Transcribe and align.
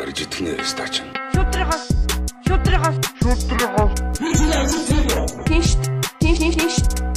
Арж 0.00 0.18
итгэнэ 0.24 0.52
стач. 0.66 0.94
Шүтрихос 1.34 1.84
шүтрихос 2.46 2.96
шүтрихос 3.22 3.92
Тинш 5.46 5.68
тинш 6.20 6.38
тинш 6.40 6.76
Баатар 6.84 7.13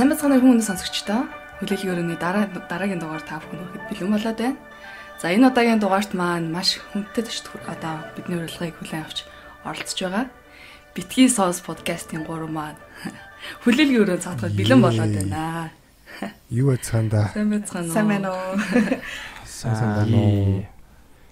сайн 0.00 0.16
бацгааны 0.16 0.40
хүмүүст 0.40 0.72
сонсогчдоо 0.72 1.28
хүлээлгийн 1.60 1.92
өрөөний 1.92 2.16
дараа 2.16 2.48
дараагийн 2.48 3.04
дугаар 3.04 3.20
та 3.20 3.36
бүхэн 3.36 3.68
хүрэхэд 3.68 3.84
бэлэн 3.92 4.12
болоод 4.16 4.38
байна. 4.40 4.56
За 5.20 5.28
энэ 5.28 5.52
удаагийн 5.52 5.76
дугаарт 5.76 6.16
маань 6.16 6.48
маш 6.48 6.80
хүндтэй 6.80 7.20
төшт 7.28 7.52
одоо 7.68 8.08
бидний 8.16 8.40
урилгыг 8.40 8.80
хүлээн 8.80 9.04
авч 9.04 9.28
оролцож 9.60 10.00
байгаа. 10.00 10.32
Битгий 10.96 11.28
соос 11.28 11.60
подкастын 11.60 12.24
гурван 12.24 12.48
маань 12.48 12.80
хүлээлгийн 13.68 14.00
өрөө 14.00 14.24
цаатгаад 14.24 14.56
бэлэн 14.56 14.80
болоод 14.80 15.12
байна. 15.20 15.68
Юу 16.48 16.72
байцгаанда? 16.72 17.36
Сайн 17.36 17.52
бацгаана 17.52 17.84
уу? 17.84 17.92
Сайн 17.92 18.08
байна 18.08 18.28
уу? 18.32 18.52
Сайн 19.44 19.92
байна 20.00 20.16
уу? 20.16 20.64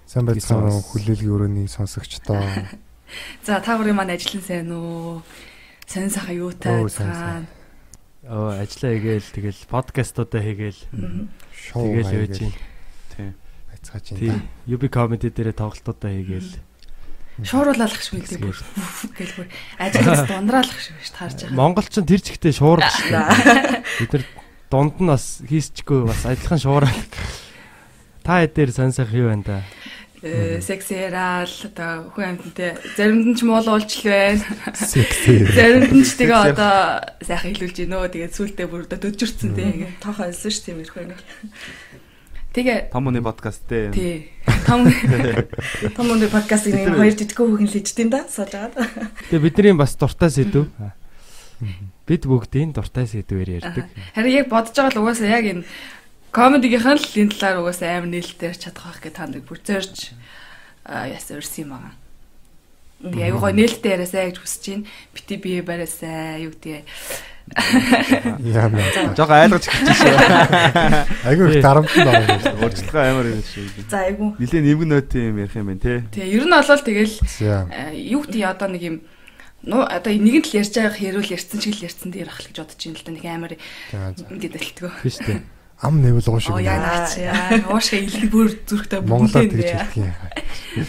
Сайн 0.04 0.24
байцгаана 0.28 0.76
уу? 0.76 0.84
Хүлээлгийн 0.92 1.32
өрөөний 1.32 1.68
сонсогчдоо. 1.72 2.44
За 3.48 3.64
та 3.64 3.80
бүхэн 3.80 3.96
маань 3.96 4.12
ажиллан 4.12 4.44
сайн 4.44 4.68
уу? 4.76 5.24
Сайн 5.88 6.12
сайхан 6.12 6.52
сайн, 6.52 7.16
цаана. 7.16 7.57
Оо 8.26 8.50
ажиллаа 8.50 8.92
хийгээл 8.98 9.30
тэгэл 9.30 9.60
подкастуудаа 9.70 10.42
хийгээл 10.42 10.80
Шоу 11.54 11.86
тэгэл 11.86 12.02
явж 12.02 12.34
хийгээл 12.34 12.50
байна. 12.50 12.58
Тийм. 13.14 13.30
байцгааж 13.70 14.06
Тийм. 14.10 14.18
байна. 14.18 14.42
UB 14.66 14.82
comedy 14.90 15.30
дээр 15.30 15.54
тоглолтуудаа 15.54 16.10
хийгээл. 16.10 16.58
Шууруулах 17.46 17.94
шиг 18.02 18.18
үлдээ 18.18 18.42
бүр 18.42 18.58
гэлбэр 19.14 19.48
ажлаас 19.78 20.22
дундраалах 20.26 20.80
шиг 20.82 20.98
биш 20.98 21.14
таарч 21.14 21.46
байгаа. 21.46 21.54
Монголчин 21.54 22.02
тэр 22.02 22.18
чигтээ 22.26 22.54
шүү 22.90 23.06
дээ. 23.14 23.86
Бид 24.02 24.10
нар 24.10 24.24
дунд 24.66 24.96
нь 24.98 25.06
бас 25.14 25.38
хийсчгүй 25.46 26.02
бас 26.10 26.26
адилхан 26.26 26.58
шуурал. 26.58 26.98
Та 28.26 28.42
хэд 28.42 28.58
дээр 28.58 28.70
сонь 28.74 28.90
сайх 28.90 29.14
юу 29.14 29.30
байна 29.30 29.46
да? 29.46 29.58
Э, 30.20 30.58
сексерал 30.58 31.46
одоо 31.46 32.10
хүн 32.10 32.34
амьтантай 32.34 32.74
заримд 32.98 33.26
нь 33.30 33.36
ч 33.38 33.46
муул 33.46 33.70
уулч 33.70 34.02
л 34.02 34.10
байна. 34.10 34.42
Заримд 34.74 35.94
нь 35.94 36.02
ч 36.02 36.18
тэгээ 36.18 36.58
одоо 36.58 37.06
сайхан 37.22 37.54
хэлүүлж 37.54 37.86
гинөө 37.86 38.10
тэгээ 38.10 38.34
сүултээ 38.34 38.66
бүр 38.66 38.90
одоо 38.90 38.98
дөжөрцөн 38.98 39.54
тэгээ. 39.54 40.02
Тохоо 40.02 40.26
олсон 40.26 40.50
ш 40.50 40.58
тийм 40.66 40.82
ирэх 40.82 40.98
нэг. 40.98 41.22
Тэгээ 42.50 42.90
Том 42.90 43.06
үний 43.06 43.22
подкаст 43.22 43.62
те. 43.70 43.94
тий. 43.94 44.34
Том 44.66 44.90
Том 45.96 46.10
өндөр 46.10 46.34
подкастын 46.34 46.74
нэг 46.74 46.98
хоёр 46.98 47.14
жижиг 47.14 47.38
хүүхэн 47.38 47.70
л 47.70 47.78
иждэм 47.78 48.10
да 48.10 48.26
сууж 48.26 48.58
агаад. 48.58 48.74
Тэгээ 49.30 49.44
бидний 49.46 49.78
бас 49.78 49.94
дуртай 49.94 50.34
сэдв. 50.34 50.66
Бид 52.10 52.22
бүгдийн 52.26 52.74
дуртай 52.74 53.06
сэдвээр 53.06 53.62
ярьдаг. 53.62 53.86
харин 54.18 54.34
яг 54.34 54.50
бодож 54.50 54.74
байгаа 54.74 54.98
л 54.98 55.02
угаасаа 55.06 55.30
яг 55.30 55.46
энэ 55.46 55.62
комедигийнхэн 56.32 56.98
л 56.98 57.18
энэ 57.18 57.32
талаар 57.34 57.60
угаасаа 57.62 57.98
амар 57.98 58.10
нээлттэй 58.12 58.54
чадах 58.54 58.84
байх 58.84 59.00
гэж 59.02 59.14
танд 59.16 59.36
бүр 59.44 59.60
зорж 59.64 60.12
яасан 60.84 61.40
өрсөн 61.40 61.62
юм 61.64 61.70
байгаа. 61.74 61.94
Тэгээ 62.98 63.26
аюу 63.30 63.40
гоо 63.40 63.52
нээлттэй 63.54 63.92
яриасаа 63.94 64.26
гэж 64.28 64.36
хүсэж 64.42 64.64
байна. 64.68 64.88
Бити 65.14 65.34
бие 65.38 65.62
бараасаа 65.62 66.42
юу 66.42 66.52
гэдэг 66.52 66.84
Яа 68.44 68.68
мэ. 68.68 68.82
Жог 69.16 69.30
айлгаж 69.32 69.64
шээ. 69.72 70.16
Айгүй 71.24 71.56
их 71.56 71.64
дарамттай 71.64 72.04
юм. 72.04 72.60
Урьдчилгаа 72.60 73.04
амар 73.08 73.26
юм 73.32 73.42
шиг. 73.42 73.72
За 73.88 74.04
айгу. 74.04 74.36
Нилийн 74.36 74.64
нэмгэн 74.68 74.88
нөтийн 74.92 75.32
юм 75.32 75.38
ярих 75.40 75.56
юм 75.56 75.72
байна 75.72 75.80
те. 75.80 76.04
Тэгээ 76.12 76.34
ер 76.36 76.44
нь 76.44 76.52
болол 76.52 76.82
тэгэл 76.84 77.14
юу 77.96 78.20
гэдэг 78.26 78.42
одоо 78.44 78.68
нэг 78.68 78.82
юм 78.84 78.96
нуу 79.64 79.82
одоо 79.86 80.12
нэгэн 80.12 80.44
л 80.44 80.56
ярьж 80.60 80.74
байгаа 80.76 80.92
хэрүүл 80.92 81.34
ярьсан 81.34 81.58
шиг 81.62 81.74
л 81.80 81.86
ярьсан 81.88 82.10
дээр 82.12 82.28
ах 82.28 82.40
л 82.44 82.48
гэж 82.52 82.56
бодож 82.60 82.78
байна 82.84 82.98
л 82.98 83.06
да 83.06 83.12
нэг 83.16 83.24
амар 83.24 83.52
ингээд 84.28 84.54
дэлтгөө. 84.54 84.92
Тийм 85.02 85.12
шүү 85.12 85.24
дээ. 85.24 85.40
Ам 85.80 86.02
нэвлгэн 86.02 86.40
шиг. 86.42 86.54
Оо 86.54 86.58
яа. 86.58 87.06
Уушаа 87.70 88.02
илэг 88.02 88.30
бүр 88.34 88.50
зүрхтэй 88.66 88.98
бүгдээ 88.98 89.46
тэгж 89.46 89.70
хэлдэг 89.94 90.10
юм. 90.10 90.14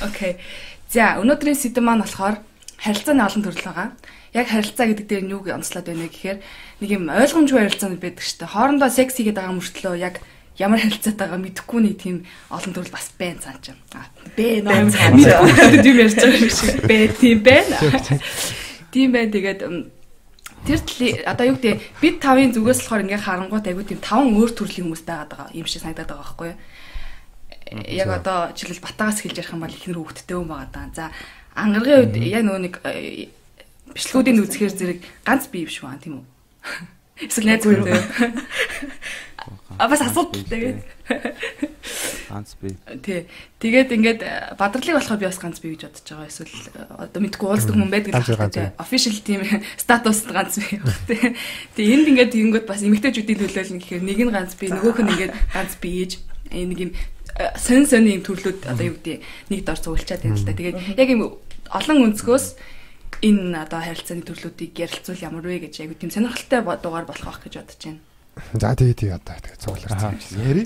Окей. 0.02 0.42
За 0.90 1.22
өнөөдрийн 1.22 1.54
сэдэв 1.54 1.84
маань 1.86 2.02
болохоор 2.02 2.42
харилцааны 2.82 3.22
олон 3.22 3.44
төрөл 3.46 3.66
байгаа. 3.70 3.88
Яг 4.34 4.48
харилцаа 4.50 4.90
гэдэг 4.90 5.06
дээр 5.06 5.24
нь 5.30 5.34
юу 5.38 5.46
онцлоод 5.46 5.86
байна 5.86 6.10
гэхээр 6.10 6.38
нэг 6.82 6.90
юм 6.90 7.06
ойлгомжгүй 7.06 7.62
харилцаанд 7.70 8.02
байдаг 8.02 8.26
шүү 8.26 8.38
дээ. 8.42 8.54
Хоорондоо 8.54 8.90
секс 8.90 9.14
хийгээд 9.14 9.38
байгаа 9.38 9.58
мөртлөө 9.58 9.96
яг 10.02 10.16
ямар 10.58 10.82
харилцаатай 10.82 11.26
байгаа 11.30 11.42
мэдэхгүй 11.46 11.80
нэг 11.86 11.96
тийм 12.02 12.18
олон 12.50 12.74
төрөл 12.74 12.94
бас 12.94 13.14
байна 13.14 13.40
цаан 13.46 13.62
ч 13.62 13.74
юм. 13.74 13.80
А 13.94 14.10
бэ 14.34 14.66
нөө 14.66 14.90
мэдгүй 14.90 15.86
юм 15.86 15.98
ярьж 16.02 16.18
байгаа 16.18 16.50
шиг 16.50 16.78
бэ 16.90 16.98
тийм 17.14 17.38
байна. 17.46 17.78
Тийм 18.90 19.10
байна 19.14 19.30
тэгээд 19.30 19.62
тэр 20.68 20.80
одоо 21.28 21.46
юу 21.48 21.58
гэдэг 21.60 21.80
бид 22.02 22.16
тавын 22.20 22.52
зүгээс 22.52 22.84
болохоор 22.84 23.04
ингээ 23.06 23.22
харангуут 23.24 23.68
айгу 23.68 23.84
тийм 23.84 24.00
таван 24.04 24.36
өөр 24.36 24.52
төрлийн 24.56 24.90
хүмүүс 24.90 25.04
байгаад 25.08 25.32
байгаа 25.32 25.56
юм 25.56 25.68
шиг 25.68 25.82
санагдаад 25.84 26.10
байгаа 26.10 26.24
байхгүй 26.26 26.50
юу? 26.52 26.60
яг 27.72 28.10
одоо 28.10 28.50
жишээл 28.56 28.82
батагаас 28.82 29.22
хэлж 29.22 29.38
ярих 29.38 29.54
юм 29.54 29.62
бол 29.62 29.70
ихнэр 29.70 30.00
хөвгттэй 30.02 30.36
юм 30.38 30.50
байгаа 30.50 30.70
даа. 30.74 30.90
За 30.96 31.06
ангаргийн 31.54 32.02
үед 32.02 32.16
яг 32.18 32.44
нөгөө 32.46 32.62
нэг 32.66 32.76
э, 32.84 33.30
бичлэгүүдийн 33.94 34.42
үзэхээр 34.42 34.74
зэрэг 34.74 35.00
ганц 35.26 35.48
бие 35.54 35.66
биш 35.70 35.82
байна 35.82 36.02
тийм 36.02 36.16
үү? 36.22 36.26
Эсвэл 37.30 37.46
найз 37.46 37.64
хүнтэй. 37.64 37.94
А 39.78 39.88
бас 39.88 40.02
асуудалтай. 40.02 40.84
Ганц 42.30 42.56
би. 42.62 42.76
Тий. 43.02 43.26
Тэгээд 43.60 43.90
ингээд 43.96 44.22
э, 44.22 44.54
бадрлыг 44.60 44.96
болохоор 44.98 45.20
би 45.20 45.26
бас 45.26 45.40
ганц 45.42 45.60
бие 45.60 45.74
гэж 45.74 45.90
бодож 45.90 46.06
байгаа. 46.10 46.28
Эсвэл 46.30 46.54
э, 46.76 47.10
одоо 47.10 47.20
мэдгүй 47.24 47.48
уулздаг 47.50 47.76
хүн 47.76 47.90
байдаг 47.90 48.14
л 48.14 48.38
байна. 48.38 48.74
Official 48.78 49.18
тийм 49.26 49.42
статус 49.78 50.26
ганц 50.30 50.62
бие 50.62 50.82
баг 50.84 51.00
тий. 51.10 51.34
Тэгээ 51.74 51.94
энд 51.96 52.08
ингээд 52.14 52.34
тэгэнгүүт 52.36 52.66
бас 52.70 52.86
эмэгтэйчүүдийн 52.86 53.40
төлөөлөл 53.40 53.82
гэхээр 53.82 54.04
нэг 54.06 54.20
нь 54.22 54.34
ганц 54.34 54.54
бие, 54.60 54.70
нөгөөх 54.74 55.00
нь 55.02 55.12
ингээд 55.16 55.34
ганц 55.54 55.74
биеж 55.82 56.12
э, 56.54 56.66
нэг 56.66 56.80
юм 56.80 56.92
сонь 57.58 57.88
сонь 57.88 58.10
юм 58.10 58.22
төрлүүд 58.26 58.68
одоо 58.68 58.86
юу 58.86 58.98
гэдэг 59.00 59.24
нэг 59.50 59.60
дор 59.64 59.80
цуглчаад 59.80 60.22
байна 60.22 60.38
л 60.38 60.46
да. 60.46 60.54
Тэгээд 60.54 60.78
яг 61.00 61.10
юм 61.10 61.22
олон 61.72 61.98
өнцгөөс 62.12 62.46
энэ 63.24 63.64
одоо 63.64 63.80
харилцааны 63.84 64.24
төрлүүдийг 64.28 64.74
ярилцвал 64.80 65.24
ямар 65.24 65.46
вэ 65.46 65.68
гэж 65.68 65.84
айгу 65.84 65.96
тийм 65.96 66.12
сонирхолтой 66.12 66.62
дугаар 66.80 67.06
болох 67.08 67.26
байх 67.26 67.42
гэж 67.44 67.54
бодож 67.60 67.80
байна. 67.84 68.02
За 68.58 68.74
тэгээ 68.76 68.96
тэгээ 68.96 69.16
одоо 69.18 69.36
тэгээ 69.40 69.60
цуглаар. 69.60 70.16
Яри. 70.40 70.64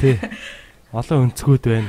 Тий. 0.00 0.16
Олон 0.92 1.32
өнцгүүд 1.32 1.64
байна. 1.66 1.88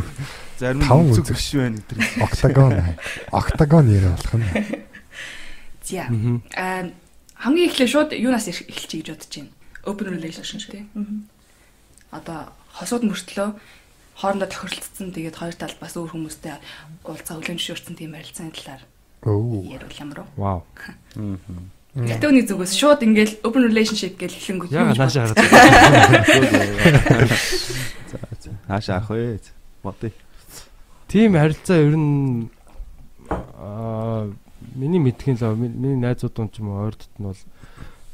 Зарим 0.60 0.84
үзэг. 0.84 1.32
биш 1.34 1.48
байна 1.56 1.78
гэдэг. 1.80 1.98
Октагон. 2.22 2.72
Октагон 3.40 3.86
ярэ 3.90 4.08
болох 4.12 4.34
нь. 4.36 4.46
За. 5.84 6.06
Аа 6.56 6.92
хамгийн 7.40 7.68
эхлээ 7.72 7.88
шууд 7.88 8.10
юунаас 8.14 8.48
эх- 8.48 8.68
эхэлчихье 8.68 9.02
гэж 9.02 9.08
бодож 9.16 9.32
байна. 9.32 9.50
Open 9.84 10.06
relationship 10.12 10.70
тий. 10.72 10.84
Одоо 12.12 12.52
хосууд 12.72 13.02
мөртлөө 13.04 13.48
хоорондоо 14.14 14.48
тохиролцсон 14.48 15.10
тэгээд 15.10 15.36
хоёр 15.40 15.54
талд 15.58 15.76
бас 15.82 15.98
өөр 15.98 16.14
хүмүүстэй 16.14 16.54
уулзаа 17.02 17.34
хүлэмж 17.42 17.60
шуурсан 17.60 17.98
тийм 17.98 18.14
харилцааны 18.14 18.54
талаар 18.54 18.82
Оо. 19.26 19.58
ярил 19.66 19.90
ямар 19.98 20.22
вэ? 20.22 20.26
Вау. 20.38 20.62
Гэтэ 20.78 21.42
үний 21.94 22.42
зүгээс 22.42 22.74
шууд 22.74 23.00
ингээл 23.06 23.34
open 23.46 23.62
relationship 23.70 24.18
гэж 24.18 24.32
хэлэнгүүт 24.34 24.70
Яга 24.74 24.90
гэж 24.90 24.98
наашаа 24.98 25.30
гараад. 25.30 26.74
За. 28.10 28.18
Хаашаа 28.66 28.96
ах 28.98 29.10
вэ? 29.10 29.38
Бодъё. 29.82 30.10
Тийм 31.08 31.32
харилцаа 31.38 31.78
ер 31.78 31.94
нь 31.94 32.50
аа 33.30 34.26
миний 34.74 34.98
мэдхийн 34.98 35.38
л 35.38 35.54
ми- 35.54 35.68
миний 35.70 36.00
найзууд 36.02 36.34
ч 36.50 36.58
юм 36.58 36.68
уу 36.74 36.90
ойрдод 36.90 37.14
нь 37.18 37.24
бол 37.30 37.38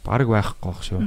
баг 0.04 0.28
байхгүй 0.28 0.68
бах 0.68 0.82
шүү. 0.84 1.00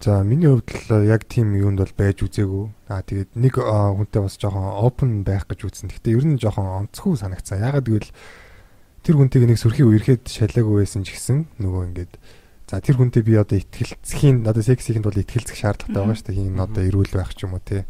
За 0.00 0.22
миний 0.24 0.48
хувьд 0.48 0.70
л 0.88 1.04
яг 1.10 1.26
тийм 1.26 1.52
юунд 1.58 1.82
бол 1.82 1.92
байж 1.98 2.22
үзээгүй. 2.22 2.64
Аа 2.88 3.02
тэгээд 3.02 3.34
нэг 3.34 3.54
хүнтэй 3.58 4.22
бас 4.22 4.38
жоохон 4.38 4.78
open 4.80 5.24
байх 5.26 5.44
гэж 5.50 5.66
үзсэн. 5.66 5.90
Гэхдээ 5.90 6.16
ер 6.16 6.24
нь 6.24 6.38
жоохон 6.40 6.86
онцгүй 6.88 7.18
санагцсан. 7.20 7.60
Ягаад 7.60 7.84
гэвэл 7.84 8.08
тэр 9.04 9.14
хүнтэйг 9.16 9.44
нэг 9.48 9.58
сөрхий 9.60 9.86
үерхэд 9.86 10.28
шалаагүй 10.28 10.84
байсан 10.84 11.04
ч 11.04 11.16
гэсэн 11.16 11.48
нөгөө 11.60 11.82
ингээд 11.90 12.12
за 12.70 12.78
тэр 12.78 12.96
хүнтэй 13.00 13.22
би 13.26 13.34
одоо 13.34 13.58
ихтгэлцхийн 13.58 14.46
одоо 14.46 14.62
сексихэнд 14.62 15.02
бол 15.08 15.18
ихтгэлцэх 15.18 15.58
шаардлагатай 15.58 15.98
байгаа 15.98 16.18
шүү 16.20 16.26
дээ. 16.30 16.38
Хин 16.38 16.60
одоо 16.62 16.82
эрүүл 16.86 17.10
байх 17.10 17.32
ч 17.34 17.48
юм 17.48 17.58
уу 17.58 17.64
те. 17.64 17.88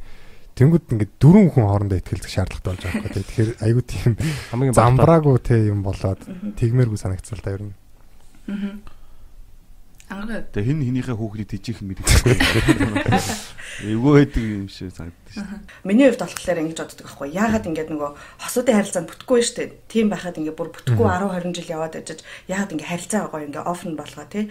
Тэнгүүд 0.56 0.84
ингээд 0.96 1.12
дөрвөн 1.20 1.48
хүн 1.52 1.66
хоорондоо 1.68 1.98
ихтгэлцэх 2.00 2.32
шаардлагатай 2.32 2.70
болж 2.70 2.82
байгаа 2.86 3.02
байхгүй. 3.04 3.24
Тэгэхээр 3.28 3.50
айгүй 3.60 3.84
тийм 3.84 4.12
Хамгийн 4.54 4.72
замбраагүй 4.72 5.36
те 5.44 5.56
юм 5.68 5.84
болоод 5.84 6.20
тэгмээргүй 6.56 6.96
санагцсан 6.96 7.36
л 7.36 7.44
да 7.44 7.52
ер 7.52 7.62
нь. 7.68 7.74
Мгм. 8.48 8.72
Ангаа 10.10 10.42
Тэгээ 10.50 10.66
хин 10.66 10.82
хинийхээ 10.82 11.14
хүүхний 11.14 11.46
тижих 11.46 11.78
мэдчихгүй. 11.86 12.34
Эвгүй 13.86 14.12
байдаг 14.18 14.42
юм 14.42 14.66
шиг 14.66 14.90
санагдаж 14.90 15.38
шүү. 15.38 15.46
Миний 15.86 16.10
хувьд 16.10 16.26
болохоор 16.26 16.62
ингэж 16.66 16.78
боддог 16.82 17.06
байхгүй. 17.06 17.28
Яагаад 17.30 17.68
ингэж 17.70 17.88
нөгөө 17.94 18.10
хосуудын 18.42 18.74
харилцаанд 18.74 19.06
бүтэхгүй 19.06 19.38
шүү 19.46 19.56
дээ. 19.62 19.70
Тийм 19.86 20.10
байхад 20.10 20.34
ингэ 20.42 20.58
бүр 20.58 20.74
бүтэхгүй 20.74 21.06
10 21.06 21.54
20 21.54 21.54
жил 21.54 21.74
яваад 21.78 21.94
ажиж 21.94 22.26
яагаад 22.50 22.74
ингэ 22.74 22.90
харилцаа 22.90 23.30
гоё 23.30 23.46
ингэ 23.46 23.62
офн 23.62 23.94
болгоо 23.94 24.26
тий. 24.26 24.50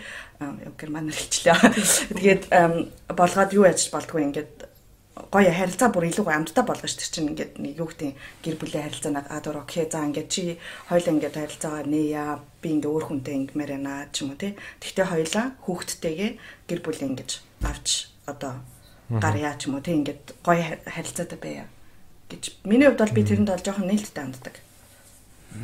Герман 0.79 1.11
хэлчлээ. 1.11 1.59
Тэгээд 2.15 2.43
болгоод 3.11 3.51
юу 3.51 3.67
яаж 3.67 3.83
болдгоо 3.91 4.23
ингэж 4.23 4.47
гоё 5.27 5.51
харилцаа 5.51 5.91
бүр 5.91 6.07
илүү 6.07 6.23
гоё 6.23 6.39
амттай 6.39 6.63
шүү 6.63 7.03
дээ 7.03 7.11
чинь 7.11 7.29
ингээд 7.35 7.53
нэг 7.59 7.73
юу 7.75 7.91
гэдэг 7.91 8.15
гэр 8.43 8.55
бүлийн 8.55 8.85
харилцаанаа 8.87 9.27
а 9.27 9.43
дур 9.43 9.59
окей 9.59 9.83
за 9.91 10.07
ингээд 10.07 10.31
чи 10.31 10.55
хоёул 10.87 11.11
ингээд 11.19 11.35
харилцаагаа 11.35 11.83
нээя 11.83 12.39
би 12.61 12.69
ингээ 12.75 12.91
өөр 12.91 13.05
хүнтэй 13.07 13.35
ингмээр 13.39 13.71
байна 13.79 14.07
ч 14.11 14.23
юм 14.23 14.35
уу 14.35 14.39
тий. 14.39 14.53
Тэгтээ 14.83 15.05
хоёлаа 15.09 15.45
хүүхдтэйгээ 15.63 16.31
гэр 16.67 16.79
бүл 16.83 17.01
ингэж 17.07 17.29
авч 17.63 17.87
одоо 18.27 18.53
гарьяа 19.09 19.55
ч 19.57 19.67
юм 19.67 19.79
уу 19.79 19.83
тий 19.83 19.95
ингээд 19.95 20.23
гоё 20.43 20.63
харилцаатай 20.85 21.39
байя 21.39 21.65
гэж. 22.29 22.43
Миний 22.63 22.87
хувьд 22.87 23.01
бол 23.01 23.15
би 23.17 23.23
тэрэнд 23.23 23.49
бол 23.49 23.65
жоохон 23.65 23.87
нээлттэй 23.89 24.23
ханддаг. 24.23 24.55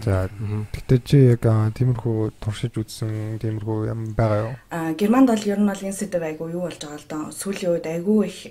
За 0.02 0.30
тэгтээ 0.74 1.00
чи 1.06 1.18
яг 1.38 1.46
тиймэрхүү 1.46 2.42
туршиж 2.42 2.74
үзсэн 2.74 3.38
тиймэрхүү 3.38 3.78
юм 3.86 4.02
байгаа 4.18 4.40
юу? 4.50 4.54
А 4.74 4.98
Германд 4.98 5.30
бол 5.30 5.46
ер 5.46 5.62
нь 5.62 5.70
бол 5.70 5.86
энэ 5.86 5.94
сэдв 5.94 6.26
айгу 6.26 6.50
юу 6.50 6.66
болж 6.66 6.82
байгаа 6.82 6.98
л 6.98 7.10
доо. 7.10 7.24
Сүүлийн 7.30 7.72
үед 7.78 7.86
айгу 7.86 8.26
их 8.26 8.50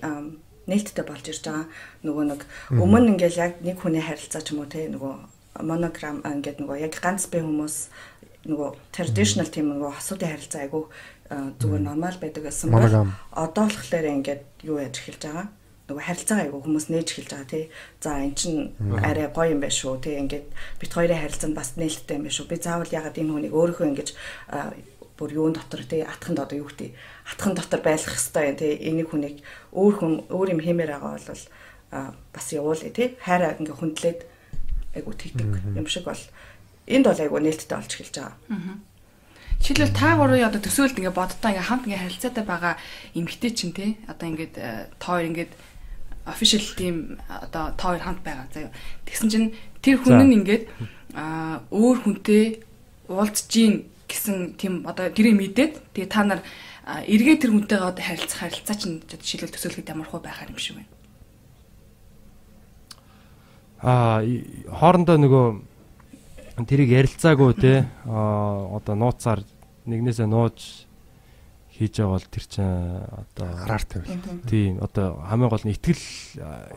нээлттэй 0.70 1.04
болж 1.04 1.26
ирж 1.26 1.42
байгаа. 1.42 1.66
Нөгөө 2.06 2.24
нэг 2.30 2.40
өмнө 2.70 3.18
ингээл 3.18 3.42
яг 3.42 3.52
нэг 3.66 3.82
хүний 3.82 3.98
харилцаа 3.98 4.46
ч 4.46 4.54
юм 4.54 4.62
уу 4.62 4.70
тий 4.70 4.86
нөгөө 4.86 5.14
монограм 5.62 6.22
ингээд 6.22 6.58
нөгөө 6.62 6.82
яг 6.82 6.94
ганц 6.98 7.26
бай 7.30 7.42
хүмүүс 7.42 7.76
нөгөө 8.44 8.68
traditional 8.92 9.48
тийм 9.48 9.72
нөгөө 9.72 9.92
хасуудын 9.98 10.32
харилцаа 10.32 10.62
айгу 10.64 10.88
зүгээр 11.30 11.82
нормал 11.82 12.18
байдаг 12.20 12.42
гэсэн 12.44 12.68
бол 12.70 13.08
одоо 13.32 13.64
болохоор 13.68 14.06
ингээд 14.20 14.42
юу 14.68 14.78
яаж 14.78 15.00
эхэлж 15.00 15.22
байгаа 15.24 15.46
нөгөө 15.84 16.00
харилцаа 16.00 16.38
айгу 16.48 16.64
хүмүүс 16.64 16.86
нээж 16.88 17.08
эхэлж 17.12 17.30
байгаа 17.32 17.48
тий. 17.52 17.64
За 18.00 18.16
эн 18.16 18.32
чин 18.32 18.72
арай 19.04 19.28
гоё 19.28 19.52
юм 19.52 19.60
байна 19.60 19.76
шүү 19.76 20.00
тий. 20.00 20.16
Ингээд 20.16 20.46
бит 20.80 20.92
хоёрын 20.96 21.20
харилцаанд 21.20 21.52
бас 21.52 21.76
нээлттэй 21.76 22.16
юм 22.16 22.24
байна 22.24 22.36
шүү. 22.36 22.48
Би 22.48 22.56
заавал 22.56 22.88
ягаад 22.88 23.20
энэ 23.20 23.32
хүнийг 23.36 23.52
өөрийнхөө 23.52 23.88
ингэж 23.92 24.08
бүр 25.20 25.30
юун 25.36 25.52
дотор 25.52 25.84
тий 25.84 26.00
атханд 26.00 26.40
одоо 26.40 26.56
юу 26.56 26.72
гэдэг 26.72 26.96
атхан 27.36 27.52
дотор 27.52 27.80
байлгах 27.84 28.16
хэвээр 28.16 28.48
юм 28.48 28.56
тий. 28.56 28.72
Энийг 28.80 29.08
хүнийг 29.12 29.36
өөр 29.76 29.94
хүн 30.00 30.12
өөр 30.32 30.48
юм 30.56 30.60
хэмээр 30.64 30.90
байгаа 30.96 31.20
бол 31.20 31.44
бас 32.32 32.46
явуулъя 32.48 32.88
тий. 32.88 33.20
Хайраа 33.20 33.60
ингээ 33.60 33.76
хүндлээд 33.76 34.20
айгу 34.96 35.12
тэгдэг 35.12 35.76
юм 35.76 35.84
шиг 35.84 36.08
бол 36.08 36.22
энд 36.86 37.06
бол 37.06 37.20
айгу 37.20 37.38
нээлттэй 37.38 37.76
болж 37.76 37.92
эхэлж 37.92 38.16
байгаа. 38.18 38.36
Жишээлбэл 39.60 39.96
та 39.96 40.16
гурвын 40.20 40.44
одоо 40.44 40.60
төсөөлд 40.60 40.98
ингээ 41.00 41.14
боддоо 41.14 41.50
ингээ 41.50 41.68
хамт 41.68 41.86
ингээ 41.88 42.02
харилцаатай 42.04 42.44
байгаа 42.44 42.74
эмгтэй 43.16 43.50
чинь 43.56 43.72
тий 43.72 43.96
одоо 44.04 44.26
ингээд 44.28 44.54
тоо 45.00 45.18
ингээд 45.24 45.52
official 46.26 46.64
team 46.76 47.16
одоо 47.28 47.72
тоо 47.76 47.96
хамт 47.96 48.20
байгаа 48.20 48.48
заяа. 48.52 48.72
Тэгсэн 49.08 49.28
чинь 49.32 49.48
тэр 49.80 50.04
хүн 50.04 50.20
нь 50.28 50.36
ингээд 50.44 50.64
аа 51.16 51.64
өөр 51.72 51.98
хүнтэй 52.04 52.60
уулзж 53.08 53.48
гин 53.48 53.88
гэсэн 54.08 54.56
тийм 54.60 54.84
одоо 54.84 55.08
тэрийг 55.08 55.36
мэдээд 55.40 55.72
тэгээ 55.96 56.12
та 56.12 56.24
нар 56.24 56.40
эргээ 56.84 57.40
тэр 57.40 57.52
хүнтэйгээ 57.56 57.88
одоо 57.88 58.04
харилцах 58.04 58.40
харилцаа 58.40 58.76
чинь 58.76 59.00
жишээлбэл 59.08 59.56
төсөөлөхөд 59.56 59.92
ямар 59.92 60.08
хөө 60.08 60.20
байхаар 60.24 60.52
юм 60.52 60.60
шиг 60.60 60.76
байна. 60.76 60.92
Аа 63.84 64.20
хоорондоо 64.68 65.16
нөгөө 65.20 65.46
тэрийг 66.62 66.90
ярилцаагүй 66.94 67.50
те 67.58 67.74
одоо 68.06 68.94
нууцаар 68.94 69.42
нэгнээсээ 69.90 70.30
нууж 70.30 70.86
хийж 71.74 71.98
байгаа 71.98 72.14
бол 72.14 72.28
тэр 72.30 72.44
чинь 72.46 73.02
одоо 73.10 73.46
гараар 73.50 73.82
тавил. 73.82 74.14
Тийм 74.46 74.78
одоо 74.78 75.18
хамгийн 75.26 75.50
гол 75.50 75.66
нь 75.66 75.74
итгэл 75.74 76.04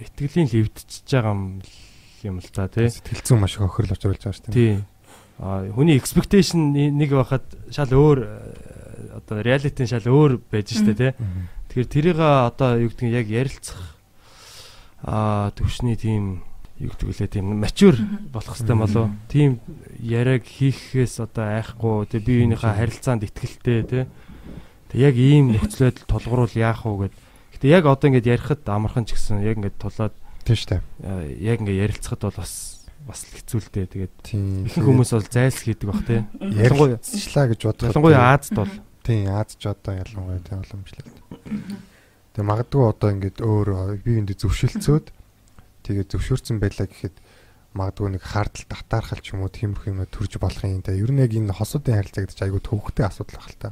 итгэлийн 0.02 0.50
левдчихэж 0.50 1.10
байгаа 1.14 1.36
юм 2.26 2.38
л 2.42 2.50
та 2.50 2.66
тий. 2.66 2.90
Сэтгэлзэн 2.90 3.38
маш 3.38 3.54
их 3.54 3.62
охирол 3.62 3.94
очруулж 3.94 4.22
байгаа 4.26 4.34
шүү 4.34 4.50
дээ. 4.50 4.58
Тийм. 4.58 4.78
А 5.38 5.62
хүний 5.70 6.02
expectation 6.02 6.74
нэг 6.74 7.14
байхад 7.14 7.46
шал 7.70 7.94
өөр 7.94 8.26
одоо 9.22 9.38
reality 9.46 9.86
шал 9.86 10.10
өөр 10.10 10.42
байж 10.50 10.74
штэ 10.74 10.98
тий. 10.98 11.14
Тэгэхээр 11.70 11.94
тэрийг 11.94 12.18
одоо 12.18 12.82
юу 12.82 12.90
нь 12.90 13.14
яг 13.14 13.30
ярилцах 13.30 13.98
а 15.06 15.54
төвшний 15.54 15.94
тийм 15.94 16.42
юу 16.78 16.94
гэдэг 16.94 17.10
лээ 17.10 17.30
тийм 17.34 17.58
mature 17.58 17.98
болох 18.30 18.54
хэвээр 18.54 18.78
болов. 18.78 19.10
Тийм 19.30 19.58
яриаг 19.98 20.46
хийхээс 20.46 21.26
одоо 21.26 21.58
айхгүй 21.58 22.06
тэг 22.06 22.22
биеийнхээ 22.22 22.78
харилцаанд 22.78 23.26
ихтгэлтэй 23.26 23.82
тий. 23.84 24.04
Тэг 24.94 25.00
яг 25.02 25.16
ийм 25.18 25.58
нөхцөл 25.58 25.90
байдал 25.90 26.06
тулгууруул 26.06 26.54
яах 26.54 26.86
вэ 26.86 27.10
гэд. 27.10 27.16
Гэтэ 27.58 27.74
яг 27.74 27.84
одоо 27.90 28.08
ингэж 28.14 28.26
ярихад 28.30 28.62
амархан 28.70 29.10
ч 29.10 29.18
гэсэн 29.18 29.42
яг 29.42 29.58
ингэж 29.58 29.76
тулаад 29.82 30.14
тийм 30.46 30.58
штэ. 30.58 30.86
Яг 31.42 31.66
ингэ 31.66 31.82
ярилцахад 31.82 32.22
бол 32.30 32.38
бас 32.46 32.86
бас 33.08 33.26
хэцүүлтэй. 33.26 33.90
Тэгээд 33.90 34.16
ихэнх 34.70 34.86
хүмүүс 34.86 35.12
бол 35.18 35.26
зайлс 35.26 35.66
хийдэг 35.66 35.88
бах 35.90 36.06
тий. 36.06 36.22
Ярилцлаа 36.38 37.46
гэж 37.50 37.60
бодоход 37.66 37.90
ялангуяа 37.90 38.38
Азад 38.38 38.54
бол 38.62 38.74
тийм 39.02 39.34
Азад 39.34 39.58
ч 39.58 39.66
одоо 39.66 39.94
ялангуяа 39.98 40.46
тийм 40.46 40.62
боломжлог. 40.62 41.08
Тэг 42.38 42.44
магадгүй 42.46 42.84
одоо 42.86 43.10
ингэж 43.18 43.36
өөр 43.42 43.68
бие 44.06 44.22
биендээ 44.22 44.38
зөвшөлдсөд 44.38 45.17
тэгээ 45.88 46.12
зөвшөөрсөн 46.12 46.60
байлаа 46.60 46.88
гэхэд 46.92 47.16
магадгүй 47.78 48.20
нэг 48.20 48.24
хаардал 48.24 48.66
татаархал 48.68 49.22
ч 49.24 49.32
юм 49.32 49.48
уу 49.48 49.52
тиймэрхүү 49.52 49.92
юм 49.94 50.04
төрж 50.12 50.38
болох 50.42 50.64
юм 50.68 50.84
да. 50.84 50.92
Ер 50.92 51.12
нь 51.14 51.24
яг 51.24 51.32
энэ 51.32 51.56
хосуудын 51.56 51.96
харилцаа 51.96 52.28
гэдэг 52.28 52.36
чинь 52.36 52.48
айгүй 52.52 52.62
төвөгтэй 52.68 53.06
асуудал 53.08 53.40
баг 53.40 53.48
л 53.48 53.62
та. 53.62 53.70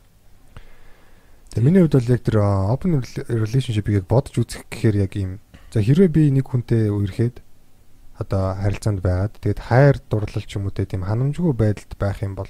Тэгээ 1.55 1.65
миний 1.65 1.81
хувьд 1.83 1.97
бол 1.99 2.13
яг 2.13 2.21
тэр 2.23 2.37
open 2.39 2.91
relationship-ийг 3.27 4.05
бодож 4.07 4.35
үзэх 4.39 4.63
гэхээр 4.69 4.95
яг 5.03 5.13
ийм 5.15 5.31
за 5.71 5.83
хэрвээ 5.83 6.09
би 6.11 6.23
нэг 6.31 6.45
хүнтэй 6.47 6.91
үерхэд 6.91 7.43
одоо 8.19 8.55
харилцаанд 8.55 8.99
байгаад 9.03 9.39
тэгээд 9.43 9.59
хайр 9.59 9.95
дурлал 10.07 10.45
ч 10.45 10.51
юм 10.55 10.67
уу 10.67 10.75
тийм 10.75 11.03
ханамжгүй 11.03 11.51
байдалд 11.51 11.93
байх 11.99 12.23
юм 12.23 12.35
бол 12.39 12.47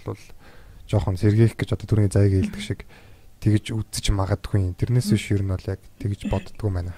жоохон 0.85 1.18
сэргээх 1.18 1.57
гэж 1.57 1.73
одоо 1.73 1.85
түрүүний 1.89 2.13
заяг 2.13 2.33
хэлдэг 2.33 2.61
шиг 2.61 2.79
тэгж 3.41 3.73
үзэж 3.73 4.13
магадгүй. 4.13 4.73
Тэрнээс 4.77 5.09
биш 5.13 5.33
ер 5.33 5.41
нь 5.41 5.53
бол 5.53 5.65
яг 5.65 5.81
тэгж 6.01 6.29
боддгоо 6.29 6.69
байна. 6.69 6.94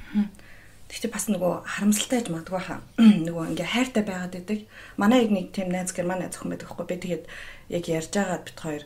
Тэгтээ 0.88 1.12
бас 1.12 1.26
нөгөө 1.28 1.54
харамсалтай 1.68 2.18
гэж 2.24 2.30
магадгүй 2.32 2.62
хаа. 2.64 2.80
Нөгөө 3.28 3.44
ингээ 3.52 3.74
хайртай 3.76 4.04
байгаад 4.08 4.34
байдаг. 4.40 4.60
Манай 4.96 5.28
яг 5.28 5.32
нэг 5.36 5.48
тийм 5.52 5.68
найз 5.68 5.92
герман 5.92 6.24
найз 6.24 6.40
охин 6.40 6.56
байдаг 6.56 6.72
хгүй. 6.72 6.88
Би 6.88 6.96
тэгээд 6.96 7.24
яг 7.76 7.84
ярьж 7.92 8.12
байгаад 8.16 8.44
бит 8.48 8.60
хоёр 8.64 8.84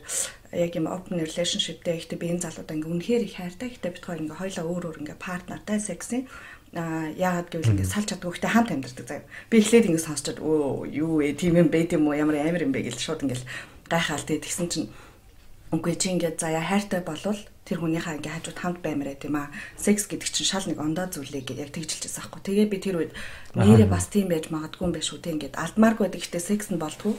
яг 0.50 0.72
юм 0.74 0.86
open 0.90 1.22
relationship 1.22 1.78
дээр 1.86 2.02
ихтэй 2.02 2.18
биеийн 2.18 2.42
залууд 2.42 2.74
ингээ 2.74 2.90
үнэхээр 2.90 3.22
их 3.22 3.38
хайртай. 3.38 3.70
Ихтэй 3.70 3.94
бит 3.94 4.02
хоёр 4.02 4.18
ингээ 4.18 4.40
хоёлаа 4.42 4.64
өөр 4.66 4.84
өөр 4.90 5.00
ингээ 5.06 5.22
партнертай 5.22 5.78
секси 5.78 6.26
а 6.74 7.12
яагаад 7.14 7.52
гэвэл 7.52 7.72
ингээ 7.76 7.92
салж 7.92 8.08
чадгүй 8.10 8.32
ихтэй 8.32 8.50
хамт 8.50 8.72
амьдардаг 8.72 9.06
заяа. 9.06 9.28
Би 9.52 9.60
эхлээд 9.60 9.92
ингээ 9.92 10.06
сонсчод 10.08 10.40
өө 10.40 10.88
юу 10.88 11.20
вэ 11.20 11.36
тийм 11.36 11.60
юм 11.60 11.68
байд 11.68 11.92
юм 11.92 12.08
уу 12.08 12.16
ямар 12.16 12.40
амар 12.40 12.64
юм 12.64 12.72
бэ 12.72 12.88
гэж 12.88 12.96
шууд 12.96 13.28
ингээл 13.28 13.44
гайхаал 13.92 14.24
тэгээд 14.24 14.44
тэгсэн 14.48 14.68
чинь 14.72 14.88
үгүй 15.72 15.96
чи 15.96 16.12
ингээ 16.12 16.36
заяа 16.36 16.60
хайртай 16.68 17.00
болвол 17.00 17.40
тэр 17.64 17.80
хүнийхээ 17.80 18.20
ингээ 18.20 18.34
хажууд 18.36 18.58
хамт 18.60 18.78
баймараа 18.84 19.16
тийм 19.16 19.40
аа. 19.40 19.48
Секс 19.80 20.04
гэдэг 20.04 20.28
чинь 20.28 20.44
шал 20.44 20.68
нэг 20.68 20.76
ондоо 20.76 21.08
зүйлээ 21.08 21.48
гэж 21.48 21.58
яг 21.64 21.70
тэгжилжсэн 21.72 22.28
аахгүй. 22.28 22.40
Тэгээ 22.44 22.68
би 22.68 22.78
тэр 22.82 22.96
үед 23.00 23.12
нэрээ 23.56 23.88
бас 23.88 24.12
тийм 24.12 24.28
байж 24.28 24.52
магадгүй 24.52 24.84
юм 24.84 24.92
биш 24.92 25.08
үү 25.16 25.24
тийм 25.24 25.40
ингээд 25.40 25.56
алдмааргүй 25.56 26.12
ихтэй 26.12 26.42
секс 26.44 26.68
нь 26.68 26.76
болтгоо. 26.76 27.16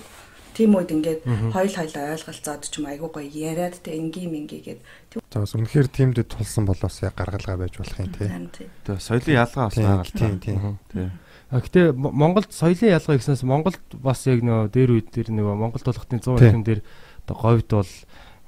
Тийм 0.53 0.77
үед 0.77 0.93
ингээд 0.93 1.21
хоёул 1.49 1.73
хоёлоо 1.81 2.13
ойлголцоод 2.13 2.61
ч 2.69 2.77
юм 2.77 2.85
айгуу 2.85 3.09
гоё 3.09 3.25
яриад 3.25 3.81
тэ 3.81 3.97
энгийн 3.97 4.29
мингийгээд. 4.29 4.85
За 5.33 5.41
бас 5.41 5.57
үнэхээр 5.57 5.89
тиймдэд 5.89 6.29
тулсан 6.29 6.69
болоос 6.69 7.01
яг 7.01 7.17
гаргалгаа 7.17 7.57
байж 7.57 7.73
болох 7.81 7.97
юм 7.97 8.13
тий. 8.13 8.69
Тэгээ 8.85 9.01
соёлын 9.01 9.33
ялгаа 9.33 9.65
бас 9.73 9.77
байгаа 9.81 10.05
л 10.05 10.13
тийм 10.13 10.37
тийм. 10.37 10.77
тий. 10.93 11.09
А 11.49 11.57
гэтээ 11.57 11.97
Монголд 11.97 12.53
соёлын 12.53 12.93
ялгаа 12.93 13.17
гэснээс 13.17 13.41
Монголд 13.41 13.81
бас 13.97 14.29
яг 14.29 14.45
нөө 14.45 14.69
дээр 14.69 14.93
үед 14.93 15.09
дээр 15.09 15.33
нөгөө 15.33 15.57
Монгол 15.57 15.81
тулхтын 15.81 16.21
100 16.21 16.37
хэдэн 16.37 16.61
дээр 16.61 16.81
одоо 17.25 17.35
говьд 17.39 17.69
бол 17.73 17.91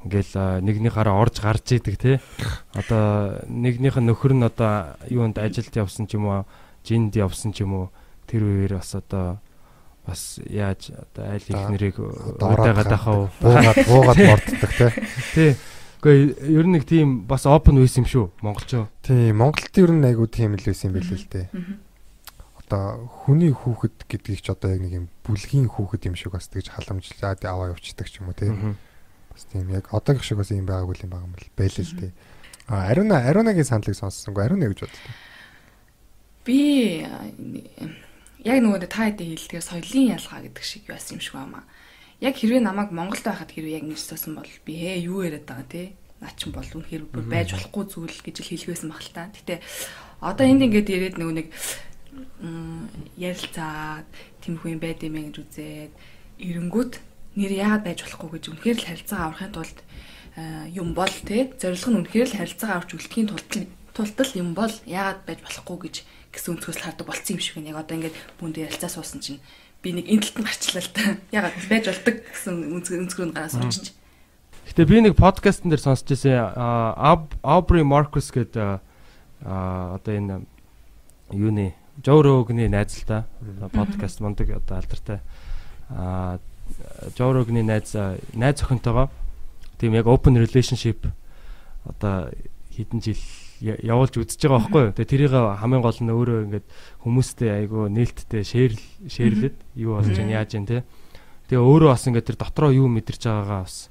ингээл 0.05 0.61
нэгнийхаараа 0.61 1.17
орж 1.17 1.41
гарч 1.41 1.81
идэг 1.81 1.97
те. 1.97 2.21
Одоо 2.77 3.41
нэгнийх 3.49 3.97
нь 3.97 4.05
нөхөр 4.05 4.37
нь 4.37 4.45
одоо 4.45 4.95
юунд 5.09 5.41
ажилд 5.41 5.73
явсан 5.73 6.05
ч 6.05 6.15
юм 6.15 6.29
уу, 6.29 6.45
жинд 6.85 7.17
явсан 7.17 7.51
ч 7.51 7.65
юм 7.65 7.73
уу 7.73 7.85
тэр 8.29 8.45
үеэр 8.45 8.77
бас 8.77 8.93
одоо 8.93 9.41
бас 10.05 10.37
яаж 10.45 10.93
одоо 10.93 11.23
айл 11.33 11.41
их 11.41 11.63
нэрийг 11.73 11.97
уйдаагаад 11.97 12.93
ахав 12.93 13.33
буугаад 13.41 13.79
буугаад 13.89 14.19
морддог 14.21 14.71
те. 14.77 14.93
Тий. 15.33 15.51
Гэхдээ 16.05 16.53
ер 16.53 16.65
нь 16.69 16.73
нэг 16.77 16.85
тийм 16.85 17.25
бас 17.25 17.49
open 17.49 17.81
байсан 17.81 18.05
юм 18.05 18.09
шүү 18.09 18.25
монголчоо. 18.45 18.85
Тий, 19.01 19.33
Монголд 19.33 19.73
ер 19.73 19.89
нь 19.89 20.05
айгуу 20.05 20.29
тийм 20.29 20.53
л 20.53 20.61
байсан 20.61 20.93
юм 20.93 21.01
билээ 21.01 21.17
л 21.17 21.29
дээ. 21.33 21.47
Одоо 22.61 23.09
хүний 23.25 23.49
хүүхэд 23.49 24.05
гэдгийг 24.05 24.45
ч 24.45 24.53
одоо 24.53 24.77
яг 24.77 24.85
нэг 24.85 24.93
юм 24.93 25.05
бүлгийн 25.25 25.65
хүүхэд 25.65 26.13
юм 26.13 26.13
шиг 26.13 26.37
бас 26.37 26.45
тэгж 26.53 26.69
халамжлаад 26.69 27.41
аваа 27.41 27.73
явцдаг 27.73 28.05
ч 28.05 28.21
юм 28.21 28.29
уу 28.29 28.37
тий. 28.37 28.53
Тийм 29.51 29.69
яг 29.69 29.91
одоогийн 29.91 30.23
шиг 30.23 30.37
бас 30.39 30.51
юм 30.51 30.65
байгаагүй 30.65 31.03
юм 31.03 31.11
байгаа 31.11 31.27
юм 31.27 31.35
л 31.35 31.49
байлээ 31.59 31.85
л 31.85 31.95
дээ. 31.99 32.11
А 32.71 32.89
Ариуна 32.89 33.27
Ариунагийн 33.27 33.67
саналыг 33.67 33.95
сонссонгүй 33.95 34.43
Ариуна 34.45 34.71
гэж 34.71 34.79
бодлоо. 34.87 35.13
Би 36.47 37.03
яг 38.45 38.57
нөгөө 38.61 38.87
та 38.87 39.09
хэдийн 39.11 39.35
хэлдгээр 39.35 39.65
соёлын 39.65 40.13
ялгаа 40.15 40.39
гэдэг 40.45 40.63
шиг 40.63 40.87
яасан 40.87 41.17
юм 41.17 41.21
шиг 41.21 41.35
байна. 41.35 41.65
Яг 42.21 42.37
хэрвээ 42.39 42.61
намайг 42.63 42.89
Монголд 42.95 43.25
байхад 43.25 43.51
хэрвээ 43.51 43.81
яг 43.81 43.85
нэг 43.89 43.99
суусан 43.99 44.39
бол 44.39 44.51
би 44.63 44.73
ээ 44.79 45.09
юу 45.09 45.25
яриад 45.25 45.45
байгаа 45.45 45.67
те. 45.67 45.97
наа 46.21 46.31
чин 46.39 46.55
бол 46.55 46.63
үнэхээр 46.63 47.03
байж 47.27 47.51
болохгүй 47.53 47.85
зүйл 47.91 48.19
гэж 48.23 48.35
л 48.39 48.49
хэлвэсэн 48.55 48.89
баг 48.89 49.03
л 49.03 49.11
та. 49.11 49.29
Гэтэ 49.35 49.59
одоо 50.23 50.45
энд 50.47 50.63
ингээд 50.63 50.89
ирээд 50.89 51.15
нөгөө 51.19 51.35
нэг 51.35 51.47
ярилцаад 53.19 54.07
тэмхүү 54.41 54.69
юм 54.73 54.79
байд 54.79 55.03
юм 55.03 55.15
гэж 55.19 55.37
үзээд 55.43 55.93
эренгүүт 56.39 56.93
нэр 57.35 57.51
яагаад 57.51 57.83
байж 57.83 57.99
болохгүй 58.03 58.29
гэж 58.39 58.43
үнэхээр 58.51 58.77
л 58.79 58.87
харилцаа 58.87 59.19
авахын 59.27 59.53
тулд 59.55 59.77
юм 60.71 60.89
бол 60.95 61.15
те 61.27 61.51
зорилго 61.59 61.89
нь 61.91 61.99
үнэхээр 62.03 62.27
л 62.31 62.37
харилцаа 62.39 62.71
авч 62.79 62.89
үлдэхийн 62.95 63.29
тулд 63.31 63.51
тултал 63.95 64.31
юм 64.35 64.51
бол 64.51 64.71
яагаад 64.83 65.23
байж 65.23 65.39
болохгүй 65.43 65.77
гэж 65.87 65.95
гэсэн 66.35 66.59
өнцгөөс 66.59 66.79
л 66.79 66.85
хардаг 66.91 67.07
болцсон 67.07 67.39
юм 67.39 67.43
шиг 67.43 67.55
байна. 67.55 67.71
Яг 67.71 67.79
одоо 67.87 67.95
ингээд 67.95 68.15
бүнд 68.39 68.59
ярилцаа 68.59 68.91
суусан 68.91 69.23
чинь 69.23 69.39
би 69.79 69.95
нэг 69.95 70.11
энэ 70.11 70.23
талд 70.27 70.37
нь 70.43 70.47
гарчлаа 70.47 70.83
л 70.83 70.91
та. 70.91 71.03
Яагаад 71.35 71.55
байж 71.71 71.85
болдог 71.87 72.15
гэсэн 72.27 72.55
өнцгөр 72.75 73.27
нь 73.31 73.35
гараа 73.35 73.51
сурчиж. 73.51 73.95
Гэтэ 74.67 74.83
би 74.83 74.99
нэг 74.99 75.15
подкастн 75.15 75.71
дээр 75.71 75.79
сонсч 75.79 76.03
байсан 76.11 76.51
Aubrey 77.39 77.87
Marcus 77.87 78.35
гэдэг 78.35 78.83
одоо 79.39 80.11
энэ 80.11 80.43
юуны 81.31 81.71
Joe 82.03 82.19
Rogan-ы 82.19 82.67
найз 82.67 82.99
л 82.99 83.07
та. 83.07 83.23
Подкаст 83.71 84.19
мундаг 84.19 84.51
одоо 84.51 84.83
алдартай. 84.83 85.23
Аа 85.87 86.43
Rogan-ы 87.17 87.63
найз 87.63 87.95
найз 88.33 88.63
охинтойгоо 88.63 89.09
тийм 89.79 89.93
яг 89.93 90.07
open 90.07 90.39
relationship 90.39 91.11
одоо 91.85 92.31
хэдэн 92.75 92.99
жил 93.01 93.19
явуулж 93.61 94.19
үзэж 94.19 94.39
байгаа 94.41 94.59
байхгүй 94.59 94.81
юу. 94.83 94.95
Тэгээ 94.95 95.11
тэрийг 95.11 95.31
хамгийн 95.31 95.83
гол 95.83 95.99
нь 96.01 96.11
өөрөө 96.11 96.37
ингээд 96.49 96.67
хүмүүстэй 97.03 97.49
айгу 97.55 97.87
нээлттэй 97.87 98.43
шеэр 98.43 98.73
шеэрлээд 99.07 99.55
юу 99.79 99.95
болж 99.95 100.11
байна 100.11 100.43
яаж 100.43 100.51
байна 100.59 100.67
те. 100.67 100.79
Тэгээ 101.47 101.63
өөрөө 101.63 101.89
бас 101.95 102.03
ингээд 102.07 102.27
тэр 102.35 102.37
дотроо 102.41 102.71
юу 102.75 102.87
мэдэрч 102.91 103.21
байгаагаа 103.23 103.61
бас 103.63 103.89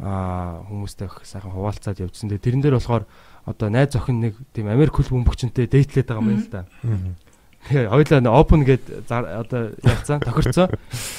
аа 0.00 0.64
хүмүүстэй 0.64 1.08
сайхан 1.24 1.52
хуваалцаад 1.52 2.00
явжсан. 2.00 2.32
Тэгээ 2.32 2.44
тэрэн 2.44 2.62
дээр 2.64 2.76
болохоор 2.80 3.04
одоо 3.44 3.68
найз 3.68 3.92
охин 3.96 4.20
нэг 4.20 4.34
тийм 4.56 4.72
Америк 4.72 4.96
хөл 4.96 5.12
бөмбөгчөнтэй 5.12 5.68
дейтлээд 5.68 6.08
байгаа 6.08 6.24
юм 6.24 6.28
байна 6.32 6.44
л 6.44 6.52
да. 6.52 6.62
Тэгээ 7.66 7.90
хоёлаа 7.90 8.38
open 8.38 8.62
гээд 8.62 9.10
одоо 9.10 9.74
явцсан 9.82 10.22
тохирцсон. 10.22 10.70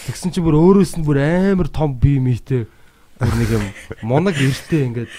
Тэгсэн 0.07 0.31
чинь 0.31 0.45
бүр 0.47 0.55
өөрөөс 0.55 0.95
нь 0.95 1.03
бүр 1.03 1.19
амар 1.19 1.67
том 1.67 1.99
бие 1.99 2.23
мийтэй 2.23 2.67
бүр 3.19 3.33
нэг 3.35 3.49
юм 3.51 3.65
моног 4.07 4.39
эртээ 4.39 4.87
ингээд 4.87 5.11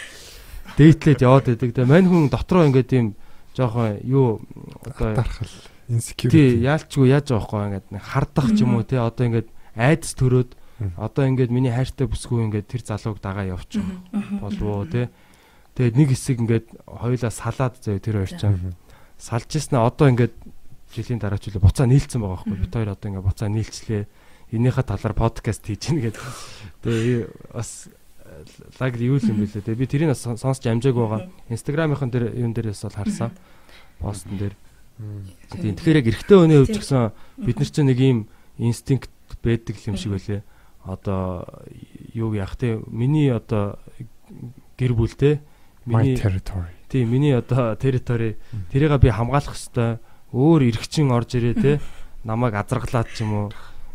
дээтлээд 0.80 1.20
яваад 1.20 1.46
байдаг. 1.52 1.70
Тэгээ 1.76 1.90
мань 1.90 2.08
хүн 2.08 2.32
дотроо 2.32 2.64
ингээд 2.64 2.88
тийм 2.88 3.06
жоохон 3.52 4.00
юу 4.08 4.40
одоо 4.86 5.20
дархал 5.20 5.52
insecurity. 5.90 6.32
Тий, 6.32 6.48
яалчгүй 6.62 7.10
яаж 7.10 7.28
байгаа 7.28 7.44
байхгүй 7.44 7.66
ингээд 7.68 7.86
хардах 7.98 8.48
ч 8.54 8.58
юм 8.62 8.78
уу 8.78 8.84
тий 8.86 9.00
одоо 9.00 9.24
ингээд 9.26 9.48
айдас 9.74 10.12
төрөөд 10.14 10.50
одоо 10.94 11.24
ингээд 11.26 11.50
миний 11.50 11.72
хайртай 11.74 12.06
бүсгүй 12.06 12.46
ингээд 12.46 12.70
тэр 12.70 12.82
залууг 12.86 13.18
дагаа 13.18 13.50
явчих 13.50 13.82
болов 14.38 14.62
уу 14.62 14.86
тий. 14.86 15.10
Тэгээд 15.74 15.96
нэг 15.98 16.08
хэсэг 16.14 16.36
ингээд 16.44 16.66
хоёлаа 16.86 17.32
салаад 17.32 17.74
заяа 17.82 17.98
тэр 17.98 18.22
хоёр 18.22 18.32
чам. 18.38 18.54
Салж 19.18 19.50
ирснэ 19.50 19.82
одоо 19.82 20.06
ингээд 20.14 20.34
жилийн 20.92 21.20
дараа 21.20 21.38
ч 21.38 21.52
үлээ 21.52 21.62
буцаа 21.62 21.86
нийлцсэн 21.86 22.20
байгаа 22.20 22.44
байхгүй. 22.44 22.56
Бид 22.64 22.74
хоёр 22.74 22.90
одоо 22.94 23.08
ингээд 23.08 23.28
буцаа 23.28 23.48
нийлцлээ. 23.48 24.04
Энийхээ 24.52 24.84
талаар 24.88 25.14
подкаст 25.14 25.62
хийж 25.64 25.82
гин 25.92 26.00
гэдэг. 26.08 26.24
Тэгээ 26.84 27.20
бас 27.52 27.92
лаг 28.80 28.94
юу 28.96 29.20
юм 29.20 29.36
бэлээ. 29.44 29.64
Тэгээ 29.64 29.80
би 29.80 29.86
тэрийг 29.86 30.10
бас 30.12 30.24
сонсч 30.24 30.64
амжаагүй 30.64 31.04
байгаа. 31.04 31.28
Инстаграмынхан 31.52 32.10
дээр 32.10 32.32
юун 32.38 32.54
дээрээс 32.56 32.88
бол 32.88 32.96
харсан. 32.96 33.30
Постн 34.00 34.36
дээр. 34.38 34.54
Тийм 35.52 35.74
тэгэхээр 35.76 36.00
яг 36.00 36.08
эрэгтэй 36.10 36.36
хүний 36.38 36.58
хувьд 36.58 36.74
ч 36.74 36.78
гэсэн 36.80 37.12
бид 37.44 37.56
нар 37.60 37.70
чинь 37.70 37.88
нэг 37.88 37.98
ийм 38.00 38.18
инстинкт 38.58 39.12
байдаг 39.44 39.76
юм 39.84 39.96
шиг 39.96 40.16
байлээ. 40.16 40.42
Одоо 40.88 41.44
юу 42.16 42.32
яах 42.34 42.56
те 42.56 42.80
миний 42.88 43.30
одоо 43.30 43.78
гэр 44.80 44.92
бүл 44.96 45.12
те 45.12 45.44
миний 45.86 46.16
territory. 46.16 46.72
Тийм 46.88 47.10
миний 47.10 47.36
одоо 47.36 47.76
территори 47.76 48.36
тэрийг 48.72 48.96
би 49.00 49.12
хамгаалах 49.12 49.54
хэвээр 49.54 50.00
өөр 50.32 50.60
эргчин 50.68 51.12
орж 51.12 51.38
ирээ 51.38 51.56
те 51.56 51.72
намайг 52.28 52.54
азаргалаад 52.54 53.08
ч 53.14 53.24
юм 53.24 53.32
уу 53.34 53.46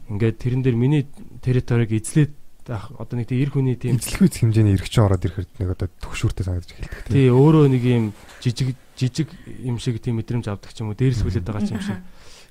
ингээд 0.09 0.37
тэрэн 0.41 0.61
дээр 0.63 0.77
миний 0.77 1.07
территориг 1.41 1.91
эзлээд 1.93 2.33
одоо 2.67 3.15
нэг 3.19 3.27
тийм 3.27 3.43
эр 3.43 3.51
хүний 3.51 3.75
тийм 3.75 3.99
эзлэх 3.99 4.31
хэмжээний 4.31 4.75
эргчин 4.79 5.03
ороод 5.03 5.25
ирэхэд 5.27 5.51
нэг 5.59 5.69
одоо 5.75 5.87
төгшүүртэй 5.99 6.45
санагдаж 6.47 6.71
эхэлдэг 6.71 7.01
тийм. 7.07 7.15
Тий 7.15 7.27
өөрөө 7.27 7.65
нэг 7.67 7.83
юм 7.83 8.05
жижиг 8.39 8.75
жижиг 8.95 9.29
юм 9.59 9.77
шиг 9.83 9.99
тийм 9.99 10.23
мэдрэмж 10.23 10.47
авдаг 10.47 10.71
ч 10.71 10.79
юм 10.79 10.95
уу 10.95 10.99
дээрсгүүлээд 10.99 11.43
байгаа 11.43 11.67
ч 11.67 11.75
юм 11.75 11.83
шиг. 11.83 11.99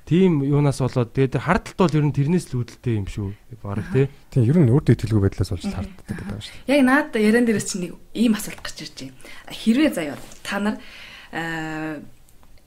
Тийм 0.04 0.42
юунаас 0.42 0.82
болоод 0.82 1.14
тэгээд 1.16 1.40
хардталт 1.40 1.78
бол 1.78 1.96
ер 1.96 2.04
нь 2.04 2.12
тэрнээс 2.12 2.50
л 2.52 2.60
үүдэлтэй 2.60 2.94
юм 2.98 3.06
шүү. 3.08 3.32
Бараг 3.62 3.88
тий. 3.94 4.10
Тийм 4.34 4.44
ер 4.50 4.58
нь 4.60 4.74
үрдэ 4.74 4.98
итгэлгүй 4.98 5.22
байдлаас 5.30 5.54
болж 5.54 5.64
харддаг 5.64 6.04
гэдэг 6.04 6.26
байгаа 6.28 6.44
шүү. 6.44 6.56
Яг 6.68 6.80
наад 6.84 7.10
яран 7.16 7.46
дээрээс 7.46 7.68
чинь 7.70 7.82
нэг 7.86 7.92
ийм 8.12 8.34
асуулт 8.34 8.60
гарч 8.60 8.78
ирж 8.82 8.96
байна. 8.98 9.16
Хэрвээ 9.48 9.90
заяа 9.94 10.18
та 10.42 10.58
нар 10.58 10.76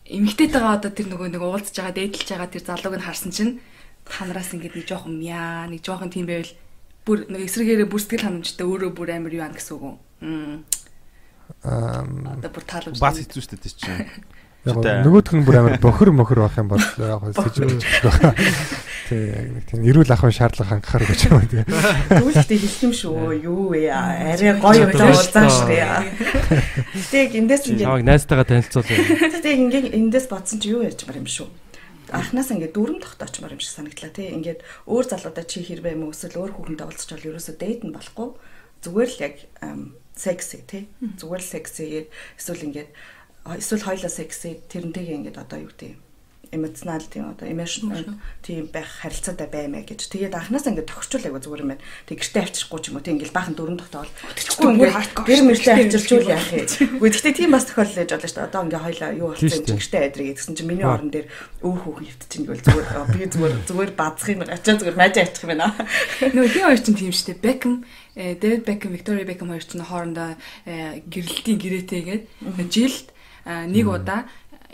эмгтээтэйгээ 0.05 0.75
одоо 0.77 0.91
тэр 0.93 1.07
нөгөө 1.09 1.29
нэг 1.33 1.41
уулзж 1.41 1.75
байгаа 1.81 1.97
дээдэлж 1.97 2.29
байгаа 2.29 2.49
тэр 2.53 2.63
залууг 2.65 2.95
нь 3.01 3.07
харсан 3.09 3.31
чинь 3.33 3.53
ханараас 4.05 4.53
ингээд 4.53 4.77
нэг 4.77 4.85
жоохон 4.85 5.17
мяа 5.17 5.65
нэг 5.65 5.81
жоохон 5.81 6.13
тийм 6.13 6.29
байвал 6.29 6.53
бүр 7.05 7.25
нэг 7.25 7.49
эсрэгээрээ 7.49 7.89
бүр 7.89 8.01
сэтгэл 8.01 8.25
ханамжтай 8.29 8.65
өөрөө 8.69 8.91
бүр 8.93 9.09
амар 9.17 9.33
юу 9.33 9.45
ан 9.45 9.57
гэсэн 9.57 9.73
үг 9.77 9.83
үү. 9.85 9.95
Аа 11.65 12.05
одоо 12.37 12.51
бүр 12.53 12.65
тааламж 12.69 13.01
бас 13.01 13.17
хэцүү 13.17 13.41
шүү 13.41 13.57
дээ 13.57 13.73
чинь. 13.73 14.05
Яг 14.65 14.81
нөгөөх 14.81 15.33
нь 15.37 15.45
бүр 15.45 15.57
амар 15.61 15.77
бохор 15.77 16.09
мохор 16.09 16.41
байх 16.45 16.57
юм 16.57 16.69
бол 16.73 16.81
яг 16.81 17.21
сэжүүлж 17.37 17.85
байгаа. 18.01 18.33
Тэг 19.05 19.21
яг 19.29 19.47
нэг 19.53 19.65
тийм 19.69 19.81
эрүүл 19.85 20.09
ахын 20.09 20.33
шаардлага 20.33 20.71
хангахаар 20.73 21.05
гэж 21.05 21.21
байна 21.29 21.49
тийм. 21.53 21.65
Хэлэх 21.69 22.81
юм 22.81 22.93
шүү. 22.97 23.45
Юу 23.45 23.69
вэ? 23.69 23.93
Арай 23.93 24.57
гоё 24.57 24.89
юм 24.89 25.05
уулзаа 25.05 25.45
шүү. 25.45 25.69
Тэг 27.13 27.37
эндээс 27.37 27.69
ингээд 27.69 27.85
Намайг 27.85 28.09
найзтайгаа 28.09 28.49
танилцуулъя. 28.49 28.97
Тэг 29.45 29.57
ингээд 29.69 29.93
эндээс 29.93 30.25
бодсон 30.25 30.57
чи 30.57 30.73
юу 30.73 30.81
ярьж 30.81 31.05
байгаа 31.05 31.21
юм 31.21 31.29
шүү 31.29 31.49
анханаас 32.13 32.53
ингээд 32.53 32.75
дүүрэн 32.75 33.01
тогтоочмоор 33.01 33.55
юм 33.57 33.61
шиг 33.61 33.73
санагдлаа 33.73 34.13
тий. 34.13 34.29
Ингээд 34.29 34.61
өөр 34.85 35.05
залуудаа 35.09 35.45
чи 35.45 35.65
хэрвээ 35.65 35.97
юм 35.97 36.13
эсвэл 36.13 36.37
өөр 36.37 36.53
хүүхэнтэй 36.53 36.85
уулзч 36.85 37.09
бол 37.09 37.29
ерөөсөө 37.33 37.55
дейт 37.57 37.81
нь 37.81 37.95
болохгүй. 37.95 38.29
Зүгээр 38.85 39.09
л 39.09 39.23
яг 39.25 39.35
секси 40.13 40.61
тий. 40.69 40.83
Зүгээр 41.01 41.41
л 41.41 41.49
секси 41.49 42.07
эсвэл 42.37 42.65
ингээд 42.69 42.89
эсвэл 43.45 43.85
хоёлаа 43.85 44.09
секси 44.09 44.59
тэрнтэйгээ 44.69 45.17
ингээд 45.21 45.37
одоо 45.37 45.59
юу 45.61 45.69
гэдэг 45.69 46.05
эмоционал 46.51 47.01
тийм 47.01 47.29
одоо 47.29 47.47
emotional 47.49 48.05
тийм 48.41 48.67
байх 48.71 48.87
харилцаатай 49.01 49.47
баймаа 49.47 49.83
гэж. 49.83 50.07
Тэгээд 50.07 50.35
анханаас 50.35 50.67
ингээд 50.67 50.89
тохирчул 50.89 51.25
айгу 51.25 51.39
зүгээр 51.41 51.63
юм 51.65 51.71
байна. 51.75 51.83
Тэг 52.05 52.21
гэртээ 52.21 52.43
авчирахгүй 52.45 52.79
ч 52.81 52.85
юм 52.89 52.95
уу 52.95 53.03
тийм 53.05 53.15
ингээд 53.19 53.35
баахан 53.35 53.55
дөрөв 53.57 53.79
тогтоол. 53.81 54.11
Тэгчихгүй 54.35 54.69
ингээд 54.71 54.95
гэр 55.25 55.41
мөртөө 55.45 55.73
авчирчул 55.75 56.29
яах 56.29 56.49
юм. 56.53 56.65
Үгүй 57.01 57.09
гэхдээ 57.11 57.33
тийм 57.35 57.51
бас 57.51 57.65
тохиолдол 57.65 58.01
ээж 58.01 58.11
болно 58.13 58.29
шүү 58.29 58.37
дээ. 58.39 58.49
Одоо 58.49 58.61
ингээд 58.65 58.85
хоёлаа 58.85 59.11
юу 59.15 59.29
болсон 59.33 59.63
гэртээ 59.65 60.01
айдрыг 60.05 60.27
гэсэн 60.37 60.55
чинь 60.55 60.69
миний 60.69 60.87
орон 60.87 61.09
дээр 61.11 61.27
өөх 61.65 61.81
хөөх 61.81 61.97
хөвтөж 62.05 62.31
ин 62.39 62.43
гэвэл 62.45 62.65
зүгээр 62.65 62.87
би 63.15 63.25
зүгээр 63.25 63.53
зүгээр 63.65 63.91
базахын 63.97 64.41
ачаа 64.45 64.75
зүгээр 64.79 64.99
мажи 64.99 65.19
ачих 65.21 65.43
юм 65.43 65.51
байна. 65.53 65.67
Нөгөө 66.21 66.51
хин 66.53 66.65
хоёр 66.69 66.81
чинь 66.81 66.99
тийм 66.99 67.13
шүү 67.13 67.27
дээ. 67.35 67.43
Beckham 67.45 67.75
Дэвид 68.15 68.63
Бекхэм, 68.63 68.95
Виктория 68.95 69.27
Бекхэм 69.27 69.51
хоёр 69.51 69.65
чинь 69.67 69.83
хоорондоо 69.83 70.39
гэрэлтийн 70.63 71.59
гэрээтэйгээд 71.59 72.23
жилд 72.71 73.11
нэг 73.45 73.85
удаа 73.85 74.25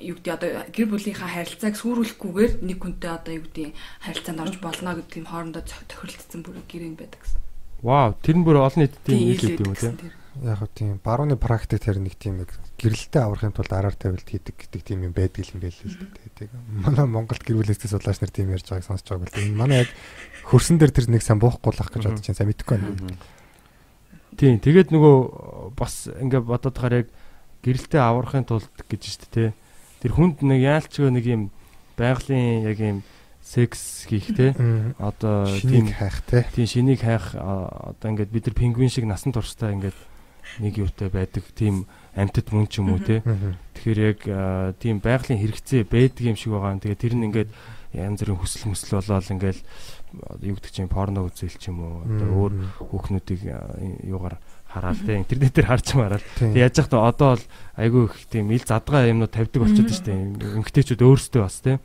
юу 0.02 0.18
гэдэг 0.18 0.34
одоо 0.34 0.50
гэр 0.72 0.88
бүлийнхаа 0.90 1.30
харилцааг 1.30 1.76
сүрүүлэхгүйгээр 1.78 2.54
нэг 2.66 2.78
хүнтэй 2.82 3.12
одоо 3.12 3.34
юу 3.38 3.46
гэдэг 3.46 3.76
харилцаанд 4.02 4.42
орж 4.42 4.56
болно 4.58 4.98
гэдэг 4.98 5.18
юм 5.22 5.28
хоорондоо 5.30 5.64
тохиролцсон 5.64 6.42
бүр 6.42 6.58
гэрэн 6.66 6.96
байдаг 6.98 7.22
гэсэн. 7.22 7.40
Вау, 7.86 8.16
тэр 8.22 8.36
нь 8.40 8.46
бүр 8.46 8.62
олон 8.62 8.82
нийтийн 8.82 9.20
нийлээд 9.20 9.62
юм 9.62 9.76
тийм. 9.76 9.96
Яг 10.42 10.64
хөө 10.64 10.70
тийм 10.72 10.96
барууны 11.04 11.36
практик 11.36 11.84
тэр 11.84 12.00
нэг 12.00 12.16
тийм 12.16 12.40
нэг 12.40 12.50
гэрэлтэй 12.80 13.20
аврахын 13.20 13.52
тулд 13.52 13.74
араар 13.76 13.98
тавилт 14.00 14.24
хийдэг 14.24 14.56
гэдэг 14.56 14.82
тийм 14.82 15.04
юм 15.06 15.14
байдаг 15.14 15.44
юм 15.52 15.60
байл 15.60 15.76
л 15.76 15.98
дээ. 16.40 16.50
Манай 16.72 17.06
Монголд 17.06 17.44
гэр 17.44 17.60
бүлээсээ 17.60 17.92
судлаач 17.92 18.24
нар 18.24 18.32
тийм 18.32 18.54
ярьж 18.56 18.70
байгааг 18.72 18.88
сонсож 18.88 19.12
байгаа 19.12 19.28
бол 19.28 19.44
энэ 19.44 19.60
манай 19.60 19.78
яг 19.84 19.92
хөрсөн 20.48 20.80
дээр 20.80 20.96
тэр 20.96 21.12
нэг 21.12 21.20
сан 21.26 21.36
буухгүй 21.36 21.76
лах 21.76 21.92
гэж 21.92 22.04
бодож 22.08 22.24
чинь 22.24 22.38
сайн 22.38 22.48
мэдэхгүй 22.48 22.80
байна. 22.80 23.20
Тийм, 24.40 24.64
тэгээд 24.64 24.96
нөгөө 24.96 25.76
бас 25.76 26.08
ингээд 26.08 26.48
бодоод 26.48 26.76
тахаар 26.80 27.04
яг 27.04 27.08
гэрэлтэй 27.64 28.02
аврахын 28.02 28.46
тулд 28.46 28.70
гэж 28.90 29.02
шүү 29.06 29.30
дээ 29.32 29.50
тэр 30.02 30.12
хүнд 30.12 30.42
нэг 30.42 30.62
яалчгүй 30.62 31.10
нэг 31.14 31.26
юм 31.26 31.42
байгалийн 31.98 32.66
яг 32.66 32.80
юм 32.82 33.00
секс 33.42 34.06
хийх 34.06 34.34
те 34.34 34.54
одоо 34.98 35.50
тийм 35.62 35.90
хайх 35.90 36.22
те 36.30 36.46
тийм 36.54 36.68
шинийг 36.68 37.02
хайх 37.02 37.34
одоо 37.38 38.08
ингээд 38.14 38.34
бид 38.34 38.46
нар 38.50 38.56
пингвин 38.58 38.90
шиг 38.90 39.06
насан 39.06 39.34
туршдаа 39.34 39.74
ингээд 39.74 39.98
нэг 40.60 40.78
юутай 40.78 41.10
байдаг 41.10 41.44
тийм 41.56 41.88
амьтад 42.16 42.52
мөн 42.52 42.68
ч 42.68 42.82
юм 42.82 42.92
уу 42.94 43.00
те 43.00 43.22
тэгэхээр 43.78 44.00
яг 44.04 44.20
тийм 44.82 45.00
байгалийн 45.00 45.40
хэрэгцээ 45.40 45.88
байдаг 45.88 46.24
юм 46.26 46.36
шиг 46.36 46.52
байгаа. 46.52 46.82
Тэгээ 46.82 47.02
тэр 47.02 47.14
нь 47.16 47.26
ингээд 47.32 47.50
янз 47.96 48.20
бүрийн 48.20 48.40
хүсэл 48.40 48.70
мүсэл 48.72 49.00
болоод 49.00 49.32
ингээд 49.32 49.60
юу 50.44 50.56
гэдэг 50.60 50.72
чинь 50.72 50.92
порно 50.92 51.24
үзэл 51.28 51.56
ч 51.56 51.72
юм 51.72 51.80
уу 51.82 51.96
одоо 52.04 52.30
өөр 52.36 52.54
хүүхнүүдийг 52.84 53.42
юугаар 54.06 54.36
хараад 54.72 55.00
те. 55.04 55.20
Интернет 55.20 55.54
дээр 55.54 55.68
харж 55.68 55.88
мараад. 56.00 56.24
Яаж 56.40 56.76
яах 56.80 56.90
вэ 56.90 56.98
одоо 56.98 57.30
бол 57.36 57.46
айгүй 57.76 58.04
их 58.08 58.16
тийм 58.32 58.52
ил 58.56 58.64
задгаа 58.64 59.12
юмнууд 59.12 59.32
тавьдаг 59.36 59.62
болчиход 59.68 59.92
штэ. 59.92 60.16
Эмгтээчүүд 60.16 61.02
өөрсдөө 61.04 61.42
бас 61.44 61.60
те. 61.60 61.80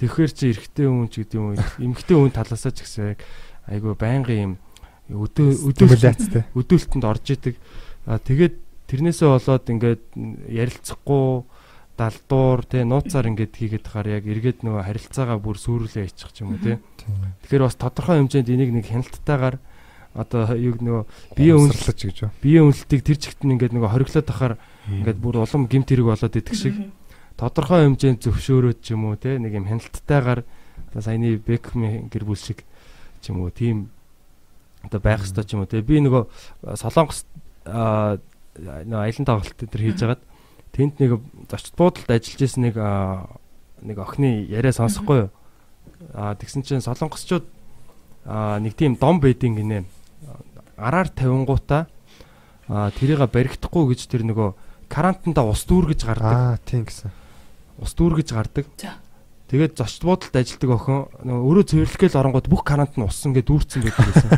Тэгэхээр 0.00 0.32
чи 0.32 0.44
эрэгтэй 0.56 0.86
хүн 0.88 1.08
ч 1.12 1.14
гэдэг 1.22 1.36
юм 1.36 1.52
уу 1.52 1.60
эмгтээ 1.60 2.16
хүн 2.16 2.32
талаасаа 2.32 2.72
ч 2.72 2.88
гэсэн 2.88 3.04
яг 3.12 3.20
айгүй 3.68 3.92
байнгын 3.94 4.40
юм 4.40 4.52
өдөө 5.12 5.48
өдөөлтөнд 6.56 7.04
орж 7.04 7.26
идэг. 7.36 7.54
Тэгээд 8.08 8.54
тэрнээсээ 8.90 9.28
болоод 9.28 9.66
ингээд 9.70 10.02
ярилцахгүй 10.50 11.26
далдуур 11.96 12.60
те 12.68 12.84
нууцаар 12.84 13.30
ингээд 13.32 13.54
хийгээд 13.56 13.86
хаар 13.88 14.20
яг 14.20 14.24
эргээд 14.28 14.62
нөгөө 14.62 14.82
харилцаагаа 14.84 15.38
бүр 15.40 15.56
сүрүүлээ 15.56 16.06
ячих 16.06 16.30
ч 16.34 16.44
юм 16.44 16.54
уу 16.54 16.60
те. 16.60 16.78
Тэгэхээр 17.46 17.64
бас 17.66 17.76
тодорхой 17.80 18.20
хэмжээнд 18.20 18.52
энийг 18.52 18.70
нэг 18.76 18.86
хяналттайгаар 18.90 19.56
одоо 20.16 20.56
юу 20.56 20.74
нөгөө 20.80 21.04
бие 21.36 21.54
үнэлж 21.54 22.00
гэж 22.00 22.16
юу. 22.24 22.30
Бие 22.40 22.64
үнэлтийг 22.64 23.04
тэр 23.04 23.18
чигт 23.20 23.44
нь 23.44 23.52
ингээд 23.54 23.76
нөгөө 23.76 23.92
хориглоод 23.92 24.26
тахаар 24.26 24.54
ингээд 24.88 25.20
бүр 25.20 25.44
улам 25.44 25.68
гимт 25.68 25.92
хэрэг 25.92 26.08
болоод 26.08 26.34
идэх 26.40 26.56
шиг. 26.56 26.74
Тодорхой 27.36 27.84
хэмжээнд 27.84 28.24
зөвшөөрөөд 28.24 28.78
ч 28.80 28.96
юм 28.96 29.12
уу 29.12 29.20
те 29.20 29.36
нэг 29.36 29.52
юм 29.52 29.68
хяналтайгаар 29.68 30.40
одоо 30.42 31.02
саяны 31.04 31.36
Бекхэм 31.36 32.08
гэр 32.08 32.24
бүл 32.24 32.40
шиг 32.40 32.64
ч 33.20 33.28
юм 33.28 33.44
уу 33.44 33.52
тийм 33.52 33.92
одоо 34.80 35.04
байх 35.04 35.20
ёстой 35.20 35.44
ч 35.44 35.52
юм 35.52 35.62
уу 35.62 35.68
те 35.68 35.84
би 35.84 36.00
нөгөө 36.00 36.24
солонгос 36.80 37.28
нөгөө 37.68 38.96
аялан 38.96 39.28
тоглолт 39.28 39.60
төр 39.60 39.82
хийж 39.84 40.00
хагаад 40.00 40.24
Тэнд 40.76 41.00
нэг 41.00 41.24
зочд 41.48 41.72
буудалд 41.72 42.04
ажиллаж 42.04 42.42
исэн 42.44 42.68
нэг 42.68 42.76
нэг 43.80 43.96
охины 43.96 44.44
яриа 44.44 44.76
сонсохгүй 44.76 45.24
юу? 45.24 45.30
Аа 46.12 46.36
тэгсэн 46.36 46.60
чинь 46.68 46.84
солонгосчууд 46.84 47.48
аа 48.28 48.60
нэг 48.60 48.76
тийм 48.76 49.00
дом 49.00 49.16
бэдин 49.16 49.56
гинэ. 49.56 49.88
Араар 50.76 51.08
50 51.08 51.46
гуута 51.46 51.86
аа 52.68 52.90
тэрийг 52.90 53.22
баригдахгүй 53.30 53.94
гэж 53.94 54.10
тэр 54.10 54.26
нөгөө 54.26 54.48
карантинда 54.90 55.46
ус 55.46 55.62
дүүргэж 55.66 56.00
гардаг. 56.06 56.34
Аа 56.34 56.58
тийм 56.62 56.86
гэсэн. 56.86 57.10
Ус 57.78 57.92
дүүргэж 57.94 58.28
гардаг. 58.34 58.66
Тэгээд 59.46 59.78
зочд 59.78 60.02
буудалд 60.02 60.34
ажилдаг 60.34 60.70
охин 60.74 61.06
өөрөө 61.22 61.64
цэвэрлэхгээл 61.70 62.18
оронгууд 62.18 62.50
бүх 62.50 62.66
карантин 62.66 63.06
усан 63.06 63.30
гэдээ 63.30 63.46
дүүрцэн 63.46 63.82
байдаг 63.86 64.06
гэсэн. 64.10 64.30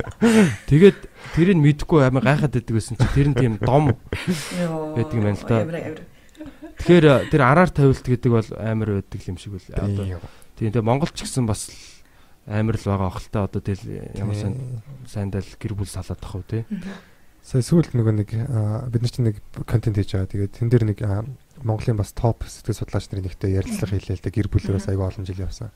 Тэгээд 0.72 0.98
тэрийг 1.36 1.58
мэдхгүй 1.60 2.08
амар 2.08 2.24
гайхаад 2.24 2.56
байдаг 2.56 2.72
гэсэн 2.72 2.96
чи 2.96 3.08
тэр 3.12 3.28
нь 3.28 3.36
тийм 3.36 3.60
дом 3.60 3.92
байдаг 3.92 5.12
юм 5.12 5.24
байна 5.28 5.36
л 5.36 5.44
да. 5.44 5.68
Тэгэхээр 6.80 7.28
тэр 7.28 7.42
араар 7.44 7.68
тавилт 7.68 8.00
гэдэг 8.00 8.30
бол 8.32 8.48
амар 8.56 9.04
байдаг 9.04 9.20
юм 9.28 9.36
шиг 9.36 9.60
үл. 9.60 9.68
Одоо 9.68 10.16
тийм 10.56 10.72
тэгээ 10.72 10.80
Монгол 10.80 11.12
ч 11.12 11.28
гэсэн 11.28 11.44
бас 11.44 11.68
амар 12.48 12.80
л 12.80 12.88
байгаа 12.88 13.12
охалтай 13.12 13.42
одоо 13.44 13.60
тэгэл 13.60 14.16
ямар 14.16 14.36
сайн 14.36 14.56
сайндал 15.04 15.44
гэр 15.60 15.76
бүл 15.76 15.88
салаад 15.88 16.16
тахав 16.16 16.42
тий. 16.48 16.64
Сая 17.44 17.60
сүүлд 17.60 17.92
нөгөө 17.92 18.14
нэг 18.24 18.30
бид 18.88 19.02
нар 19.04 19.12
чинь 19.12 19.28
нэг 19.28 19.36
контент 19.68 20.00
хийж 20.00 20.16
байгаа. 20.16 20.32
Тэгээд 20.32 20.56
тэн 20.56 20.68
дээр 20.72 20.84
нэг 20.88 21.00
Монголын 21.60 22.00
бас 22.00 22.16
топ 22.16 22.48
сэтгэл 22.48 22.80
судлаач 22.80 23.12
нарын 23.12 23.28
нэгтэй 23.28 23.56
ярилцлага 23.60 24.00
хийлээ 24.00 24.16
л 24.16 24.24
дээ 24.24 24.36
гэр 24.40 24.48
бүлээс 24.48 24.88
аягүй 24.88 25.06
олон 25.06 25.28
жил 25.28 25.44
явсан. 25.44 25.68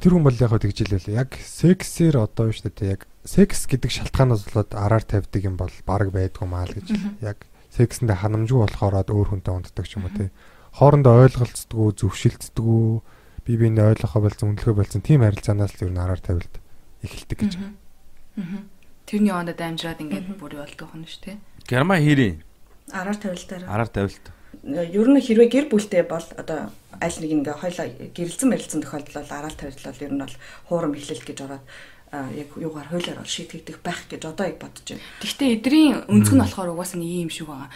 Тэр 0.00 0.14
хүн 0.14 0.24
бол 0.24 0.36
яг 0.36 0.50
хөө 0.52 0.62
тэгж 0.68 0.78
хэлээ 0.84 1.16
яг 1.16 1.34
сексээр 1.34 2.16
одоо 2.22 2.52
юу 2.52 2.54
шүү 2.54 2.70
дээ 2.70 2.94
яг 2.94 3.08
секс 3.24 3.66
гэдэг 3.66 3.90
шалтгаанаас 3.90 4.46
болоод 4.48 4.70
араар 4.76 5.04
тавьдаг 5.04 5.42
юм 5.42 5.56
бол 5.58 5.72
баг 5.84 6.08
байдгүй 6.14 6.46
маа 6.46 6.64
л 6.64 6.76
гэж 6.76 6.88
яг 7.24 7.44
сексэндээ 7.74 8.22
ханамжгүй 8.22 8.58
болохоор 8.64 9.04
өөр 9.10 9.28
хүнтэй 9.34 9.52
унддаг 9.54 9.86
ч 9.86 9.98
юм 9.98 10.06
уу 10.06 10.14
тий. 10.14 10.30
Хоорондоо 10.74 11.26
ойлголцдгүү, 11.26 11.88
зөвшөлддгүү, 11.98 12.86
бие 13.44 13.56
биендээ 13.56 13.90
ойлгохоо 13.96 14.22
болсон, 14.22 14.54
үнэлэхөө 14.54 14.76
болсон 14.76 15.00
тийм 15.02 15.24
харилцаанаас 15.24 15.74
л 15.78 15.84
ер 15.86 15.92
нь 15.92 16.02
араар 16.02 16.20
тавилт 16.20 16.54
эхэлдэг 17.04 17.38
гэж. 17.38 17.52
Тэрний 19.06 19.34
ондод 19.34 19.60
амжираад 19.60 20.00
ингээд 20.00 20.38
бүр 20.38 20.60
болдог 20.62 20.88
хүн 20.90 21.04
шүү 21.08 21.22
тий. 21.24 21.36
Герма 21.66 21.98
хийрийн 21.98 22.44
араар 22.92 23.18
тавилтаар. 23.18 23.64
Араар 23.66 23.90
тавилт 23.90 24.24
ер 24.64 25.08
нь 25.08 25.20
хэрвээ 25.22 25.48
гэр 25.48 25.66
бүлтэй 25.70 26.04
бол 26.04 26.26
одоо 26.36 26.68
аль 27.00 27.18
нэг 27.22 27.30
ингээ 27.32 27.56
хоёлоо 27.56 27.86
гэрэлцэн 28.12 28.48
мэрэлцэн 28.50 28.82
тохиолдол 28.84 29.16
бол 29.24 29.32
араал 29.32 29.56
тавилтлал 29.56 30.04
ер 30.04 30.12
нь 30.12 30.20
бол 30.20 30.36
хуурам 30.68 30.92
эхлэл 30.92 31.24
гэж 31.24 31.38
ороод 31.46 31.64
яг 32.12 32.48
юугаар 32.58 32.88
хуулиар 32.90 33.18
бол 33.22 33.30
шийтгэдэг 33.30 33.80
байх 33.80 34.04
гэж 34.10 34.22
одоо 34.26 34.46
яг 34.52 34.58
бодож 34.60 34.84
байна. 34.84 35.06
Гэхдээ 35.22 35.48
эдрийн 35.56 35.96
өнцг 36.10 36.34
нь 36.34 36.42
болохоор 36.42 36.74
угаасаа 36.76 36.98
нэг 37.00 37.30
юм 37.30 37.32
шиг 37.32 37.48
байгаа. 37.48 37.70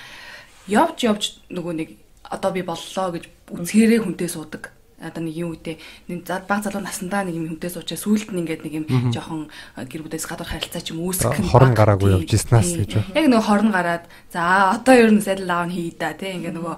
Явж 0.69 0.99
явж 1.09 1.23
нөгөө 1.49 1.73
нэг 1.79 1.89
одоо 2.27 2.51
би 2.53 2.63
боллоо 2.67 3.09
гэж 3.15 3.25
үнсгэрээ 3.55 4.01
хүнтэй 4.03 4.29
суудаг 4.29 4.74
одоо 5.05 5.23
нэг 5.23 5.37
юм 5.37 5.53
үедээ 5.53 5.77
нэг 6.09 6.21
баг 6.49 6.61
залуу 6.65 6.81
насандаа 6.81 7.25
нэг 7.25 7.37
юм 7.37 7.47
хүнтэй 7.53 7.71
суучаа 7.71 7.99
сүулт 7.99 8.33
нь 8.33 8.41
ингээд 8.45 8.63
нэг 8.65 8.75
юм 8.81 8.87
жоохон 9.13 9.53
гэр 9.77 10.03
бүлээс 10.05 10.27
гадуур 10.27 10.49
харилцаа 10.49 10.83
ч 10.83 10.97
юм 10.97 11.05
үүсгэх 11.05 11.41
нь 11.41 11.51
хорон 11.53 11.75
гараагүй 11.77 12.25
явж 12.25 12.31
ирснаас 12.33 12.71
гэж 12.73 12.91
байна. 12.97 13.15
Яг 13.15 13.27
нэг 13.29 13.43
хорон 13.45 13.71
гараад 13.71 14.05
за 14.33 14.43
одоо 14.75 14.95
ер 14.95 15.11
нь 15.13 15.25
сайд 15.25 15.45
лаав 15.45 15.69
хий 15.69 15.93
да 15.95 16.17
тий 16.17 16.41
ингээд 16.41 16.57
нөгөө 16.57 16.77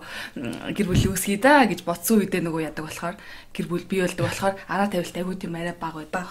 гэр 0.74 0.86
бүл 0.90 1.06
үүсгий 1.14 1.38
да 1.38 1.64
гэж 1.64 1.86
бодсон 1.86 2.26
үедээ 2.26 2.42
нөгөө 2.42 2.66
ядаг 2.66 2.84
болохоор 2.84 3.16
гэр 3.54 3.66
бүл 3.70 3.86
бий 3.86 4.02
болдог 4.02 4.26
болохоор 4.26 4.54
араа 4.66 4.88
тавилт 4.90 5.16
айгүй 5.16 5.36
тийм 5.38 5.54
арай 5.54 5.74
баг 5.78 5.94
байдаг. 5.94 6.28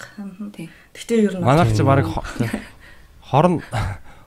Тий. 0.54 0.70
Гэхдээ 0.94 1.26
ер 1.26 1.34
нь 1.40 1.44
манайх 1.44 1.72
ч 1.72 1.82
баг 1.82 2.06
хорон 3.26 3.64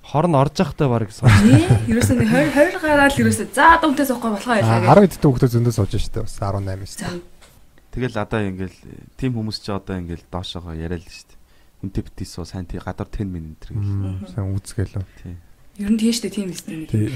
хорн 0.09 0.35
орж 0.35 0.57
явахтай 0.57 0.89
баг 0.89 1.11
сонс. 1.13 1.33
Ерөөсөө 1.85 2.17
нэг 2.17 2.29
20 2.33 2.81
20 2.81 2.81
гараад 2.81 3.13
ерөөсөө 3.21 3.49
за 3.53 3.77
дүнтэй 3.83 4.07
суухгүй 4.09 4.31
болохоо 4.33 4.55
байлаа 4.57 4.81
гэж. 4.81 4.89
10 4.89 5.13
дэд 5.13 5.25
хүүхдүүд 5.29 5.53
зөндөө 5.53 5.75
сууж 5.77 5.93
штэ 6.01 6.25
бас 6.25 6.37
18 6.41 6.89
шүү. 6.97 7.21
Тэгэл 7.99 8.23
одоо 8.23 8.41
ингээл 8.47 8.79
тим 9.19 9.35
хүмүүс 9.35 9.59
ч 9.59 9.75
одоо 9.75 9.99
ингээл 9.99 10.23
доошоогоо 10.31 10.79
яриа 10.79 11.03
л 11.03 11.03
шүү 11.03 11.35
дээ. 11.35 11.43
Үнтэй 11.83 12.03
битээс 12.07 12.31
суу 12.39 12.47
сайн 12.47 12.71
тий 12.71 12.79
гадар 12.79 13.11
10 13.11 13.27
минут 13.27 13.59
гэл. 13.67 14.23
Сайн 14.31 14.55
үзгээл. 14.55 15.03
Тий. 15.19 15.35
Ер 15.83 15.91
нь 15.91 15.99
тийш 15.99 16.23
дээ 16.23 16.31
тийм 16.31 16.55
эсвэл 16.55 16.87
нэг. 16.87 16.91
Тий. 16.95 17.11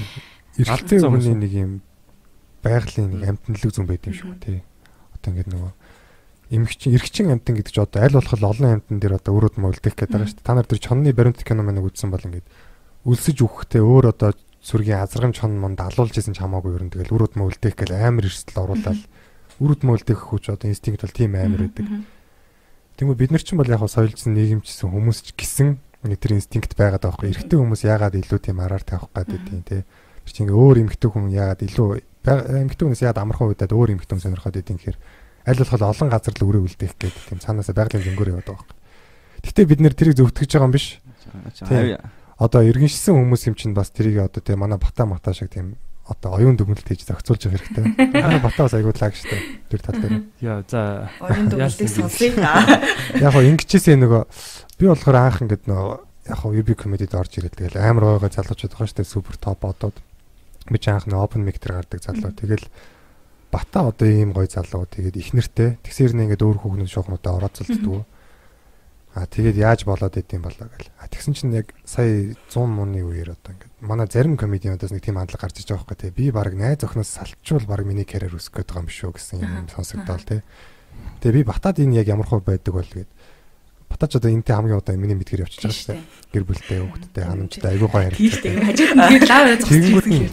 Эргэлтэй 0.59 0.99
хүний 0.99 1.39
нэг 1.39 1.53
юм 1.55 1.71
байгалийн 2.59 3.15
нэг 3.15 3.23
амтналэг 3.31 3.71
зүн 3.71 3.87
байд 3.87 4.03
юм 4.11 4.15
шүү 4.19 4.35
тий. 4.43 4.59
Одоо 5.15 5.27
ингээд 5.31 5.51
нөгөө 5.55 5.71
эмгчин 6.51 6.91
эргчин 6.99 7.31
амтан 7.31 7.55
гэдэг 7.55 7.71
чинь 7.71 7.87
одоо 7.87 8.03
аль 8.03 8.19
болох 8.19 8.35
олон 8.35 8.83
амтан 8.83 8.99
дээр 8.99 9.23
одоо 9.23 9.31
өрөөд 9.39 9.55
мөлдөх 9.55 9.95
гэдэг 9.95 10.11
байгаа 10.11 10.27
шүү 10.27 10.37
дээ. 10.43 10.47
Та 10.47 10.53
нар 10.53 10.67
тэр 10.67 10.83
чонны 10.83 11.15
баримт 11.15 11.39
кино 11.47 11.63
маань 11.63 11.79
үзсэн 11.79 12.11
бол 12.11 12.27
ингээд 12.27 12.47
өлсөж 13.07 13.37
үхэхтэй 13.39 13.79
өөр 13.79 14.11
одоо 14.11 14.35
сүргийн 14.63 15.03
азаргам 15.03 15.35
чон 15.35 15.59
монд 15.59 15.79
алуулж 15.83 16.15
исэн 16.15 16.31
ч 16.31 16.39
хамаагүй 16.39 16.79
ер 16.79 16.83
нь 16.87 16.93
тэгэл 16.95 17.11
өрөөд 17.11 17.35
мөлдөх 17.35 17.75
гэл 17.75 17.99
амар 17.99 18.31
эрсдэл 18.31 18.63
оруулаад 18.63 18.95
үрд 19.59 19.81
мөлдөх 19.85 20.19
хүч 20.33 20.49
одоо 20.53 20.69
инстинкт 20.69 21.05
бол 21.05 21.13
тийм 21.13 21.35
амар 21.37 21.67
байдаг. 21.69 21.85
Тэгмээ 22.97 23.17
бид 23.17 23.31
нар 23.33 23.43
ч 23.43 23.53
бол 23.53 23.69
яг 23.69 23.81
соёлжсэн 23.83 24.33
нийгэмчсэн 24.33 24.89
хүмүүс 24.89 25.19
ч 25.25 25.27
гисэн 25.37 25.81
тэр 26.03 26.37
инстинкт 26.37 26.77
байгаад 26.77 27.03
байгаа 27.03 27.17
байхгүй. 27.17 27.29
Эрэгтэй 27.31 27.57
хүмүүс 27.57 27.81
яагаад 27.87 28.15
илүү 28.19 28.39
тийм 28.43 28.59
араар 28.59 28.83
тавих 28.83 29.07
гэдэг 29.13 29.41
тийм 29.47 29.61
те. 29.63 29.85
Тэр 30.27 30.33
чинь 30.33 30.51
өөр 30.51 30.83
эмэгтэй 30.83 31.09
хүн 31.09 31.31
яагаад 31.31 31.61
илүү 31.63 31.87
эмэгтэй 32.23 32.85
хүнээс 32.85 33.03
яагаад 33.07 33.23
амархан 33.23 33.51
удаад 33.55 33.71
өөр 33.71 33.89
эмэгтэй 33.95 34.13
хүн 34.15 34.23
сонирхоод 34.23 34.59
идэв 34.59 34.77
гэхээр 34.79 34.97
аль 35.47 35.59
болох 35.59 35.83
олон 35.83 36.09
газар 36.11 36.33
л 36.35 36.47
өрөө 36.47 36.63
үлдээх 36.67 36.93
гэдэг 36.95 37.23
тийм 37.27 37.39
цаанаасаа 37.43 37.75
байгалийн 37.75 38.05
зөнгөөр 38.07 38.31
яваад 38.31 38.47
байгаа 38.47 38.63
байхгүй. 38.63 38.79
Гэтэ 39.43 39.67
бид 39.67 39.79
нэр 39.83 39.95
тэрийг 39.95 40.15
зөвтгөж 40.19 40.51
байгаа 40.55 40.67
юм 40.67 40.75
биш. 40.75 40.87
Одоо 42.39 42.61
иргэншсэн 42.63 43.15
хүмүүс 43.15 43.43
юм 43.51 43.55
чинь 43.59 43.75
бас 43.75 43.91
тэрийг 43.91 44.23
одоо 44.23 44.39
тийм 44.39 44.63
манай 44.63 44.79
бата 44.79 45.03
мата 45.03 45.35
шиг 45.35 45.51
тийм 45.51 45.75
одоо 46.03 46.35
оюун 46.35 46.59
дүгнэлт 46.59 46.83
хийж 46.83 47.07
зохицуулж 47.07 47.47
явах 47.47 47.63
хэрэгтэй. 47.63 48.43
Батаас 48.43 48.75
аягүй 48.75 48.91
лаг 48.91 49.15
штэ 49.15 49.39
тэр 49.71 49.81
тал 49.81 49.99
дээр. 50.03 50.15
Яа 50.43 50.59
за 50.67 51.07
оюун 51.23 51.47
дүгнэлтийг 51.47 51.89
сонсъё. 51.89 52.43
Яг 53.23 53.31
хоо 53.31 53.43
ингэчээсээ 53.47 53.95
нөгөө 54.03 54.23
би 54.79 54.85
болохоор 54.91 55.15
анх 55.15 55.39
ингэдэг 55.47 55.63
нөгөө 55.71 55.95
яг 56.27 56.37
хоо 56.43 56.51
UB 56.51 56.69
comedy-д 56.75 57.15
орж 57.15 57.39
ирээд 57.39 57.55
тэгэл 57.55 57.79
амар 57.79 58.19
гоогоо 58.19 58.31
залуучууд 58.35 58.75
байгаа 58.75 58.91
штэ 58.91 59.07
супер 59.07 59.39
топ 59.39 59.63
одод. 59.63 59.95
Би 60.67 60.75
ч 60.75 60.91
анх 60.91 61.07
нөгөө 61.07 61.23
open 61.23 61.47
mic 61.47 61.63
дээр 61.63 61.79
гардаг 61.79 62.03
залуу. 62.03 62.35
Тэгэл 62.35 62.67
бата 63.47 63.87
одоо 63.87 64.07
ийм 64.07 64.35
гоё 64.35 64.51
залуу 64.51 64.83
тэгээд 64.91 65.15
их 65.15 65.31
нэртэй 65.31 65.79
тэгсэр 65.87 66.19
нэг 66.19 66.35
ингээд 66.35 66.43
өөр 66.43 66.57
хүүхнүүд 66.67 66.91
шуухнуудаа 66.91 67.39
орооцолддог. 67.39 68.03
А 69.13 69.29
тэгээд 69.29 69.61
яаж 69.61 69.85
болоод 69.85 70.17
идэм 70.17 70.41
болоо 70.41 70.65
гэл. 70.73 70.89
А 70.97 71.05
тэгсэн 71.05 71.37
чинь 71.37 71.53
яг 71.53 71.69
сая 71.85 72.33
100 72.49 72.65
мууны 72.65 73.05
үеэр 73.05 73.37
одоо 73.37 73.53
ингээд 73.53 73.73
манай 73.85 74.09
зарим 74.09 74.41
комедиудаас 74.41 74.89
нэг 74.89 75.05
тийм 75.05 75.21
хандлага 75.21 75.45
гарч 75.45 75.61
иж 75.61 75.69
байгаа 75.69 75.85
байхгүй 75.85 76.01
тий. 76.01 76.17
Би 76.17 76.33
баг 76.33 76.57
найз 76.57 76.81
охноос 76.81 77.13
салчвал 77.13 77.69
баг 77.69 77.85
миний 77.85 78.09
карьер 78.09 78.33
өсөх 78.33 78.57
гээд 78.57 78.73
байгаа 78.73 78.85
юм 78.85 78.89
шүү 78.89 79.13
гэсэн 79.13 79.37
юм 79.45 79.69
сонсогдоол 79.69 80.25
тий. 80.25 80.41
Тэгээ 81.21 81.45
би 81.45 81.45
батад 81.45 81.77
энэ 81.77 82.01
яг 82.01 82.09
ямар 82.09 82.25
хөө 82.25 82.41
байдаг 82.41 82.73
бол 82.73 82.89
гээд 82.89 83.11
батач 83.93 84.17
одоо 84.17 84.33
энэтэй 84.33 84.55
хамгийн 84.57 84.81
удаа 84.81 84.97
миний 84.97 85.13
мэдгэр 85.13 85.45
явчихж 85.45 85.61
байгаа 85.61 85.77
шүү 85.77 85.89
дээ. 85.93 86.01
Гэр 86.33 86.43
бүлтэй 86.49 86.79
хүүхдтэй 86.81 87.23
ханамжтай 87.29 87.69
айгүй 87.77 87.89
гоё. 87.93 88.09
Тийм 88.17 88.65
хажууд 88.65 88.93
нь 88.97 89.29
лав 89.29 89.45
зогсчих 89.61 90.09
юм. 90.09 90.25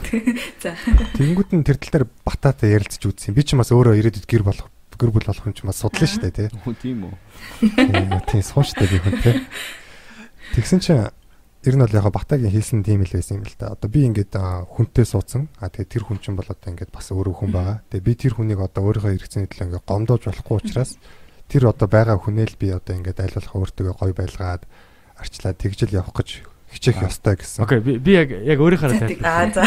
За. 0.65 0.73
Тэнгүүд 1.21 1.51
нь 1.53 1.67
тэр 1.69 1.77
тал 1.77 1.93
дээр 1.93 2.07
бататай 2.25 2.81
ярилцж 2.81 3.05
үзсэн. 3.05 3.37
Би 3.37 3.45
ч 3.45 3.53
бас 3.61 3.69
өөрөө 3.77 4.01
ирээдүйд 4.01 4.25
гэр 4.25 4.45
болох 4.49 4.73
гэр 5.01 5.11
бүл 5.17 5.25
болох 5.25 5.49
юм 5.49 5.57
ч 5.57 5.65
бас 5.65 5.81
судлаа 5.81 6.05
шүү 6.05 6.23
дээ 6.29 6.37
тий. 6.37 6.49
Тийм 6.85 7.09
үү. 7.09 7.15
Тийм 8.29 8.43
сууштай 8.45 8.85
би 8.85 9.01
хүн 9.01 9.17
тий. 9.25 9.37
Тэгсэн 10.53 10.81
чинь 10.85 11.09
ер 11.65 11.75
нь 11.77 11.85
бол 11.85 11.93
яг 11.93 12.09
Батагийн 12.13 12.53
хийсэн 12.53 12.85
тийм 12.85 13.05
л 13.05 13.13
байсан 13.13 13.41
юм 13.41 13.49
л 13.49 13.57
да. 13.57 13.73
Одоо 13.77 13.89
би 13.89 14.05
ингээд 14.09 14.37
хүнтэй 14.37 15.05
суудсан. 15.05 15.49
А 15.61 15.69
тэгээ 15.69 15.93
тэр 15.93 16.05
хүн 16.09 16.21
чинь 16.21 16.37
бол 16.37 16.49
одоо 16.49 16.69
ингээд 16.73 16.93
бас 16.93 17.13
өөрөө 17.13 17.35
хүн 17.37 17.53
байгаа. 17.53 17.77
Тэгээ 17.93 18.09
би 18.09 18.15
тэр 18.17 18.33
хүнийг 18.37 18.61
одоо 18.61 18.81
өөрийнхөө 18.89 19.13
хэрэгцээний 19.17 19.49
төлөө 19.49 19.67
ингээд 19.69 19.89
гомдоож 19.89 20.23
болохгүй 20.25 20.57
учраас 20.57 20.97
тэр 21.53 21.69
одоо 21.69 21.89
байгаа 21.89 22.17
хүнээл 22.17 22.57
би 22.57 22.69
одоо 22.73 22.95
ингээд 22.97 23.21
аль 23.21 23.37
болох 23.37 23.57
өөртөө 23.57 23.93
гоё 23.93 24.15
байлгаад 24.17 24.63
арчлаад 25.21 25.61
тэгжэл 25.61 25.99
явах 26.01 26.17
гэж 26.17 26.29
хичээх 26.73 27.05
ёстой 27.05 27.37
гэсэн. 27.37 27.65
Окей 27.67 27.81
би 27.85 27.99
би 28.01 28.13
яг 28.17 28.31
яг 28.33 28.59
өөрийнхөө 28.63 28.97
тайлбар. 28.97 29.27
Аа 29.27 29.47
за. 29.53 29.63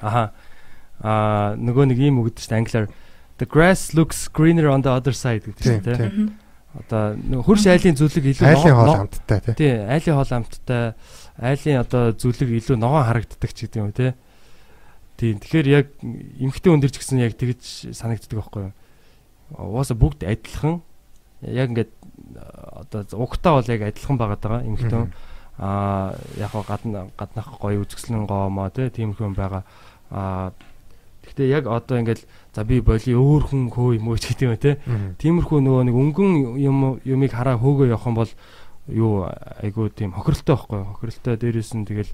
Аха. 0.00 0.22
Аа 1.02 1.58
нөгөө 1.58 1.84
нэг 1.92 1.98
ийм 1.98 2.22
үг 2.22 2.32
гэдэг 2.32 2.42
чинь 2.46 2.58
англиар 2.62 2.86
The 3.38 3.46
grass 3.46 3.94
looks 3.94 4.28
greener 4.28 4.68
on 4.70 4.82
the 4.82 4.90
other 4.94 5.12
side 5.12 5.42
гэдэг 5.42 5.62
чинь 5.62 5.82
тийм. 5.82 6.38
одоо 6.74 7.14
нэг 7.14 7.42
хөрш 7.46 7.66
айлын 7.70 7.94
зүлэг 7.94 8.24
илүү 8.34 8.46
Айлын 8.50 8.74
хоол 8.74 8.86
ногоо- 8.86 8.98
хамттай 9.06 9.38
тий. 9.46 9.54
тий 9.54 9.74
айлын 9.78 10.14
хоол 10.18 10.32
амттай 10.38 10.82
айлын 11.38 11.78
одоо 11.82 12.02
зүлэг 12.14 12.48
илүү 12.50 12.76
ногоон 12.78 13.06
харагддаг 13.06 13.50
ч 13.54 13.58
гэдэг 13.66 13.78
юм 13.78 13.86
уу 13.90 13.94
тий. 13.94 14.12
Тийм 15.18 15.38
тэгэхээр 15.38 15.66
яг 15.70 15.86
эмхтэй 16.02 16.70
өндөр 16.74 16.90
ч 16.90 16.98
гэсэн 16.98 17.22
яг 17.22 17.38
тэгж 17.38 17.94
санагддаг 17.94 18.38
байхгүй 18.38 18.62
юу. 18.70 18.72
Угаасаа 19.54 19.94
бүгд 19.98 20.26
адилхан 20.26 20.82
яг 21.46 21.70
ингээд 21.70 21.92
одоо 22.34 23.06
угтаа 23.22 23.62
бол 23.62 23.70
яг 23.70 23.82
адилхан 23.86 24.18
байгаад 24.18 24.42
байгаа 24.42 24.62
эмхтэй. 24.66 24.98
Мгм. 24.98 25.12
Аа 25.62 26.18
яг 26.42 26.50
гадна 26.66 27.06
гаднах 27.14 27.54
гоё 27.62 27.86
үзэсгэлэн 27.86 28.26
гоомоо 28.26 28.70
тий 28.74 28.90
тиймэрхүү 28.90 29.26
юм 29.30 29.34
байгаа. 29.38 29.62
Аа 30.10 30.50
Гэхдээ 31.34 31.50
яг 31.50 31.66
одоо 31.66 31.98
ингээд 31.98 32.22
за 32.54 32.62
би 32.62 32.78
боли 32.80 33.10
өөр 33.10 33.42
хүн 33.50 33.66
хөө 33.74 33.98
юм 33.98 34.06
уу 34.08 34.18
ч 34.22 34.30
гэдэг 34.30 34.46
юм 34.46 34.56
те. 34.56 34.78
Тиймэрхүү 35.18 35.58
нөгөө 35.66 35.82
нэг 35.90 35.96
өнгөн 35.98 36.32
юм 36.62 36.78
юмыг 37.02 37.32
хараа 37.34 37.58
хөөгөө 37.58 37.90
явах 37.90 38.06
юм 38.06 38.14
бол 38.14 38.32
юу 38.86 39.26
айгуу 39.58 39.90
тийм 39.90 40.14
хохиролтой 40.14 40.54
байхгүй 40.54 40.78
юу? 40.78 40.88
хохиролтой 40.94 41.34
дээрээс 41.42 41.70
нь 41.74 41.84
тэгэл 41.90 42.12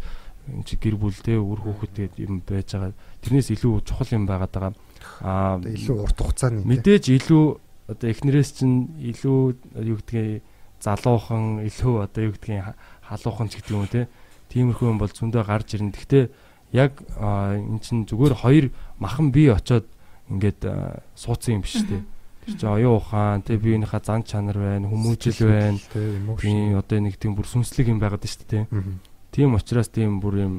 энэ 0.56 0.64
чи 0.64 0.74
гэр 0.80 0.96
бүлтэй 0.96 1.37
үр 1.37 1.61
хүүхэд 1.61 1.92
тэгээд 1.92 2.14
юм 2.24 2.40
байж 2.40 2.72
байгаа. 2.72 2.96
Тэрнээс 3.20 3.48
илүү 3.61 3.85
чухал 3.85 4.09
юм 4.16 4.24
байгаад 4.24 4.52
байгаа. 4.56 4.72
Аа 5.20 5.61
илүү 5.61 5.96
урт 6.00 6.16
хугацааны 6.16 6.64
мэдээж 6.64 7.04
илүү 7.12 7.44
одоо 7.92 8.09
эхнэрээс 8.09 8.50
чинь 8.56 8.88
илүү 9.04 9.38
юу 9.85 9.98
гэдгийг 10.00 10.40
залуухан 10.80 11.66
илүү 11.68 11.94
одоо 12.09 12.22
юу 12.24 12.33
гэдгийг 12.33 12.64
ха- 12.64 12.78
халуухан 13.04 13.48
ч 13.52 13.61
гэдэг 13.61 13.74
юм 13.76 13.85
те. 13.90 14.09
Тиймэрхүү 14.48 14.87
юм 14.88 14.98
бол 14.98 15.12
зөндөө 15.12 15.44
гарч 15.44 15.76
ирнэ. 15.76 15.92
Гэхдээ 15.92 16.24
яг 16.72 17.02
эн 17.18 17.78
чинь 17.83 18.06
зүгээр 18.06 18.35
хоёр 18.35 18.66
махан 18.98 19.30
бие 19.30 19.54
очоод 19.54 19.87
ингээд 20.30 20.66
суудсан 21.14 21.59
юм 21.59 21.62
биш 21.62 21.83
үү? 21.83 22.02
Тэр 22.46 22.54
чинь 22.56 22.70
оюун 22.70 22.96
ухаан, 22.98 23.42
тэг 23.42 23.61
биенийхээ 23.61 24.00
зан 24.00 24.22
чанар 24.24 24.56
байна, 24.56 24.88
хүмүүжил 24.88 25.50
байна. 25.50 25.78
тий. 25.78 26.18
Тийм 26.40 26.78
одоо 26.78 26.98
нэг 27.00 27.18
тийм 27.20 27.35
бүр 27.37 27.46
сүнслэг 27.46 27.90
юм 27.90 28.00
байгаад 28.00 28.24
шүү 28.24 28.46
дээ. 28.48 28.64
Тийм 29.30 29.54
учраас 29.54 29.90
тийм 29.90 30.22
бүр 30.22 30.35
юм 30.40 30.54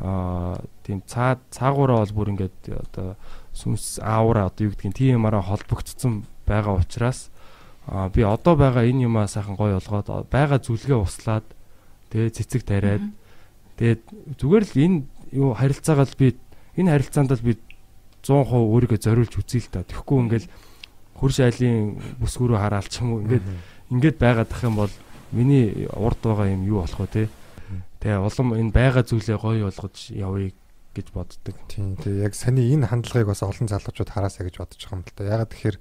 аа 0.00 0.56
тийм 0.82 1.02
цаа 1.04 1.36
цаагаараа 1.52 2.00
бол 2.00 2.16
бүр 2.16 2.32
ингээд 2.32 2.58
одоо 2.72 3.16
сүнс 3.52 4.00
аавра 4.00 4.48
одоо 4.48 4.66
юу 4.66 4.72
гэдгийг 4.72 4.96
тийм 4.96 5.20
юмараа 5.20 5.44
холбогдсон 5.44 6.24
байгаа 6.48 6.80
учраас 6.80 7.28
аа 7.86 8.08
би 8.08 8.24
одоо 8.24 8.56
байгаа 8.56 8.88
энэ 8.88 9.04
юмаа 9.04 9.28
сайхан 9.28 9.56
гоё 9.56 9.76
болгоод 9.76 10.32
байгаа 10.32 10.58
зүлгээ 10.64 10.96
услаад 10.96 11.44
тэгээ 12.08 12.30
цэцэг 12.40 12.62
тариад 12.64 13.04
тэгээд 13.76 14.02
зүгээр 14.40 14.64
л 14.64 14.74
энэ 14.80 14.98
юу 15.32 15.56
харилцаагаа 15.56 16.06
л 16.06 16.18
би 16.20 16.36
энэ 16.76 16.92
харилцаанд 16.92 17.32
л 17.32 17.42
би 17.42 17.58
100% 18.22 18.54
өөрийгөө 18.54 19.00
зориулж 19.02 19.34
үзье 19.40 19.60
л 19.64 19.72
та. 19.72 19.82
Тэгэхгүй 19.82 20.18
ингээл 20.28 20.48
хурш 21.18 21.42
айлын 21.42 21.98
бүсгүүрөө 22.22 22.58
хараал 22.60 22.86
ч 22.86 23.02
юм 23.02 23.18
уу 23.18 23.22
ингээд 23.26 23.46
ингээд 23.90 24.16
байгаад 24.20 24.50
ах 24.52 24.62
юм 24.62 24.76
бол 24.78 24.92
миний 25.34 25.88
урд 25.90 26.20
байгаа 26.22 26.52
юм 26.52 26.62
юу 26.68 26.84
болох 26.84 27.00
вэ 27.02 27.10
те 27.10 27.22
Тэгээ 28.02 28.18
улам 28.18 28.48
энэ 28.58 28.74
байгаа 28.74 29.06
зүйлээ 29.06 29.38
гоё 29.38 29.70
болгож 29.70 30.10
явъя 30.10 30.50
гэж 30.90 31.06
боддог. 31.14 31.54
Тийм 31.70 31.94
тий 32.02 32.18
яг 32.18 32.34
саний 32.34 32.74
энэ 32.74 32.90
хандлагыг 32.90 33.30
бас 33.30 33.46
олон 33.46 33.70
залуучууд 33.70 34.10
хараасаа 34.10 34.42
гэж 34.42 34.58
бодож 34.58 34.82
байгаа 34.82 34.98
юм 34.98 35.06
л 35.06 35.14
да. 35.14 35.30
Ягаад 35.30 35.50
тэгэхээр 35.54 35.76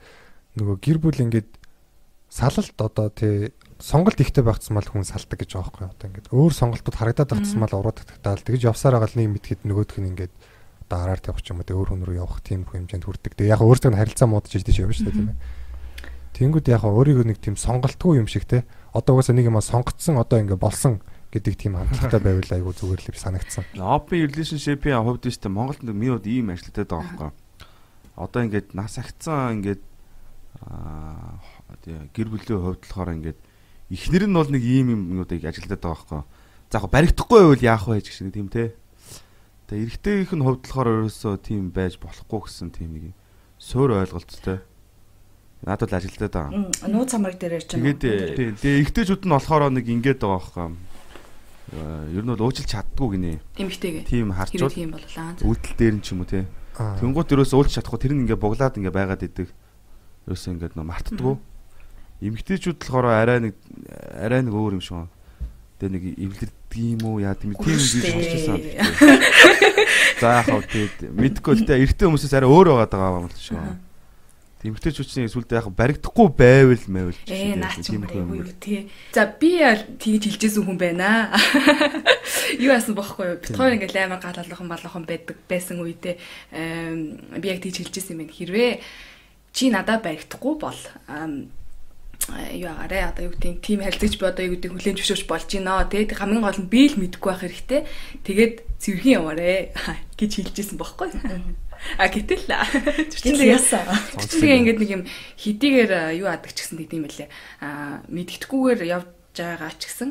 нөгөө 0.61 0.77
гэр 0.85 0.97
бүл 1.01 1.17
ингээд 1.17 1.49
салалт 2.29 2.77
одоо 2.77 3.09
тий 3.09 3.49
сонголт 3.81 4.21
ихтэй 4.21 4.45
багцсан 4.45 4.77
мал 4.77 4.85
хүн 4.85 5.03
салдаг 5.03 5.41
гэж 5.41 5.57
байгаа 5.57 5.73
байхгүй? 5.73 5.87
Одоо 5.91 6.07
ингээд 6.07 6.31
өөр 6.31 6.53
сонголтууд 6.53 6.97
харагдаад 6.97 7.33
багцсан 7.33 7.59
мал 7.59 7.73
уруудагдтал 7.73 8.45
тэгж 8.45 8.61
явсаар 8.69 9.01
байгаа 9.01 9.09
л 9.11 9.19
нэг 9.19 9.29
мэдхэд 9.35 9.61
нөгөөх 9.65 9.97
нь 9.99 10.09
ингээд 10.13 10.33
одоо 10.91 10.97
араар 11.07 11.21
тавих 11.23 11.41
ч 11.41 11.51
юм 11.55 11.59
уу 11.59 11.67
тий 11.67 11.75
өөр 11.75 11.89
хүн 11.95 12.03
рүү 12.03 12.19
явах 12.19 12.43
тийм 12.43 12.67
хэмжээнд 12.67 13.07
хүрдэг. 13.07 13.33
Тэгээ 13.39 13.53
яг 13.55 13.63
өөртөө 13.63 13.95
харилцаа 13.95 14.27
муудаж 14.27 14.53
иждэж 14.59 14.75
явна 14.83 14.93
шүү 14.93 15.07
дээ 15.07 15.15
тийм 15.15 15.29
ээ. 15.31 15.39
Тэнгүүд 16.35 16.67
яг 16.67 16.83
өөрийгөө 16.83 17.25
нэг 17.31 17.39
тийм 17.39 17.55
сонголтгүй 17.55 18.19
юм 18.19 18.27
шиг 18.27 18.43
тий 18.43 18.67
одоо 18.91 19.15
угаасаа 19.15 19.35
нэг 19.39 19.47
юм 19.47 19.59
сонгоцсон 19.63 20.19
одоо 20.19 20.43
ингээд 20.43 20.59
болсон 20.59 20.99
гэдэг 21.31 21.53
тийм 21.55 21.79
хандлагатай 21.79 22.19
байвал 22.27 22.51
айгу 22.51 22.75
зүгээр 22.75 23.01
л 23.07 23.23
санагдсан. 23.23 23.63
Open 23.79 24.19
relationship-ийн 24.27 24.99
хувьд 24.99 25.23
нь 25.23 25.31
шүү 25.31 25.43
дээ 25.47 25.55
Монголд 25.55 25.81
нэг 25.87 25.95
минут 25.95 26.27
ийм 26.27 26.51
ажилтдаг 26.51 26.91
байгаа 26.91 27.07
байхгүй. 27.07 27.31
Одоо 28.19 28.39
ингээд 28.43 28.67
нас 28.75 28.99
агцсан 28.99 29.63
ингээд 29.63 29.81
аа 30.67 31.39
гэр 32.11 32.27
бүлийн 32.27 32.59
хувьд 32.59 32.83
болохоор 32.83 33.15
ингээд 33.15 33.39
эхнэр 33.91 34.25
нь 34.27 34.35
бол 34.35 34.47
нэг 34.47 34.63
ийм 34.63 34.87
юмнуудыг 34.95 35.43
ажилтдаг 35.43 35.79
байгаа 35.83 36.23
байхгүй. 36.23 36.23
За 36.71 36.79
яг 36.79 36.87
баригдахгүй 36.87 37.39
байвал 37.43 37.63
яах 37.67 37.85
вэ 37.87 37.99
гэж 37.99 38.23
нэг 38.23 38.33
тийм 38.33 38.47
те. 38.47 38.71
Тэгээ 39.67 39.83
эрэгтэйгийнх 39.91 40.33
нь 40.39 40.43
хувьд 40.47 40.63
болохоор 40.63 40.87
ерөөсөө 41.03 41.33
тийм 41.43 41.63
байж 41.75 41.99
болохгүй 41.99 42.39
гэсэн 42.47 42.69
тийм 42.71 42.89
нэг 42.95 43.03
суур 43.59 43.91
ойлголттой. 43.99 44.63
Надад 45.61 45.91
л 45.91 45.97
ажилтдаг 45.99 46.31
байгаа. 46.31 46.51
М, 46.55 46.71
Нууц 46.89 47.11
хамраг 47.13 47.37
дээр 47.37 47.61
ярьж 47.61 47.69
Тэгээд 47.75 47.99
тий 48.01 48.49
тэгээ 48.57 48.79
эрэгтэйчүүд 48.81 49.23
нь 49.27 49.35
болохоор 49.35 49.69
нэг 49.69 49.85
ингээд 49.85 50.19
байгаа 50.23 50.39
байхгүй. 50.41 50.89
Аа, 51.71 52.03
Ер 52.11 52.23
нь 52.25 52.31
бол 52.33 52.43
уучлж 52.49 52.67
чаддгүй 52.67 53.07
гинэ. 53.15 53.39
Эмхтэйгээ. 53.61 54.03
Тийм 54.09 54.33
харчвал 54.33 54.73
тийм 54.73 54.91
боллаа. 54.91 55.37
үүдэл 55.39 55.75
дээр 55.77 55.95
нь 55.99 56.03
ч 56.03 56.11
юм 56.17 56.25
уу 56.25 56.27
те. 56.27 56.49
Тэнгуут 56.75 57.29
ерөөсөө 57.31 57.57
уулж 57.61 57.71
чадахгүй 57.77 57.99
тэр 58.01 58.13
нь 58.17 58.23
ингээ 58.25 58.39
боглаад 58.41 58.75
ингээ 58.75 58.91
байгаад 58.91 59.21
идэг. 59.23 59.47
Ерөөсөө 60.25 60.51
ингээ 60.57 60.73
нөө 60.75 60.87
мартдаггүй. 60.89 61.35
Эмгтээчүүд 62.21 62.77
болохоор 62.77 63.05
арай 63.09 63.39
нэг 63.49 63.55
арай 64.13 64.45
нэг 64.45 64.53
өөр 64.53 64.77
юм 64.77 64.83
шиг. 64.85 65.09
Тэгээ 65.81 65.93
нэг 65.97 66.03
эвлэрдэг 66.21 66.77
юм 66.77 67.01
уу 67.09 67.17
яа 67.17 67.33
тийм 67.33 67.57
тийм 67.57 67.77
биш 67.81 67.97
болчихсон. 67.97 68.61
За 70.21 70.45
яхав 70.45 70.61
тэгээд 70.69 71.09
мэдгүй 71.17 71.53
л 71.57 71.65
дээ 71.65 71.81
эрэгтэй 71.81 72.05
хүмүүсээс 72.05 72.37
арай 72.37 72.49
өөр 72.49 72.77
байгаад 72.77 72.93
байгаа 72.93 73.21
юм 73.25 73.29
л 73.29 73.41
шүү. 73.41 73.89
Эмгтээчүүдийн 74.61 75.33
сүлдээ 75.33 75.57
яг 75.57 75.73
баригдахгүй 75.73 76.27
байвал 76.37 76.85
мэвэл 76.85 77.17
Ээ 77.25 77.57
наач 77.57 77.89
юм 77.89 78.05
уу 78.05 78.45
тий. 78.61 78.93
За 79.09 79.25
би 79.25 79.57
яа 79.57 79.73
тэгж 79.73 80.37
хэлжсэн 80.37 80.61
хүн 80.61 80.77
байна. 80.77 81.33
Юу 82.61 82.69
яасан 82.69 82.93
бохоггүй 82.93 83.25
юу? 83.25 83.57
Хоёр 83.57 83.81
ингээл 83.81 84.05
амар 84.05 84.21
галалхан 84.21 84.69
балахан 84.69 85.09
байдаг 85.09 85.41
байсан 85.49 85.81
үедээ 85.81 86.13
би 87.41 87.45
яг 87.49 87.57
тэгж 87.65 87.89
хэлжсэн 87.89 88.13
юм 88.13 88.29
байна. 88.29 88.37
Хэрвээ 88.37 88.71
чи 89.49 89.73
надад 89.73 90.05
баригдахгүй 90.05 90.53
бол 90.61 90.77
юу 92.55 92.69
агаарэ 92.71 93.11
одоо 93.11 93.23
юу 93.27 93.33
гэдэг 93.35 93.61
тим 93.61 93.79
харилцагч 93.83 94.15
би 94.19 94.25
одоо 94.25 94.43
юу 94.45 94.53
гэдэг 94.55 94.71
хүлэн 94.71 94.97
зөвшөөрч 94.97 95.23
болж 95.27 95.45
гинөө 95.51 95.89
тий 95.91 96.03
хамгийн 96.07 96.43
гол 96.43 96.59
нь 96.61 96.71
би 96.71 96.87
л 96.87 96.99
мэдгүй 96.99 97.29
байх 97.31 97.43
хэрэгтэй 97.43 97.81
тэгээд 98.25 98.53
цэвэрхэн 98.79 99.15
яваарэ 99.19 99.75
гэж 100.19 100.31
хэлжсэн 100.39 100.77
бохоггүй 100.79 101.11
а 101.97 102.07
гэтэл 102.07 102.45
Чи 103.09 103.33
яасан? 103.41 103.85
Тэгээ 104.21 104.57
ингээд 104.61 104.79
нэг 104.81 104.91
юм 105.01 105.03
хэдийгээр 105.41 105.91
а, 105.91 106.13
юу 106.13 106.29
адаг 106.29 106.53
ч 106.53 106.61
гэсэн 106.61 106.77
гэдэг 106.77 106.97
юм 106.97 107.05
байлээ. 107.09 107.29
Аа 107.61 108.05
мэдгэдэггүйгээр 108.05 108.81
явж 108.85 109.09
байгаа 109.33 109.73
ч 109.81 109.89
гэсэн 109.89 110.09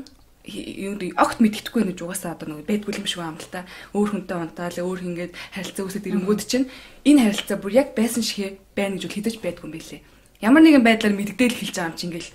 юу 0.50 0.94
нэг 0.98 1.14
огт 1.14 1.38
мэдгэдэггүй 1.38 1.82
нэг 1.86 2.02
угаасаа 2.02 2.34
одоо 2.34 2.58
нэг 2.58 2.66
байдгүй 2.66 2.98
юм 2.98 3.06
шиг 3.06 3.22
та. 3.54 3.70
Өөр 3.94 4.08
хүнтэй 4.18 4.38
унтаал 4.40 4.78
өөр 4.82 5.00
ингээд 5.14 5.32
харилцаа 5.54 5.84
үүсэж 5.86 6.04
ирэнгүүт 6.10 6.42
чинь 6.48 6.66
энэ 7.06 7.22
харилцаа 7.30 7.58
бүр 7.60 7.72
яг 7.78 7.94
байсан 7.94 8.24
шиг 8.26 8.58
байна 8.74 8.98
гэж 8.98 9.04
бол 9.06 9.16
хэдэж 9.20 9.34
байдгүй 9.38 9.64
юм 9.70 9.74
байлээ. 9.78 10.00
Ямар 10.41 10.61
нэгэн 10.63 10.83
байдлаар 10.83 11.15
мэддэл 11.15 11.55
хэлж 11.55 11.75
байгаа 11.75 11.91
юм 11.91 11.97
чи 11.97 12.05
ингээл 12.07 12.29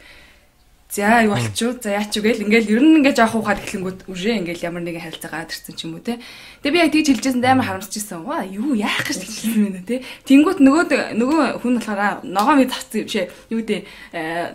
За 0.91 1.23
юу 1.23 1.39
болчихв. 1.39 1.79
За 1.83 1.91
яач 1.95 2.11
вэ 2.19 2.35
гэл 2.35 2.45
ингээл 2.51 2.71
ер 2.75 2.83
нь 2.83 2.99
ингээд 2.99 3.23
жоох 3.23 3.39
ухаад 3.39 3.63
эхлэнгүүт 3.63 4.11
үжээ 4.11 4.43
ингээл 4.43 4.67
ямар 4.67 4.83
нэгэн 4.83 5.07
харилцаа 5.07 5.31
гараад 5.31 5.55
ирсэн 5.55 5.79
ч 5.79 5.87
юм 5.87 5.95
уу 5.95 6.03
те. 6.03 6.19
Тэгээ 6.67 6.75
би 6.75 6.83
яг 6.83 6.91
тэгж 6.91 7.07
хэлжсэн 7.15 7.47
амар 7.47 7.67
харамсчихсан. 7.71 8.27
Ва 8.27 8.43
юу 8.43 8.75
яах 8.75 9.07
гэж 9.07 9.23
хэлсэн 9.23 9.71
юм 9.71 9.75
бэ 9.79 9.87
те. 9.87 10.03
Тэнгүүт 10.27 10.59
нөгөө 10.59 11.15
нөгөө 11.15 11.63
хүн 11.63 11.75
болохоор 11.79 12.27
ногоо 12.27 12.55
мэд 12.59 12.75
татсан 12.75 13.07
юм 13.07 13.09
шээ. 13.09 13.31
Юу 13.55 13.63
дээ 13.63 13.87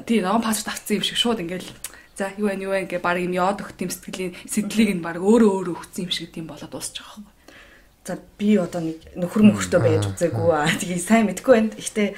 тий 0.03 0.19
ногоон 0.19 0.43
паспорт 0.43 0.75
татсан 0.75 0.99
юм 0.99 1.07
шиг 1.07 1.15
шууд 1.15 1.39
ингээл 1.39 1.71
за 2.19 2.35
юу 2.35 2.51
вэ 2.51 2.59
юу 2.67 2.75
вэ 2.75 2.83
ингээ 2.83 2.99
баг 2.99 3.15
юм 3.23 3.31
яод 3.31 3.63
өгт 3.63 3.79
юм 3.79 3.91
сэтгэлийн 3.95 4.35
сэтлийг 4.43 4.91
нь 4.99 5.05
баг 5.07 5.23
өөрөө 5.23 5.51
өөрөө 5.55 5.75
өгсөн 5.87 6.03
юм 6.03 6.11
шиг 6.11 6.35
тийм 6.35 6.51
болоод 6.51 6.67
дуусчих 6.67 7.07
واخ. 7.15 7.23
За 8.10 8.18
би 8.42 8.58
одоо 8.58 8.82
нэг 8.82 8.98
нөхөр 9.14 9.54
мөхөртөө 9.54 9.80
байж 9.86 10.02
үзээгүй 10.10 10.50
аа. 10.50 10.66
Тэгээ 10.66 10.98
сайн 10.98 11.30
мэдгүй 11.30 11.54
байна. 11.54 11.70
Гэхдээ 11.78 12.08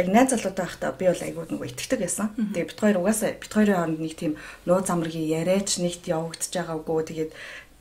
яг 0.00 0.06
найз 0.08 0.32
залуутай 0.32 0.64
байхдаа 0.64 0.96
би 0.96 1.04
бол 1.12 1.24
айгүй 1.28 1.44
нөгөө 1.44 1.68
итгэдэг 1.68 2.00
байсан. 2.00 2.32
Тэгээ 2.56 2.68
бит 2.72 2.80
хоёр 2.80 2.96
угаасаа 3.04 3.36
бит 3.36 3.52
хоёрын 3.52 3.76
хооронд 3.76 4.00
нэг 4.00 4.16
тийм 4.16 4.32
нууц 4.64 4.88
амргийн 4.88 5.28
яриач 5.28 5.76
нэгт 5.76 6.08
явагдаж 6.08 6.48
байгаагүй. 6.56 7.04
Тэгээд 7.04 7.30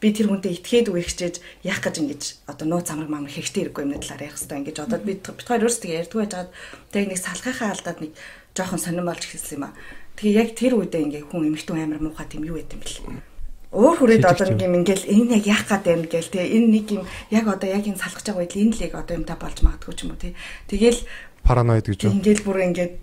би 0.03 0.07
тэр 0.11 0.27
хүнтэй 0.27 0.51
итгээд 0.59 0.91
үе 0.91 0.99
хичээж 1.07 1.35
яах 1.63 1.79
гэж 1.79 1.95
ингэж 2.03 2.21
одоо 2.51 2.65
нууц 2.67 2.91
амраг 2.91 3.07
маамар 3.07 3.31
хэрэгтэй 3.31 3.71
хэрэггүй 3.71 3.83
юмны 3.87 4.03
талаар 4.03 4.27
ярих 4.27 4.35
хэрэгтэй 4.35 4.59
ингэж 4.59 4.77
одоо 4.83 4.99
би 4.99 5.15
бит 5.15 5.47
хоёр 5.47 5.63
өөрсдөө 5.63 5.91
ярьдгүй 5.95 6.19
байж 6.27 6.33
хаад 6.35 6.49
тэг 6.91 7.07
нэг 7.07 7.19
салхахаа 7.23 7.71
алдаад 7.71 7.99
нэг 8.03 8.11
жоохон 8.51 8.83
сонирн 8.83 9.07
болж 9.07 9.23
хэлсэн 9.23 9.55
юм 9.55 9.71
аа. 9.71 9.77
Тэгээ 10.19 10.39
яг 10.43 10.49
тэр 10.59 10.75
үедээ 10.75 11.05
ингээ 11.07 11.23
хүн 11.31 11.55
эмхтэн 11.55 11.87
амар 11.87 12.03
муухай 12.03 12.27
тийм 12.27 12.43
юу 12.43 12.59
байт 12.59 12.75
юм 12.75 12.83
бэл 12.83 13.30
өөр 13.71 13.95
хүрээд 13.97 14.27
одоо 14.27 14.45
нэг 14.51 14.61
юм 14.67 14.75
ингээл 14.83 15.07
энэ 15.07 15.39
яг 15.39 15.45
яах 15.47 15.65
гээд 15.71 15.83
байна 15.87 16.07
гээл 16.11 16.33
те 16.35 16.43
энэ 16.43 16.67
нэг 16.75 16.85
юм 16.91 17.03
яг 17.31 17.45
одоо 17.47 17.69
яг 17.71 17.87
энэ 17.87 18.03
салгаж 18.03 18.25
байгаа 18.27 18.43
үед 18.43 18.55
энэ 18.59 18.73
л 18.75 18.83
яг 18.83 18.93
одоо 18.99 19.15
юмтай 19.15 19.37
болж 19.39 19.57
магадгүй 19.63 19.93
ч 19.95 19.99
юм 20.03 20.11
уу 20.11 20.19
те 20.19 20.35
тэгэл 20.67 20.99
Параноид 21.47 21.87
гэж 21.87 21.99
юу? 22.03 22.11
ингээл 22.19 22.43
бүр 22.43 22.57
ингээд 22.67 22.93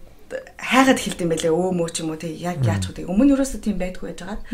хайгаад 0.61 1.01
хэлдэм 1.01 1.29
байлээ 1.33 1.53
өө 1.57 1.71
мөө 1.73 1.89
ч 1.89 1.97
юм 2.05 2.13
уу 2.13 2.21
те 2.21 2.29
яг 2.29 2.61
яач 2.61 2.85
вэ 2.85 3.09
өмнө 3.09 3.25
нь 3.25 3.33
юусоо 3.33 3.61
тийм 3.65 3.81
байдгүй 3.81 4.13
байж 4.13 4.21
байгаа 4.21 4.45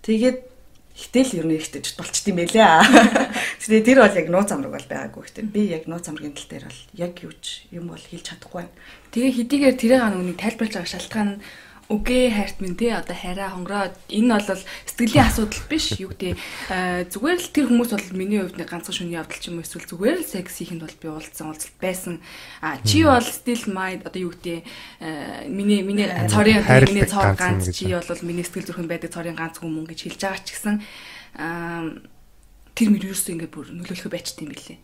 тэгээд 0.00 0.38
Гэтэл 0.98 1.38
ер 1.38 1.46
нь 1.46 1.54
ихтэй 1.54 1.78
болчт 1.94 2.26
юм 2.26 2.42
байлээ. 2.42 2.58
Тэгээ 3.62 3.86
тэр 3.86 3.98
бол 4.02 4.18
яг 4.18 4.26
нууц 4.34 4.50
амраг 4.50 4.74
бол 4.74 4.90
байгаагүй 4.90 5.22
ихтэй. 5.30 5.46
Би 5.46 5.70
яг 5.70 5.86
нууц 5.86 6.10
амрагын 6.10 6.34
тал 6.34 6.50
дээр 6.50 6.66
бол 6.66 6.82
яг 6.98 7.14
юуч 7.22 7.70
юм 7.70 7.94
бол 7.94 8.02
хэлж 8.02 8.26
чадахгүй 8.26 8.66
байна. 8.66 8.74
Тэгээ 9.14 9.36
хэдийгээр 9.38 9.76
тэрийг 9.78 10.02
нэг 10.02 10.38
тайлбарлаж 10.42 10.74
байгаа 10.74 10.90
шалтгаан 10.90 11.30
нь 11.38 11.42
Үгүй 11.88 12.28
хайрт 12.28 12.60
минь 12.60 12.76
тий 12.76 12.92
одоо 12.92 13.16
хараа 13.16 13.56
хонгороо. 13.56 13.88
Энэ 14.12 14.36
бол 14.44 14.60
сэтгэлийн 14.84 15.24
асуудал 15.24 15.64
биш 15.72 15.96
юу 15.96 16.12
гэдэг. 16.12 16.36
Зүгээр 17.08 17.38
л 17.40 17.48
тэр 17.48 17.66
хүмүүс 17.72 17.90
бол 17.96 18.12
миний 18.12 18.44
хувьд 18.44 18.60
нэг 18.60 18.68
ганцхан 18.68 18.92
шөнийн 18.92 19.24
явдал 19.24 19.40
ч 19.40 19.48
юм 19.48 19.56
уу 19.56 19.64
эсвэл 19.64 19.88
зүгээр 19.88 20.20
л 20.20 20.28
секс 20.28 20.60
хийхэд 20.60 20.84
бол 20.84 21.00
би 21.00 21.08
уулзсан 21.08 21.48
уулзалт 21.48 21.80
байсан. 21.80 22.20
А 22.60 22.76
чи 22.84 23.08
бол 23.08 23.24
still 23.24 23.72
mind 23.72 24.04
одоо 24.04 24.20
юу 24.20 24.36
гэдэг. 24.36 24.68
Миний 25.48 25.80
миний 25.80 26.12
цорын 26.28 26.60
миний 26.92 27.08
цор 27.08 27.32
ганц 27.32 27.72
чи 27.72 27.88
бол 27.88 28.20
миний 28.20 28.44
сэтгэл 28.44 28.68
зүрхэнд 28.68 28.92
байдаг 28.92 29.08
цорын 29.08 29.32
ганц 29.32 29.56
хүн 29.56 29.88
гэж 29.88 30.12
хэлж 30.12 30.20
байгаа 30.20 30.44
ч 30.44 30.60
гэсэн 30.60 30.76
тэр 32.76 32.88
мөр 32.92 33.10
юусэн 33.10 33.40
ингээд 33.40 33.54
бүр 33.56 33.72
нөлөөлөх 33.72 34.12
байчт 34.12 34.44
юм 34.44 34.52
билээ. 34.52 34.76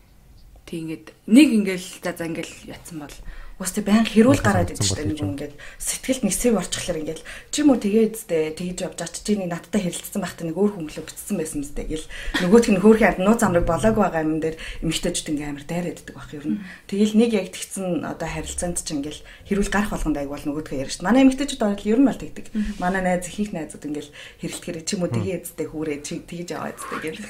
Тэг 0.65 0.77
ингээд 0.81 1.07
нэг 1.29 1.47
ингээд 1.53 1.83
за 2.01 2.11
за 2.17 2.25
ингээд 2.25 2.51
ятсан 2.65 3.05
бол 3.05 3.15
Ус 3.55 3.71
тэг 3.71 3.87
баян 3.87 4.03
хэрүүл 4.03 4.43
гараад 4.43 4.75
идэв 4.75 4.83
чинь 4.83 5.15
нэг 5.15 5.23
ингээд 5.23 5.53
сэтгэлд 5.79 6.27
нисэг 6.27 6.59
орчихлоор 6.59 6.99
ингээд 6.99 7.21
чи 7.55 7.63
мө 7.63 7.79
тэгээд 7.79 8.13
зтэй 8.19 8.51
тэгж 8.51 8.83
явж 8.83 8.99
очиж 8.99 9.23
чиний 9.23 9.47
надтай 9.47 9.79
хэрэлдсэн 9.79 10.19
байхдаа 10.19 10.51
нэг 10.51 10.59
өөр 10.59 10.75
хүмүүлээ 10.75 11.07
бүтцсэн 11.07 11.39
байсан 11.39 11.63
мэт 11.63 11.79
гэл 11.87 12.03
нөгөөх 12.43 12.67
нь 12.75 12.83
хөөрхөн 12.83 13.09
амт 13.15 13.23
нууц 13.23 13.41
амраг 13.47 13.63
болоог 13.63 13.95
байгаа 13.95 14.27
юм 14.27 14.43
дээр 14.43 14.59
эмгтээчд 14.83 15.31
ингээ 15.31 15.47
амар 15.55 15.63
дайраад 15.71 15.99
иддэг 16.03 16.15
баг 16.19 16.31
ер 16.35 16.47
нь. 16.51 16.59
Тэгэл 16.91 17.15
нэг 17.15 17.31
яг 17.31 17.47
тэгсэн 17.55 18.03
одоо 18.03 18.27
харилцаанд 18.27 18.75
ч 18.83 18.91
ингээл 18.91 19.23
хэрүүл 19.47 19.71
гарах 19.71 19.91
болгонд 19.95 20.19
аяг 20.19 20.31
бол 20.35 20.43
нөгөөдгөө 20.51 20.81
ярьж 20.83 20.99
манай 20.99 21.23
эмгтээчд 21.23 21.63
орол 21.63 21.87
ер 21.87 21.99
нь 22.03 22.09
бол 22.11 22.19
тэгдэг. 22.19 22.45
Манай 22.83 23.01
найз 23.07 23.31
ихих 23.31 23.55
найзууд 23.55 23.87
ингээл 23.87 24.11
хэрэлдэхээр 24.43 24.83
чи 24.83 24.95
мө 24.99 25.07
тэгээд 25.15 25.43
зтэй 25.55 25.67
хүүрээ 25.71 25.99
чи 26.03 26.19
тэгж 26.27 26.59
яваа 26.59 26.75
зтэй 26.75 26.99
гэл. 27.07 27.23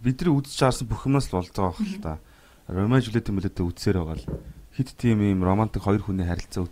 Бидний 0.00 0.32
үзэж 0.32 0.56
чаарсан 0.56 0.88
бүх 0.88 1.04
юмнаас 1.04 1.28
л 1.28 1.36
болж 1.36 1.52
байгаа 1.52 1.76
байх 1.76 1.84
л 1.84 2.00
та. 2.00 2.16
Ромео 2.64 3.04
Жулет 3.04 3.28
юм 3.28 3.44
үлээдээ 3.44 3.68
үтсээр 3.68 4.00
байгаа 4.00 4.16
л 4.16 4.53
хит 4.76 4.94
тийм 4.98 5.22
юм 5.22 5.44
романтик 5.46 5.82
хоёр 5.82 6.02
хүний 6.02 6.26
харилцаа 6.26 6.66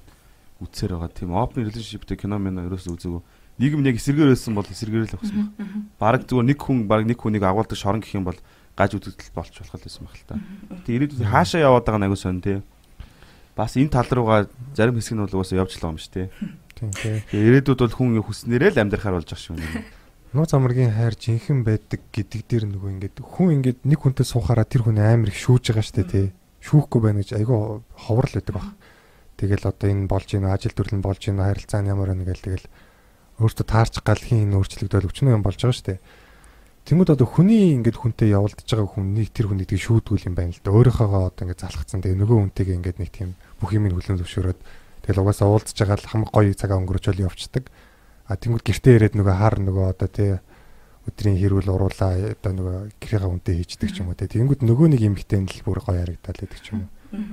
үтсээр 0.63 0.99
байгаа 0.99 1.11
тийм 1.15 1.35
open 1.35 1.67
relationshipтэй 1.67 2.19
кино 2.19 2.39
мэн 2.39 2.67
ерөөсөө 2.67 2.95
үзээгүй 2.99 3.23
нийгэм 3.59 3.85
яг 3.85 3.97
эсэргээр 4.01 4.33
байсан 4.33 4.55
бол 4.57 4.67
эсэргээр 4.67 5.07
л 5.07 5.17
авсан 5.19 5.53
баг. 5.55 5.69
Бараг 6.01 6.23
зүгээр 6.25 6.49
нэг 6.51 6.59
хүн 6.59 6.79
баг 6.89 7.05
нэг 7.05 7.19
хүнийг 7.21 7.45
агуулдаг 7.45 7.77
шорон 7.77 8.01
гэх 8.01 8.17
юм 8.17 8.25
бол 8.25 8.39
гаж 8.75 8.97
үзэгдэл 8.97 9.37
болч 9.37 9.55
болох 9.61 9.77
байсан 9.77 10.03
байх 10.09 10.17
л 10.17 10.27
та. 10.27 10.35
Тэгээ 10.89 10.97
ирээдүйд 11.13 11.29
хаашаа 11.29 11.61
яваад 11.61 11.85
байгаа 11.85 12.03
нэг 12.03 12.17
сон 12.17 12.41
тий. 12.41 12.65
Бас 13.53 13.77
энэ 13.77 13.93
тал 13.93 14.09
руугаа 14.09 14.49
зарим 14.73 14.97
хэсэг 14.97 15.15
нь 15.15 15.23
бол 15.23 15.37
угаасаа 15.37 15.61
явж 15.61 15.77
л 15.77 15.85
байгаа 15.85 15.93
юм 15.93 16.01
шүү 16.01 16.15
тий. 16.17 16.27
Тийм 16.73 16.91
тий. 16.97 17.17
Тэгээ 17.29 17.49
ирээдүйд 17.61 17.81
бол 17.85 17.97
хүн 18.01 18.19
хүснээрээ 18.25 18.71
л 18.73 18.83
амьдрахаар 18.83 19.17
болж 19.21 19.29
байгаа 19.29 19.45
шүү. 19.45 19.57
Нууц 20.33 20.53
амргийн 20.57 20.97
хайр 20.97 21.13
жинхэнэ 21.13 21.63
байдаг 21.69 22.01
гэдэг 22.09 22.41
дээр 22.49 22.65
нөгөө 22.73 22.91
ингээд 22.97 23.17
хүн 23.21 23.61
ингээд 23.61 23.85
нэг 23.85 24.01
хүнтэй 24.01 24.25
суухаараа 24.25 24.65
тэр 24.65 24.89
хүн 24.89 24.97
амар 24.97 25.29
их 25.29 25.37
шүүж 25.37 25.77
байгаа 25.77 25.85
штэ 25.85 26.09
тий. 26.09 26.27
Шүүхгүй 26.63 27.01
байна 27.03 27.21
гэж 27.21 27.35
айгүй 27.37 27.83
ховрол 28.07 28.35
байдаг 28.39 28.55
баг. 28.55 28.69
Тэгэл 29.37 29.67
одоо 29.67 29.89
энэ 29.91 30.07
болж 30.07 30.29
ийн 30.31 30.47
ажил 30.47 30.71
төрлөн 30.71 31.03
болж 31.03 31.23
ийн 31.27 31.43
харилцаа 31.43 31.83
нь 31.83 31.91
ямар 31.91 32.15
нэг 32.15 32.31
л 32.31 32.39
тэгэл 32.39 32.67
өөртөө 33.43 33.67
таарч 33.67 33.95
гал 34.07 34.23
хин 34.23 34.55
өөрчлөгдөөл 34.55 35.11
өчнөө 35.11 35.35
юм 35.35 35.43
болж 35.43 35.59
байгаа 35.59 35.75
штэ. 35.75 35.99
Тэнгүүд 36.87 37.15
одоо 37.15 37.27
хүний 37.27 37.75
ингээд 37.79 37.99
хүнтэй 37.99 38.35
явуулдаж 38.35 38.67
байгаа 38.67 38.91
хүнийг 38.91 39.31
тэр 39.35 39.51
хүнийг 39.51 39.71
тийг 39.71 39.83
шүүдгүүл 39.83 40.27
юм 40.31 40.35
байна 40.39 40.55
л 40.55 40.63
да. 40.63 40.71
Өөрийнхөөгөө 40.71 41.23
одоо 41.31 41.43
ингээд 41.47 41.63
залхацсан. 41.63 42.03
Тэгээ 42.03 42.19
нөгөө 42.23 42.39
хүнтэйгээ 42.43 42.79
ингээд 42.79 42.99
нэг 42.99 43.11
тийм 43.11 43.35
бүх 43.59 43.71
юм 43.75 43.87
хүлэн 43.91 44.19
зөвшөөрөөд 44.19 44.61
тэгэл 45.07 45.23
угаасаа 45.23 45.47
уулзж 45.51 45.79
байгаа 45.79 45.99
л 45.99 46.11
хамаг 46.11 46.31
гоё 46.35 46.55
цагаа 46.55 46.79
өнгөрөөчөөл 46.83 47.23
явцдаг. 47.27 47.71
А 48.27 48.35
тэнгууд 48.35 48.67
гэртээ 48.67 48.95
ирээд 48.99 49.15
нөгөө 49.15 49.35
хар 49.39 49.57
нөгөө 49.63 49.85
одоо 49.95 50.09
тий 50.11 50.31
өдрийн 51.09 51.39
хэрүүл 51.39 51.71
уруулаа 51.75 52.13
одоо 52.39 52.53
нөгөө 52.55 52.77
гэрээгээ 53.03 53.33
үнтэй 53.35 53.55
хийждэг 53.59 53.91
ч 53.91 54.01
юм 54.03 54.15
уу 54.15 54.19
тий. 54.19 54.31
Тэнгууд 54.31 54.63
нөгөө 54.63 54.87
нэг 54.95 55.03
эмгтэй 55.03 55.41
нь 55.43 55.51
л 55.51 55.67
бүр 55.67 55.83
гоё 55.83 55.99
харагдаад 55.99 56.39
байдаг 56.39 56.61
ч 56.63 56.71
юм 56.71 56.87
уу. 56.87 56.91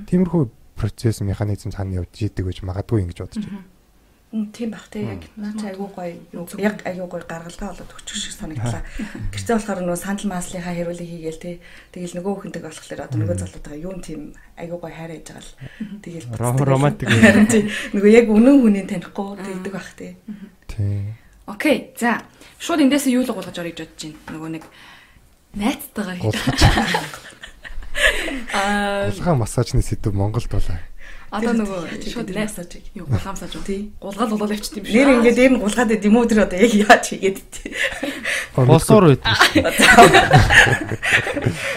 Тиймэрхүү 0.10 0.42
процесс 0.74 1.22
механизм 1.22 1.70
цаана 1.70 2.02
явж 2.02 2.18
идэг 2.18 2.50
гэж 2.50 2.66
магадгүй 2.66 3.06
ингэж 3.06 3.20
бодож 3.22 3.46
байна. 3.46 3.68
Тийм 4.30 4.70
бах 4.70 4.86
те 4.94 5.02
яг 5.02 5.26
наач 5.38 5.58
айгуу 5.66 5.90
гоё 5.90 6.14
яг 6.62 6.86
айгуу 6.86 7.10
гоё 7.10 7.26
гаргалгаа 7.26 7.74
болоод 7.74 7.94
өгчих 7.98 8.18
шиг 8.18 8.34
санагдлаа. 8.38 8.86
Гэртээ 9.34 9.58
болохоор 9.58 9.82
нөгөө 9.82 9.98
сандал 9.98 10.30
maaslынхаа 10.30 10.74
хэрүүлийг 10.78 11.10
хийгээл 11.10 11.42
те. 11.42 11.52
Тэгэл 11.90 12.18
нөгөө 12.22 12.34
хүндэг 12.38 12.62
болохоор 12.62 13.02
одоо 13.10 13.18
нөгөө 13.26 13.38
залуутайгаа 13.42 13.84
юу 13.90 13.98
тийм 13.98 14.22
айгуу 14.54 14.78
гоё 14.86 14.94
хайраж 14.94 15.26
байгаа 15.26 15.42
л. 15.42 15.58
Тэгэл 16.06 16.26
романтик. 16.38 17.10
Нөгөө 17.98 18.12
яг 18.14 18.30
үнэн 18.30 18.58
хүнийг 18.62 18.86
танихгүй 18.86 19.30
тэгдэг 19.42 19.74
бах 19.74 19.90
те. 19.98 20.14
Тийм. 20.70 21.18
Окей. 21.50 21.94
За. 21.98 22.22
Шууд 22.62 22.86
эндээсээ 22.86 23.18
юу 23.18 23.26
л 23.26 23.34
гулгаж 23.34 23.58
орё 23.58 23.74
гэж 23.74 23.90
бодож 23.90 24.04
байна. 24.06 24.22
Нөгөө 24.30 24.50
нэг 24.54 24.64
найзтайгаа 25.58 26.16
хийж. 26.22 26.38
Аа. 28.54 29.10
Гулгаан 29.10 29.42
массажны 29.42 29.82
сэдв 29.82 30.14
Монголд 30.14 30.46
болоо. 30.52 30.78
Одоо 31.30 31.54
нөгөө 31.54 32.10
шууд 32.10 32.34
массаж 32.34 32.82
юу 32.98 33.06
гулгаан 33.06 33.38
массаж 33.38 33.54
уу 33.54 33.62
тий. 33.62 33.94
Гулгаал 34.02 34.34
болоод 34.34 34.50
явчих 34.50 34.82
юм 34.82 34.90
биш. 34.90 34.98
Нэр 34.98 35.22
ингээд 35.22 35.38
дээр 35.38 35.54
нь 35.54 35.62
гулгаад 35.62 35.94
байд 35.94 36.10
юм 36.10 36.18
уу 36.18 36.26
тэр 36.26 36.50
одоо 36.50 36.58
яг 36.58 36.74
яаж 36.74 37.06
хийгээд 37.06 37.38
тий. 37.54 37.70
Болсуур 38.58 39.14
байдаг. 39.14 39.30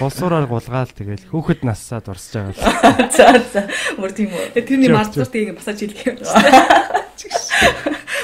Болсуураар 0.01 0.49
гулгаал 0.49 0.89
тэгэл 0.89 1.29
хүүхэд 1.29 1.69
нассаа 1.69 2.01
дурсаж 2.01 2.57
байгаа. 2.57 3.13
За 3.13 3.37
за. 3.53 3.69
Мөр 4.01 4.17
тийм 4.17 4.33
үү. 4.33 4.57
Тэрний 4.57 4.89
мастурт 4.89 5.37
ингэ 5.37 5.53
массаж 5.53 5.85
хийлгэх 5.85 6.09
юм. 6.09 6.17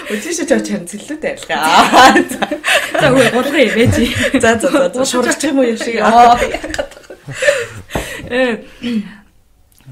Өчигш 0.09 0.49
ч 0.49 0.51
очиж 0.57 0.89
цэллүүд 0.89 1.29
арилгаа. 1.29 2.17
За 2.97 3.13
үгүй 3.13 3.29
гулган 3.37 3.69
юм 3.69 3.77
ээ 3.77 3.93
чи. 3.93 4.09
За 4.41 4.57
за 4.57 4.89
за. 4.89 5.05
Шуурчих 5.05 5.53
юм 5.53 5.61
уу 5.61 5.77
яшиг. 5.77 6.01
Э 8.33 8.65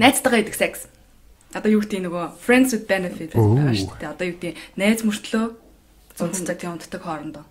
найзтайгаа 0.01 0.40
идэх 0.40 0.57
секс. 0.57 0.88
Одоо 1.56 1.70
юу 1.72 1.80
гэдэг 1.80 2.04
нөгөө 2.04 2.24
friends 2.36 2.76
with 2.76 2.84
benefit 2.84 3.32
байгаа 3.32 3.72
шүү 3.72 3.96
дээ. 3.96 4.12
Одоо 4.12 4.26
юу 4.28 4.36
гэдэг 4.36 4.54
найз 4.76 5.00
мөртлөө 5.08 5.44
зунцдаг 6.20 6.56
тийм 6.60 6.76
унтдаг 6.76 7.00
хоорондоо. 7.00 7.44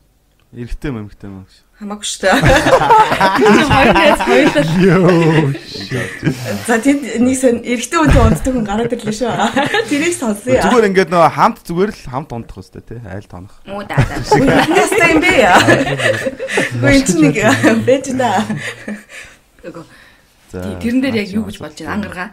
Эрэгтэй 0.53 0.93
юм 0.93 1.03
эмэгтэй 1.03 1.27
юм 1.27 1.43
гэж. 1.43 1.65
Хамаагүй 1.75 2.07
шүү 2.07 2.21
дээ. 2.23 2.39
Хоёр 3.75 3.91
найз 3.97 4.19
хоёулаа. 4.23 4.63
За 6.69 6.79
тэнд 6.79 7.19
нэг 7.19 7.35
сэн 7.35 7.59
эрэгтэй 7.65 7.99
үнтэй 7.99 8.21
унтдаг 8.23 8.53
хүн 8.55 8.63
гараад 8.63 8.93
ирлээ 8.95 9.11
шүү. 9.11 9.35
Тэрийг 9.91 10.15
сонсъё. 10.15 10.61
Зүгээр 10.63 10.87
ингээд 10.93 11.11
нөгөө 11.11 11.35
хамт 11.35 11.59
зүгээр 11.67 11.91
л 11.91 12.07
хамт 12.07 12.31
унтах 12.31 12.63
өстэй 12.63 12.79
тий 12.85 13.01
айл 13.03 13.27
тонох. 13.27 13.59
Муу 13.67 13.83
даа 13.83 13.99
даа. 13.99 14.23
Ястай 14.23 15.11
юм 15.11 15.19
бэ 15.19 15.33
яа. 15.35 15.59
Гүн 16.79 17.03
чинь 17.03 17.27
нэг 17.27 17.35
бэж 17.83 18.15
да. 18.15 18.45
За. 20.55 20.79
Тэрэн 20.79 21.03
дээр 21.03 21.19
яг 21.19 21.29
юу 21.35 21.43
гэж 21.49 21.59
болж 21.59 21.75
байна? 21.83 21.99
Ангаргаа. 21.99 22.29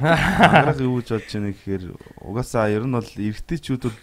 Ангараг 0.00 0.80
юу 0.80 1.00
гэж 1.02 1.08
бодож 1.12 1.32
байна 1.32 1.50
гэхээр 1.52 1.84
угаасаа 2.22 2.72
ер 2.72 2.84
нь 2.86 2.96
бол 2.96 3.04
эрэгтэйчүүд 3.04 3.82
бол 3.84 3.98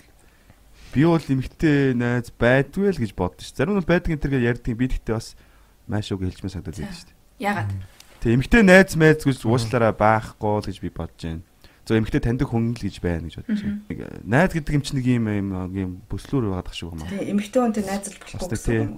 би 0.94 1.02
бол 1.06 1.22
эмэгтэй 1.22 1.94
найз 1.98 2.30
байдгүй 2.34 2.94
л 2.94 3.02
гэж 3.02 3.12
боддоо 3.18 3.42
ш. 3.46 3.54
Зарим 3.54 3.78
нь 3.78 3.86
байдаг 3.86 4.14
энэ 4.14 4.24
төргээ 4.26 4.50
ярьдаг 4.54 4.74
би 4.78 4.86
тэгтээ 4.90 5.16
бас 5.18 5.34
маш 5.90 6.10
үг 6.14 6.26
хэлжмээ 6.26 6.54
санагдаад 6.54 6.78
байдаг 6.78 6.98
ш. 6.98 7.10
Ягаад? 7.42 7.72
Тэг 8.22 8.32
эмэгтэй 8.38 8.64
найз 8.66 8.94
майз 8.98 9.22
гэж 9.26 9.46
уушлаараа 9.46 9.94
байхгүй 9.94 10.56
л 10.62 10.68
гэж 10.70 10.78
би 10.82 10.90
бодож 10.94 11.22
байна. 11.26 11.42
Зөв 11.86 11.98
эмэгтэй 11.98 12.22
таньдаг 12.22 12.48
хүн 12.54 12.74
л 12.74 12.82
гэж 12.86 12.96
байна 13.02 13.26
гэж 13.26 13.36
бодож 13.42 13.62
байна. 13.66 14.22
Найз 14.26 14.52
гэдэг 14.54 14.76
юм 14.78 14.84
чинь 14.86 14.98
нэг 15.02 15.08
юм 15.10 15.26
юм 15.74 15.92
бүслүүр 16.06 16.54
байгаад 16.54 16.68
тах 16.70 16.78
шиг 16.78 16.94
юм 16.94 17.02
аа. 17.02 17.10
Тэг 17.10 17.34
эмэгтэй 17.34 17.60
хүнтэй 17.66 17.84
найзал 17.86 18.18
болохгүй 18.20 18.50
гэсэн 18.54 18.76
юм. 18.78 18.92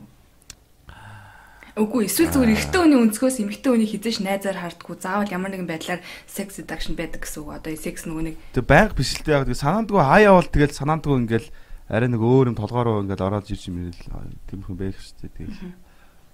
Үгүй 1.72 2.12
эсвэл 2.12 2.36
зүгээр 2.36 2.52
эрэгтэй 2.52 2.82
хүний 2.84 3.00
өнцгөөс 3.00 3.38
эмэгтэй 3.48 3.72
хүний 3.72 3.88
хизээш 3.88 4.20
найзаар 4.20 4.60
хардггүй 4.60 4.98
заавал 5.00 5.32
ямар 5.32 5.56
нэгэн 5.56 5.72
байдлаар 5.72 6.04
sex 6.28 6.60
seduction 6.60 7.00
байдаг 7.00 7.24
гэсэн 7.24 7.48
үг. 7.48 7.56
Одоо 7.56 7.72
sex 7.80 8.04
нөгөө 8.04 8.24
нэг 8.28 8.36
Тэг 8.52 8.68
байг 8.68 8.92
биш 8.92 9.16
л 9.16 9.24
дээ. 9.24 9.56
Санаандгүй 9.56 10.04
хаяа 10.04 10.36
бол 10.36 10.52
тэгэл 10.52 10.76
санаандгүй 10.76 11.16
ингээл 11.24 11.48
арай 11.88 12.10
нэг 12.12 12.20
өөр 12.20 12.52
юм 12.52 12.60
толгоороо 12.60 13.08
ингээл 13.08 13.24
ороод 13.24 13.48
ирж 13.48 13.64
юм 13.72 13.88
ирэл 13.88 14.04
тиймэрхүү 14.52 14.76
байх 14.76 15.00
шүү 15.00 15.16
дээ. 15.24 15.32
Тэгэл. 15.32 15.80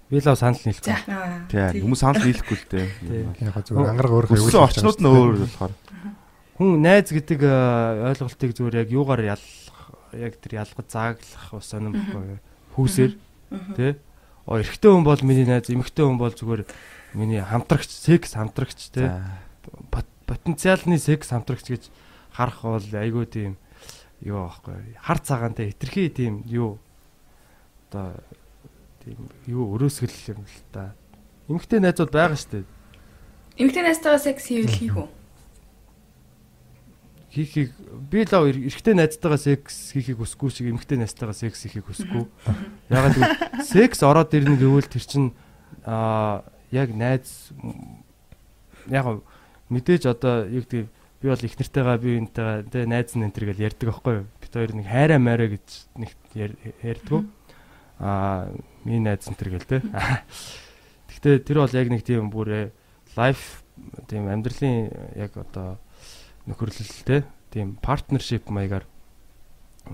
Би 0.10 0.18
л 0.18 0.26
санал 0.34 0.58
нийлэхгүй. 0.58 0.98
Тийм 1.54 1.84
хүмүүс 1.86 2.02
санал 2.02 2.26
нийлэхгүй 2.26 2.58
л 2.58 2.66
дээ. 2.74 2.88
Яг 3.46 3.62
зүгээр 3.62 3.92
ангараг 3.94 4.14
өөрөө 4.18 4.34
аюул 4.42 4.66
орчнууд 4.66 4.98
нь 4.98 5.10
өөр 5.14 5.36
болохоор. 5.46 5.74
Хүн 6.58 6.70
найз 6.82 7.14
гэдэг 7.14 7.40
ойлголтыг 7.46 8.52
зүгээр 8.58 8.82
яг 8.82 8.90
юугаар 8.90 9.38
ялах 9.38 9.68
яг 10.18 10.34
тэр 10.42 10.66
ялгаж 10.66 10.88
зааглах 10.90 11.46
ус 11.54 11.68
сонирм 11.70 11.94
бохгүй 11.94 12.42
хүүсээр 12.74 13.14
тий 13.78 13.92
оо 14.48 14.64
эрэгтэй 14.64 14.92
хүн 14.92 15.04
бол 15.04 15.20
миний 15.28 15.44
найз, 15.44 15.68
эмэгтэй 15.68 16.08
хүн 16.08 16.18
бол 16.18 16.32
зүгээр 16.32 16.64
миний 17.14 17.44
хамтрагч, 17.44 17.92
секс 17.92 18.34
хамтрагч 18.34 18.96
те. 18.96 19.20
Потенциалны 20.24 20.96
секс 20.98 21.30
хамтрагч 21.36 21.68
гэж 21.68 21.84
харах 22.32 22.64
бол 22.64 22.88
айгүй 22.88 23.28
тийм 23.28 23.52
юу 24.24 24.48
аахгүй. 24.48 24.96
Хар 25.04 25.20
цагаантай 25.20 25.76
хитрхи 25.76 26.08
тийм 26.08 26.48
юу 26.48 26.80
одоо 27.92 28.16
тийм 29.04 29.28
юу 29.46 29.76
өрөөсгөл 29.76 30.40
юм 30.40 30.48
л 30.48 30.60
та. 30.72 30.96
Эмэгтэй 31.52 31.80
найзууд 31.84 32.12
байгаа 32.12 32.40
шүү 32.40 32.64
дээ. 32.64 32.66
Эмэгтэй 33.58 33.84
найзтайгаа 33.84 34.22
секс 34.22 34.48
хийвэл 34.48 34.72
хийх 34.72 34.96
үү? 34.96 35.08
Хийхийг 37.32 37.72
би 38.10 38.24
л 38.24 38.48
эрэгтэй 38.48 38.96
найзтайгаа 38.96 39.38
секс 39.38 39.92
хийхийг 39.92 40.24
хүсэхгүй 40.24 40.50
шиг 40.52 40.68
эмэгтэй 40.72 40.98
найзтайгаа 40.98 41.36
секс 41.36 41.68
хийхийг 41.68 41.86
хүсэхгүй. 41.88 42.24
Ягаад 42.88 43.16
гэвэл 43.20 43.68
секс 43.68 44.00
ороод 44.04 44.32
ирнэ 44.32 44.56
гэвэл 44.56 44.88
тэр 44.88 45.04
чин 45.04 45.36
аа 45.84 46.48
яг 46.72 46.96
найз 46.96 47.52
яг 48.88 49.24
мэдээж 49.68 50.08
одоо 50.08 50.48
юу 50.48 50.64
гэдэг 50.64 50.88
би 51.22 51.28
бол 51.28 51.44
их 51.44 51.56
нартайгаа 51.60 51.98
би 51.98 52.18
энтэйгээ 52.24 52.72
тэ 52.72 52.86
найз 52.88 53.12
нь 53.16 53.26
энтер 53.28 53.46
гэж 53.52 53.58
ярьдаг 53.60 53.88
байхгүй 53.92 54.14
юу. 54.24 54.26
Бид 54.40 54.54
хоёр 54.54 54.72
нэг 54.78 54.88
хайраа 54.88 55.20
маарэ 55.20 55.58
гэж 55.58 55.68
нэг 56.00 56.12
ярьдаг. 56.80 57.26
Аа 58.00 58.54
миний 58.86 59.04
найз 59.04 59.28
энтер 59.28 59.50
гэл 59.52 59.68
тэ. 59.68 59.84
Гэхдээ 61.12 61.44
тэр 61.44 61.58
бол 61.66 61.74
яг 61.76 61.88
нэг 61.90 62.04
тийм 62.06 62.30
бүр 62.32 62.72
лайф 63.18 63.66
тийм 64.08 64.30
амьдралын 64.30 64.94
яг 65.18 65.36
одоо 65.36 65.82
нөхөрлөл 66.48 67.04
тэ 67.06 67.28
тийм 67.54 67.78
партнершип 67.84 68.50
маягаар 68.50 68.88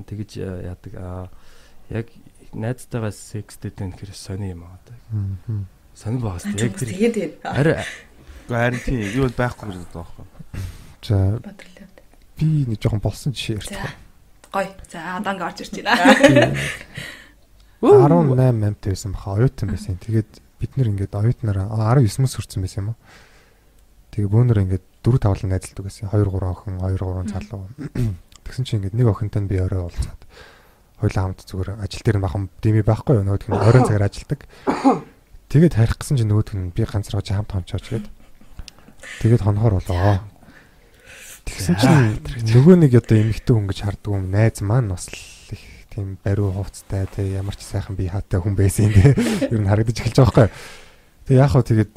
тэгж 0.07 0.39
яадаг. 0.39 0.93
Аа 0.95 1.27
яг 1.89 2.07
найзтайгаа 2.53 3.11
секстэд 3.11 3.81
энэ 3.81 3.97
хэр 3.97 4.13
сони 4.13 4.53
юм 4.53 4.69
аа. 4.69 4.79
Сони 5.97 6.21
багс 6.21 6.45
яг 6.45 6.77
тэр 6.77 6.89
тэгээд 6.89 7.43
арай 7.43 7.83
Харин 8.47 8.79
тийм 8.83 8.99
юу 9.15 9.29
байхгүй 9.31 9.71
гэж 9.71 9.77
боддог 9.87 10.03
байхгүй. 10.03 10.25
За 11.03 11.17
бодлоо. 11.39 11.87
би 12.37 12.47
нэг 12.67 12.79
жоохон 12.79 12.99
болсон 12.99 13.31
жишээ 13.31 13.55
ярьж 13.55 13.69
За. 13.71 13.87
Гой. 14.51 14.67
За 14.91 15.17
аданг 15.17 15.41
орж 15.41 15.63
ирж 15.63 15.79
байна. 15.79 16.51
18 17.81 18.67
амт 18.67 18.83
байсан 18.83 19.11
баха 19.15 19.35
оюутан 19.39 19.69
байсан. 19.71 19.95
Тэгээд 19.95 20.31
бид 20.59 20.75
нэр 20.75 20.91
ингээд 20.91 21.15
оюутнараа 21.15 21.71
19 21.71 22.19
мөс 22.19 22.35
хүрсэн 22.35 22.63
байсан 22.63 22.83
юм 22.83 22.89
уу? 22.91 22.97
Тэгээ 24.11 24.29
бөөнөр 24.31 24.59
ингээд 24.67 24.85
дөрөв 25.03 25.19
тавлан 25.19 25.51
найзалдаг 25.51 25.83
байсан. 25.85 26.09
2 26.09 26.23
3 26.23 26.47
охин, 26.49 26.79
2 26.79 26.97
3 26.97 27.29
залуу. 27.29 27.67
Тэгсэн 28.43 28.63
чинь 28.63 28.79
ингээд 28.79 28.97
нэг 28.97 29.07
охинтой 29.11 29.43
би 29.47 29.59
орой 29.59 29.87
уулзаад 29.87 30.21
хоёлаа 31.03 31.23
хамт 31.27 31.43
зүгээр 31.43 31.69
ажил 31.83 32.03
дээр 32.03 32.19
бахан 32.23 32.47
дими 32.63 32.83
байхгүй 32.83 33.19
юу? 33.19 33.27
Нөгөөх 33.27 33.51
нь 33.51 33.59
оройн 33.67 33.87
цагаар 33.87 34.07
ажилдаг. 34.07 34.39
Тэгээд 35.51 35.75
харих 35.75 35.99
гэсэн 35.99 36.15
чинь 36.19 36.31
нөгөөх 36.31 36.55
нь 36.55 36.71
би 36.71 36.83
ганцраа 36.87 37.19
чи 37.19 37.35
хамт 37.35 37.51
хончооч 37.51 37.85
гээд. 37.91 38.07
Тэгээд 39.19 39.43
хонохоор 39.43 39.83
болоо. 39.83 40.23
Тэгсэн 41.43 41.75
чинь 41.75 42.23
нөгөө 42.55 42.75
нэг 42.87 42.95
одоо 43.03 43.19
эмэгтэй 43.19 43.51
хүн 43.51 43.67
гэж 43.67 43.79
харддаг 43.83 44.11
юм 44.15 44.31
найз 44.31 44.63
маань 44.63 44.95
бас 44.95 45.11
л 45.11 45.19
их 45.51 45.63
тийм 45.91 46.15
бариу 46.23 46.55
хувцтай 46.55 47.03
тий 47.11 47.35
ямар 47.35 47.55
ч 47.59 47.67
сайхан 47.67 47.99
би 47.99 48.07
хаатай 48.07 48.39
хүн 48.39 48.55
байсан 48.55 48.87
юм 48.87 48.95
тий. 48.95 49.11
Ер 49.51 49.59
нь 49.59 49.67
харагдаж 49.67 49.99
эхэлж 49.99 50.17
байгаа 50.23 50.47
байхгүй. 50.47 50.47
Тэгээ 51.27 51.43
яг 51.43 51.51
хөө 51.51 51.63
тэгээд 51.67 51.93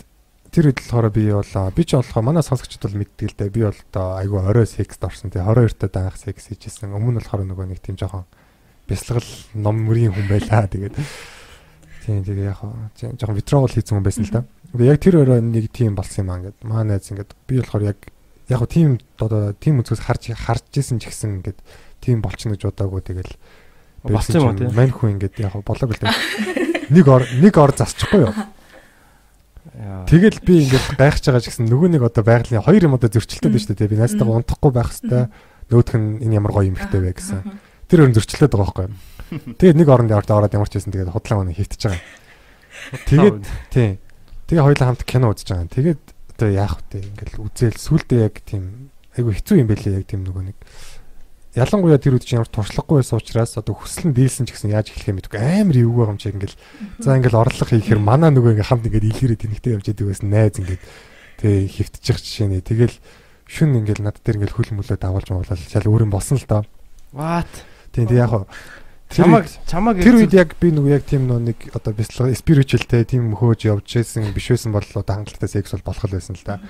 тэр 0.56 0.72
үед 0.72 0.80
болохоор 0.80 1.12
би 1.12 1.28
болоо. 1.28 1.68
Би 1.76 1.84
ч 1.84 2.00
болохоо 2.00 2.24
манай 2.24 2.40
сонсогчд 2.40 2.80
бол 2.80 2.96
мэддэг 2.96 3.28
л 3.28 3.36
дээ. 3.36 3.52
Би 3.52 3.60
бол 3.68 3.76
одоо 3.76 4.16
айгүй 4.16 4.40
орой 4.40 4.64
секст 4.64 5.04
орсон 5.04 5.28
тий 5.28 5.44
22 5.44 5.76
та 5.76 5.92
даах 5.92 6.16
секс 6.16 6.48
хийжсэн. 6.48 6.96
Өмнө 6.96 7.20
нь 7.20 7.20
болохоор 7.20 7.44
нөгөө 7.44 7.76
нэг 7.76 7.84
тийм 7.84 8.00
жоохон 8.00 8.24
бясалгал 8.88 9.28
ном 9.52 9.84
мөрийн 9.84 10.16
хүн 10.16 10.32
байлаа 10.32 10.64
тэгээд 10.72 10.96
Тийм 12.08 12.24
тэгээ 12.24 12.48
яг 12.48 12.64
жоохон 12.96 13.36
витрогол 13.36 13.68
хийсэн 13.68 14.00
хүн 14.00 14.06
байсан 14.08 14.24
л 14.24 14.32
да. 14.32 14.48
Тэгээ 14.72 14.92
яг 14.96 15.00
тэр 15.04 15.20
өрөө 15.20 15.44
нэг 15.44 15.68
тийм 15.76 15.92
болсон 15.92 16.24
юм 16.24 16.30
аа 16.32 16.38
ингээд. 16.40 16.58
Маа 16.64 16.82
найз 16.88 17.10
ингээд 17.12 17.30
би 17.44 17.60
болохоор 17.60 17.84
яг 17.92 17.98
яг 18.48 18.62
тийм 18.72 18.96
одоо 19.20 19.52
тийм 19.60 19.84
үзээс 19.84 20.00
харж 20.08 20.32
харж 20.40 20.72
исэн 20.72 21.04
ч 21.04 21.12
гэсэн 21.12 21.44
ингээд 21.44 21.60
тийм 22.00 22.24
болчихно 22.24 22.56
гэж 22.56 22.64
бодоагүй. 22.72 23.02
Тэгэл 23.04 23.32
болсон 24.08 24.40
юм 24.40 24.56
тийм 24.56 24.72
мань 24.72 24.94
хүн 24.94 25.20
ингээд 25.20 25.36
яг 25.36 25.52
болоог 25.60 25.92
л 25.92 26.00
да. 26.00 26.16
Нэг 26.88 27.04
ор 27.10 27.28
нэг 27.42 27.54
ор 27.58 27.74
засчихгүй 27.76 28.24
юу? 28.24 28.32
Тэгэл 29.76 30.40
би 30.40 30.64
ингээд 30.64 30.96
гайхаж 30.96 31.24
байгаа 31.28 31.42
ч 31.44 31.52
гэсэн 31.52 31.68
нөгөө 31.68 31.88
нэг 31.92 32.02
одоо 32.08 32.24
байгалийн 32.24 32.64
хоёр 32.64 32.88
юм 32.88 32.96
одоо 32.96 33.12
зөрчилдөд 33.12 33.52
байна 33.52 33.60
шүү 33.60 33.76
дээ. 33.76 33.92
Би 33.92 34.00
найзтайгаа 34.00 34.38
унтахгүй 34.40 34.72
байх 34.72 34.88
хэвээр 34.88 35.28
нөгөөх 35.68 35.92
нь 36.00 36.08
энэ 36.24 36.36
ямар 36.40 36.52
гоё 36.56 36.70
юм 36.72 36.80
ихтэй 36.80 37.00
вэ 37.04 37.12
гэсэн. 37.12 37.44
Тэр 37.84 38.08
өөр 38.08 38.16
зөрчилдөд 38.16 38.56
байгаа 38.56 38.64
байхгүй 38.72 38.84
юу? 38.88 38.96
Тэгээд 39.60 39.76
нэг 39.76 39.88
оронд 39.92 40.10
ороод 40.16 40.32
ороод 40.32 40.56
ямар 40.56 40.70
ч 40.72 40.80
байсан 40.80 40.92
тэгээд 40.96 41.12
худлаа 41.12 41.44
өнө 41.44 41.52
хийвтэж 41.52 41.80
байгаа. 41.92 42.02
Тэгээд 43.04 43.38
тий. 43.68 43.90
Тэгээ 44.48 44.64
хоёулаа 44.64 44.88
хамт 44.94 45.04
кино 45.04 45.26
үзэж 45.36 45.48
байгаа. 45.52 45.68
Тэгээд 45.68 46.02
одоо 46.38 46.48
яах 46.48 46.80
вэ? 46.88 47.02
Ингээл 47.02 47.44
үзэл 47.44 47.76
сүулдэ 47.76 48.16
яг 48.22 48.34
тийм 48.46 48.88
айгу 49.12 49.32
хэцүү 49.34 49.60
юм 49.60 49.68
байлээ 49.68 50.00
яг 50.00 50.06
тийм 50.06 50.22
нөгөө 50.24 50.44
нэг 50.52 50.58
ялангуяа 51.56 51.96
тэр 51.96 52.20
үед 52.20 52.28
чинь 52.28 52.36
ямар 52.36 52.52
туршлагагүй 52.52 53.00
байсан 53.00 53.16
учраас 53.16 53.56
одоо 53.56 53.72
хүсэл 53.72 54.12
нь 54.12 54.16
дийлсэн 54.16 54.44
ч 54.44 54.52
гэсэн 54.52 54.76
яаж 54.76 54.92
эхлэхээ 54.92 55.16
мэдгүй 55.16 55.40
амар 55.40 55.76
эвгүй 55.80 56.04
байгаа 56.04 56.12
юм 56.12 56.20
чи 56.20 56.28
ингээл 56.28 56.56
за 57.00 57.16
ингээл 57.16 57.40
орлого 57.40 57.72
хийхээр 57.72 58.00
манаа 58.00 58.28
нөгөө 58.28 58.60
ингээл 58.60 58.70
хамт 58.76 58.86
ингээд 58.92 59.08
илгэрээ 59.08 59.40
тэнэгтэй 59.40 59.72
явж 59.72 59.86
идэг 59.88 60.06
байсан 60.06 60.28
найз 60.28 60.54
ингээд 60.60 60.82
тэг 61.40 61.54
хөвтчих 61.72 62.18
жишээ 62.20 62.48
нэ. 62.52 62.60
Тэгэл 62.60 62.96
шүн 63.48 63.80
ингээл 63.80 64.04
над 64.04 64.20
дээр 64.20 64.36
ингээл 64.44 64.56
хөл 64.56 64.76
мөлөө 64.76 64.96
давуулж 65.00 65.28
муулаад 65.32 65.60
шал 65.64 65.88
өөр 65.88 66.04
юм 66.04 66.12
болсон 66.12 66.36
л 66.36 66.44
доо. 66.44 66.62
What? 67.16 67.48
Тийм 67.92 68.04
тэг 68.04 68.20
яг 68.20 68.32
чамаг 69.08 69.46
чамаг 69.64 70.02
тэр 70.02 70.18
үед 70.18 70.34
яг 70.34 70.58
би 70.58 70.74
нөгөө 70.74 70.92
яг 70.92 71.04
тийм 71.06 71.30
нэг 71.30 71.70
одоо 71.72 71.94
бяцлага 71.94 72.34
спиричуалтэй 72.34 73.06
тийм 73.06 73.32
хөөж 73.32 73.70
явж 73.70 73.86
байсан 73.86 74.28
биш 74.34 74.50
байсан 74.50 74.74
бол 74.74 74.82
одоо 74.82 75.14
хангалттай 75.14 75.48
секс 75.48 75.72
бол 75.72 75.86
болох 75.86 76.04
л 76.04 76.16
байсан 76.18 76.34
л 76.34 76.44
да. 76.44 76.60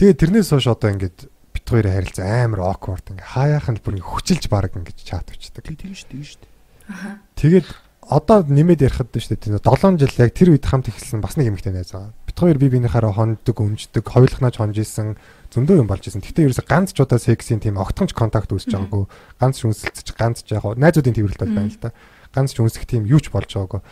Тэгээ 0.00 0.16
тэрнээс 0.16 0.48
хойш 0.48 0.66
одоо 0.72 0.90
ингээд 0.96 1.28
хоёрын 1.72 1.96
харилцаа 1.96 2.44
амар 2.44 2.60
awkward 2.68 3.06
ингээ 3.08 3.32
хаяах 3.32 3.68
нь 3.72 3.80
бүр 3.80 3.96
ингээ 3.96 4.12
хүчилж 4.12 4.44
баг 4.52 4.76
ингээ 4.76 4.96
чат 5.00 5.32
өчдөг. 5.32 5.64
Тийм 5.72 5.96
шүү 5.96 6.08
дээ, 6.12 6.24
шүү 6.28 6.40
дээ. 6.44 6.52
Аха. 6.92 7.10
Тэгээд 7.40 7.68
одоо 8.02 8.42
нэмээд 8.44 8.84
ярихад 8.84 9.14
шүү 9.14 9.38
дээ. 9.38 9.62
7 9.62 9.96
жил 9.96 10.16
яг 10.20 10.30
тэр 10.34 10.52
үед 10.52 10.66
хамт 10.66 10.90
ихсэн 10.90 11.22
бас 11.22 11.38
нэг 11.38 11.54
эмэгтэй 11.54 11.72
найз 11.72 11.94
байгаа. 11.94 12.12
Бит 12.26 12.36
хоёр 12.36 12.58
бие 12.58 12.72
биенийхаараа 12.74 13.14
хондог, 13.14 13.56
өмждөг, 13.56 14.04
хоёулахнаач 14.04 14.56
хонж 14.58 14.76
исэн 14.82 15.16
зөндөө 15.54 15.80
юм 15.80 15.88
болж 15.88 16.04
исэн. 16.04 16.20
Гэтэ 16.24 16.48
ерөөсө 16.50 16.66
ганц 16.66 16.90
ч 16.92 16.98
удаа 16.98 17.20
сексийн 17.22 17.62
тийм 17.62 17.78
огтхонч 17.78 18.16
контакт 18.16 18.50
үүсэж 18.50 18.74
байгаагүй. 18.74 19.04
Ганц 19.38 19.56
ч 19.60 19.68
үнсэлцэж, 19.68 20.08
ганц 20.18 20.42
ч 20.42 20.56
яг 20.56 20.64
найзуудын 20.64 21.14
тэмрэлт 21.14 21.40
бол 21.44 21.54
байна 21.54 21.70
л 21.70 21.78
да. 21.78 21.94
Ганц 22.34 22.56
ч 22.56 22.58
үнсэх 22.58 22.88
тийм 22.88 23.06
юу 23.06 23.20
ч 23.20 23.30
болж 23.30 23.52
байгаагүй. 23.52 23.84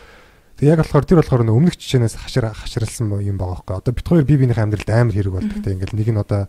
Тэг 0.59 0.65
яг 0.73 0.81
болохоор 0.83 1.05
тэр 1.05 1.21
болохоор 1.21 1.45
өмнөх 1.47 1.77
жишээнээс 1.77 2.17
хашир 2.17 2.49
хаширлсан 2.51 3.13
юм 3.21 3.37
байгаа 3.37 3.61
байхгүй. 3.61 3.77
Одоо 3.77 3.93
бит 3.93 4.07
хоёр 4.09 4.25
бие 4.25 4.37
биенийхээ 4.41 4.65
амьдралд 4.65 4.89
амар 4.89 5.15
хэрэг 5.15 5.33
болдог. 5.33 5.57
Тэг 5.61 5.73
ингээл 5.77 5.97
нэг 5.97 6.09
нь 6.11 6.21
одоо 6.21 6.41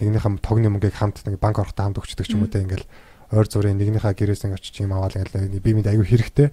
нэгнийхээ 0.00 0.38
тогны 0.42 0.68
мөнгийг 0.70 0.96
хамт 0.96 1.22
нэг 1.26 1.38
банк 1.42 1.58
орохтой 1.58 1.84
хамт 1.84 1.98
өгчдөг 1.98 2.26
ч 2.26 2.34
юм 2.38 2.46
уу 2.46 2.52
те 2.52 2.62
ингээл 2.62 2.86
ойр 3.34 3.46
зүрийн 3.46 3.76
нэгнийхээ 3.76 4.14
гэрээс 4.14 4.46
ингээд 4.46 4.62
очиж 4.62 4.76
юм 4.82 4.94
аваад 4.96 5.18
ингээл 5.18 5.60
би 5.60 5.72
мэд 5.74 5.90
аягүй 5.90 6.06
хэрэгтэй. 6.08 6.48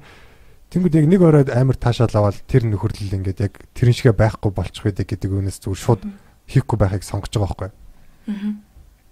Тэнгүүд 0.73 0.97
яг 0.97 1.05
нэг 1.08 1.21
оройд 1.21 1.49
амар 1.53 1.77
таашаал 1.77 2.12
аваад 2.12 2.41
тэр 2.49 2.65
нөхөрлөл 2.67 3.15
ингээд 3.21 3.39
яг 3.45 3.53
тэрэн 3.77 3.95
шигэ 3.95 4.17
байхгүй 4.17 4.51
болчих 4.51 4.84
байдаг 4.84 5.08
гэдэг 5.08 5.29
үнээс 5.29 5.62
зүгээр 5.62 5.81
шууд 5.86 6.01
хийхгүй 6.49 6.77
байхыг 6.81 7.05
сонгож 7.05 7.31
байгаа 7.31 7.69
байхгүй. 7.69 7.71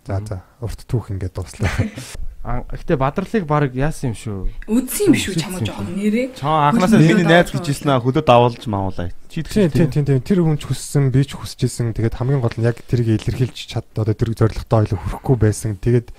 За 0.04 0.20
за 0.26 0.38
урт 0.60 0.82
түүх 0.90 1.14
ингээд 1.14 1.38
дуслаа. 1.38 1.72
Гэхдээ 2.44 3.00
бадралыг 3.00 3.48
баг 3.48 3.72
яасан 3.72 4.12
юм 4.12 4.18
шүү. 4.20 4.40
Үдсэн 4.68 5.08
юм 5.08 5.16
шүү 5.16 5.36
чамаа 5.40 5.64
жоохон 5.64 5.96
нэрээ. 5.96 6.36
Чаа 6.36 6.76
анханасаа 6.76 7.00
миний 7.00 7.24
найз 7.24 7.56
гэж 7.56 7.72
хэлсэн 7.72 7.96
аа 7.96 8.04
хөдөө 8.04 8.20
давуулж 8.28 8.64
маавлаа. 8.68 9.16
Чи 9.32 9.48
Тийм 9.48 9.72
тийм 9.72 9.88
тийм 9.88 10.04
тийм 10.04 10.20
тэр 10.20 10.44
хүн 10.44 10.60
ч 10.60 10.68
хүссэн 10.68 11.08
би 11.08 11.24
ч 11.24 11.40
хүсэжсэн. 11.40 11.96
Тэгээд 11.96 12.20
хамгийн 12.20 12.44
гол 12.44 12.52
нь 12.60 12.68
яг 12.68 12.84
тэрийг 12.84 13.24
илэрхийлж 13.24 13.56
чад 13.56 13.88
одоо 13.96 14.12
тэр 14.12 14.36
зоригтой 14.36 14.76
ойлоо 14.76 15.00
хүрэхгүй 15.00 15.36
байсан. 15.40 15.80
Тэгээд 15.80 16.12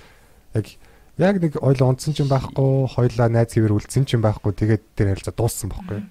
яг 0.57 0.65
яг 1.21 1.35
нэг 1.45 1.53
ойлоо 1.61 1.93
унтсан 1.93 2.17
ч 2.17 2.25
юм 2.25 2.33
байхгүй, 2.33 2.89
хоёлаа 2.89 3.29
найз 3.29 3.53
хэвэр 3.53 3.77
үлдсэн 3.77 4.09
ч 4.09 4.17
юм 4.17 4.25
байхгүй. 4.25 4.49
Тэгээд 4.49 4.83
тэр 4.97 5.13
харилцаа 5.13 5.35
дууссан 5.37 5.69
байхгүй. 5.69 6.09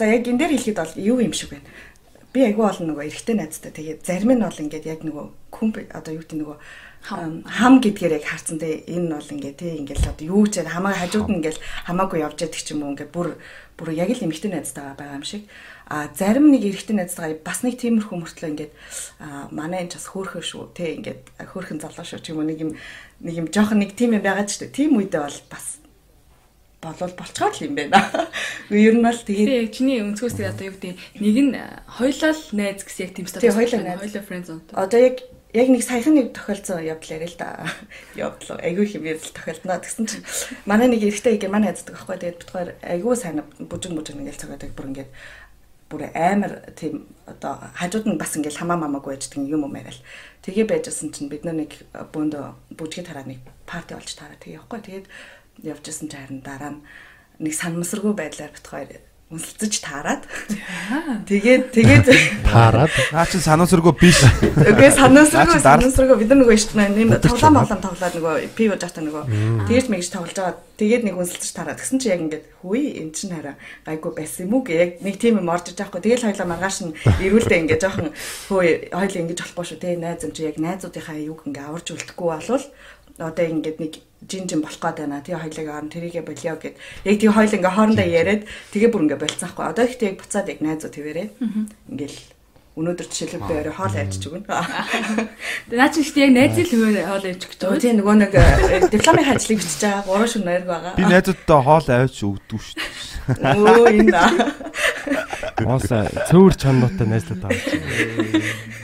За 0.00 0.08
яг 0.08 0.24
энэ 0.24 0.40
дээр 0.40 0.56
хэлэхэд 0.56 0.80
бол 0.80 0.96
юу 0.96 1.20
юм 1.20 1.36
шиг 1.36 1.52
байна. 1.52 1.68
Би 2.32 2.48
айгүй 2.48 2.64
бол 2.64 2.80
нөгөө 2.80 3.12
эрэгтэй 3.12 3.36
найзтай. 3.36 3.76
Тэгээд 3.76 4.08
зарим 4.08 4.32
нь 4.32 4.42
бол 4.42 4.56
ингээд 4.56 4.88
яг 4.88 5.04
нөгөө 5.04 5.24
хүн 5.52 5.70
одоо 5.92 6.16
юу 6.16 6.24
гэдэг 6.24 6.40
нөгөө 6.40 6.56
хам 7.02 7.74
гэдгээр 7.82 8.22
яг 8.22 8.24
харцсан 8.30 8.62
те 8.62 8.86
энэ 8.86 9.10
бол 9.18 9.34
ингээ 9.34 9.54
те 9.58 9.74
ингээл 9.74 10.06
одоо 10.06 10.26
юу 10.26 10.46
ч 10.46 10.62
хамаа 10.62 10.94
хажууд 10.94 11.28
нь 11.34 11.42
ингээл 11.42 11.60
хамаагүй 11.90 12.22
явж 12.22 12.38
яддаг 12.46 12.62
ч 12.62 12.70
юм 12.70 12.86
уу 12.86 12.94
ингээ 12.94 13.10
бүр 13.10 13.34
бүр 13.74 13.88
яг 13.90 14.14
л 14.14 14.22
эмхтэн 14.22 14.54
найзтайгаа 14.54 14.94
байгаа 14.94 15.18
юм 15.18 15.26
шиг 15.26 15.50
а 15.90 16.06
зарим 16.14 16.54
нэг 16.54 16.62
эрэгтэй 16.62 16.94
найзтайгаа 16.94 17.42
бас 17.42 17.66
нэг 17.66 17.74
тиймэрхүү 17.82 18.16
мөртлөө 18.22 18.50
ингээд 18.54 18.72
манай 19.50 19.82
энэ 19.82 19.98
бас 19.98 20.06
хөөхөн 20.14 20.46
шүү 20.46 20.62
те 20.78 20.94
ингээд 21.02 21.20
хөөхөн 21.42 21.82
залуу 21.82 22.06
шүү 22.06 22.22
ч 22.22 22.30
юм 22.30 22.38
уу 22.38 22.46
нэг 22.46 22.58
юм 22.62 22.70
нэг 23.18 23.34
юм 23.34 23.46
жоохон 23.50 23.82
нэг 23.82 23.98
тийм 23.98 24.14
юм 24.14 24.22
байгаа 24.22 24.46
ч 24.46 24.62
тийм 24.70 24.94
үедээ 24.94 25.26
бол 25.26 25.40
бас 25.50 25.82
болвол 26.82 27.14
болцгоор 27.14 27.54
л 27.54 27.66
юм 27.66 27.74
байна. 27.78 27.98
Ер 28.70 28.98
нь 28.98 29.06
бол 29.06 29.14
тэгээд 29.14 29.70
яг 29.70 29.70
чиний 29.70 30.02
өнцгөөс 30.02 30.34
тэгээд 30.34 30.54
одоо 30.54 30.66
юу 30.66 30.74
гэдэг 30.74 30.94
нэг 31.22 31.36
нь 31.38 31.54
хоёлал 31.86 32.40
найз 32.58 32.82
гэсэн 32.82 33.02
яг 33.06 33.12
тийм 33.14 33.26
статус. 33.30 33.42
Тэгээд 33.46 33.58
хоёлаа 33.58 34.02
хоёлаа 34.02 34.22
friends 34.26 34.46
зон. 34.50 34.60
Одоо 34.74 34.98
яг 34.98 35.16
яг 35.52 35.68
нэг 35.68 35.82
саяхан 35.84 36.16
нэг 36.16 36.32
тохиолдсон 36.32 36.80
явдал 36.80 37.12
яриа 37.12 37.28
л 37.28 37.36
да. 37.36 37.48
Явдал 38.16 38.56
айгүй 38.56 38.86
хэмээр 38.88 39.20
л 39.20 39.36
тохиолдно. 39.36 39.76
Тэгсэн 39.76 40.06
чинь 40.08 40.24
манай 40.64 40.88
нэг 40.88 41.04
эрэгтэй 41.04 41.36
герман 41.36 41.68
хайцдаг 41.68 41.92
байхгүй. 41.92 42.16
Тэгээд 42.16 42.40
битгаар 42.40 42.70
айгүй 42.80 43.14
сайн 43.16 43.44
бүжиг 43.60 43.92
бүжиг 43.92 44.16
нэгэл 44.16 44.40
цагаадаг 44.40 44.72
бүр 44.72 44.88
ингээд 44.88 45.12
бүр 45.92 46.08
амар 46.16 46.72
тийм 46.72 47.04
одоо 47.28 47.68
хажууд 47.76 48.08
нь 48.08 48.16
бас 48.16 48.32
ингээд 48.32 48.56
хамаа 48.56 48.80
мамаагүй 48.80 49.12
байждаг 49.12 49.44
юм 49.44 49.60
юм 49.60 49.76
яриа 49.76 49.92
л. 49.92 50.04
Тэгээ 50.40 50.64
байжсэн 50.72 51.12
чинь 51.12 51.28
бид 51.28 51.44
нар 51.44 51.60
нэг 51.60 51.84
бөөндө 51.92 52.72
бүжгийг 52.72 53.12
тараа 53.12 53.28
нэг 53.28 53.44
парти 53.68 53.92
болж 53.92 54.08
таараа 54.16 54.40
тэгээ 54.40 54.56
явахгүй. 54.56 54.80
Тэгээд 54.80 55.06
явжсэн 55.68 56.08
чинь 56.08 56.16
харин 56.16 56.40
дараа 56.40 56.80
нь 56.80 56.84
нэг 57.44 57.52
санамсаргүй 57.52 58.16
байдлаар 58.16 58.56
бит 58.56 58.64
хоёр 58.64 58.88
үнсэлцэж 59.32 59.74
таарад. 59.80 60.22
Тэгээд 61.24 61.72
тэгээд 61.72 62.06
Таарад. 62.44 62.92
Наа 63.12 63.24
чи 63.24 63.40
санаасргүй 63.40 63.94
биш. 63.96 64.20
үгүй 65.48 65.60
дараа- 65.64 65.80
санаасргүй 65.80 66.16
бид 66.20 66.28
нар 66.28 66.38
нөгөө 66.44 66.52
ишт 66.56 66.76
нэм 66.76 67.16
Өдөрч 67.16 67.40
тоглоом 67.40 67.64
болон 67.64 67.80
тоглоод 67.80 68.14
нөгөө 68.20 68.34
пив 68.52 68.70
жаата 68.76 69.00
нөгөө 69.00 69.24
тэгж 69.72 69.86
мэгж 69.88 70.08
тоглож 70.12 70.36
байгаа. 70.36 70.56
Тэгээд 70.76 71.02
нэг 71.08 71.14
үнсэлцэж 71.16 71.50
таарад. 71.56 71.78
Тэгсэн 71.80 71.98
чи 72.02 72.08
яг 72.12 72.20
ингээд 72.28 72.44
хүй 72.60 72.82
эн 73.00 73.08
чин 73.16 73.30
хараа 73.32 73.56
гайгүй 73.88 74.12
байсан 74.12 74.44
юм 74.50 74.52
уу 74.60 74.64
гэ 74.66 74.74
яг 74.76 74.90
нэг 75.00 75.16
тийм 75.16 75.40
юм 75.40 75.48
орж 75.48 75.72
иж 75.72 75.78
байхгүй. 75.80 76.00
Тэгэл 76.04 76.26
хоёлаа 76.28 76.48
маргааш 76.52 76.76
нь 76.84 76.96
ирүүлдэ 77.22 77.56
ингээд 77.62 77.82
жоохон 77.86 78.10
хөөе 78.50 78.72
хоёлаа 78.92 79.20
ингэж 79.22 79.38
болохгүй 79.40 79.64
шүү 79.64 79.80
те 79.80 79.96
найз 79.96 80.20
юм 80.26 80.32
чи 80.36 80.42
яг 80.44 80.56
найзуудынхаа 80.60 81.16
юг 81.22 81.40
ингээд 81.46 81.68
аварж 81.70 81.86
үлдэхгүй 81.94 82.28
болвол 82.34 82.64
одоо 83.18 83.44
ингээд 83.44 83.78
нэг 83.80 83.92
жин 84.28 84.46
жин 84.48 84.62
болох 84.62 84.78
гээд 84.78 84.98
байна. 85.02 85.22
Тэгээ 85.24 85.42
хоёлыг 85.42 85.68
орн 85.68 85.90
тэрийгэ 85.90 86.22
болио 86.22 86.56
гэд. 86.56 86.76
Яг 87.04 87.16
тэгээ 87.18 87.36
хоёул 87.36 87.56
ингээ 87.58 87.76
хоорондоо 87.76 88.06
яриад 88.06 88.42
тэгээ 88.72 88.90
бүр 88.92 89.04
ингээ 89.08 89.20
болцсаахгүй. 89.20 89.64
Одоо 89.66 89.84
ихтэй 89.84 90.08
яг 90.14 90.16
буцаад 90.22 90.48
яг 90.48 90.58
найзууд 90.62 90.94
хэвээрээ. 90.94 91.28
Ингээл 91.90 92.20
өнөөдөр 92.72 93.04
жишээлбэл 93.04 93.48
би 93.52 93.54
орой 93.60 93.74
хоол 93.76 93.96
авчиж 94.00 94.22
өгнө. 94.32 94.48
Тэгээ 94.48 95.76
наа 95.76 95.92
чи 95.92 96.00
ихтэй 96.00 96.24
яг 96.24 96.32
найзын 96.32 96.64
л 96.64 96.72
хөвөө 96.72 97.04
хоол 97.04 97.28
явж 97.28 97.42
гэж 97.44 97.60
байгаа. 97.60 97.84
тийм 97.84 97.96
нөгөө 98.00 98.16
нэг 98.16 98.32
э, 98.32 98.88
дипломын 98.88 99.28
ажлыг 99.28 99.58
бичиж 99.60 99.82
байгаа 99.84 100.08
3 100.08 100.32
шөнө 100.32 100.46
нойр 100.48 100.64
байгаа. 100.64 100.92
Би 100.96 101.04
найзуудтай 101.04 101.60
хоол 101.68 101.86
авч 101.92 102.16
өгдөг 102.24 102.60
шүү 102.64 102.76
дээ. 102.80 103.60
Өө 103.60 103.86
энэ. 103.92 104.24
Ууса 105.68 105.98
цөөр 106.32 106.52
чаннуутай 106.56 107.06
найзлаад 107.12 107.40
байгаа. 107.44 107.60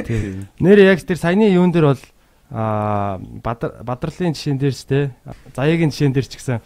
Тийм. 0.05 0.53
Нэр 0.61 0.85
яг 0.85 1.01
тэр 1.01 1.17
саяны 1.17 1.49
юун 1.49 1.73
дээр 1.73 1.97
бол 1.97 2.03
аа 2.51 3.19
Бадар 3.19 3.85
Бадралын 3.85 4.33
жишээн 4.33 4.59
дээр 4.59 4.75
ч 4.75 4.83
те 4.89 5.01
заяагийн 5.53 5.93
жишээн 5.93 6.15
дээр 6.17 6.29
ч 6.29 6.41
гэсэн 6.41 6.61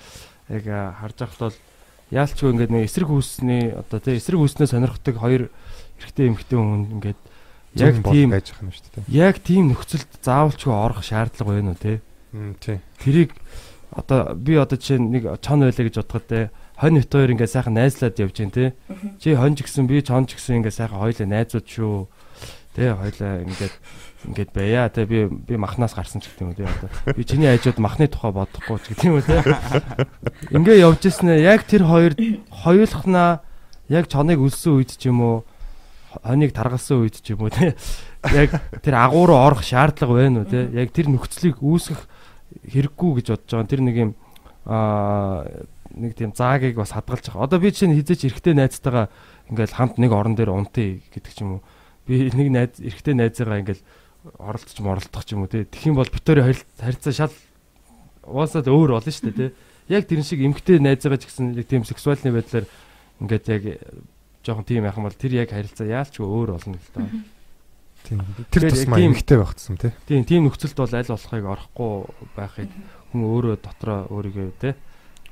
яг 0.53 0.64
харж 0.66 1.16
байхад 1.18 1.41
бол 1.51 1.59
яалчгүй 2.12 2.49
ингээд 2.53 2.70
нэг 2.70 2.87
эсрэг 2.87 3.11
үүсний 3.11 3.72
одоо 3.72 3.99
те 3.99 4.14
эсрэг 4.14 4.39
үүснээ 4.39 4.68
сонирхдаг 4.70 5.16
хоёр 5.18 5.51
эрэгтэй 5.99 6.28
эмэгтэй 6.30 6.59
хүн 6.61 6.83
ингээд 7.01 7.20
яг 7.74 7.95
тийм 8.05 8.30
байж 8.30 8.47
байгаа 8.53 8.64
юм 8.68 8.72
шүү 8.76 8.85
дээ. 8.93 9.11
яг 9.11 9.37
тийм 9.41 9.64
нөхцөлд 9.72 10.11
заавалчгүй 10.20 10.72
орох 10.72 11.03
шаардлага 11.03 11.57
байна 11.57 11.72
уу 11.72 11.80
те 11.80 12.05
Мм 12.33 12.55
тий. 12.61 12.78
тэрийг 13.01 13.33
одоо 13.91 14.35
би 14.37 14.57
одоо 14.61 14.76
жишээ 14.76 15.01
нэг 15.01 15.24
чон 15.41 15.64
байлаа 15.64 15.85
гэж 15.89 15.97
бодоход 16.05 16.26
те 16.28 16.51
хонь 16.76 17.01
хоёр 17.01 17.33
ингээ 17.33 17.49
сайхан 17.49 17.74
найзлаад 17.74 18.20
явж 18.20 18.37
гин 18.37 18.53
те 18.53 18.76
чи 19.20 19.33
хонь 19.33 19.57
ч 19.57 19.64
гэсэн 19.64 19.89
би 19.89 20.05
чон 20.05 20.28
ч 20.28 20.37
гэсэн 20.37 20.61
ингээ 20.61 20.72
сайхан 20.72 21.01
хоёлаа 21.01 21.28
найзууд 21.28 21.66
шүү 21.68 22.09
те 22.76 22.93
хоёлаа 22.93 23.45
ингээд 23.45 23.74
ингээд 24.28 24.50
байя 24.54 24.88
те 24.88 25.06
би 25.06 25.26
би 25.26 25.56
махнаас 25.56 25.94
гарсан 25.94 26.20
ч 26.20 26.30
гэдэг 26.30 26.42
юм 26.42 26.54
те 26.54 26.66
одоо 26.68 27.14
би 27.16 27.24
чиний 27.24 27.50
айжууд 27.50 27.78
махны 27.78 28.06
тухай 28.06 28.32
бодохгүй 28.32 28.78
ч 28.82 28.86
гэдэг 28.92 29.06
юм 29.08 29.16
уу 29.18 29.26
те 29.26 29.42
ингээ 30.54 30.82
явж 30.82 31.02
ирсэн 31.06 31.34
яг 31.42 31.66
тэр 31.66 31.86
хоёр 31.86 32.12
хоёулахнаа 32.50 33.42
яг 33.88 34.06
чоныг 34.06 34.38
өлсөн 34.38 34.78
үед 34.78 34.94
ч 34.94 35.10
юм 35.10 35.20
уу 35.20 35.36
хоныг 36.22 36.52
таргалсан 36.52 37.02
үед 37.02 37.18
ч 37.18 37.34
юм 37.34 37.46
уу 37.46 37.50
те 37.50 37.74
яг 38.30 38.54
тэр 38.84 38.94
агуу 39.00 39.26
руу 39.26 39.40
орох 39.40 39.66
шаардлага 39.66 40.14
байна 40.14 40.44
уу 40.44 40.50
те 40.50 40.70
яг 40.70 40.92
тэр 40.94 41.10
нөхцөлийг 41.10 41.58
үүсгэх 41.58 42.06
хэрэггүй 42.68 43.10
гэж 43.20 43.26
бодож 43.32 43.50
байгаа. 43.50 43.70
Тэр 43.70 43.80
нэг 43.82 43.96
юм 43.96 44.10
аа 44.66 45.48
нэг 45.92 46.12
тийм 46.16 46.32
заагийг 46.36 46.76
бас 46.76 46.92
хадгалж 46.92 47.32
байгаа. 47.32 47.44
Одоо 47.48 47.58
би 47.60 47.72
чинь 47.72 47.96
хизээч 47.96 48.28
эрэгтэй 48.28 48.54
найзтайгаа 48.56 49.08
ингээл 49.48 49.76
хамт 49.76 49.96
нэг 49.98 50.12
орон 50.12 50.36
дээр 50.36 50.52
унтъя 50.52 51.00
гэдэг 51.00 51.32
ч 51.32 51.38
юм 51.42 51.60
уу. 51.60 51.62
Би 52.06 52.30
нэг 52.32 52.48
найз 52.52 52.80
эрэгтэй 52.80 53.14
найзаагаа 53.16 53.60
ингээл 53.64 53.82
оролдож 54.38 54.78
моролдох 54.78 55.24
ч 55.26 55.34
юм 55.34 55.44
уу 55.44 55.50
те. 55.50 55.66
Тэгэх 55.66 55.90
юм 55.90 55.98
бол 55.98 56.10
битүүрийн 56.10 56.54
харилцаа 56.78 57.12
шал 57.12 57.34
уусаад 58.26 58.70
өөр 58.70 58.98
болно 58.98 59.10
шүү 59.10 59.34
дээ 59.34 59.50
те. 59.50 59.54
Яг 59.90 60.06
тэрэн 60.06 60.26
шиг 60.26 60.40
эмэгтэй 60.42 60.78
найзаагаа 60.78 61.18
ч 61.18 61.26
гэсэн 61.26 61.58
яг 61.58 61.66
тийм 61.66 61.82
сексуальны 61.82 62.30
байдлаар 62.30 62.66
ингээд 63.18 63.46
яг 63.50 63.62
жоохон 64.46 64.66
тийм 64.66 64.86
яхан 64.86 65.06
бол 65.06 65.14
тэр 65.14 65.42
яг 65.42 65.50
харилцаа 65.50 65.86
яалч 65.86 66.22
өөр 66.22 66.54
болно 66.54 66.78
л 66.78 66.90
доо. 66.94 67.10
Тийм. 68.06 68.22
Тэр 68.50 68.70
тусмаа 68.70 68.98
эмхтэй 68.98 69.38
байх 69.38 69.54
тусам 69.54 69.78
тий. 69.78 69.94
Тийм 70.06 70.26
тийм 70.26 70.46
нөхцөлд 70.46 70.78
бол 70.78 70.94
аль 70.94 71.10
болохыг 71.10 71.44
орохгүй 71.46 71.92
байхыг 72.34 72.70
хүн 73.14 73.22
өөрөө 73.22 73.56
дотроо 73.62 74.10
өөрийгөө 74.10 74.50
те 74.58 74.74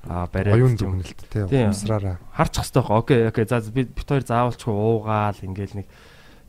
а 0.06 0.26
бариад 0.32 0.54
Оюун 0.54 0.78
дүгнэлт 0.78 1.18
тий. 1.28 1.44
Тийм. 1.50 1.74
Усраараа. 1.74 2.18
харчих 2.32 2.70
хэвээр. 2.70 2.94
Окей, 2.94 3.20
окей. 3.28 3.44
За 3.44 3.60
би 3.60 3.84
бит 3.84 4.06
хоёр 4.06 4.24
заавалчгүй 4.24 4.72
уугаал 4.72 5.38
ингээл 5.42 5.82
нэг 5.82 5.86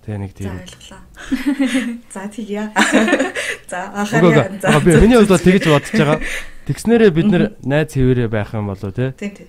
тэ 0.02 0.18
нэг 0.18 0.32
За 0.34 0.38
тийм. 0.38 0.54
ойлголаа. 0.58 1.02
За 2.10 2.22
тэгье. 2.28 2.64
За 3.70 3.80
анхаарал. 3.93 4.52
ээ. 4.62 4.82
Би 4.82 4.91
миний 5.02 5.18
хувьд 5.18 5.30
бол 5.32 5.45
тэгэж 5.45 5.64
бодож 5.70 5.91
байгаа. 5.93 6.20
Тэгснээрээ 6.66 7.12
бид 7.14 7.28
нэр 7.30 7.43
найз 7.64 7.93
хэвээрээ 7.93 8.30
байх 8.30 8.54
юм 8.54 8.68
болоо 8.74 8.91
те. 8.91 9.14
Тийм 9.18 9.32
тийм. 9.38 9.47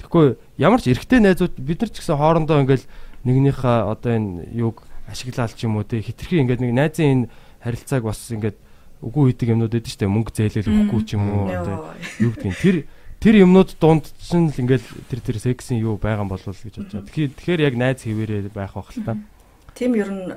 Тэгэхгүй 0.00 0.26
ямар 0.58 0.80
ч 0.80 0.90
эрэгтэй 0.90 1.20
найзууд 1.20 1.54
бид 1.60 1.78
нар 1.84 1.90
ч 1.92 2.00
гэсэн 2.00 2.16
хоорондоо 2.16 2.58
ингээл 2.64 2.86
нэгнийхээ 3.28 3.78
одоо 3.86 4.10
энэ 4.12 4.50
юг 4.56 4.82
ашиглаал 5.06 5.52
ч 5.52 5.64
юм 5.68 5.76
уу 5.78 5.84
те 5.84 6.00
хитрхи 6.00 6.40
ингээд 6.42 6.64
нэг 6.64 6.72
найзын 6.72 7.06
энэ 7.06 7.30
харилцааг 7.62 8.02
бас 8.02 8.18
ингээд 8.32 8.56
үгүй 9.02 9.34
үйдэг 9.34 9.52
юмнууд 9.54 9.74
эдэн 9.76 9.92
штэ 9.92 10.06
мөнгө 10.10 10.32
зээлэл 10.34 10.70
өгөхгүй 10.90 11.00
ч 11.06 11.14
юм 11.18 11.24
уу 11.30 11.46
одоо 11.50 11.94
юу 12.18 12.30
гэдгийг 12.34 12.58
тэр 12.58 12.76
тэр 13.22 13.34
юмнууд 13.46 13.70
дунд 13.78 14.10
чинь 14.18 14.50
л 14.50 14.58
ингээл 14.58 14.86
тэр 15.10 15.20
тэр 15.22 15.36
сексийн 15.38 15.82
юу 15.82 15.98
байгаа 15.98 16.26
юм 16.26 16.30
болов 16.34 16.50
уу 16.50 16.54
гэж 16.58 16.74
бодож 16.82 16.90
байгаа. 16.90 17.06
Тэгэхээр 17.06 17.30
тэгэхээр 17.38 17.60
яг 17.66 17.74
найз 17.78 17.98
хэвээрээ 18.02 18.50
байх 18.50 18.74
бах 18.74 18.90
л 18.90 19.02
та. 19.06 19.14
Тийм 19.74 19.94
ер 19.96 20.10
нь 20.12 20.28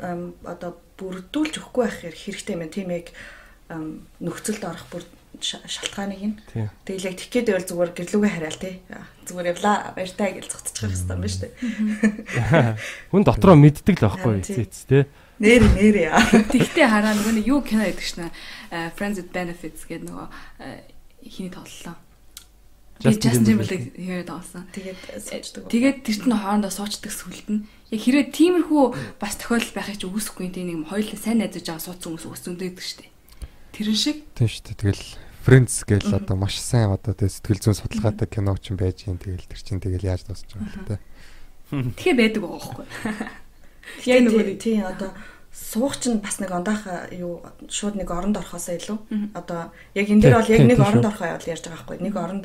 одоо 0.48 0.78
бүрдүүлж 1.00 1.60
өгөхгүй 1.60 1.84
байх 1.84 2.00
хэрэгтэй 2.02 2.56
юм. 2.56 2.64
Тийм 2.72 2.90
яг 2.92 3.08
нөхцөлд 4.22 4.64
орох 4.64 4.86
бүр 4.94 5.04
ша- 5.42 5.66
шалтгааныг 5.68 6.22
нь. 6.24 6.36
Тэгэл 6.86 7.10
яг 7.12 7.18
тикет 7.20 7.50
байвал 7.50 7.68
зүгээр 7.68 7.92
гэрлүүгээ 7.98 8.32
хараал 8.32 8.60
тий. 8.62 8.76
Зүгээр 9.28 9.52
явлаа 9.58 9.92
баяртай 9.98 10.30
гэж 10.40 10.46
зогтчих 10.48 10.86
хэрэгтэй 10.88 11.12
юм 11.12 11.22
байна 11.22 11.34
шүү 11.34 11.42
дээ. 11.44 12.80
Хүн 13.12 13.24
дотроо 13.26 13.56
мэддэг 13.60 13.96
л 14.00 14.06
байхгүй 14.08 14.34
эцэц 14.40 14.76
те. 14.88 15.10
Нэр 15.42 15.64
нэр 15.76 15.96
яа. 16.14 16.22
Тэгтээ 16.24 16.88
хараа 16.88 17.12
нөгөө 17.18 17.44
юу 17.44 17.60
кино 17.60 17.84
гэдэг 17.84 18.06
шнэ 18.08 18.32
Friends 18.96 19.20
with 19.20 19.36
Benefits 19.36 19.84
гэдэг 19.84 20.08
нөгөө 20.08 20.28
э, 20.64 20.88
хиний 21.28 21.52
тоглолоо. 21.52 22.00
Justin 23.04 23.44
Timberlake. 23.44 23.92
Хэрэг 23.92 24.28
тоглосон. 24.28 24.64
Тэгээд 24.72 25.00
суучдаг. 25.20 25.64
Тэгээд 25.68 25.98
тэр 26.08 26.16
чинь 26.16 26.32
хоорондоо 26.32 26.72
суучдаг 26.72 27.12
сүлд 27.12 27.48
нь 27.52 27.68
яг 27.92 28.02
хэрэг 28.02 28.32
тиймэрхүү 28.32 28.84
бас 29.20 29.36
тохиолдол 29.36 29.76
байхыг 29.76 30.00
чи 30.00 30.08
үүсэхгүй 30.08 30.48
тийм 30.56 30.68
нэг 30.72 30.88
хоёулаа 30.88 31.20
сайн 31.20 31.44
найзаж 31.44 31.68
байгаа 31.68 31.84
суудсан 31.84 32.16
хүмүүс 32.16 32.26
өсөндөө 32.32 32.68
гэдэг 32.72 32.86
штеп. 32.88 33.12
Тэрэн 33.76 34.00
шиг 34.00 34.18
Тийм 34.32 34.48
шүү 34.48 34.64
дээ. 34.64 34.80
Тэгэл 34.80 35.04
Friends 35.46 35.76
гээл 35.86 36.18
одоо 36.18 36.36
маш 36.40 36.58
сайн 36.58 36.90
одоо 36.90 37.14
сэтгэл 37.14 37.62
зүйн 37.62 37.78
судалгаатай 37.78 38.26
кино 38.32 38.56
ч 38.58 38.74
юм 38.74 38.80
байж 38.80 39.06
юм 39.06 39.20
тэгэл 39.22 39.46
тэр 39.46 39.62
чин 39.62 39.78
тэгэл 39.84 40.10
яаж 40.10 40.26
байгаа 40.26 40.42
юм 40.56 40.88
те. 40.88 40.98
тэгэхээр 41.70 42.18
байдаг 42.18 42.42
байгаа 42.42 42.60
байхгүй. 42.64 42.86
Яг 44.10 44.20
нөгөө 44.26 44.42
нөгөө 44.42 44.58
тийм 44.58 44.82
одоо 44.90 45.12
суух 45.54 45.96
чинь 46.02 46.20
бас 46.20 46.42
нэг 46.42 46.52
ондоох 46.52 46.84
юу 47.16 47.46
шууд 47.70 47.96
нэг 47.96 48.10
оронд 48.12 48.42
орохоосоо 48.42 48.76
илүү 48.76 48.98
одоо 49.38 49.72
яг 49.96 50.08
энэ 50.10 50.22
дээр 50.26 50.36
бол 50.36 50.52
яг 50.52 50.64
нэг 50.68 50.80
оронд 50.84 51.06
орохоо 51.06 51.32
явал 51.32 51.48
ярьж 51.48 51.64
байгаа 51.64 51.80
байхгүй 51.86 52.04
нэг 52.04 52.16
оронд 52.18 52.44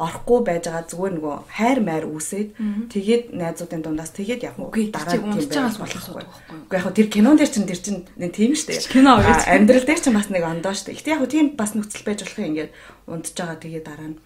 орохгүй 0.00 0.40
байж 0.48 0.64
байгаа 0.64 0.88
зүгээр 0.88 1.12
нөгөө 1.20 1.36
хайр 1.52 1.78
майр 1.84 2.04
үүсээд 2.08 2.48
тэгээд 2.88 3.24
найзуудын 3.36 3.84
дундаас 3.84 4.12
тэгээд 4.16 4.40
яг 4.48 4.56
Үгүй 4.56 4.88
дараа 4.88 5.20
унтж 5.20 5.52
байгаас 5.52 5.76
болох 5.76 6.04
байхгүй. 6.16 6.24
Уу 6.72 6.76
яг 6.80 6.86
тэр 6.96 7.08
кинон 7.12 7.36
дээр 7.36 7.52
чинь 7.52 7.68
тэр 7.68 7.80
чинь 7.84 8.00
нэг 8.16 8.32
тийм 8.32 8.56
шүү 8.56 8.80
дээ. 8.80 8.88
Кино. 8.88 9.20
А, 9.20 9.44
Амьдрал 9.52 9.84
дээр 9.84 10.00
чинь 10.00 10.16
бас 10.16 10.32
нэг 10.32 10.44
ондоо 10.48 10.72
шүү 10.72 10.88
дээ. 10.88 10.98
Гэтэ 11.04 11.12
яг 11.12 11.22
тийм 11.28 11.46
бас 11.60 11.76
нөхцөл 11.76 12.08
байж 12.08 12.24
болох 12.24 12.40
юм 12.40 12.48
ингээд 12.56 12.70
унтж 13.12 13.36
байгаа 13.36 13.58
тэгээд 13.60 13.84
дараа 13.84 14.08
нь 14.08 14.18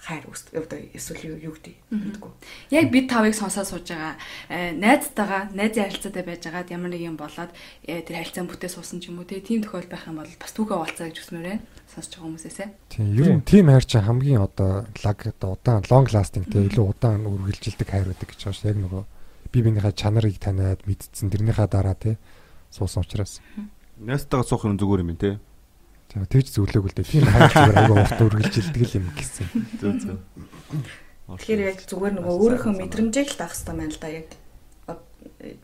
хайр. 0.00 0.24
Одоо 0.56 0.78
эсвэл 0.96 1.36
юу 1.36 1.52
юу 1.52 1.54
гэдэг 1.54 1.76
мэдгүй. 1.92 2.30
Яг 2.72 2.88
бид 2.88 3.06
тавыг 3.12 3.36
сонсоод 3.36 3.68
сууж 3.68 3.92
байгаа 3.92 4.16
э, 4.48 4.72
найзтайгаа 4.72 5.52
найзын 5.52 5.84
харилцаатай 5.84 6.24
байж 6.24 6.40
байгаад 6.40 6.72
ямар 6.72 6.90
нэг 6.90 7.02
юм 7.04 7.16
болоод 7.20 7.52
э, 7.84 8.00
тэр 8.00 8.24
харилцаан 8.24 8.48
бүтээ 8.48 8.70
суусан 8.72 9.04
ч 9.04 9.12
юм 9.12 9.20
уу 9.20 9.28
тийм 9.28 9.60
тохиол 9.60 9.88
байх 9.92 10.08
юм 10.08 10.24
бол 10.24 10.32
бас 10.40 10.52
түүхээ 10.56 10.78
уулзаа 10.80 11.06
гэж 11.12 11.18
хүсмээр 11.20 11.46
байна. 11.52 11.64
Сонсож 11.92 12.12
байгаа 12.16 12.26
хүмүүсээсээ. 12.32 12.68
Тийм 12.88 13.06
ер 13.20 13.28
нь 13.36 13.44
тим 13.44 13.66
хайр 13.68 13.84
чинь 13.84 14.06
хамгийн 14.08 14.40
одоо 14.40 14.88
лаг 15.04 15.18
одоо 15.28 15.50
удаан 15.60 15.84
long 15.92 16.06
lasting 16.08 16.48
те 16.48 16.64
илүү 16.64 16.86
удаан 16.96 17.28
үргэлжилдэг 17.28 17.88
хайр 17.88 18.08
байдаг 18.08 18.28
гэж 18.32 18.40
байгаа 18.40 18.56
шүү. 18.56 18.70
Яг 18.72 18.78
нөгөө 18.80 19.02
бие 19.52 19.62
биенийхээ 19.68 19.94
чанарыг 20.00 20.36
таниад 20.40 20.80
мэдсэн 20.88 21.28
тэрнийхээ 21.28 21.68
дараа 21.68 21.96
те 21.98 22.16
суусан 22.72 23.04
учраас. 23.04 23.42
Найстайгаа 24.00 24.48
суух 24.48 24.64
юм 24.64 24.78
зүгээр 24.80 25.04
юм 25.04 25.16
те. 25.20 25.36
За 26.10 26.26
тэгж 26.26 26.46
зөвлөөг 26.58 26.86
л 26.90 26.96
дээ. 26.98 27.06
Тийм 27.06 27.22
хайр 27.22 27.54
зүгээр 27.54 27.78
айгүй 27.86 27.96
урт 28.02 28.18
үргэлжилдэг 28.18 28.82
л 28.82 28.96
юм 28.98 29.06
гэсэн. 29.14 29.46
Зөө 29.78 29.92
зөө. 30.02 30.18
Тэгэхээр 31.38 31.60
яг 31.70 31.78
зүгээр 31.86 32.14
нөгөө 32.18 32.34
өөрийнхөө 32.34 32.74
мэдрэмжийг 32.74 33.28
л 33.30 33.38
даах 33.38 33.54
хэрэгтэй 33.54 33.74
байна 33.78 33.94
л 33.94 34.02
да 34.02 34.08
яг 34.10 34.28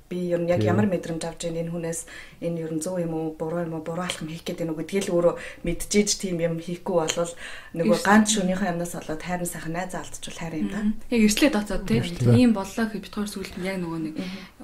би 0.08 0.18
ер 0.32 0.40
нь 0.40 0.48
яг 0.48 0.60
Тийм. 0.60 0.72
ямар 0.72 0.86
мэдрэмж 0.88 1.22
авч 1.24 1.48
байгаа 1.48 1.62
энэ 1.64 1.72
хүнээс 1.72 2.00
энэ 2.40 2.60
ер 2.64 2.72
нь 2.72 2.80
зөв 2.80 2.96
юм 2.96 3.12
уу 3.12 3.36
буруу 3.36 3.64
юм 3.64 3.76
уу 3.76 3.84
буруу 3.84 4.04
алхам 4.04 4.28
хийх 4.28 4.44
гэдэг 4.44 4.66
нүг 4.68 4.80
гэдгийг 4.80 5.08
л 5.08 5.14
өөрөө 5.16 5.34
мэдчихэж 5.64 6.10
тийм 6.16 6.40
юм 6.40 6.56
хийхгүй 6.60 6.96
болвол 6.96 7.32
нөгөө 7.76 7.98
ганц 8.00 8.26
шөнийхөө 8.36 8.72
юмнаас 8.72 8.92
болоод 8.96 9.22
хайрын 9.22 9.48
сайхан 9.48 9.72
найз 9.76 9.92
алдчихвал 9.92 10.40
хайр 10.40 10.54
юм 10.60 10.68
да. 10.72 10.80
Яг 11.12 11.20
эрслээ 11.28 11.50
те 11.52 11.94
Эрслээ. 12.00 12.36
ийм 12.40 12.52
боллоо 12.56 12.86
гэж 12.88 13.00
бид 13.04 13.14
хоёр 13.16 13.28
сүлд 13.28 13.54
нь 13.60 13.68
яг 13.68 13.76
нөгөө 13.84 14.00
нэг 14.00 14.14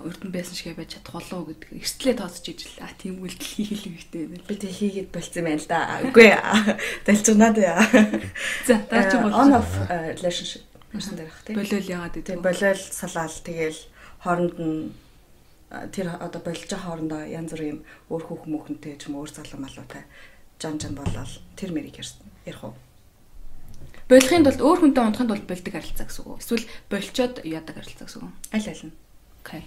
урд 0.01 0.21
нь 0.25 0.33
байсан 0.33 0.55
шигээ 0.57 0.77
байж 0.81 0.91
чадах 0.97 1.15
болов 1.21 1.37
уу 1.37 1.49
гэдэг 1.53 1.69
эрслээ 1.77 2.15
тооцож 2.17 2.47
ижил 2.49 2.77
а 2.81 2.89
тийм 2.97 3.21
үйлдэл 3.21 3.53
хийх 3.53 3.85
хэрэгтэй 3.85 4.25
байна. 4.33 4.49
Би 4.49 4.55
тэг 4.57 4.73
хийгээд 4.73 5.09
болцсон 5.13 5.41
юм 5.41 5.47
байна 5.49 5.61
л 5.61 5.69
да. 5.69 5.81
Үгүй 6.09 6.29
ээ. 6.33 6.41
Далчнаад 7.05 7.57
яа. 7.61 7.85
За 8.65 8.75
дараа 8.89 9.11
чи 9.13 9.17
on 9.17 9.25
бол 9.29 9.61
off 9.61 9.71
uh, 9.89 10.13
relationship 10.17 10.73
Ирсэн 10.93 11.17
дээр 11.17 11.33
бах 11.33 11.41
тий. 11.49 11.57
Болиол 11.57 11.89
яагаад 11.89 12.15
гэдэг. 12.21 12.37
Тийм 12.37 12.45
болол 12.45 12.81
салаал 12.93 13.37
тэгэл 13.41 13.81
хооронд 14.23 14.55
нь 14.59 14.95
тэр 15.93 16.15
одоо 16.21 16.41
болж 16.41 16.63
байгаа 16.69 16.81
хоорондоо 16.87 17.23
янз 17.27 17.53
бүрийн 17.53 17.71
юм 17.77 17.81
өөр 18.13 18.23
хүүхэн 18.29 18.53
мөхөнтэй 18.53 18.95
ч 19.01 19.09
юм 19.11 19.19
өөр 19.19 19.31
залуу 19.33 19.61
малуутай 19.61 20.05
жан 20.63 20.79
жан 20.79 20.95
болол 20.95 21.33
тэр 21.57 21.73
мэрийг. 21.75 21.99
Ярих 22.47 22.63
уу? 22.63 22.75
Болохын 24.07 24.45
тулд 24.45 24.61
өөр 24.61 24.79
хүнтэй 24.85 25.03
унтахын 25.03 25.31
тулд 25.31 25.47
болдог 25.49 25.73
харилцаа 25.73 26.07
гэсэн 26.07 26.23
үг 26.23 26.31
үү? 26.37 26.43
Эсвэл 26.45 26.67
болчоод 26.93 27.35
яадаг 27.43 27.75
харилцаа 27.81 28.07
гэсэн 28.07 28.23
үг? 28.23 28.35
Аль 28.53 28.69
аль 28.69 28.85
нь. 28.87 28.95
Окей. 29.43 29.63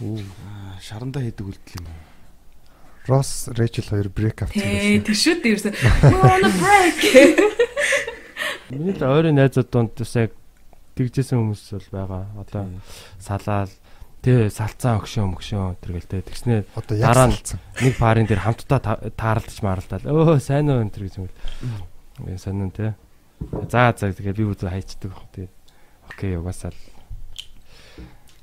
Аа, 0.00 0.80
шарандаа 0.80 1.22
хийдэг 1.22 1.46
үйлдэл 1.46 1.78
юм 1.78 1.86
уу? 1.92 2.00
Росс 3.06 3.50
Рэйчел 3.50 3.86
хоёр 3.90 4.08
брейк 4.08 4.42
авчихсан 4.46 4.62
Тэ 4.62 5.02
байсан. 5.02 5.06
тэр 5.06 5.18
шүү 5.18 5.36
дээ 5.42 5.52
ерөөсөө. 5.52 5.74
On 6.22 6.42
a 6.46 6.50
break. 6.62 7.00
Миний 8.70 8.94
ойрын 9.02 9.36
найзууд 9.36 9.68
донд 9.68 9.92
бас 9.98 10.14
яг 10.14 10.30
тэгжсэн 10.96 11.38
хүмүүс 11.40 11.62
бол 11.76 11.88
байгаа. 11.92 12.24
Одоо 12.40 12.62
салаал 13.18 13.72
тэ 14.22 14.48
салцаан 14.54 15.02
өгшөө 15.02 15.26
мөгшөө 15.34 15.82
тэргэлтэй 15.82 16.22
тэгснээ 16.22 16.60
Одоо 16.78 16.94
яг 16.94 17.06
дараа 17.10 17.28
нь 17.30 17.38
нэг 17.82 17.94
парын 17.98 18.26
дээр 18.30 18.42
хамтдаа 18.46 18.78
та- 18.78 19.02
тааралдаж 19.18 19.58
мааралдаад 19.66 20.04
өө 20.06 20.38
сайн 20.38 20.70
уу 20.70 20.82
энэ 20.86 20.94
төр 20.94 21.04
гэж 21.10 21.14
юм. 21.18 21.28
Ингээ 22.22 22.38
сонин 22.38 22.70
тэ. 22.70 22.94
За 23.66 23.90
за 23.96 24.14
тэгээ 24.14 24.38
би 24.38 24.46
үзээ 24.46 24.70
хайчдаг 24.70 25.10
баг. 25.10 25.26
Тэгээ 25.34 25.50
окей 26.06 26.32
угаасаа 26.38 26.70
л. 26.70 26.80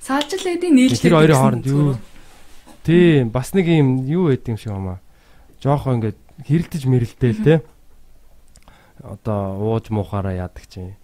Саалжил 0.04 0.44
эдийн 0.52 0.76
нийлж 0.76 1.00
Тэр 1.00 1.16
хоёрын 1.16 1.40
хооронд 1.40 1.66
юу 1.68 1.96
Тийм 2.84 3.30
бас 3.32 3.54
нэг 3.54 3.68
юм 3.68 4.04
юу 4.08 4.28
байд 4.32 4.44
юм 4.48 4.58
шиг 4.60 4.72
хамаа. 4.76 5.00
Жохон 5.64 6.00
ингээд 6.04 6.20
хэрэлдэж 6.44 6.84
мэрэлдээл 6.88 7.44
те. 7.44 7.56
Одоо 9.00 9.60
ууж 9.60 9.92
муухаараа 9.92 10.36
яадаг 10.36 10.68
чинь. 10.68 10.99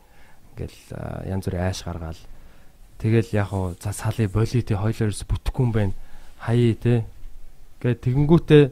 Ингээл 0.56 1.28
янз 1.28 1.46
бүрийн 1.46 1.68
айш 1.68 1.84
гаргаал. 1.84 2.22
Тэгэл 3.00 3.30
яг 3.36 3.52
уу 3.52 3.76
за 3.76 3.92
сали 3.92 4.28
боли 4.32 4.62
те 4.64 4.76
хоёлоорс 4.80 5.28
бүтэхгүй 5.28 5.64
юм 5.68 5.72
байна. 5.76 5.94
Хаяа 6.40 6.76
те. 6.80 7.04
Гэ 7.84 8.00
тэгэнгүүтээ 8.00 8.64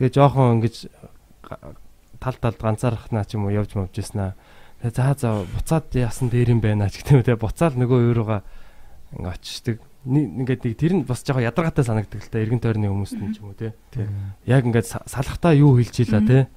тэгээ 0.00 0.12
жохон 0.16 0.56
ингэж 0.64 0.88
тал 2.20 2.36
талд 2.40 2.56
ганцаархнаа 2.56 3.24
ч 3.28 3.36
юм 3.36 3.44
уу 3.48 3.52
явж 3.52 3.76
мовжсэнаа. 3.76 4.32
Тэгээ 4.80 4.96
за 4.96 5.12
за 5.20 5.28
буцаад 5.44 5.92
яасан 5.92 6.32
дээр 6.32 6.56
юм 6.56 6.60
байна 6.64 6.88
ч 6.88 7.04
гэдэг 7.04 7.12
юм 7.12 7.24
те. 7.24 7.36
Буцаал 7.36 7.76
нөгөө 7.76 8.00
өөрөөгөө 8.16 8.40
ингээ 9.20 9.32
очиждаг. 9.36 9.76
Ингээд 10.08 10.64
нэг 10.64 10.76
тэр 10.80 10.92
нь 10.96 11.04
бас 11.04 11.20
жоохон 11.20 11.44
ядаргаатай 11.44 11.84
санагддаг 11.84 12.24
л 12.24 12.32
та 12.32 12.40
эргэн 12.40 12.64
тойрны 12.64 12.88
хүмүүст 12.88 13.20
нь 13.20 13.36
ч 13.36 13.44
юм 13.44 13.52
уу 13.52 13.60
те. 13.60 13.76
Яг 14.48 14.64
ингээд 14.64 14.88
са- 14.88 15.04
салахтаа 15.04 15.52
юу 15.52 15.76
хэлж 15.76 16.00
ийла 16.00 16.24
те. 16.24 16.48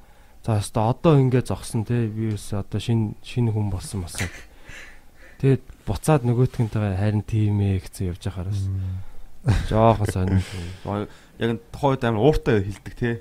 За 0.47 0.59
өстө 0.63 0.79
одоо 0.87 1.19
ингээд 1.19 1.51
зогсон 1.51 1.83
те. 1.83 2.07
Би 2.07 2.31
өс 2.31 2.55
одоо 2.55 2.79
шин 2.79 3.19
шинэ 3.23 3.51
хүн 3.51 3.67
болсон 3.67 4.07
болсон. 4.07 4.31
Тэгээд 5.43 5.63
буцаад 5.83 6.23
нөгөөтгөнтэйгээ 6.23 6.95
харин 7.03 7.23
тийм 7.27 7.59
ээ 7.59 7.83
гэсэн 7.83 8.15
явж 8.15 8.23
байхаар 8.23 8.47
бас 8.47 8.63
жоохон 9.67 10.07
сонир. 10.07 10.39
Аа, 10.87 11.03
Яг 11.35 11.49
энэ 11.51 11.59
тухайд 11.75 12.03
амар 12.07 12.23
ууртай 12.23 12.63
хилдэг 12.63 12.95
тий. 12.95 13.15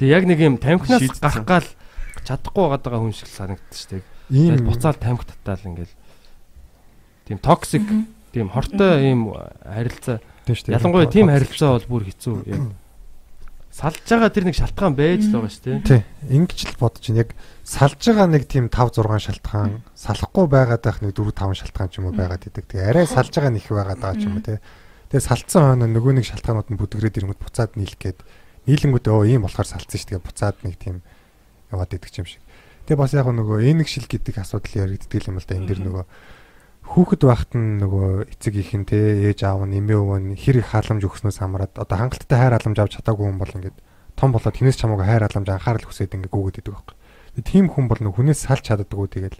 Тэг 0.00 0.08
яг 0.08 0.24
нэг 0.24 0.40
юм 0.40 0.56
тамхинаас 0.56 1.20
гарах 1.20 1.44
гал 1.44 1.68
чадахгүй 2.24 2.64
байгаа 2.72 3.04
хүн 3.04 3.12
шиг 3.12 3.28
шүү 3.28 4.00
дээ. 4.00 4.02
Ийм 4.32 4.64
буцаал 4.64 4.96
тамхи 4.96 5.28
татаал 5.28 5.60
ингээл 5.68 5.94
тийм 7.28 7.38
токсик 7.44 7.84
тийм 8.32 8.48
хортой 8.48 9.12
ийм 9.12 9.36
харилцаа. 9.60 10.24
Ялангуяа 10.48 11.12
тийм 11.12 11.28
харилцаа 11.28 11.76
бол 11.76 12.00
бүр 12.00 12.08
хэцүү 12.08 12.48
яг 12.48 12.64
салж 13.76 14.00
байгаа 14.08 14.32
тэр 14.32 14.48
нэг 14.48 14.56
шалтгаан 14.56 14.96
байж 14.96 15.28
л 15.28 15.36
байгаа 15.36 15.52
шүү 15.52 15.64
дээ. 15.68 15.84
Тий. 15.84 16.00
Ингэж 16.32 16.60
л 16.72 16.80
бодож 16.80 17.04
байна. 17.12 17.28
Яг 17.28 17.30
салж 17.60 18.00
байгаа 18.08 18.28
нэг 18.32 18.48
тийм 18.48 18.72
5 18.72 19.04
6 19.04 19.28
шалтгаан, 19.28 19.84
салахгүй 19.92 20.46
байгаад 20.48 20.80
байх 20.80 21.04
нэг 21.04 21.12
4 21.12 21.36
5 21.36 21.60
шалтгаан 21.60 21.90
ч 21.92 22.00
юм 22.00 22.08
уу 22.08 22.16
байгаад 22.16 22.48
идэг. 22.48 22.64
Тэгээ 22.72 22.88
арай 22.88 23.04
салж 23.04 23.36
байгаа 23.36 23.52
нэг 23.52 23.60
их 23.60 23.76
байгаад 23.76 24.00
байгаа 24.00 24.16
ч 24.16 24.24
юм 24.24 24.40
уу 24.40 24.46
тий. 24.48 24.56
Тэгээ 25.12 25.28
салцсан 25.28 25.62
хойно 25.76 25.86
нөгөө 25.92 26.12
нэг 26.16 26.24
шалтгаанууд 26.24 26.68
нь 26.72 26.80
бүдгрээд 26.80 27.16
ирэнгүүт 27.20 27.44
буцаад 27.44 27.76
нийлэх 27.76 28.00
гээд 28.00 28.18
нийлэнгүүт 28.64 29.06
өө 29.12 29.28
ийм 29.28 29.44
болохоор 29.44 29.68
салцсан 29.68 30.00
шүү. 30.00 30.08
Тэгээ 30.08 30.24
буцаад 30.24 30.56
нэг 30.64 30.74
тийм 30.80 30.96
яваад 31.68 31.92
идэг 31.92 32.16
юм 32.16 32.26
шиг. 32.32 32.40
Тэгээ 32.88 32.96
бас 32.96 33.12
яг 33.12 33.28
нөгөө 33.28 33.60
энийг 33.60 33.92
шил 33.92 34.08
гэдэг 34.08 34.40
асуудал 34.40 34.88
яригддаг 34.88 35.20
юм 35.28 35.36
л 35.36 35.44
да. 35.44 35.52
Энд 35.52 35.68
дэр 35.68 35.80
нөгөө 35.84 36.04
хүүхэд 36.86 37.22
байхад 37.26 37.52
нь 37.58 37.82
нөгөө 37.82 38.30
эцэг 38.30 38.54
ихэн 38.56 38.86
те 38.86 38.96
ээж 39.28 39.42
аав 39.42 39.66
нь 39.66 39.76
эмээ 39.82 39.98
өвөө 39.98 40.18
нь 40.22 40.38
хэр 40.38 40.62
их 40.62 40.70
халамж 40.70 41.02
өгснөөс 41.02 41.42
хамраад 41.42 41.74
одоо 41.74 41.96
хангалттай 41.98 42.38
хайр 42.38 42.54
халамж 42.54 42.78
авч 42.78 42.92
чадаагүй 43.02 43.26
хүн 43.26 43.40
бол 43.42 43.56
ингээд 43.58 43.76
том 44.14 44.30
болоод 44.30 44.54
тэнэс 44.54 44.78
чамаагүй 44.80 45.04
хайр 45.04 45.24
халамж 45.26 45.48
анхаарал 45.50 45.84
хүсээд 45.84 46.14
ингээд 46.16 46.32
гүгээд 46.32 46.60
идэг 46.62 46.72
байхгүй. 46.72 46.96
Тийм 47.44 47.66
хүн 47.68 47.90
бол 47.90 48.00
нөгөө 48.00 48.16
хүнээс 48.16 48.40
салж 48.48 48.64
чаддаггүй 48.64 49.08
тэгэл 49.12 49.38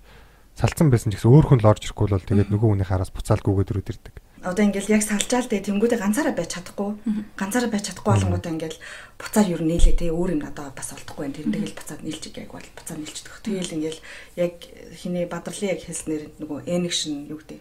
салцсан 0.59 0.93
байсан 0.93 1.15
ч 1.15 1.17
гэсэн 1.17 1.33
өөр 1.33 1.47
хүн 1.49 1.61
л 1.65 1.71
орж 1.71 1.83
ирэхгүй 1.89 2.07
бол 2.13 2.29
тэгээд 2.29 2.53
нөгөө 2.53 2.69
хүний 2.77 2.89
хараас 2.89 3.13
буцаал 3.15 3.41
гүгээд 3.41 3.73
өрөөд 3.73 3.91
ирдэг. 3.95 4.15
Одоо 4.47 4.63
ингээл 4.63 4.95
яг 4.95 5.03
салжаал 5.03 5.51
дээ 5.51 5.67
тэнгүүдээ 5.67 5.99
ганцаараа 5.99 6.35
байж 6.39 6.55
чадахгүй. 6.55 6.95
Ганцаараа 7.35 7.71
байж 7.75 7.91
чадахгүй 7.91 8.13
болонгуудаа 8.15 8.53
ингээл 8.55 8.79
буцаад 9.19 9.51
юу 9.51 9.59
нээлээ 9.67 9.99
те 9.99 10.15
өөр 10.15 10.39
юм 10.39 10.47
надаа 10.47 10.71
бас 10.71 10.95
олдохгүй 10.95 11.27
байна. 11.27 11.37
Тэр 11.43 11.51
тэгэл 11.51 11.75
буцаад 11.75 12.01
нийлж 12.07 12.23
яг 12.31 12.51
бол 12.55 12.71
буцаад 12.79 12.99
нийлждэг. 13.03 13.35
Тэгэл 13.43 13.75
ингээл 13.75 14.01
яг 14.39 14.55
хиний 14.95 15.27
бадрлын 15.27 15.75
яг 15.75 15.83
хэлснээр 15.83 16.23
нөгөө 16.39 16.59
энэгшин 16.63 17.27
юу 17.27 17.43
гэдэг 17.43 17.59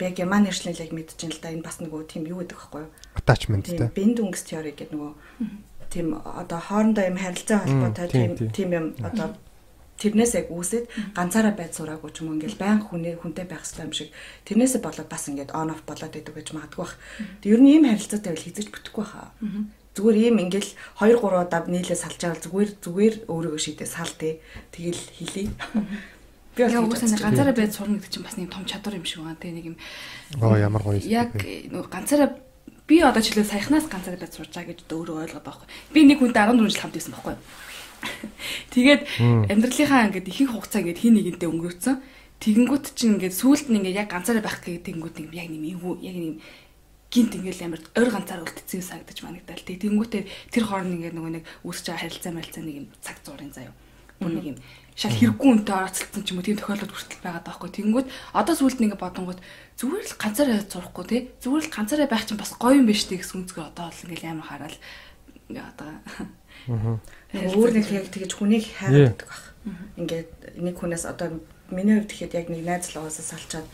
би 0.00 0.06
герман 0.10 0.44
нэршлэл 0.44 0.82
яг 0.82 0.90
мэдчихээн 0.90 1.32
л 1.32 1.40
да 1.40 1.54
энэ 1.54 1.62
бас 1.64 1.78
нөгөө 1.78 2.00
тийм 2.08 2.24
юу 2.26 2.42
гэдэг 2.42 2.58
юу? 2.74 2.88
Attachment 3.14 3.64
Тийм 3.68 3.78
те. 3.78 3.92
биндүнгс 3.94 4.42
теори 4.48 4.72
гэдэг 4.72 4.96
нөгөө 4.96 5.12
тийм 5.92 6.06
одоо 6.16 6.60
хоорондоо 6.60 7.04
юм 7.04 7.18
харилцаа 7.20 7.64
холбоотой 7.64 8.08
тийм. 8.08 8.30
тийм 8.50 8.68
юм 8.72 8.86
одоо 9.04 9.36
тэрнээс 10.00 10.32
яг 10.40 10.48
үүсээд 10.48 11.14
ганцаараа 11.14 11.54
байж 11.54 11.76
сураагүй 11.76 12.10
ч 12.10 12.24
юм 12.24 12.40
ингээл 12.40 12.56
баян 12.56 12.80
хүнээ 12.80 13.20
хүнтэй 13.20 13.44
байх 13.44 13.62
хэрэгтэй 13.62 13.84
юм 13.84 13.92
шиг 13.92 14.08
тэрнээсээ 14.48 14.80
болоод 14.80 15.08
бас 15.12 15.24
ингээд 15.28 15.52
on 15.52 15.70
off 15.70 15.84
болоод 15.84 16.16
идэг 16.16 16.34
гэж 16.34 16.48
магадгүй 16.56 16.80
бах. 16.80 16.96
Тэг 17.44 17.52
ер 17.52 17.60
нь 17.60 17.70
ийм 17.76 17.84
харилцаатай 17.84 18.32
байл 18.32 18.46
хизэж 18.48 18.66
бүтэхгүй 18.72 19.04
хаа. 19.04 19.30
Зүгээр 19.92 20.18
ийм 20.32 20.36
ингээл 20.40 20.70
2 21.04 21.20
3 21.20 21.44
удаа 21.44 21.60
нийлээ 21.68 21.98
салж 21.98 22.20
авал 22.24 22.40
зүгээр 22.40 22.70
зүгээр 22.80 23.14
өөрийгөө 23.28 23.60
шийдээ 23.60 23.88
сал 23.90 24.14
тий. 24.16 24.40
Тэгэл 24.72 25.02
хэлий. 25.20 25.48
Би 26.56 26.66
бол 26.66 26.88
угсаа 26.90 27.10
нэг 27.10 27.20
ганцаараа 27.20 27.54
байж 27.54 27.72
сурна 27.76 27.98
гэдэг 27.98 28.10
чинь 28.10 28.26
бас 28.26 28.36
нэг 28.38 28.50
том 28.50 28.64
чадвар 28.66 28.98
юм 28.98 29.06
шиг 29.06 29.22
байна. 29.22 29.38
Тэ 29.38 29.54
нэг 29.54 29.66
юм 29.70 29.76
Оо 30.42 30.58
ямар 30.58 30.82
гоё 30.82 30.98
яг 30.98 31.30
ганцаараа 31.38 32.38
би 32.90 32.98
одоо 33.06 33.22
жилээ 33.22 33.46
саяхнаас 33.46 33.86
ганцаараа 33.86 34.18
байж 34.18 34.34
сурч 34.34 34.50
байгаа 34.50 34.74
гэж 34.74 34.82
өөрөө 34.90 35.30
ойлгоод 35.30 35.46
байхгүй. 35.46 35.66
Би 35.94 36.00
нэг 36.10 36.18
хүнтэй 36.18 36.42
14 36.42 36.66
жил 36.66 36.82
хамт 36.82 36.96
байсан 36.98 37.14
байхгүй. 37.14 37.36
Тэгээд 38.74 39.02
амьдралынхаа 39.50 40.08
ингээд 40.08 40.30
ихэнх 40.30 40.52
хугацаа 40.54 40.80
ингээд 40.82 41.02
хин 41.02 41.14
нэгэнтэй 41.18 41.48
өнгөрөөцсөн. 41.50 41.96
Тэгэнгүүт 42.40 42.86
чинь 42.96 43.20
ингээд 43.20 43.34
сүүлд 43.36 43.68
нь 43.68 43.78
ингээд 43.84 44.00
яг 44.00 44.08
ганцаараа 44.08 44.40
байх 44.40 44.64
гэдэг 44.64 44.84
тэгэнгүүт 44.88 45.16
нэг 45.20 45.30
яг 45.36 45.48
нэг 45.52 45.62
юм 45.76 46.00
яг 46.00 46.16
нэг 46.16 46.34
гинт 47.10 47.32
ингээд 47.34 47.66
амар 47.66 47.82
ойр 47.98 48.10
ганцаар 48.14 48.40
үлдсэн 48.46 48.80
санагдаж 48.80 49.18
манагдал. 49.20 49.60
Тэгэнгүүтээ 49.60 50.22
тэр 50.54 50.64
хооронд 50.64 50.94
ингээд 50.94 51.16
нөгөө 51.18 51.32
нэг 51.36 51.44
үүсэж 51.66 51.84
байгаа 51.90 52.02
харилцаа 52.06 52.32
марилцаа 52.32 52.62
нэг 52.64 52.76
юм 52.80 52.86
цаг 53.02 53.18
зуурын 53.26 53.50
заяа. 53.50 53.74
Бүр 54.22 54.30
нэг 54.30 54.46
юм 54.54 54.58
шал 54.94 55.16
хэрэггүй 55.16 55.48
үнтэй 55.50 55.74
оролцсон 55.74 56.22
ч 56.22 56.28
юм 56.30 56.38
уу 56.38 56.46
тийм 56.46 56.58
тохиолдол 56.60 56.94
хүртэл 56.94 57.24
байгаа 57.24 57.42
даахгүй. 57.42 57.70
Тэгэнгүүт 57.72 58.08
одоо 58.36 58.54
сүүлд 58.54 58.78
нэг 58.78 58.94
бодонгууд 58.94 59.40
зүгээр 59.80 60.06
л 60.06 60.20
ганцаараа 60.22 60.60
зурхгүй 60.70 61.04
те. 61.10 61.18
Зүгээр 61.42 61.64
л 61.66 61.74
ганцаараа 61.74 62.08
байх 62.08 62.24
чинь 62.28 62.40
бас 62.40 62.52
гоё 62.54 62.78
юм 62.78 62.86
биш 62.86 63.08
үү 63.10 63.18
гэсэн 63.18 63.42
үнцгэр 63.42 63.68
одоо 63.74 63.90
бол 63.90 64.04
ингээд 64.06 64.30
амар 64.30 64.48
хараал 64.48 64.78
ингээд 65.48 65.68
одоо 65.72 65.88
өөр 66.68 67.70
нэг 67.76 67.86
яг 67.92 68.06
тэгэж 68.10 68.32
хүнийг 68.34 68.64
хайгаад 68.76 69.16
байдаг 69.16 69.28
баг. 69.28 69.42
Ингээд 69.96 70.30
нэг 70.60 70.74
хүнээс 70.76 71.04
одоо 71.06 71.40
миний 71.70 72.00
хувьд 72.00 72.10
гэхэд 72.10 72.34
яг 72.36 72.46
нэг 72.50 72.62
найз 72.66 72.90
л 72.92 73.04
угаасаа 73.04 73.26
салчаад 73.36 73.66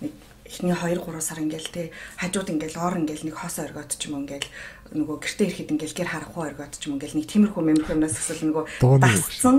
нэг 0.00 0.12
эхний 0.46 0.74
2 0.74 1.00
3 1.00 1.20
сар 1.20 1.38
ингээл 1.40 1.70
те 1.72 1.82
хажууд 2.20 2.52
ингээл 2.52 2.80
ор 2.80 2.94
ингээл 3.00 3.26
нэг 3.30 3.36
хоос 3.36 3.56
оргиод 3.62 3.94
ч 3.96 4.08
юм 4.10 4.24
ингээл 4.24 4.48
нөгөө 4.92 5.16
гэртээ 5.24 5.46
ирэхэд 5.48 5.72
ингээл 5.72 5.98
гэр 5.98 6.10
харахгүй 6.12 6.42
оргиод 6.52 6.74
ч 6.76 6.82
юм 6.86 6.96
ингээл 7.00 7.16
нэг 7.18 7.26
тиймэрхүү 7.28 7.62
мэмэрхүү 7.62 7.94
юмнаас 7.96 8.16
эсвэл 8.20 8.46
нөгөө 8.52 8.64
дасцсан. 9.00 9.56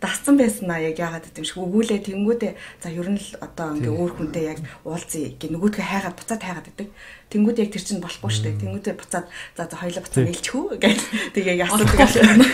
Дасцсан 0.00 0.34
байсан 0.40 0.68
аа 0.72 0.80
яг 0.80 0.96
яагаад 0.98 1.28
гэдэм 1.28 1.44
шиг. 1.44 1.60
Өгүүлээ 1.60 2.00
тэнгүүдээ. 2.04 2.52
За 2.82 2.88
ер 2.88 3.08
нь 3.12 3.20
л 3.20 3.30
одоо 3.40 3.66
ингээ 3.76 3.92
өөр 3.92 4.12
хүнтэй 4.16 4.44
яг 4.54 4.58
уулзъя 4.82 5.36
гэ 5.36 5.46
нөгөөдгөө 5.52 5.84
хайгаад 5.84 6.16
буцаад 6.16 6.42
хайгаад 6.42 6.70
идэг. 6.72 6.88
Тэнгүүд 7.30 7.60
яг 7.60 7.70
тэр 7.74 7.84
чинь 7.84 8.04
болохгүй 8.04 8.30
дээ. 8.40 8.60
Тэнгүүдээ 8.62 8.94
буцаад 8.94 9.26
за 9.56 9.62
за 9.68 9.76
хоёлоо 9.76 10.02
буцаад 10.04 10.32
илчихүү 10.32 10.64
гэж 10.80 10.98
тэгээ 11.34 11.60
ясдаг 11.64 11.88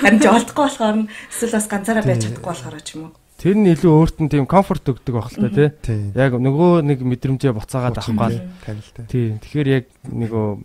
харин 0.01 0.21
ч 0.21 0.27
олдохгүй 0.27 0.65
болохоор 0.67 0.97
нь 1.05 1.11
эсвэл 1.31 1.57
бас 1.57 1.67
ганцаараа 1.69 2.05
байж 2.07 2.21
чадахгүй 2.25 2.51
болохоор 2.51 2.81
ч 2.81 2.91
юм 2.97 3.13
уу. 3.13 3.15
Тэр 3.41 3.57
нь 3.57 3.73
илүү 3.73 3.89
өөрт 3.89 4.17
нь 4.21 4.29
тийм 4.29 4.45
комфорт 4.45 4.85
өгдөг 4.85 5.17
байх 5.17 5.33
л 5.33 5.41
та 5.41 5.49
тий. 5.49 6.13
Яг 6.13 6.37
нөгөө 6.37 6.85
нэг 6.85 7.01
мэдрэмжээ 7.01 7.57
буцаагаад 7.57 7.97
авах 7.97 8.13
гал. 8.13 8.37
танилтай. 8.69 9.05
Тий. 9.09 9.41
Тэгэхээр 9.41 9.69
яг 9.81 9.85
нөгөө 10.05 10.61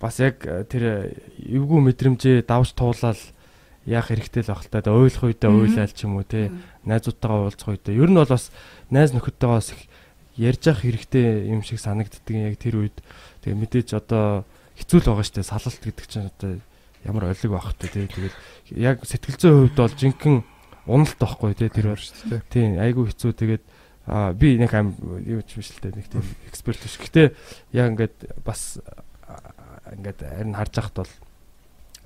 бас 0.00 0.18
яг 0.22 0.46
э, 0.46 0.64
тэр 0.64 1.12
эвгүй 1.42 1.80
мэдрэмжээ 1.90 2.46
давж 2.46 2.74
туулаад 2.78 3.18
яах 3.88 4.08
хэрэгтэй 4.08 4.46
л 4.46 4.54
л 4.54 4.68
та. 4.70 4.84
Ойлгох 4.84 5.32
үедээ 5.32 5.50
ойлаал 5.50 5.92
ч 5.92 6.06
юм 6.06 6.20
уу 6.20 6.26
тий. 6.26 6.52
Найзуудтайгаа 6.86 7.50
уулзах 7.50 7.68
үедээ. 7.74 7.98
Ер 7.98 8.10
нь 8.12 8.18
бол 8.18 8.28
бас 8.28 8.52
найз 8.90 9.10
нөхөдтэйгээс 9.16 9.68
их 9.74 9.80
ярьж 10.38 10.62
явах 10.68 10.82
хэрэгтэй 10.84 11.50
юм 11.50 11.64
шиг 11.64 11.80
санагддаг 11.80 12.30
яг 12.30 12.56
тэр 12.60 12.76
үед. 12.78 12.96
Тэгээ 13.42 13.58
мэдээж 13.58 13.88
одоо 13.96 14.44
хэцүү 14.78 14.98
л 15.02 15.08
байгаа 15.10 15.26
штэ 15.26 15.42
салалт 15.42 15.82
гэдэг 15.82 16.06
чинь 16.06 16.30
одоо 16.30 16.60
ямар 17.02 17.32
олиг 17.32 17.50
байх 17.50 17.74
вэ 17.74 17.88
тий. 17.88 18.06
Тэгэл 18.06 18.36
яг 18.76 19.02
сэтгэл 19.02 19.40
зүйн 19.40 19.56
хувьд 19.66 19.78
бол 19.80 19.94
жинхэнэ 19.98 20.44
уналт 20.86 21.18
байхгүй 21.18 21.54
тий 21.56 21.70
тэр 21.72 21.96
бол 21.96 22.06
дээ. 22.30 22.40
Тийм, 22.52 22.78
айгүй 22.78 23.10
хэцүү 23.10 23.32
тэгээд 23.34 23.64
Аа 24.08 24.32
би 24.32 24.56
нэг 24.56 24.72
аим 24.72 24.96
юу 25.20 25.44
ч 25.44 25.60
биш 25.60 25.68
л 25.76 25.84
дээ 25.84 26.00
нэг 26.00 26.08
тийм 26.08 26.24
эксперт 26.48 26.80
биш. 26.80 26.96
Гэтэ 26.96 27.36
яг 27.76 27.92
ингээд 27.92 28.40
бас 28.40 28.80
ингээд 29.96 30.18
харин 30.20 30.54
харж 30.56 30.74
байхад 30.76 30.96
бол 31.00 31.12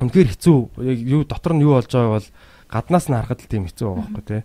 үнэхээр 0.03 0.31
хэцүү. 0.35 0.59
Юу 1.09 1.23
дотор 1.25 1.55
нь 1.55 1.65
юу 1.65 1.79
болж 1.79 1.91
байгааг 1.91 2.15
бол 2.19 2.29
гаднаас 2.71 3.07
нь 3.09 3.17
харахад 3.17 3.41
л 3.43 3.51
тийм 3.51 3.65
хэцүү 3.67 3.87
байгаа 3.89 4.03
байхгүй 4.03 4.25
тий. 4.27 4.43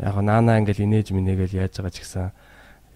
Яг 0.00 0.16
наанаа 0.20 0.58
ингээд 0.60 0.84
инээж 0.84 1.08
минэгээл 1.12 1.58
яаж 1.64 1.74
байгаа 1.78 1.94
ч 1.94 1.98
гэсэн 2.02 2.26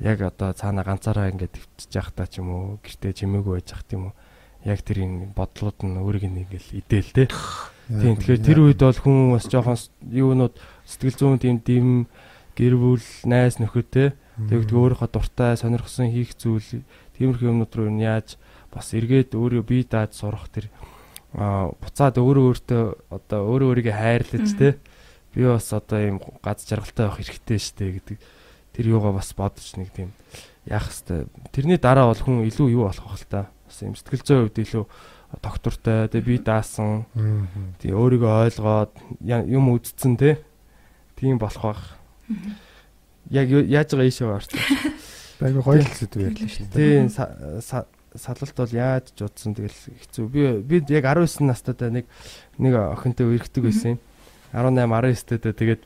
яг 0.00 0.18
одоо 0.22 0.50
цаана 0.54 0.82
ганцаараа 0.86 1.30
ингээд 1.32 1.54
төвчж 1.56 1.92
явах 1.94 2.12
та 2.14 2.26
ч 2.26 2.38
юм 2.38 2.48
уу 2.50 2.64
гэртээ 2.82 3.12
чимээгүй 3.24 3.54
байж 3.58 3.68
явах 3.72 3.86
тийм 3.86 4.02
үү. 4.08 4.14
Яг 4.66 4.80
тэрийн 4.82 5.14
бодлууд 5.34 5.78
нь 5.86 5.98
өөрийг 5.98 6.24
нь 6.26 6.42
ингээл 6.46 6.78
идээл 6.82 7.10
тий. 7.14 7.28
Тийм 7.88 8.14
тэгэхээр 8.20 8.42
тэр 8.44 8.58
үед 8.62 8.80
бол 8.82 9.00
хүн 9.00 9.18
бас 9.32 9.46
жоохон 9.48 9.78
юунууд 10.12 10.54
сэтгэл 10.84 11.18
зүйн 11.18 11.38
тийм 11.40 11.56
дэм 11.62 11.88
гэр 12.58 12.74
бүл 12.76 13.06
найс 13.24 13.62
нөхөд 13.62 13.88
те 13.88 14.04
тэгвэл 14.36 14.98
өөрийнхөө 14.98 15.08
дуртай 15.08 15.54
сонирхсон 15.56 16.10
хийх 16.10 16.34
зүйл 16.34 16.84
тиймэрхүү 17.16 17.50
юмнууд 17.50 17.72
руу 17.74 17.90
яаж 17.98 18.38
бас 18.72 18.92
эргээд 18.94 19.34
өөрөө 19.34 19.62
бие 19.64 19.84
дааж 19.84 20.16
сурах 20.16 20.48
тэр 20.52 20.68
буцаад 21.34 22.16
өөрөө 22.18 22.44
өөртөө 22.52 22.84
одоо 23.12 23.40
өөрөө 23.48 23.68
өөрийгөө 23.72 23.96
хайрлаж 23.96 24.48
те 24.56 24.78
би 25.34 25.44
бас 25.44 25.72
одоо 25.72 25.98
ийм 26.00 26.16
газ 26.40 26.64
жаргалтай 26.64 27.06
байх 27.08 27.18
хэрэгтэй 27.20 27.58
штэ 27.60 27.84
гэдэг. 28.00 28.18
Тэр 28.72 28.84
юугаа 28.94 29.12
бас 29.16 29.32
бодож 29.36 29.66
нэг 29.76 29.92
тийм 29.92 30.10
яах 30.64 30.88
хэвээр 30.88 31.28
тэрний 31.52 31.78
дараа 31.78 32.08
бол 32.08 32.22
хүн 32.22 32.48
илүү 32.48 32.68
юу 32.72 32.88
болох 32.88 33.04
байх 33.04 33.20
л 33.20 33.28
та? 33.28 33.42
Бас 33.68 33.78
юм 33.84 33.94
сэтгэл 33.96 34.24
зүйн 34.24 34.42
хувьд 34.48 34.58
илүү 34.64 34.84
доктортой 35.44 36.08
тэгээ 36.08 36.28
би 36.28 36.36
даасан. 36.40 37.04
Тий 37.82 37.92
өөрийгөө 37.92 38.32
ойлгоод 38.48 38.92
юм 39.20 39.64
үздсэн 39.76 40.16
те 40.16 40.40
тийм 41.16 41.36
болох 41.36 41.64
байх 41.64 41.82
Яг 43.30 43.48
яаж 43.52 43.92
байгаа 43.92 44.08
ийшээ 44.08 44.28
орсон. 44.32 44.60
Айгу 45.44 45.60
гоё 45.60 45.84
л 45.84 45.92
зүйл 45.92 46.32
ярьлаа 46.32 46.48
шүү 46.48 46.64
дээ. 46.72 46.80
Тийм 46.80 47.08
салалт 48.18 48.56
бол 48.58 48.74
яаж 48.74 49.14
ч 49.14 49.24
удсан 49.24 49.54
тэгэл 49.54 49.72
хэцүү. 49.72 50.26
Би 50.28 50.42
би 50.60 50.76
яг 50.92 51.06
19 51.06 51.46
настайдаа 51.46 51.90
нэг 51.90 52.06
нэг 52.58 52.74
охинтой 52.74 53.30
үргэлдэг 53.30 53.62
байсан 53.64 53.96
юм. 53.96 54.00
18 54.52 54.84
19-тэй 54.84 55.54
тэгээд 55.54 55.82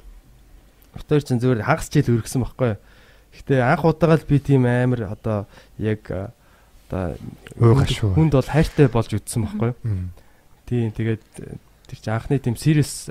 өтөр 0.97 1.23
чин 1.25 1.41
зүгээр 1.41 1.65
хагас 1.65 1.89
жил 1.89 2.19
үргэлсэн 2.19 2.43
байхгүй. 2.43 2.77
Гэтэ 3.33 3.65
анх 3.65 3.85
удаага 3.85 4.21
л 4.21 4.29
би 4.29 4.37
тийм 4.41 4.69
амар 4.69 5.13
одоо 5.13 5.49
яг 5.81 6.05
одоо 6.89 7.17
хүнд 8.13 8.33
бол 8.37 8.49
хайртай 8.49 8.89
болж 8.93 9.11
үтсэн 9.17 9.49
байхгүй. 9.49 9.73
Тийм 10.69 10.93
тэгээд 10.93 11.25
тэр 11.89 11.99
чинь 12.01 12.13
анхны 12.13 12.37
тийм 12.39 12.57
serious 12.61 13.09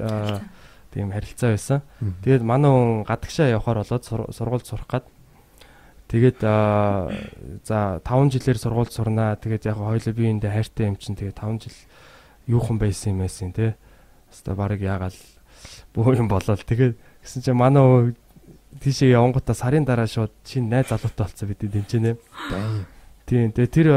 тийм 0.94 1.10
харилцаа 1.10 1.58
байсан. 1.58 1.82
Тэгээд 2.22 2.44
манай 2.46 2.70
хүн 2.70 3.04
гадагшаа 3.10 3.50
явахаар 3.50 3.82
болоод 3.82 4.04
сургууль 4.06 4.66
сурах 4.66 4.88
гад. 4.88 5.06
Тэгээд 6.12 6.44
за 6.44 8.04
5 8.04 8.36
жилээр 8.36 8.60
сургууль 8.60 8.92
сурнаа. 8.92 9.40
Тэгээд 9.40 9.72
яг 9.72 9.80
хоёлоо 9.80 10.12
биеиндээ 10.12 10.52
хайртай 10.52 10.92
юм 10.92 11.00
чинь 11.00 11.16
тэгээд 11.16 11.40
5 11.40 11.64
жил 11.64 11.78
юухан 12.52 12.76
байсан 12.76 13.16
юм 13.16 13.24
байсан 13.24 13.56
те. 13.56 13.80
Хаста 14.28 14.52
баг 14.60 14.76
ягаал 14.76 15.16
юм 15.96 16.28
болоод 16.28 16.68
тэгээд 16.68 17.00
гэсэн 17.24 17.42
чинь 17.48 17.56
манай 17.56 17.80
хүн 17.80 18.16
тийшээ 18.84 19.16
явангуудаа 19.16 19.56
сарын 19.56 19.88
дараа 19.88 20.08
шууд 20.08 20.36
шинэ 20.44 20.84
найз 20.84 20.92
залуутай 20.92 21.32
болсон 21.32 21.48
бид 21.48 21.64
тэнчэнэ. 21.64 22.20
Тийм. 23.24 23.56
Тэгээ 23.56 23.72
тэр 23.72 23.88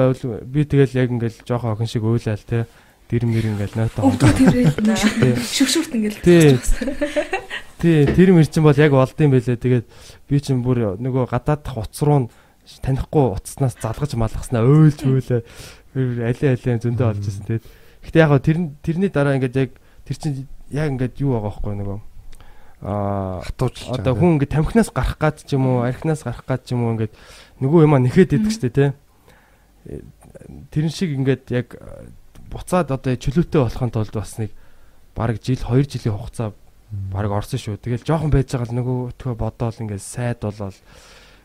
би 0.46 0.62
тэгэл 0.62 0.94
яг 0.94 1.10
ингээл 1.10 1.42
жоохон 1.42 1.74
охин 1.74 1.90
шиг 1.90 2.06
уйлал 2.06 2.38
те 2.46 2.70
дэр 3.11 3.24
мэр 3.28 3.46
ингээл 3.52 3.76
нойтоо 3.76 4.12
тэрэл 4.16 5.40
шүршүрт 5.40 5.92
ингээл 5.92 6.20
тий. 6.24 8.05
тэр 8.09 8.30
мэр 8.32 8.48
чинь 8.48 8.64
бол 8.64 8.76
яг 8.80 8.92
болдсон 8.96 9.28
байлээ. 9.28 9.61
Тэгээд 9.61 9.86
би 10.30 10.36
чинь 10.40 10.64
бүр 10.64 10.96
нөгөө 10.96 11.28
гадаадах 11.28 11.84
утас 11.84 12.00
руу 12.00 12.32
танихгүй 12.80 13.36
утаснаас 13.36 13.76
залгаж 13.76 14.16
малгаснаа 14.16 14.64
өөлж 14.64 15.05
өөлөө 15.05 15.40
алей 15.94 16.50
алей 16.57 16.80
зөндөө 16.80 17.07
олж 17.12 17.28
ирсэн 17.28 17.44
тэгээд 17.44 17.66
гэтээ 18.09 18.24
яг 18.24 18.32
тэр 18.40 18.59
тэрний 18.80 19.11
дараа 19.12 19.36
ингээд 19.36 19.57
яг 19.61 19.70
тэр 20.09 20.16
чинь 20.16 20.48
яг 20.72 20.88
ингээд 20.96 21.20
юу 21.20 21.36
байгаа 21.36 21.52
байхгүй 21.52 21.74
нөгөө. 21.76 21.98
Аа 22.84 23.40
хатууч 23.44 23.76
одоо 23.92 24.12
хүн 24.16 24.40
ингээд 24.40 24.55
тамхинаас 24.57 24.88
гарах 24.88 25.20
гад 25.20 25.44
ч 25.44 25.57
юм 25.57 25.68
уу 25.68 25.84
архинаас 25.84 26.24
гарах 26.24 26.44
гад 26.48 26.64
ч 26.64 26.72
юм 26.72 26.88
уу 26.88 26.96
ингээд 26.96 27.12
нөгөө 27.61 27.84
юм 27.84 27.94
нэхэд 28.00 28.36
идэг 28.40 28.52
штэ 28.52 28.72
тий. 28.72 28.90
Тэрэн 30.72 30.92
шиг 30.92 31.12
ингээд 31.12 31.44
яг 31.52 31.76
буцаад 32.55 32.94
одоо 32.94 33.18
чөлөөтэй 33.18 33.61
болохын 33.61 33.90
тулд 33.90 34.14
бас 34.14 34.38
нэг 34.38 34.55
бараг 35.18 35.42
жил 35.42 35.59
2 35.59 35.90
жилийн 35.90 36.14
хугацаа 36.14 36.55
бараг 37.11 37.32
орсон 37.34 37.59
шүү. 37.59 37.82
Тэгэл 37.82 38.07
жоохон 38.07 38.30
байж 38.30 38.55
байгаа 38.55 38.70
л 38.70 38.78
нөгөөтгөө 38.78 39.34
бодоол 39.34 39.82
ингээд 39.82 40.02
сайд 40.02 40.46
болол 40.46 40.78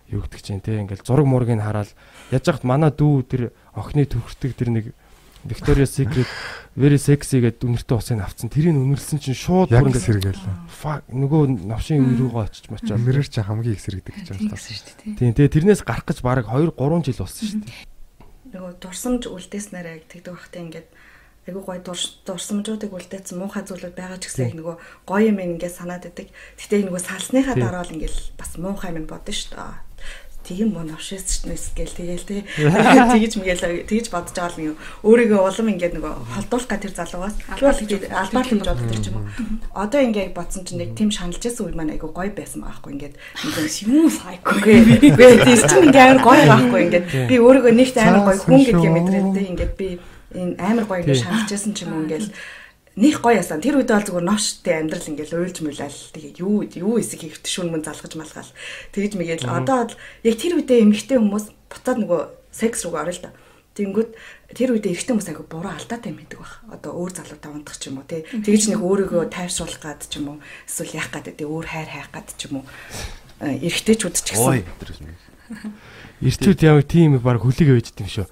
юу 0.09 0.21
гэдэг 0.25 0.41
чинь 0.41 0.61
те 0.61 0.81
ингээд 0.81 1.05
зураг 1.05 1.25
мургийг 1.25 1.61
хараад 1.61 1.93
яж 2.33 2.45
хат 2.45 2.65
манай 2.65 2.93
дүү 2.93 3.13
тэр 3.25 3.41
охины 3.73 4.05
төвхөртөг 4.05 4.53
тэр 4.53 4.69
нэг 4.69 4.85
Victoria 5.45 5.87
Secret 5.87 6.27
very 6.75 6.99
sexy 6.99 7.39
гэдэг 7.39 7.63
үнэртэй 7.63 7.95
усыг 7.95 8.19
авцсан. 8.19 8.51
Тэрийг 8.51 8.75
үнэрлсэн 8.75 9.23
чинь 9.23 9.37
шууд 9.37 9.71
бүр 9.71 9.87
ингээд 9.87 10.35
сэргээл. 10.35 10.43
Fuck 10.67 11.07
нөгөө 11.07 11.63
навшин 11.63 12.03
өрөөгөө 12.03 12.43
очиж 12.43 12.67
мачаа. 12.67 12.99
Мэрэр 12.99 13.23
чи 13.23 13.39
хамгийн 13.39 13.75
их 13.79 13.79
сэргдэг 13.79 14.15
гэж 14.19 14.27
байна. 14.35 15.15
Тийм 15.15 15.31
тэгээ 15.31 15.55
тэрнээс 15.55 15.87
гарах 15.87 16.03
гэж 16.11 16.19
бараг 16.27 16.51
2 16.51 16.75
3 16.75 17.07
жил 17.07 17.23
болсон 17.23 17.45
шүү 17.47 17.61
дээ. 17.63 17.79
Нөгөө 18.49 18.73
дурсамж 18.83 19.23
үлдээснээрээ 19.31 19.97
тэгдэг 20.11 20.33
байхдаа 20.35 20.59
ингээд 20.59 20.87
айгүй 21.47 21.63
гоё 21.63 21.81
дурсамжуудыг 22.25 22.91
үлдээсэн 22.91 23.39
муухай 23.39 23.63
зүйлүүд 23.63 23.95
байгаа 23.95 24.19
ч 24.19 24.27
гэсэн 24.27 24.59
нөгөө 24.59 24.75
гоё 25.07 25.29
юм 25.31 25.39
ингээд 25.39 25.77
санаад 25.77 26.03
байдаг. 26.09 26.27
Гэтэ 26.59 26.83
нөгөө 26.87 27.01
салсныхаа 27.03 27.55
дараа 27.55 27.83
л 27.87 27.93
ингээд 27.95 28.15
бас 28.35 28.51
муухай 28.59 28.91
юм 28.91 29.07
бодно 29.07 29.33
шүү 29.33 29.55
дээ. 29.55 29.89
Тийм 30.49 30.71
мөн 30.73 30.95
авшиж 30.95 31.45
нэс 31.45 31.75
гээл 31.75 31.93
тэгээл 31.93 32.25
тий. 32.25 32.41
Тэгэж 33.13 33.33
мгээл 33.37 33.85
тэгэж 33.85 34.07
бодож 34.09 34.33
байгаа 34.33 34.55
л 34.55 34.57
нэг 34.57 34.77
өөрийгөө 35.05 35.41
улам 35.45 35.67
ингээд 35.77 35.93
нөгөө 35.99 36.13
холдуулах 36.31 36.69
гэх 36.73 36.83
тэр 36.89 36.93
залуугаас. 36.95 37.35
Тэгвэл 37.59 38.07
албаар 38.09 38.45
л 38.47 38.51
гэж 38.55 38.63
боддог 38.65 38.97
ч 38.97 39.07
юм 39.11 39.17
уу. 39.19 39.27
Одоо 39.75 39.99
ингээд 39.99 40.33
бодсон 40.33 40.63
чинь 40.65 40.79
нэг 40.79 40.95
тийм 40.95 41.11
шаналж 41.11 41.43
байсан 41.43 41.69
үе 41.69 41.75
маань 41.75 41.93
айгүй 41.93 42.09
гоё 42.09 42.31
байсан 42.33 42.65
байхгүй 42.65 42.91
ингээд. 42.97 43.15
Юм 43.85 44.09
сайко. 44.09 44.57
Үгүй. 44.57 45.33
Тийм 45.43 45.59
чинь 45.69 45.85
ингээд 45.91 46.07
амар 46.07 46.21
гоё 46.23 46.43
байхгүй 46.49 46.79
ингээд. 46.87 47.05
Би 47.29 47.35
өөрийгөө 47.37 47.73
нэгт 47.75 47.97
амар 47.99 48.23
гоё 48.31 48.39
хүн 48.41 48.63
гэдгийг 48.63 48.95
мэдрээд 48.95 49.29
тий 49.37 49.45
ингээд 49.53 49.73
би 49.77 49.87
энэ 50.33 50.55
амар 50.61 50.85
гоё 50.85 51.01
ингэ 51.01 51.17
шаналжсэн 51.17 51.73
ч 51.73 51.85
юм 51.85 51.97
уу 51.97 52.03
ингээл 52.05 52.29
них 52.99 53.21
гоё 53.21 53.39
ясан. 53.39 53.61
Тэр 53.63 53.81
үед 53.81 53.89
бол 53.89 54.05
зүгээр 54.05 54.27
новштэй 54.27 54.75
амьдрал 54.83 55.09
ингээл 55.09 55.37
уйлж 55.39 55.57
муулал 55.63 55.99
тэгээд 56.13 56.37
юу 56.43 56.67
юу 56.67 56.93
эсэг 56.99 57.25
хийвт 57.25 57.45
шүн 57.47 57.71
мөн 57.73 57.87
залгаж 57.87 58.13
малгаал. 58.19 58.51
Тэгэж 58.93 59.13
мэгээл 59.17 59.47
одоо 59.49 59.89
яг 60.21 60.35
тэр 60.37 60.59
үедээ 60.59 60.83
эмэгтэй 60.85 61.17
хүмүүс 61.17 61.45
буцаад 61.71 61.97
нөгөө 62.03 62.21
секс 62.51 62.85
руу 62.85 62.99
орё 62.99 63.13
л 63.15 63.23
да. 63.23 63.31
Тэнгүүд 63.79 64.09
тэр 64.53 64.69
үедээ 64.75 64.91
эрэгтэй 64.91 65.13
хүмүүс 65.15 65.29
айгу 65.31 65.45
буруу 65.47 65.71
алдаатай 65.71 66.11
байдаг 66.11 66.39
баг. 66.43 66.53
Одоо 66.75 66.91
өөр 66.99 67.11
залуутай 67.15 67.49
унтах 67.53 67.77
ч 67.79 67.87
юм 67.87 68.03
уу 68.03 68.09
тий. 68.09 68.27
Тэгэж 68.27 68.75
нэг 68.75 68.81
өөрийгөө 68.83 69.31
тайвшруулах 69.31 69.79
гад 69.79 70.03
ч 70.03 70.19
юм 70.19 70.35
уу 70.35 70.37
эсвэл 70.67 70.99
яах 70.99 71.09
гад 71.13 71.31
тий 71.31 71.47
өөр 71.47 71.65
хайр 71.69 71.87
хайх 71.87 72.09
гад 72.11 72.27
ч 72.35 72.51
юм 72.51 72.59
уу 72.59 72.65
эрэгтэйчүүд 73.39 74.15
ч 74.19 74.35
гэсэн. 74.35 74.67
Эртүүд 76.19 76.59
яг 76.67 76.83
тийм 76.91 77.15
баг 77.23 77.39
хүлээгээ 77.39 77.77
байж 77.79 77.89
дим 77.95 78.09
шүү 78.11 78.27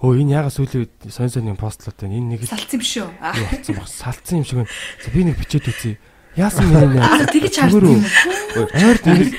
Өө 0.00 0.16
энэ 0.24 0.32
яга 0.32 0.48
сүүлийн 0.48 0.88
үед 0.88 1.12
сонь 1.12 1.28
сонь 1.28 1.52
юм 1.52 1.60
постлоод 1.60 1.92
байна. 2.00 2.16
Энэ 2.16 2.40
нэг 2.40 2.48
салцсан 2.48 2.80
юм 2.80 2.84
шүү. 2.88 3.08
Болсон 3.20 3.74
баг. 3.76 3.88
Салцсан 3.88 4.40
юм 4.40 4.46
шиг 4.48 4.56
байна. 4.64 4.72
Би 5.12 5.20
нэг 5.28 5.36
бичээд 5.36 5.68
үзье. 5.68 6.00
Яасан 6.40 6.72
юм 6.72 6.96
бэ? 6.96 7.04
Аа 7.04 7.28
тэгэж 7.28 7.54
харсан. 7.60 8.00
Ойр 8.80 8.96
тэгэл 8.96 9.36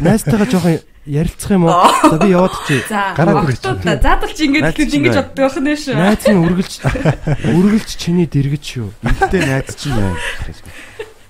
найстайгаа 0.00 0.48
жоохон 0.48 0.80
ярилцах 1.04 1.52
юм 1.52 1.68
уу? 1.68 1.84
За 2.08 2.16
би 2.16 2.32
яваад 2.32 2.54
чи. 2.64 2.80
Гараад 2.88 3.50
ирчих. 3.52 3.76
Заадал 3.84 4.32
чи 4.32 4.42
ингэж 4.48 4.72
тэгж 4.72 4.92
ингэж 4.96 5.16
боддог 5.20 5.42
байх 5.44 5.56
нь 5.60 5.76
шүү. 5.76 5.94
Найз 6.00 6.24
нь 6.24 6.40
үргэлж 6.48 6.74
үргэлж 7.60 7.90
чиний 8.00 8.24
дэргэж 8.24 8.64
шүү. 8.64 8.88
Интэй 9.04 9.42
найз 9.44 9.76
чинь 9.76 10.00
байна. 10.00 10.16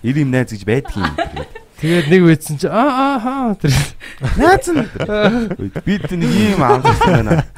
Ир 0.07 0.15
юм 0.15 0.31
найз 0.31 0.55
гэж 0.55 0.63
байдгийн. 0.63 1.11
Тэгээд 1.81 2.07
нэг 2.13 2.23
үйдсэн 2.29 2.61
чи 2.61 2.69
аа 2.69 3.17
аа 3.17 3.57
тэр 3.57 3.73
найз 4.37 4.69
нь 4.69 4.85
бид 5.81 6.05
нэг 6.13 6.29
ийм 6.29 6.61
амтсан 6.61 7.25
байна. 7.25 7.49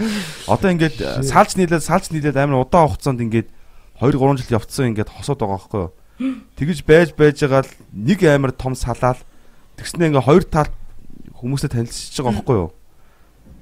Одоо 0.46 0.70
ингээд 0.70 1.26
салж 1.26 1.58
нийлээд 1.58 1.82
салж 1.82 2.14
нийлээд 2.14 2.38
амар 2.38 2.62
удаан 2.62 2.86
хугацаанд 2.86 3.18
ингээд 3.18 3.50
2 3.98 4.14
3 4.14 4.38
жил 4.38 4.62
явцсан 4.62 4.94
ингээд 4.94 5.10
хосоод 5.10 5.42
байгаа 5.42 5.58
байхгүй 5.58 5.80
юу? 5.82 5.90
Тэгэж 6.58 6.78
байж 6.86 7.08
байж 7.18 7.42
байгаа 7.42 7.66
л 7.66 7.74
нэг 7.90 8.22
амар 8.30 8.54
том 8.54 8.78
салаал 8.78 9.18
тэгснэ 9.74 10.14
ингээд 10.14 10.26
хоёр 10.30 10.44
талд 10.46 10.70
хүмүүстэй 11.42 11.74
танилцж 11.74 12.14
байгаа 12.14 12.34
байхгүй 12.38 12.56
юу? 12.62 12.70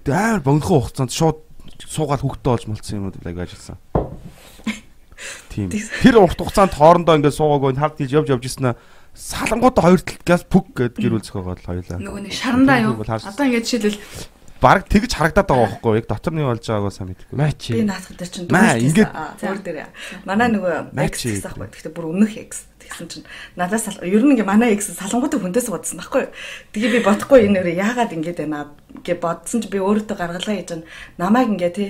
Тэг 0.04 0.12
амар 0.12 0.44
богинохон 0.44 0.84
хугацаанд 0.84 1.12
шууд 1.16 1.40
суугаад 1.88 2.20
хөвгтөө 2.20 2.52
олж 2.52 2.64
молцсон 2.68 3.00
юм 3.00 3.08
уу 3.08 3.16
лаг 3.16 3.36
ажилласан. 3.48 3.80
Тийм. 5.68 5.84
Тэр 6.00 6.16
урт 6.24 6.40
хугацаанд 6.40 6.72
хоорондоо 6.72 7.20
ингээд 7.20 7.36
суугаагүй 7.36 7.76
хард 7.76 8.00
хийж 8.00 8.16
явж 8.16 8.28
явж 8.32 8.44
ирсэн 8.48 8.72
нь 8.72 8.78
салангуудаа 9.12 9.84
хоёр 9.84 10.00
талд 10.00 10.24
газ 10.24 10.42
пүг 10.48 10.72
гэд 10.72 10.96
гэр 10.96 11.12
бүл 11.18 11.26
зөхөөгөө 11.26 11.66
хоёлаа. 11.66 11.98
Нөгөө 12.00 12.22
нэг 12.24 12.32
шарандаа 12.32 12.78
юу? 12.80 12.96
Одоо 13.04 13.44
ингээд 13.44 13.66
жишээлбэл 13.68 14.00
баг 14.60 14.84
тэгж 14.92 15.16
харагдаад 15.16 15.48
байгаа 15.48 15.68
байхгүй 15.72 15.96
яг 15.98 16.06
дотор 16.06 16.32
нь 16.36 16.44
болж 16.44 16.64
байгаагаа 16.68 16.92
сайн 16.92 17.08
мэдэхгүй. 17.10 17.36
Мачи. 17.36 17.72
Би 17.72 17.84
наадах 17.88 18.12
дээр 18.12 18.28
чинь. 18.28 18.48
Аа, 19.08 19.32
зүгээр 19.40 19.60
дээр. 19.64 19.88
Манай 20.28 20.48
нөгөө 20.52 20.92
X 21.08 21.14
гэсэн 21.24 21.56
байхгүй. 21.56 21.68
Гэхдээ 21.72 21.96
бүр 21.96 22.06
өмнөх 22.12 22.32
X 22.36 22.68
тэгсэн 22.76 23.08
чинь 23.08 23.26
надаас 23.56 23.88
ер 24.04 24.20
нь 24.20 24.36
ингээ 24.36 24.44
манай 24.44 24.76
X 24.76 24.92
салангуудыг 25.00 25.40
хүндээс 25.40 25.72
бодсон 25.72 26.04
байхгүй. 26.04 26.28
Тэгээ 26.76 26.92
би 26.92 27.00
бодохгүй 27.08 27.48
энэ 27.48 27.64
өөрөө 27.64 27.80
яагаад 27.80 28.12
ингэж 28.12 28.36
байна 28.36 28.68
гэ 29.00 29.16
бодсон 29.16 29.64
чи 29.64 29.68
би 29.72 29.80
өөртөө 29.80 30.16
гаргалгаа 30.20 30.56
хийж 30.60 30.68
байна. 30.76 30.84
Намайг 31.16 31.48
ингээ 31.56 31.72
тий 31.72 31.88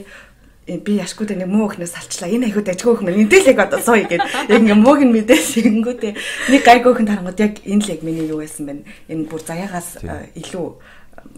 би 0.79 1.03
яшгууд 1.03 1.35
нэг 1.35 1.51
муу 1.51 1.66
өхнөөс 1.66 1.91
салчлаа. 1.91 2.31
Энэ 2.31 2.47
айгуу 2.55 2.62
дажгүй 2.62 2.93
өх 2.95 3.03
минь 3.03 3.27
энэ 3.27 3.43
л 3.43 3.51
яг 3.51 3.59
одоо 3.66 3.81
сууя 3.83 4.07
гэд 4.07 4.23
яг 4.23 4.61
ингээ 4.62 4.79
мууг 4.79 5.03
нь 5.03 5.11
мэдээс 5.11 5.59
ингэнгүүтээ 5.66 6.12
нэг 6.55 6.62
гайгүй 6.62 6.91
өхөн 6.95 7.09
тарангууд 7.11 7.43
яг 7.43 7.55
энэ 7.66 7.83
л 7.83 7.93
яг 7.97 8.01
миний 8.07 8.31
юу 8.31 8.39
байсан 8.39 8.71
бэ? 8.71 8.87
Энэ 9.11 9.27
бүр 9.27 9.43
заяагаас 9.43 9.99
э, 10.07 10.31
илүү 10.39 10.66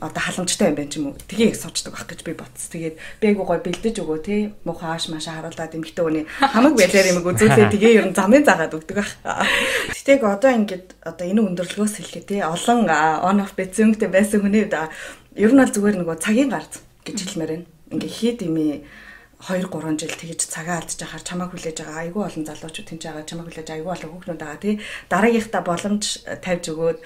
одоо 0.00 0.22
халамжтай 0.22 0.68
юм 0.68 0.76
байна 0.76 0.90
ч 0.90 0.96
юм 0.98 1.06
уу. 1.10 1.16
Тгийг 1.28 1.54
суучдаг 1.54 1.94
байх 1.94 2.06
гэж 2.06 2.20
би 2.26 2.32
бодсон. 2.34 2.70
Тэгээд 2.74 2.96
би 3.20 3.26
айгу 3.28 3.44
гой 3.46 3.58
бэлдэж 3.62 3.96
өгөө 4.02 4.18
тий. 4.22 4.40
Муухай 4.66 4.90
ааш 4.90 5.08
маашаа 5.10 5.38
харуулад 5.42 5.74
эмхтэй 5.74 6.02
хүний 6.04 6.24
хамаг 6.38 6.74
байлаар 6.74 7.10
юм 7.10 7.22
үзүүлээ. 7.22 7.70
Тэгээ 7.70 7.96
ер 8.02 8.06
нь 8.10 8.16
замын 8.16 8.42
заагаад 8.42 8.74
өгдөг 8.74 8.96
байх. 8.98 9.12
Гэтэг 9.94 10.22
одоо 10.26 10.50
ингээд 10.50 10.86
одоо 11.06 11.24
энэ 11.26 11.42
өндөрлгөөс 11.46 11.94
хэлэхэд 11.98 12.26
тий 12.26 12.40
олон 12.42 12.90
on 12.90 13.42
off 13.42 13.54
бэцэнгтэй 13.54 14.10
байсан 14.10 14.42
хүний 14.42 14.66
да 14.66 14.90
ер 15.38 15.54
нь 15.54 15.60
бол 15.60 15.70
зүгээр 15.70 15.96
нөгөө 16.02 16.18
цагийн 16.18 16.50
гарц 16.50 16.82
гэж 17.06 17.18
хэлмээр 17.22 17.50
байна. 17.62 17.66
Ингээ 17.94 18.10
хийд 18.10 18.38
ими 18.42 18.82
2 19.42 19.66
3 19.66 19.98
жил 19.98 20.14
тэгж 20.14 20.46
цагаа 20.46 20.78
алдж 20.78 21.02
яхаар 21.02 21.22
чамаа 21.26 21.48
хүлээж 21.50 21.82
байгаа. 21.82 22.02
Айгүй 22.06 22.22
олон 22.22 22.44
залуучууд 22.46 22.88
тэнж 22.88 23.02
байгаа. 23.02 23.26
Чамаа 23.26 23.46
хүлээж 23.50 23.68
айгүй 23.74 23.90
олон 23.90 24.10
хүүхнүүд 24.14 24.38
байгаа. 24.38 24.62
Тий 24.62 24.74
дараагийнхта 25.10 25.58
боломж 25.66 26.04
тавьж 26.22 26.64
өгөөд 26.70 26.98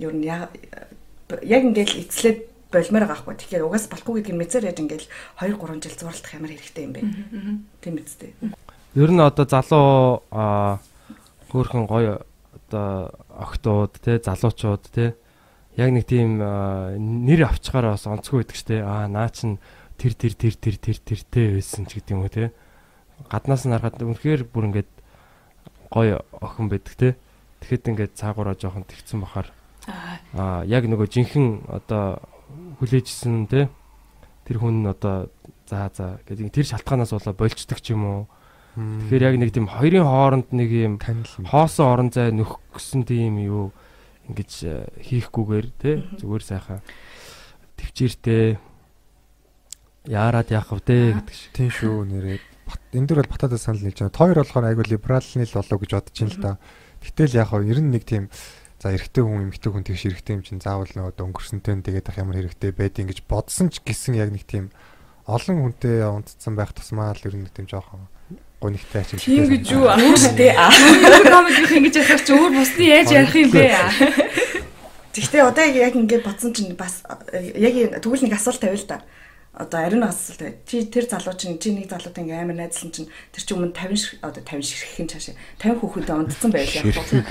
ер 0.00 0.14
нь 0.16 0.24
яг 0.24 1.62
ингээл 1.68 2.00
эцлээд 2.00 2.38
болмоор 2.72 3.04
байгаа 3.04 3.20
хгүй. 3.20 3.34
Тэгэхээр 3.36 3.66
угаас 3.68 3.86
болохгүй 3.92 4.24
гэдгийг 4.24 4.40
мэдсээр 4.40 4.68
яаж 4.72 4.78
ингээл 4.80 5.08
2 5.44 5.52
3 5.60 5.84
жил 5.84 5.96
зурлах 6.00 6.32
ямар 6.32 6.50
хэрэгтэй 6.50 6.84
юм 6.88 6.92
бэ? 6.96 7.00
Тийм 7.84 7.94
үстэй 8.00 8.32
Ер 8.94 9.10
нь 9.10 9.20
одоо 9.20 9.44
залуу 9.44 10.22
аа 10.30 10.78
хөөрхөн 11.50 11.86
гоё 11.90 12.22
одоо 12.54 13.10
охтууд 13.30 13.98
те 13.98 14.22
залуучууд 14.22 14.84
те 14.94 15.18
яг 15.74 15.90
нэг 15.90 16.06
тийм 16.06 16.38
нэр 16.38 17.50
авчгаараа 17.50 17.98
бас 17.98 18.06
онцгүй 18.06 18.46
байдаг 18.46 18.54
штэ. 18.54 18.86
Аа 18.86 19.10
наа 19.10 19.28
чин 19.34 19.58
тэр 20.04 20.12
тэр 20.12 20.34
тэр 20.36 20.54
тэр 20.60 20.76
тэр 20.76 20.98
тэртэй 21.00 21.46
байсан 21.56 21.88
ч 21.88 21.96
гэдэг 21.96 22.12
юм 22.12 22.28
уу 22.28 22.28
те. 22.28 22.52
Гаднаас 23.32 23.64
нь 23.64 23.72
харахад 23.72 24.04
үнэхээр 24.04 24.44
бүр 24.52 24.68
ингээд 24.68 24.90
гоё 25.88 26.20
охин 26.44 26.68
байдаг 26.68 26.94
те. 27.00 27.08
Тэгэхэд 27.64 27.88
ингээд 27.88 28.12
цаагаараа 28.20 28.52
жоохон 28.60 28.84
тэгсэн 28.84 29.24
бахаар. 29.24 29.48
Аа, 30.36 30.68
яг 30.68 30.84
нөгөө 30.84 31.08
жинхэнэ 31.08 31.72
одоо 31.72 32.20
хүлээжсэн 32.84 33.48
те. 33.48 33.72
Тэр 34.44 34.60
хүн 34.60 34.84
нь 34.84 34.90
одоо 34.92 35.32
за 35.64 35.88
за 35.96 36.20
гэдэг. 36.28 36.52
Тэр 36.52 36.68
шалтгаанаас 36.68 37.16
болоо 37.16 37.32
болцдог 37.32 37.80
ч 37.80 37.96
юм 37.96 38.04
уу. 38.04 38.22
Тэгэхээр 38.76 39.26
яг 39.32 39.36
нэг 39.40 39.50
тийм 39.56 39.70
хоёрын 39.70 40.04
хооронд 40.04 40.52
нэг 40.52 40.68
юм 40.68 40.94
хоосон 41.48 41.86
орон 41.88 42.10
зай 42.12 42.34
нөх 42.34 42.60
гэсэн 42.74 43.06
тийм 43.08 43.38
юу 43.40 43.72
ингэж 44.28 44.52
э, 44.66 44.90
хийхгүйгээр 45.00 45.66
те. 45.78 46.02
Зүгээр 46.20 46.42
сайхан. 46.44 46.82
Төвчээртэй 47.78 48.58
яарад 50.08 50.48
яах 50.52 50.68
вэ 50.72 50.80
гэдэг 50.84 51.34
шиг. 51.34 51.50
Тийм 51.56 51.70
шүү 51.72 52.04
нэрээ. 52.04 52.38
Бат- 52.68 52.92
Энэ 52.92 53.06
дөр 53.08 53.18
бол 53.24 53.32
батадаа 53.36 53.58
санал 53.58 53.80
нийлж 53.84 53.98
байна. 54.04 54.12
Тойр 54.12 54.36
болохоор 54.40 54.64
айгүй 54.68 54.84
либералны 54.88 55.44
л 55.44 55.56
болов 55.56 55.80
гэж 55.80 55.90
бодож 55.96 56.16
ин 56.20 56.28
л 56.32 56.38
да. 56.40 56.52
Гэтэл 57.04 57.36
яг 57.40 57.48
хав 57.52 57.62
ер 57.64 57.80
нь 57.80 57.92
нэг 57.92 58.04
тийм 58.04 58.28
за 58.80 58.92
эрэгтэй 58.92 59.24
хүн 59.24 59.48
эмэгтэй 59.48 59.70
хүн 59.72 59.84
тэгш 59.84 60.02
эрэгтэй 60.12 60.34
юм 60.36 60.42
чинь 60.44 60.60
заавал 60.60 60.88
нөгөө 60.92 61.24
өнгөрсөнтэй 61.24 61.74
нь 61.76 61.84
тэгээд 61.84 62.08
ах 62.12 62.20
ямар 62.20 62.36
хэрэгтэй 62.40 62.72
байдгийг 62.72 63.08
гэж 63.16 63.18
бодсон 63.28 63.68
ч 63.72 63.80
гэсэн 63.80 64.16
яг 64.20 64.28
нэг 64.32 64.44
тийм 64.44 64.68
олон 65.24 65.72
хүнтэй 65.72 66.04
унтцсан 66.04 66.52
байх 66.52 66.72
тусмаа 66.76 67.16
л 67.16 67.24
ер 67.24 67.32
нь 67.36 67.44
нэг 67.48 67.52
тийм 67.56 67.64
жоохон 67.68 68.08
гонигтай 68.60 69.04
ачиж. 69.04 69.24
тийм 69.24 69.48
гэж 69.48 69.64
юу 69.72 69.88
аа. 69.88 69.96
Тэ 69.96 70.52
аа. 70.56 70.68
Өөр 70.72 71.24
комедих 71.32 71.72
ингэж 71.72 71.94
ярих 72.00 72.24
чи 72.24 72.32
өөр 72.32 72.52
бусны 72.52 72.84
яаж 72.88 73.08
ярих 73.12 73.34
юм 73.36 73.50
бэ. 73.52 73.72
Гэхдээ 75.16 75.42
одоо 75.44 75.64
яг 75.68 75.92
ингээд 75.96 76.24
бодсон 76.24 76.52
чинь 76.52 76.76
бас 76.76 77.04
яг 77.32 78.00
тэгвэл 78.00 78.24
нэг 78.24 78.36
асуулт 78.36 78.60
тавиа 78.60 78.76
л 78.80 78.88
да. 78.88 79.00
Одоо 79.54 79.86
ариун 79.86 80.02
асуулт 80.02 80.38
тавиа. 80.42 80.58
Чи 80.66 80.82
тэр 80.90 81.06
залуу 81.06 81.34
чинь 81.38 81.58
чи 81.62 81.70
нэг 81.70 81.86
залуутай 81.86 82.26
ингээд 82.26 82.42
амар 82.42 82.58
найзлсан 82.58 82.90
чинь 82.90 83.06
тэр 83.30 83.42
чи 83.46 83.54
өмнө 83.54 83.70
50 83.70 83.94
шир- 84.02 84.18
одоо 84.26 84.42
50 84.42 84.66
ширхэхийн 84.66 85.08
цаашаа 85.14 85.34
50 85.62 85.78
хүүхэдтэй 85.78 86.16
ундсан 86.18 86.50
байл 86.50 86.74
яах 86.74 86.90
вэ? 86.90 87.22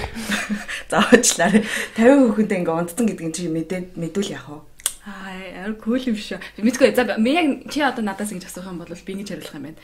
Заавчлаа 0.87 1.51
50 1.99 2.31
хүүхэдтэй 2.31 2.57
ингээд 2.63 2.79
ундсан 2.79 3.05
гэдгийг 3.11 3.33
чи 3.35 3.51
мэдээд 3.51 3.85
мэдүүл 3.99 4.31
яах 4.39 4.47
вэ? 4.47 4.59
Аа, 5.03 5.75
кул 5.83 5.99
юм 5.99 6.15
шүү. 6.15 6.39
Мэдгүй. 6.63 6.95
За 6.95 7.03
би 7.19 7.31
яг 7.35 7.67
чи 7.67 7.83
одоо 7.83 8.03
надаас 8.07 8.31
ингэж 8.31 8.47
асуух 8.47 8.71
юм 8.71 8.79
бол 8.79 8.87
би 8.87 9.11
ингэж 9.19 9.35
хариулах 9.35 9.55
юм 9.59 9.65
байна. 9.67 9.79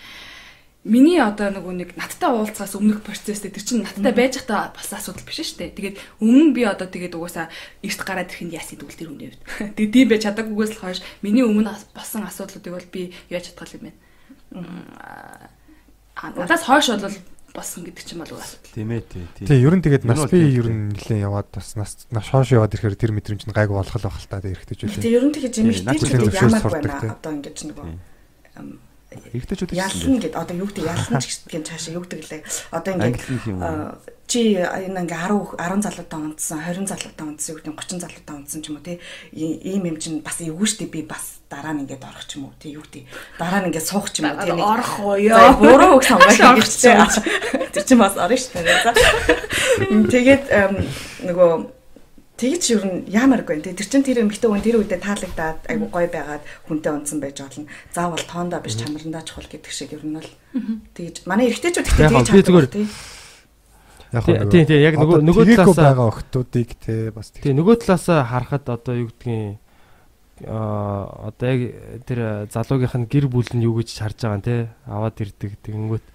Миний 0.87 1.19
одоо 1.19 1.51
нөгөө 1.51 1.75
нэг 1.75 1.89
надтай 1.99 2.31
уулзахаас 2.31 2.79
өмнөх 2.79 3.03
процесстэй 3.03 3.51
тэр 3.51 3.63
чинь 3.67 3.83
надтай 3.83 4.15
байж 4.15 4.39
байхдаа 4.39 4.71
бас 4.71 4.87
асуудал 4.95 5.27
биш 5.27 5.43
шүү 5.43 5.59
дээ. 5.59 5.75
Тэгээд 5.75 5.97
өмнө 6.23 6.55
би 6.55 6.63
одоо 6.63 6.87
тэгээд 6.87 7.19
угаасаа 7.19 7.51
эрт 7.83 7.99
гараад 7.99 8.31
ирэхэд 8.31 8.55
яасан 8.55 8.79
дүүл 8.79 8.95
тэр 8.95 9.11
хүний 9.11 9.27
хувьд. 9.27 9.43
Тэгээд 9.75 9.91
тийм 9.91 10.07
байж 10.07 10.23
чадаагүйгээс 10.23 10.71
л 10.71 10.79
хойш 10.79 10.99
миний 11.19 11.43
өмнө 11.43 11.75
болсон 11.91 12.23
асуудлуудыг 12.23 12.71
бол 12.71 12.87
би 12.95 13.11
яаж 13.27 13.51
чадгал 13.51 13.75
юм 13.75 13.83
бэ? 13.91 13.91
Аа, 14.55 16.31
надаас 16.39 16.63
хойш 16.63 16.95
бол 16.95 17.11
болсон 17.51 17.83
гэдэг 17.83 18.03
чинь 18.07 18.23
бол 18.23 18.39
асуудал. 18.39 18.71
Тийм 18.71 18.89
ээ 18.95 19.03
тий. 19.03 19.25
Тийм 19.35 19.59
ер 19.59 19.75
нь 19.75 19.83
тэгээд 19.83 20.07
нас 20.07 20.31
би 20.31 20.47
ер 20.47 20.67
нь 20.71 20.95
нэлээд 20.95 21.27
яваад 21.27 21.51
бас 21.51 21.75
нас 21.75 22.07
нас 22.07 22.23
шоош 22.23 22.55
яваад 22.55 22.71
ирэхээр 22.71 22.95
тэр 22.95 23.11
мэдрэмж 23.11 23.51
нь 23.51 23.55
гайгүй 23.55 23.75
болох 23.75 23.99
л 23.99 24.07
байх 24.07 24.15
л 24.15 24.31
та 24.31 24.39
эрэгтэй 24.39 24.75
ч 24.79 24.87
үлээ. 24.87 25.03
Тэгээ 25.03 25.17
ер 25.19 25.25
нь 25.27 25.33
хүлээн 25.35 25.51
ч 25.51 25.57
ямар 25.59 25.99
зөвшөөрөл 25.99 26.87
байна 26.87 27.19
одоо 27.19 27.31
ингэж 27.35 27.57
нөгөө 27.67 28.87
Тий. 29.09 29.17
ам, 29.17 29.33
Эрэгтэйчүүд 29.33 29.73
ялна 29.73 30.17
гэд 30.21 30.35
одоо 30.37 30.55
юу 30.55 30.69
гэдэг 30.69 30.85
ялна 30.85 31.17
ч 31.17 31.25
гэсэн 31.33 31.65
цаашаа 31.65 31.97
юу 31.97 32.05
гэдэг 32.05 32.21
лээ. 32.29 32.41
Одоо 32.69 32.91
ингээд 32.93 33.25
чи 34.29 34.53
энэ 34.61 35.09
ингээ 35.09 35.25
10 35.25 35.57
10 35.57 35.81
залуутай 35.81 36.19
унтсан 36.21 36.61
20 36.61 36.85
залуутай 36.85 37.25
унтсан 37.25 37.49
юу 37.49 37.57
гэдэг 37.65 37.73
30 37.73 38.05
залуутай 38.05 38.35
унтсан 38.37 38.61
ч 38.61 38.69
юм 38.69 38.77
уу 38.77 38.85
тий 38.85 39.01
ийм 39.33 39.89
юм 39.89 39.97
чинь 39.97 40.21
бас 40.21 40.37
эвгүй 40.37 40.69
штэ 40.69 40.85
би 40.85 41.01
бас 41.01 41.41
дараа 41.49 41.73
нь 41.73 41.89
ингээд 41.89 42.05
орох 42.05 42.29
ч 42.29 42.37
юм 42.37 42.45
уу 42.45 42.53
тий 42.61 42.77
юу 42.77 42.85
гэдэг 42.85 43.09
дараа 43.41 43.65
нь 43.65 43.73
ингээд 43.73 43.89
суух 43.89 44.13
ч 44.13 44.21
юм 44.21 44.29
уу 44.29 44.45
тий 44.45 44.53
орох 44.53 44.93
уу 45.01 45.17
ёо. 45.17 45.57
буруу 45.57 45.97
үг 45.97 46.05
сонгох 46.05 46.29
Орох 46.29 46.61
гэж 46.61 46.73
тий 46.77 46.93
Тэр 47.73 47.83
чинь 47.89 47.97
бас 47.97 48.13
орно 48.21 48.37
штэ 48.37 48.61
тэгээд 50.13 50.43
нөгөө 51.25 51.78
Тэгэж 52.39 52.63
ер 52.71 52.83
нь 52.87 52.97
яамаргүй 53.11 53.59
тий 53.59 53.75
тэр 53.75 53.87
чин 53.91 54.03
тэр 54.07 54.23
эмхтэй 54.23 54.47
хүн 54.47 54.63
тэр 54.63 54.79
үедээ 54.79 55.03
таалагдаад 55.03 55.59
айгу 55.67 55.91
гой 55.91 56.07
байгаад 56.07 56.43
хүнтэй 56.71 56.91
унтсан 56.95 57.19
байж 57.19 57.35
болно. 57.43 57.67
Заавал 57.91 58.23
тоондоо 58.23 58.63
биш 58.63 58.79
чанарандаа 58.79 59.27
чухал 59.27 59.43
гэдэг 59.51 59.67
шиг 59.75 59.91
ер 59.91 60.03
нь 60.07 60.15
бол. 60.15 60.31
Тэгэж 60.95 61.27
манай 61.27 61.51
эрэгтэйчүүд 61.51 61.87
ихтэй 61.91 62.43
зүгээр- 62.47 62.71
тий. 62.71 62.87
Яг 64.15 64.23
Тий, 64.25 64.39
тий, 64.49 64.63
тий, 64.65 64.79
яг 64.81 64.95
нөгөө- 64.97 65.21
нөгөө 65.21 65.45
талаас 65.53 65.75
талаасаа- 65.75 65.87
байгаа 65.91 66.07
охтуудыг 66.09 66.69
те 66.81 67.11
бас 67.11 67.29
Тэгээ 67.29 67.53
нөгөө 67.59 67.75
талаасаа 67.83 68.23
харахад 68.25 68.65
одоо 68.71 68.95
юу 68.95 69.11
гэдгийг 69.11 69.59
аа 70.47 71.29
одоо 71.29 71.45
яг 71.51 71.61
тэр 72.07 72.47
залуугийнх 72.49 72.95
нь 72.95 73.09
гэр 73.11 73.27
бүл 73.27 73.51
нь 73.53 73.67
юу 73.67 73.77
гэж 73.83 73.99
харж 73.99 74.17
байгаа 74.23 74.39
нь 74.39 74.47
те? 74.47 74.55
Аваад 74.87 75.19
ирдэг 75.19 75.59
тэгэнгүүт 75.61 76.05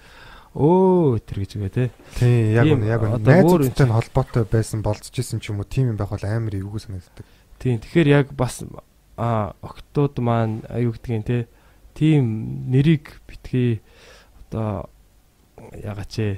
өө 0.55 1.19
тэр 1.27 1.43
гэж 1.43 1.51
үгээ 1.59 1.73
те. 1.75 1.85
Тий 2.15 2.55
яг 2.55 2.71
үнэ 2.71 2.87
яг 2.87 3.03
өөр 3.03 3.27
найзуудтай 3.27 3.87
нь 3.91 3.97
холбоотой 3.99 4.45
байсан 4.47 4.87
болцож 4.87 5.15
исэн 5.19 5.43
ч 5.43 5.51
юм 5.51 5.59
уу 5.59 5.67
тийм 5.67 5.91
юм 5.91 5.99
байх 5.99 6.15
бол 6.15 6.23
амар 6.23 6.55
эвгүй 6.55 6.79
санагддаг. 6.79 7.27
тийм 7.59 7.83
тэгэхээр 7.83 8.09
яг 8.23 8.27
бас 8.39 8.63
а 9.19 9.55
октод 9.63 10.19
маань 10.23 10.63
а, 10.71 10.79
юу 10.79 10.95
гэдгийг 10.95 11.27
те 11.27 11.39
тийм 11.95 12.71
нэрийг 12.71 13.19
битгий 13.27 13.83
одоо 14.47 14.91
ягач 15.75 16.19
ээ 16.19 16.35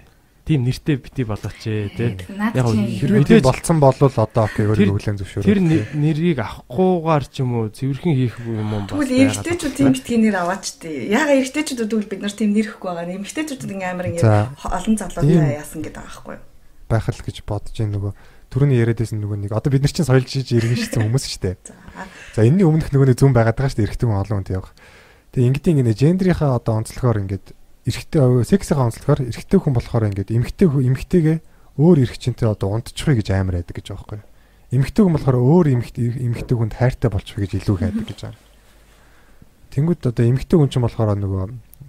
тийм 0.46 0.62
нэртэй 0.62 0.96
бити 1.02 1.26
болооч 1.26 1.58
ээ 1.66 1.90
те 1.98 2.04
Наад 2.30 2.54
Яг 2.54 2.66
Хэрвээ 2.70 3.26
тийм 3.26 3.42
болцсон 3.42 3.78
бол 3.82 3.98
одоо 3.98 4.42
окей 4.46 4.62
өөрийгөө 4.70 4.94
хүлэн 4.94 5.18
зөвшөөрөх. 5.18 5.42
тэр 5.50 5.58
нэ- 5.58 5.86
нэрийг 5.98 6.38
авахгүйгээр 6.38 7.24
ч 7.26 7.34
юм 7.42 7.50
уу 7.58 7.66
цэвэрхэн 7.74 8.14
хийх 8.14 8.38
юм 8.46 8.70
уу 8.70 8.86
бас 8.86 8.94
Тэгвэл 8.94 9.10
байна. 9.10 9.74
тийм 9.74 9.90
битгий 9.90 10.18
нэр 10.22 10.36
аваач 10.38 10.64
тий. 10.78 11.10
Яага 11.10 11.34
эрэгтэйчүүд 11.34 11.90
тэгвэл 11.90 12.10
бид 12.14 12.20
нар 12.22 12.30
тийм 12.38 12.50
нэр 12.54 12.66
ихгүй 12.70 12.86
байгаа. 12.94 13.10
Эмэгтэйчүүд 13.18 13.66
ингээ 13.74 13.90
амар 13.90 14.06
ингээ 14.14 14.22
За. 14.22 14.54
хо- 14.54 14.70
олон 14.70 14.94
залуутай 14.94 15.58
яасан 15.58 15.82
гэдэг 15.82 16.02
юу? 16.38 16.42
байх 16.86 17.06
л 17.10 17.18
гэж 17.26 17.36
бодож 17.42 17.74
байна 17.74 17.92
нөгөө 17.98 18.12
түрүүний 18.46 18.78
яриадсэн 18.78 19.18
нөгөө 19.18 19.38
нэг 19.42 19.50
одоо 19.50 19.70
бид 19.74 19.82
нар 19.82 19.90
чинь 19.90 20.06
соёлж 20.06 20.30
жиж 20.30 20.54
иргэн 20.54 20.78
шигсэн 20.78 21.02
хүмүүс 21.10 21.26
шүү 21.26 21.42
дээ. 21.42 21.56
За. 22.38 22.46
Энэний 22.46 22.62
өмнөх 22.62 22.94
нөгөө 22.94 23.10
нэг 23.10 23.18
зүүн 23.18 23.34
байгаад 23.34 23.58
байгаа 23.58 23.70
шүү 23.74 23.78
дээ 23.82 23.86
эрэгтэй 23.90 24.06
хүн 24.06 24.22
олон 24.22 24.36
хүнтэй 24.46 24.54
явах. 24.54 24.70
Тэгээ 25.34 25.48
ингэдэ 25.50 25.70
ингэ 25.82 25.98
гендрийнхаа 25.98 26.54
одоо 26.62 26.78
онцлогоор 26.78 27.18
ингээд 27.26 27.46
эрэгтэй 27.86 28.44
сексийн 28.44 28.82
онцлогоор 28.82 29.20
эрэгтэй 29.30 29.58
хүн 29.62 29.74
болохоор 29.78 30.10
ингээд 30.10 30.34
эмэгтэй 30.34 30.66
эмэгтэйгээ 30.66 31.38
өөр 31.78 31.98
эрэгчинтэй 32.02 32.48
одоо 32.50 32.74
унтчихвэ 32.74 33.22
гэж 33.22 33.28
амар 33.30 33.62
байдаг 33.62 33.76
гэж 33.78 33.86
байхгүй. 33.94 34.20
Эмэгтэй 34.74 35.02
хүн 35.06 35.14
болохоор 35.14 35.38
өөр 35.38 35.66
эмэгтэй 35.78 36.04
эмэгтэй 36.26 36.56
хүнд 36.58 36.74
хайртай 36.74 37.10
болчихвэ 37.14 37.46
гэж 37.46 37.52
илүү 37.62 37.76
хайдаг 37.78 38.06
гэж 38.10 38.20
байгаа. 38.26 38.42
Тэнгүүд 39.70 40.02
одоо 40.10 40.24
эмэгтэй 40.26 40.56
хүн 40.58 40.70
ч 40.72 40.74
болохоор 40.82 41.14
нөгөө 41.14 41.44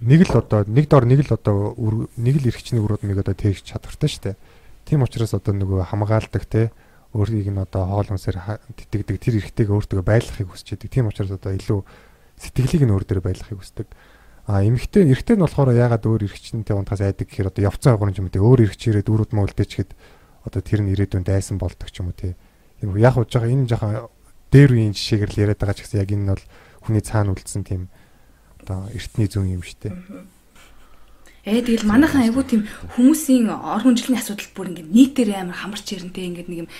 нэг 0.06 0.20
л 0.30 0.38
одоо 0.38 0.62
нэг 0.68 0.86
дор 0.86 1.04
нэг 1.08 1.20
л 1.26 1.34
одоо 1.34 1.74
нэг 2.14 2.34
л 2.38 2.46
эрэгчний 2.46 2.78
өрөөдмийг 2.78 3.18
одоо 3.26 3.34
тээгч 3.34 3.66
чадвартай 3.66 4.06
шүү 4.06 4.22
дээ. 4.30 4.36
Тийм 4.86 5.02
учраас 5.02 5.34
одоо 5.34 5.56
нөгөө 5.56 5.90
хамгаалдаг 5.90 6.44
те 6.46 6.70
өөрийг 7.16 7.50
нь 7.50 7.58
одоо 7.58 7.82
хоол 7.88 8.06
хүнсээр 8.06 8.38
тэтгдэг 8.76 9.16
тэр 9.18 9.34
эрэгтэйг 9.42 9.68
өөртөө 9.72 10.04
байлгахыг 10.04 10.52
хүсч 10.52 10.76
байдаг. 10.76 10.90
Тийм 10.92 11.08
учраас 11.10 11.32
одоо 11.34 11.50
илүү 11.56 11.80
сэтгэлийг 12.38 12.84
нь 12.86 12.92
өөр 12.92 13.04
дээр 13.08 13.20
байлгахыг 13.24 13.58
хүсдэг. 13.58 13.88
А 14.48 14.64
эмэгтэй 14.64 15.04
эрэгтэй 15.12 15.36
нь 15.36 15.44
болохоор 15.44 15.76
ягаад 15.76 16.08
өөр 16.08 16.24
эрэгчнэнтэй 16.24 16.72
унтахаас 16.72 17.04
айдаг 17.04 17.28
гэхээр 17.28 17.52
одоо 17.52 17.68
явцсан 17.68 17.92
агуурын 17.92 18.16
юм 18.16 18.32
үү 18.32 18.40
өөр 18.40 18.64
эрэгч 18.64 18.82
ирээд 18.88 19.12
дүүрүүд 19.12 19.32
мө 19.36 19.44
үлдээчихэд 19.44 19.92
одоо 20.48 20.60
тэр 20.64 20.80
нь 20.80 20.92
ирээдүйн 20.96 21.20
дайсан 21.20 21.60
болдог 21.60 21.92
ч 21.92 22.00
юм 22.00 22.08
уу 22.08 22.16
тий. 22.16 22.32
Яг 22.80 22.96
яг 22.96 23.28
жоо 23.28 23.44
энэ 23.44 23.68
жоохон 23.68 24.08
дээр 24.48 24.72
үеийн 24.72 24.96
жишээгээр 24.96 25.32
л 25.36 25.42
яриад 25.44 25.60
байгаа 25.60 25.76
ч 25.76 25.84
гэсэн 25.84 26.00
яг 26.00 26.10
энэ 26.16 26.24
нь 26.24 26.32
бол 26.32 26.44
хүний 26.80 27.04
цаана 27.04 27.36
үлдсэн 27.36 27.62
тийм 27.68 27.92
одоо 28.64 28.88
эртний 28.88 29.28
зүүн 29.28 29.60
юм 29.60 29.62
шүү 29.68 29.78
дээ. 29.84 29.94
Ээ 31.44 31.64
тэгэл 31.68 31.84
манайхан 31.84 32.24
айгуу 32.24 32.44
тийм 32.48 32.64
хүмүүсийн 32.96 33.52
ор 33.52 33.84
хүнжилний 33.84 34.16
асуудал 34.16 34.48
бүр 34.56 34.72
ингээд 34.72 34.88
нийтээр 34.88 35.44
амар 35.44 35.60
хамарч 35.60 35.92
ирэнтэй 35.92 36.24
ингээд 36.32 36.48
нэг 36.48 36.58
юм 36.64 36.70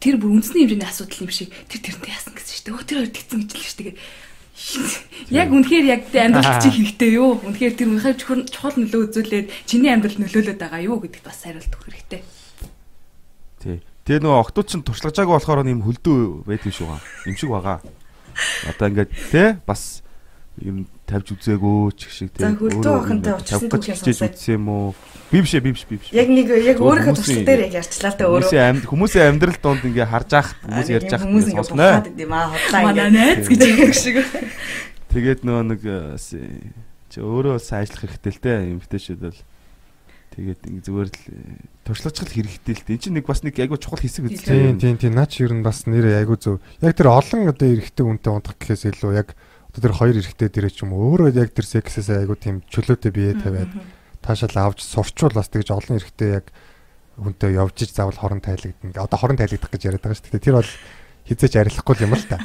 тэр 0.00 0.20
бүр 0.20 0.36
үндэсний 0.36 0.68
хэмжээний 0.68 0.88
асуудал 0.88 1.24
юм 1.24 1.32
шиг 1.32 1.48
тэр 1.68 1.80
тэрнтэй 1.80 2.12
яасан 2.12 2.32
гэсэн 2.36 2.52
шүү 2.60 2.64
дээ. 2.64 2.76
Өө 2.76 2.84
тэр 2.84 2.98
хоёр 3.00 3.12
тэгсэн 3.12 3.40
гэж 3.44 3.52
л 3.56 3.64
шүү 3.64 3.78
дээ. 3.88 3.96
Яг 5.30 5.48
үнэхээр 5.54 5.86
яг 5.88 6.02
амьдрал 6.10 6.60
чинь 6.64 6.76
хэрэгтэй 6.76 7.10
юу? 7.16 7.38
Үнэхээр 7.42 7.74
тэр 7.78 7.88
үнэхээр 7.94 8.16
чухал 8.18 8.76
нөлөө 8.76 9.00
үзүүлээд 9.08 9.46
чиний 9.66 9.90
амьдрал 9.90 10.18
нөлөөлөд 10.18 10.58
байгаа 10.58 10.80
юу 10.84 10.98
гэдэгт 11.00 11.26
бас 11.26 11.42
хариулт 11.42 11.70
өгөх 11.70 11.86
хэрэгтэй. 11.86 12.20
Тий. 13.62 13.76
Тэгээ 14.04 14.26
нөгөө 14.26 14.40
октод 14.42 14.66
чинь 14.66 14.84
туршлагажаагүй 14.84 15.34
болохоор 15.38 15.68
юм 15.70 15.84
хөлдөө 15.86 16.18
байдаг 16.48 16.72
шүү 16.74 16.86
гаа. 16.90 17.00
Юм 17.28 17.36
шиг 17.38 17.50
байгаа. 17.52 17.78
Одоо 18.66 18.86
ингээд 18.90 19.10
тий 19.30 19.48
бас 19.66 20.02
юм 20.58 20.88
тавьж 21.06 21.34
үзээгүй 21.36 21.94
ч 21.94 22.00
гэх 22.08 22.14
шиг 22.14 22.30
тий. 22.34 22.46
Хөлдөө 22.46 22.94
охинтой 23.00 23.38
түүхийг 23.38 23.96
сонсоод 24.00 24.34
үзсэн 24.34 24.54
юм 24.58 24.66
уу? 24.66 24.88
Би 25.30 25.38
биш 25.46 25.54
ээ, 25.54 25.62
би 25.62 25.70
биш, 25.70 25.86
би 25.86 25.96
биш. 26.02 26.10
Яг 26.10 26.26
нэг 26.26 26.50
яг 26.50 26.82
өөрийнхөө 26.82 27.14
туршлага 27.14 27.46
дээр 27.46 27.62
яг 27.70 27.74
ярьчлаа 27.78 28.12
та 28.18 28.26
өөрөө. 28.26 28.50
Хүмүүсийн 28.50 28.66
амьд 28.66 28.84
хүмүүсийн 28.90 29.28
амьдрал 29.30 29.58
донд 29.62 29.82
ингээ 29.86 30.10
харж 30.10 30.30
ах 30.34 30.48
хүмүүс 30.66 30.88
ярьж 30.90 31.12
ах 31.14 31.22
хүмүүс 31.22 31.46
ингээ 31.54 31.66
сонсноо. 31.70 31.94
Ингээ. 32.10 32.28
Манай 32.74 33.08
найз 33.14 33.46
гэж 33.46 33.60
ярьдаг 33.62 33.94
шиг. 33.94 34.16
Тэгээд 35.14 35.40
нөгөө 35.46 35.64
нэг 35.70 35.80
чи 37.14 37.18
өөрөө 37.22 37.62
сайн 37.62 37.86
ажиллах 37.86 38.02
хэрэгтэй 38.10 38.32
л 38.34 38.42
дээ. 38.42 38.58
Инвитейшн 38.74 39.18
бол 39.22 39.38
Тэгээд 40.30 40.60
ингэ 40.62 40.82
зүгээр 40.86 41.08
л 41.10 41.18
туршлагачлал 41.82 42.30
хэрэгтэй 42.30 42.74
л 42.74 42.84
дээ. 42.86 42.94
Энд 42.94 43.02
чинь 43.02 43.16
нэг 43.18 43.26
бас 43.26 43.42
нэг 43.42 43.54
айгуу 43.58 43.78
чухал 43.82 43.98
хэсэг 43.98 44.30
үз. 44.30 44.46
Тийм 44.46 44.78
тийм 44.78 44.94
тийм 44.94 45.14
наач 45.18 45.42
ер 45.42 45.50
нь 45.50 45.66
бас 45.66 45.90
нэрээ 45.90 46.22
айгуу 46.22 46.38
зөв. 46.38 46.62
Яг 46.78 46.94
тэр 46.94 47.10
олон 47.10 47.50
одоо 47.50 47.66
эрэгтэй 47.66 48.06
үнтэй 48.06 48.30
унтах 48.30 48.54
гэхээс 48.62 48.94
илүү 48.94 49.10
яг 49.18 49.34
одоо 49.74 49.90
тэр 49.90 49.94
хоёр 49.98 50.22
эрэгтэй 50.22 50.48
дээрээ 50.54 50.70
ч 50.70 50.86
юм 50.86 50.94
өөрөө 50.94 51.34
яг 51.34 51.50
тэр 51.50 51.66
сексээс 51.66 52.14
айгуу 52.14 52.38
тийм 52.38 52.62
чөлөөтэй 52.70 53.10
бие 53.10 53.34
тавиад 53.34 53.74
таашаал 54.22 54.72
авч 54.72 54.84
сурчвал 54.84 55.34
бас 55.34 55.48
тэгж 55.48 55.72
олон 55.72 55.98
эрэгтэй 55.98 56.30
яг 56.40 56.46
хүнтэй 57.16 57.56
явж 57.56 57.76
иж 57.84 57.90
заавал 57.92 58.16
хорон 58.16 58.40
тайлагдана. 58.40 58.96
Одоо 58.96 59.18
хорон 59.18 59.36
тайлагдах 59.36 59.70
гэж 59.70 59.82
яриад 59.88 60.04
байгаа 60.04 60.16
шүү 60.16 60.32
дээ. 60.32 60.44
Тэр 60.44 60.56
бол 60.60 60.72
хизээч 61.28 61.54
арилахгүй 61.56 61.96
юм 62.04 62.14
л 62.16 62.24
та. 62.28 62.38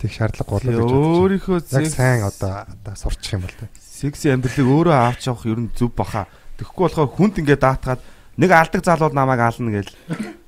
Тэг 0.00 0.10
шаардлага 0.12 0.50
болоо 0.50 0.72
гэж 0.72 0.80
бодож. 0.80 1.20
Өөрийнхөө 1.20 1.58
яг 1.60 1.86
сайн 1.92 2.24
одоо 2.24 2.64
одоо 2.68 2.94
сурчих 2.96 3.36
юм 3.36 3.44
бол 3.44 3.56
тэ. 3.56 3.68
Секси 3.80 4.32
амьдралыг 4.32 4.68
өөрөө 4.68 4.96
авч 4.96 5.28
явах 5.28 5.44
ер 5.48 5.60
нь 5.60 5.72
зөв 5.76 5.92
баха. 5.92 6.28
Тэгэхгүй 6.56 6.84
болохоор 6.88 7.10
хүнд 7.16 7.40
ингээд 7.40 7.64
даатгаад 7.64 8.00
нэг 8.40 8.50
алдаг 8.56 8.80
залууд 8.80 9.12
намайг 9.12 9.40
аална 9.44 9.70
гээл. 9.76 9.92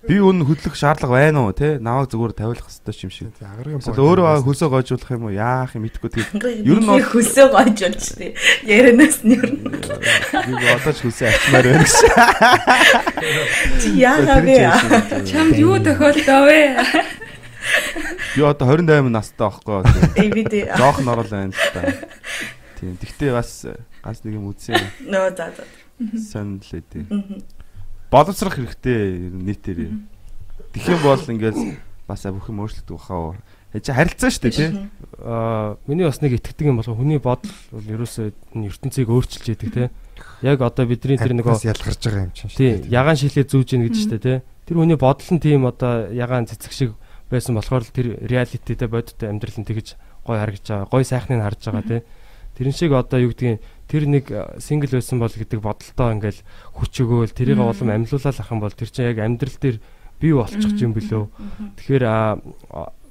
Би 0.03 0.17
үн 0.19 0.43
хөдлөх 0.49 0.75
шаардлага 0.75 1.15
байна 1.15 1.45
уу 1.45 1.53
те? 1.53 1.77
Намайг 1.77 2.09
зүгээр 2.09 2.33
тавиулах 2.35 2.67
хэрэгтэй 2.67 3.05
юм 3.05 3.13
шиг. 3.13 3.37
Өөрөө 3.39 4.43
хөлсөө 4.49 4.69
гойжуулах 4.73 5.13
юм 5.13 5.29
уу? 5.29 5.37
Яах 5.37 5.77
юм 5.77 5.85
итгэхгүй 5.87 6.11
тийм. 6.11 6.27
Ер 6.41 6.81
нь 6.81 6.89
хөлсөө 6.89 7.47
гойжуулж 7.53 8.03
тий. 8.17 8.33
Яринаас 8.67 9.21
нь 9.23 9.37
ер 9.37 9.47
нь. 9.47 9.63
Би 9.63 10.67
одоо 10.73 10.91
ч 10.91 10.99
хөлсөө 11.05 11.29
ачмаар 11.31 11.67
байна 11.69 11.85
гэж. 11.85 11.95
Чи 13.79 13.89
яагаад 14.01 14.43
вэ? 14.43 15.23
Чамд 15.29 15.55
юу 15.61 15.77
тохиолдоо 15.79 16.51
вэ? 16.51 16.83
Би 18.35 18.43
одоо 18.43 18.75
28 18.75 19.07
настай 19.13 19.47
байхгүй. 19.53 19.87
Ээ 20.19 20.29
би 20.35 20.43
тий. 20.49 20.65
Жоох 20.81 20.99
норол 21.05 21.31
байна 21.31 21.55
л 21.55 21.71
та. 21.77 21.95
Тийм. 22.81 22.99
Тэгтээ 22.99 23.39
бас 23.39 23.71
ганц 24.03 24.27
нэг 24.27 24.35
юм 24.35 24.51
үзье. 24.51 24.81
Нөө 25.07 25.31
за 25.37 25.53
за. 25.55 25.63
Сонь 26.19 26.59
л 26.59 26.75
ээ. 26.75 27.07
Боловсрох 28.13 28.61
хэрэгтэй 28.61 29.33
нийтээр. 29.33 29.97
Тэгэх 30.77 30.93
юм 30.93 31.01
бол 31.01 31.25
ингээд 31.25 31.57
бас 32.05 32.29
бүх 32.29 32.53
юм 32.53 32.61
өөрчлөгдөх 32.61 33.01
бахаа. 33.01 33.41
Энд 33.73 33.89
чи 33.89 33.93
харилцаа 33.97 34.29
шүү 34.29 34.43
дээ 34.45 34.53
тий. 34.53 34.71
Аа 35.25 35.81
миний 35.89 36.05
бас 36.05 36.21
нэг 36.21 36.37
итгэдэг 36.37 36.69
юм 36.69 36.77
болго 36.77 36.93
хүний 36.93 37.17
бодол 37.17 37.57
бол 37.73 37.89
ерөөсөө 37.89 38.53
ертөнцийг 38.53 39.09
өөрчилж 39.09 39.49
яадаг 39.49 39.71
тий. 39.73 39.89
Яг 40.45 40.61
одоо 40.61 40.85
бидний 40.85 41.17
тэр 41.17 41.33
нөгөө 41.33 41.65
ялгарч 41.73 42.05
байгаа 42.05 42.29
юм 42.29 42.37
чинь 42.37 42.53
шүү 42.53 42.61
дээ. 42.61 42.79
Тий. 42.85 42.93
Ягаан 42.93 43.17
шилээ 43.17 43.49
зүүж 43.49 43.69
гин 43.73 43.85
гэж 43.89 43.97
шүү 43.97 44.13
дээ 44.13 44.25
тий. 44.29 44.39
Тэр 44.69 44.77
хүний 44.77 45.01
бодол 45.01 45.31
нь 45.33 45.41
тийм 45.41 45.65
одоо 45.65 46.13
ягаан 46.13 46.45
цэцэг 46.45 46.73
шиг 46.77 46.91
байсан 47.33 47.57
болохоор 47.57 47.81
л 47.81 47.97
тэр 47.97 48.21
реалититэй 48.21 48.89
бодиттой 48.93 49.33
амьдрал 49.33 49.57
нь 49.57 49.65
тэгж 49.65 49.97
гой 50.29 50.37
харагдаж 50.37 50.69
байгаа. 50.69 50.93
Гой 50.93 51.05
сайхныг 51.09 51.41
харж 51.41 51.61
байгаа 51.65 51.89
тий. 51.89 52.01
Тэрэн 52.61 52.77
шиг 52.77 52.93
одоо 52.93 53.25
юу 53.25 53.33
гэдгийг 53.33 53.65
тэр 53.93 54.09
нэг 54.09 54.33
сингл 54.57 54.89
байсан 54.89 55.21
бол 55.21 55.29
гэдэг 55.29 55.61
бодолтой 55.61 56.17
ингээл 56.17 56.41
хүч 56.81 56.95
өгөөл 57.05 57.37
тэрийг 57.37 57.61
улам 57.61 57.93
амьлуулаад 57.93 58.41
ах 58.41 58.49
юм 58.49 58.65
бол 58.65 58.73
тэр 58.73 58.89
чинь 58.89 59.13
яг 59.13 59.21
амьдрал 59.21 59.59
дээр 59.61 59.77
бий 60.17 60.33
болчих 60.33 60.81
юм 60.81 60.97
бөлөө. 60.97 61.29
Тэгэхээр 61.77 62.05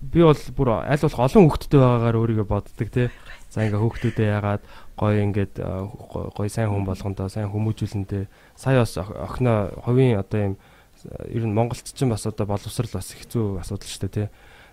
би 0.02 0.20
бол 0.26 0.42
бүр 0.58 0.70
аль 0.82 1.04
болох 1.06 1.22
олон 1.22 1.46
хүүхдтэй 1.46 1.78
байгаагаар 1.78 2.18
өөрийгөө 2.18 2.48
боддог 2.50 2.90
тий. 2.90 3.14
За 3.54 3.62
ингээ 3.62 3.78
хүүхдүүдээ 3.78 4.28
яагаад 4.34 4.64
гоё 4.98 5.22
ингээд 5.30 5.54
гоё 6.34 6.50
сайн 6.50 6.74
хүн 6.74 6.90
болгондоо 6.90 7.30
сайн 7.30 7.54
хүмүүжүүлэндээ 7.54 8.26
сая 8.58 8.82
бас 8.82 8.98
охиноо 8.98 9.70
хувийн 9.86 10.18
одоо 10.18 10.40
юм 10.42 10.54
ер 11.30 11.46
нь 11.46 11.54
Монголд 11.54 11.86
ч 11.86 12.00
бас 12.10 12.26
одоо 12.26 12.50
боловсрал 12.50 12.90
бас 12.90 13.14
хэцүү 13.14 13.62
асуудал 13.62 13.86
шүү 13.86 14.02
дээ 14.10 14.16
тий. 14.18 14.28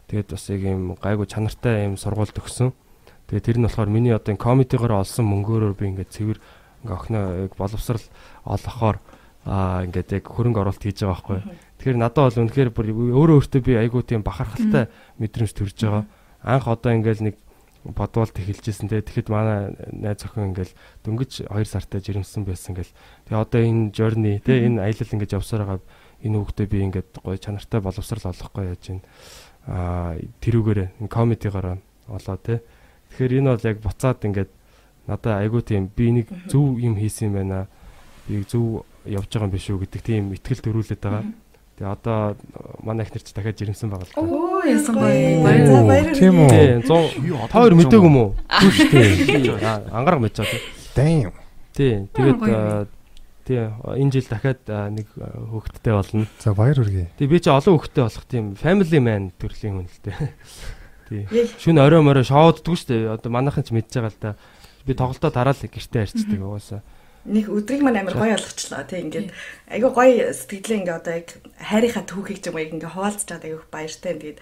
Тэгээд 0.09 0.33
бас 0.33 0.45
яг 0.49 0.63
юм 0.65 0.97
гайгүй 0.97 1.27
чанартай 1.29 1.85
юм 1.85 2.01
сургуульд 2.01 2.39
өгсөн. 2.39 2.73
Тэгээ 3.29 3.45
тэр 3.45 3.59
нь 3.61 3.67
болохоор 3.69 3.91
миний 3.93 4.17
одоо 4.17 4.37
комедигоор 4.37 5.05
олсон 5.05 5.29
мөнгөөрөө 5.29 5.77
би 5.77 5.85
ингээд 5.93 6.11
цэвэр 6.17 6.39
ингээ 6.85 6.97
охиноо 6.97 7.25
яг 7.45 7.53
боловсрал 7.61 8.07
олохоор 8.49 8.97
аа 9.45 9.85
ингээд 9.85 10.17
яг 10.17 10.25
хөрөнгө 10.33 10.61
оруулалт 10.65 10.81
хийж 10.81 11.05
байгаа 11.05 11.13
байхгүй. 11.13 11.41
Тэгэхээр 11.77 11.99
надад 12.01 12.25
бол 12.25 12.41
үнэхээр 12.49 12.71
бүр 12.73 12.87
өөрөө 13.13 13.37
өөртөө 13.37 13.61
би 13.65 13.73
айгуу 13.77 14.01
тийм 14.01 14.25
бахархалтай 14.25 14.89
мэдрэмж 15.21 15.53
төрж 15.53 15.77
байгаа. 15.77 16.05
Анх 16.41 16.67
одоо 16.73 16.93
ингээд 16.97 17.21
нэг 17.21 17.37
бодволт 17.85 18.33
эхэлжсэн 18.33 18.89
те. 18.89 19.05
Тэгэхэд 19.05 19.29
манай 19.29 19.77
найз 19.93 20.25
охин 20.25 20.53
ингээл 20.53 20.73
дөнгөж 21.05 21.49
2 21.49 21.65
сартай 21.69 22.01
жирэмсэн 22.01 22.45
байсан 22.49 22.75
ингээл 22.75 22.93
тэгээ 23.29 23.39
одоо 23.45 23.61
энэ 23.61 23.93
journey 23.93 24.41
те 24.41 24.67
энэ 24.67 24.83
аялал 24.83 25.13
ингээд 25.15 25.37
явсаар 25.37 25.63
байгаа 25.65 25.81
энэ 26.25 26.37
хүүхдээ 26.43 26.67
би 26.67 26.79
ингээд 26.91 27.11
гоё 27.23 27.39
чанартай 27.39 27.81
боловсрал 27.81 28.33
олохгүй 28.35 28.65
яаж 28.75 28.83
байна 28.89 29.05
а 29.69 30.17
тэрүүгээрээ 30.43 30.89
комедигоор 31.07 31.79
олоо 32.09 32.37
те 32.43 32.61
Тэгэхээр 33.13 33.39
энэ 33.41 33.51
бол 33.55 33.69
яг 33.69 33.79
буцаад 33.81 34.21
ингээд 34.25 34.51
надад 35.09 35.41
айгүй 35.41 35.63
тийм 35.65 35.89
би 35.89 36.13
нэг 36.13 36.27
зөв 36.53 36.77
юм 36.79 36.95
хийсэн 37.01 37.33
юм 37.33 37.35
байна. 37.41 37.67
Би 38.29 38.45
зөв 38.45 38.85
явж 39.09 39.29
байгаа 39.33 39.49
юм 39.49 39.55
биш 39.57 39.67
үү 39.73 39.81
гэдэг 39.89 40.03
тийм 40.05 40.33
ихтгэл 40.37 40.65
төрүүлээд 40.65 41.01
байгаа. 41.01 41.25
Тэгээ 41.79 41.95
одоо 41.95 42.37
манай 42.83 43.07
ихнэр 43.07 43.23
ч 43.25 43.33
дахиад 43.33 43.57
жирэмсэн 43.57 43.89
байгаа 43.89 44.05
л. 44.05 44.19
Оо 44.19 44.61
ясан 44.67 44.95
гоё. 44.99 45.47
Баяр. 45.47 46.13
Тийм 46.13 46.35
үү. 46.43 46.51
Тийм 46.51 46.83
100 46.85 47.49
та 47.49 47.63
хоёр 47.63 47.75
мдэггүй 47.79 48.11
юм 48.11 48.19
уу? 48.19 48.31
Шүү 48.59 48.91
дээ. 48.93 49.63
Ангараг 49.95 50.21
мэдж 50.21 50.43
байгаа. 50.43 50.61
Дэм. 50.99 51.33
Тийм. 51.73 52.11
Тэгээд 52.13 52.91
тийм 53.47 53.79
энэ 53.81 54.13
жил 54.13 54.27
дахиад 54.29 54.63
нэг 54.93 55.07
хүүхэдтэй 55.15 55.95
болно. 55.95 56.27
За 56.43 56.53
баяр 56.53 56.77
хүргэе. 56.77 57.15
Тэгээ 57.17 57.33
би 57.33 57.41
чи 57.41 57.49
олон 57.49 57.79
хүүхэдтэй 57.79 58.03
болох 58.05 58.27
тийм 58.27 58.45
family 58.59 58.99
man 58.99 59.31
төрлийн 59.39 59.79
хүн 59.79 59.87
л 59.87 60.01
дээ. 60.03 60.19
Тий. 61.09 61.25
Шүн 61.57 61.81
орой 61.81 62.05
морой 62.05 62.25
шоуддаг 62.25 62.77
шүү 62.77 62.89
дээ. 62.93 63.13
Одоо 63.17 63.31
манайхан 63.33 63.65
ч 63.65 63.73
мэдж 63.73 63.97
байгаа 63.97 64.13
л 64.13 64.21
да. 64.21 64.37
Би 64.85 64.93
тоглолтоо 64.93 65.33
дараал 65.33 65.57
гэртээ 65.57 66.05
арчдаг 66.05 66.41
угаасаа. 66.41 66.83
Нэг 67.29 67.49
өдрийг 67.51 67.83
мань 67.83 67.99
амар 67.99 68.17
гоё 68.17 68.37
болгочлоо 68.37 68.85
тий 68.89 69.05
ингээд. 69.05 69.33
Айгүй 69.69 69.91
гоё 69.93 70.33
сэтгэлээ 70.33 70.79
ингээ 70.85 70.97
одоо 70.97 71.15
яг 71.19 71.29
хайрынхаа 71.61 72.05
түүхийг 72.09 72.41
ч 72.41 72.49
юм 72.49 72.57
уу 72.57 72.65
ингээ 72.65 72.95
хуваалцж 72.95 73.29
байгаа 73.29 73.49
айгүй 73.53 73.69
баяртай 73.69 74.13
тэгээд 74.17 74.39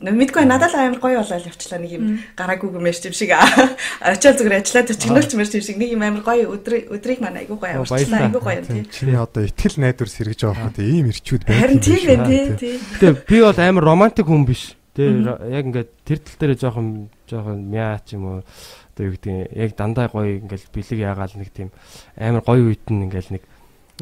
мэдгүй 0.00 0.44
надад 0.48 0.72
л 0.72 0.80
амар 0.80 1.00
гоё 1.02 1.20
болоод 1.20 1.44
явчлаа. 1.44 1.80
Нэг 1.84 1.92
юм 1.92 2.04
гараагүй 2.32 2.72
юм 2.72 2.86
ярьж 2.88 3.04
юм 3.04 3.12
шиг 3.12 3.36
очиад 3.36 4.40
зүгээр 4.40 4.56
ажиллаад 4.62 4.88
чигнүүлч 4.96 5.32
мэрч 5.36 5.52
юм 5.60 5.64
шиг 5.68 5.76
нэг 5.76 5.90
юм 5.92 6.02
амар 6.06 6.24
гоё 6.24 6.48
өдрийг 6.48 6.88
өдрийг 6.88 7.20
мань 7.20 7.44
айгүй 7.44 7.58
гоё 7.60 7.76
явуулчлаа 7.76 8.24
айгүй 8.32 8.40
гоё 8.40 8.60
тий. 8.64 8.88
Чиний 8.88 9.20
одоо 9.20 9.44
итгэл 9.44 9.76
найдвар 9.76 10.08
сэргэж 10.08 10.40
байгаа 10.40 10.72
хөө 10.72 10.86
ийм 10.86 11.12
ирчүүд 11.12 11.42
байх 11.44 11.60
Харин 11.60 11.80
тийм 11.84 12.08
ээ 12.08 12.24
тий. 12.24 12.48
тий. 12.56 12.76
Гэтэ 12.96 13.28
би 13.28 13.36
бол 13.44 13.60
амар 13.60 13.84
романтик 13.84 14.24
хүн 14.24 14.48
биш 14.48 14.79
Тэ 15.00 15.16
яг 15.48 15.64
ингээд 15.64 15.90
тэр 16.04 16.18
тал 16.20 16.36
дээр 16.36 16.52
жоохон 16.60 17.08
жоохон 17.24 17.58
мяа 17.72 17.96
ч 18.04 18.20
юм 18.20 18.28
уу? 18.28 18.44
Одоо 18.92 19.02
юу 19.08 19.16
гэдэг 19.16 19.56
яг 19.56 19.72
дандаа 19.80 20.12
гоё 20.12 20.44
ингээд 20.44 20.68
бэлэг 20.68 21.00
яагаал 21.00 21.40
нэг 21.40 21.48
тийм 21.56 21.72
амар 22.20 22.44
гоё 22.44 22.68
үйт 22.68 22.84
нь 22.92 23.08
ингээд 23.08 23.28
нэг 23.32 23.42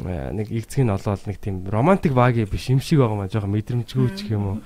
э, 0.03 0.35
нэг 0.35 0.47
игцгийг 0.51 0.91
олоод 0.91 1.23
нэг 1.23 1.39
тийм 1.39 1.63
романтик 1.71 2.11
баги 2.11 2.43
биш 2.43 2.67
юм 2.67 2.83
шиг 2.83 2.99
байгаа 2.99 3.15
маа 3.15 3.31
жоохон 3.31 3.55
мэдрэмжгүй 3.55 4.07
ч 4.19 4.27
юм 4.27 4.43
уу? 4.43 4.57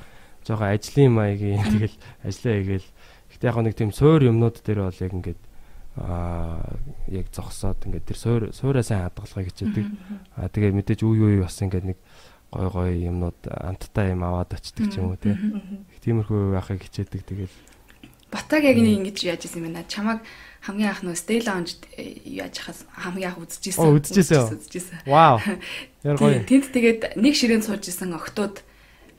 Жоохон 0.41 0.73
ажлын 0.73 1.13
маягийн 1.13 1.61
тэгэл 1.69 1.97
ажиллаа 2.25 2.53
хийгээл. 2.57 2.89
Гэхдээ 3.29 3.49
яг 3.53 3.57
нэг 3.61 3.75
тийм 3.77 3.91
суур 3.93 4.25
юмнууд 4.25 4.57
дээр 4.65 4.89
бол 4.89 5.03
яг 5.05 5.13
ингээд 5.13 5.41
аа 6.01 6.65
яг 7.13 7.29
зогсоод 7.29 7.85
ингээд 7.85 8.09
тэр 8.09 8.17
суур 8.17 8.41
суураа 8.49 8.81
сайн 8.81 9.05
хадгалахыг 9.05 9.53
хичээдэг 9.53 9.85
аа 10.41 10.49
тэгээ 10.49 10.73
мэдээж 10.73 11.05
үе 11.05 11.37
үе 11.37 11.45
бас 11.45 11.61
ингээд 11.61 11.85
нэг 11.93 11.97
гой 12.53 12.69
гой 12.69 12.91
юмнууд 13.09 13.41
амттай 13.49 14.13
юм 14.13 14.21
аваад 14.21 14.53
очдөг 14.53 14.93
ч 14.93 15.01
юм 15.01 15.11
уу 15.11 15.17
тий. 15.17 15.33
Тиймэрхүү 16.05 16.53
байхыг 16.53 16.85
хичээдэг 16.85 17.21
тэгэл. 17.25 17.57
Батаг 18.29 18.61
яг 18.61 18.77
нэг 18.77 19.13
ингэж 19.13 19.17
яаж 19.25 19.45
исэн 19.49 19.65
юм 19.65 19.73
бэ? 19.73 19.89
Чамаг 19.89 20.21
хамгийн 20.61 20.93
анх 20.93 21.01
нөө 21.01 21.17
Stay 21.17 21.41
Lounge 21.41 21.81
яаж 22.25 22.55
хахаас 22.61 22.85
хамгийн 22.93 23.33
анх 23.33 23.41
үзчихсэн. 23.41 23.83
Оо, 23.83 23.97
үзчихсэн 23.97 24.37
үү? 24.37 24.57
Үзчихсэн. 24.57 24.97
Вау. 25.09 25.41
Яр 26.07 26.17
гоё. 26.17 26.41
Тэнд 26.45 26.69
тэгээд 26.69 27.01
нэг 27.17 27.33
ширээнд 27.33 27.65
сууж 27.65 27.83
исэн 27.89 28.13
октод 28.13 28.61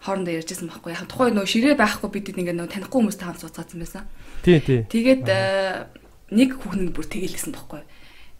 хоорондоо 0.05 0.35
ярьжсэн 0.35 0.68
байхгүй. 0.68 0.93
Яг 0.93 1.09
тухайн 1.09 1.37
нөө 1.37 1.47
ширээ 1.49 1.76
байхгүй 1.78 2.09
бид 2.12 2.28
ингээд 2.32 2.59
нөө 2.59 2.68
танихгүй 2.68 2.99
хүмүүстэй 3.01 3.26
хамт 3.28 3.41
сууцгаасан 3.41 3.80
байсан. 3.80 4.05
Тий, 4.45 4.61
тий. 4.61 4.85
Тэгээд 4.85 5.24
э, 5.30 5.89
нэг 6.35 6.61
хүүхэн 6.61 6.93
бүр 6.93 7.07
тэгэлсэн 7.09 7.53
байхгүй. 7.57 7.82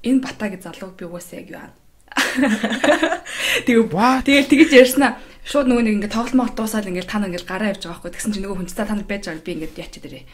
Энэ 0.05 0.21
бата 0.21 0.53
гэж 0.53 0.61
залуу 0.69 0.93
би 0.93 1.09
угаасаа 1.09 1.41
яг 1.41 1.49
юу 1.49 1.61
аа. 1.65 1.73
Тэгээ 3.67 3.87
тэгээд 4.25 4.49
тэгэж 4.51 4.71
ярьснаа. 4.75 5.19
Шууд 5.45 5.69
нөгөө 5.69 5.85
нэг 5.85 5.95
ингээд 6.01 6.15
тоглолт 6.17 6.37
мол 6.39 6.53
дуусаад 6.57 6.89
ингээд 6.89 7.11
та 7.11 7.21
нар 7.21 7.29
ингээд 7.29 7.45
гараа 7.49 7.71
явж 7.77 7.85
байгаа 7.85 8.01
байхгүй. 8.01 8.13
Тэгсэн 8.17 8.33
чинь 8.33 8.45
нөгөө 8.49 8.59
хүн 8.65 8.71
цаа 8.73 8.89
та 8.89 8.97
нар 8.97 9.05
байж 9.05 9.23
байгаа 9.29 9.45
би 9.45 9.53
ингээд 9.61 9.77
ячаад 9.77 10.07
ирээ. 10.09 10.25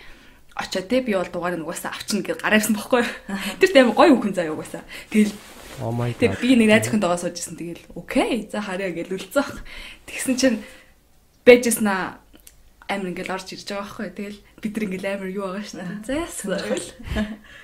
Очоод 0.55 0.87
те 0.87 0.97
би 1.03 1.12
бол 1.18 1.31
дугаар 1.31 1.57
нь 1.59 1.64
угаасаа 1.66 1.91
авчна 1.91 2.22
гэж 2.22 2.39
гараа 2.39 2.59
явсан 2.62 2.76
байхгүй. 2.78 3.03
Тэр 3.61 3.70
тийм 3.74 3.91
гоё 3.91 4.14
хүн 4.14 4.35
заа 4.37 4.55
угаасаа. 4.55 4.87
Тэгэл 5.11 5.35
Oh 5.81 5.91
my 5.97 6.12
Тэг 6.12 6.37
god. 6.37 6.41
би 6.45 6.55
нэг 6.61 6.68
найз 6.68 6.87
охин 6.87 7.01
дагаа 7.01 7.16
суужсэн 7.16 7.57
тэгэл 7.57 7.83
окей 7.97 8.45
за 8.53 8.61
харъя 8.61 8.93
гэж 8.93 9.09
үлцэх. 9.16 9.64
Тэгсэн 10.05 10.35
чинь 10.37 10.59
бэжснаа 11.49 12.20
амир 12.91 13.14
ингээл 13.14 13.33
орж 13.33 13.55
ирж 13.57 13.64
байгаа 13.64 13.89
байхгүй. 13.89 14.09
Тэгэл 14.12 14.39
бид 14.61 14.77
нар 14.77 14.85
ингээл 14.87 15.09
амир 15.17 15.31
юу 15.33 15.45
байгаа 15.49 15.65
шнэ. 15.65 15.85
Зайсан. 16.05 16.61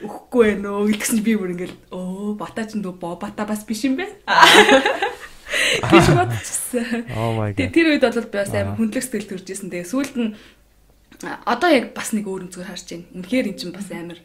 Өгөхгүй 0.00 0.44
ээ 0.50 0.56
нөө 0.64 0.90
гэсэн 0.96 1.20
чинь 1.20 1.26
би 1.26 1.36
бүр 1.36 1.52
ингээл 1.52 1.76
өө 1.92 2.36
бата 2.40 2.64
ч 2.64 2.80
дөө 2.80 2.94
бо 2.96 3.16
бата 3.20 3.44
бас 3.44 3.62
биш 3.68 3.84
юм 3.84 4.00
бэ. 4.00 4.08
Гэж 5.92 6.06
бодчихсон. 6.16 7.04
Oh 7.16 7.36
my 7.36 7.52
Тэг 7.52 7.70
god. 7.70 7.74
тэр 7.76 7.86
үед 7.92 8.04
бол 8.04 8.28
би 8.32 8.38
бас 8.40 8.52
амир 8.52 8.76
хүндлэг 8.80 9.04
сэтгэл 9.04 9.30
төрж 9.30 9.46
исэн. 9.52 9.68
Тэгээ 9.70 9.92
сүүлд 9.92 10.14
нь 10.16 10.30
одоо 11.44 11.70
яг 11.70 11.92
бас 11.92 12.12
нэг 12.16 12.24
өөр 12.24 12.48
өнцгөр 12.48 12.68
харж 12.68 12.86
байна. 12.92 13.08
Үнэхээр 13.12 13.46
эн 13.52 13.56
чинь 13.56 13.76
бас 13.76 13.88
амир 13.92 14.18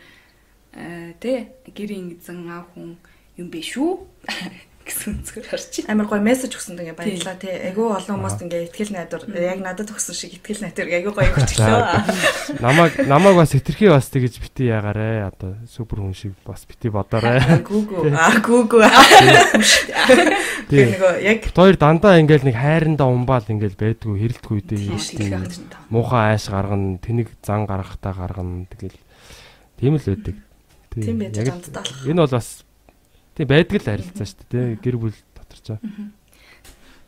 э 0.76 1.14
тэ 1.20 1.52
гэрийн 1.68 2.16
эзэн 2.16 2.48
аав 2.48 2.72
хүн 2.76 2.96
юм 3.36 3.48
биш 3.52 3.76
үү 3.76 4.08
гэсэн 4.92 5.24
өнцгөр 5.24 5.46
харж 5.48 5.72
байна. 5.82 5.92
Амар 5.96 6.08
гоё 6.12 6.22
мессеж 6.22 6.52
өгсөн 6.56 6.76
тэгээ 6.78 6.96
баярлаа 7.00 7.36
тий. 7.40 7.56
Айгүй 7.72 7.88
олон 7.88 8.16
хүмүүст 8.20 8.44
ингээ 8.44 8.66
ихтгэл 8.68 8.92
найдвар 8.92 9.24
яг 9.32 9.60
надад 9.64 9.90
өгсөн 9.92 10.16
шиг 10.16 10.36
ихтгэл 10.36 10.64
найдвар 10.68 10.90
айгүй 10.92 11.14
гоё 11.16 11.32
өгчлөө. 11.32 12.60
Намаг 12.60 12.92
намаг 13.08 13.34
бас 13.40 13.56
хэтэрхий 13.56 13.90
бас 13.92 14.12
тэгэж 14.12 14.40
бити 14.44 14.70
ягарэ. 14.70 15.32
Одоо 15.32 15.56
супер 15.72 16.04
хүн 16.04 16.16
шиг 16.16 16.36
бас 16.46 16.68
бити 16.68 16.92
бодоорой. 16.92 17.40
Гүүгүү. 17.64 18.12
Аа 18.12 18.40
гүүгүү. 18.44 18.84
Тэгээ 20.72 20.88
нөгөө 20.96 21.14
яг 21.26 21.40
хоёр 21.52 21.76
дандаа 21.80 22.20
ингээл 22.22 22.48
нэг 22.48 22.56
хайрандаа 22.56 23.08
умбаал 23.12 23.48
ингээл 23.48 23.80
байдгүй 23.80 24.62
тийм 24.68 24.98
байх 25.36 25.52
чинь 25.52 25.68
таа. 25.70 25.82
муухай 25.90 26.34
айш 26.34 26.48
гаргана, 26.50 26.98
тэнийг 27.00 27.30
зан 27.44 27.66
гаргахтаа 27.66 28.14
гаргана 28.14 28.66
тэгэл 28.72 28.98
тийм 29.80 29.96
л 29.98 30.06
байдаг. 30.06 30.36
Тийм 30.92 31.20
байж 31.20 31.38
амттай 31.38 31.74
болох. 31.74 32.06
Энэ 32.08 32.22
бол 32.24 32.36
бас 32.36 32.48
тийм 33.36 33.48
байдаг 33.48 33.78
л 33.82 33.88
харилцаа 33.88 34.26
шүү 34.28 34.48
дээ. 34.50 34.80
Гэр 34.82 34.98
бүл 34.98 35.16
дотор 35.36 35.60
ч. 35.60 35.68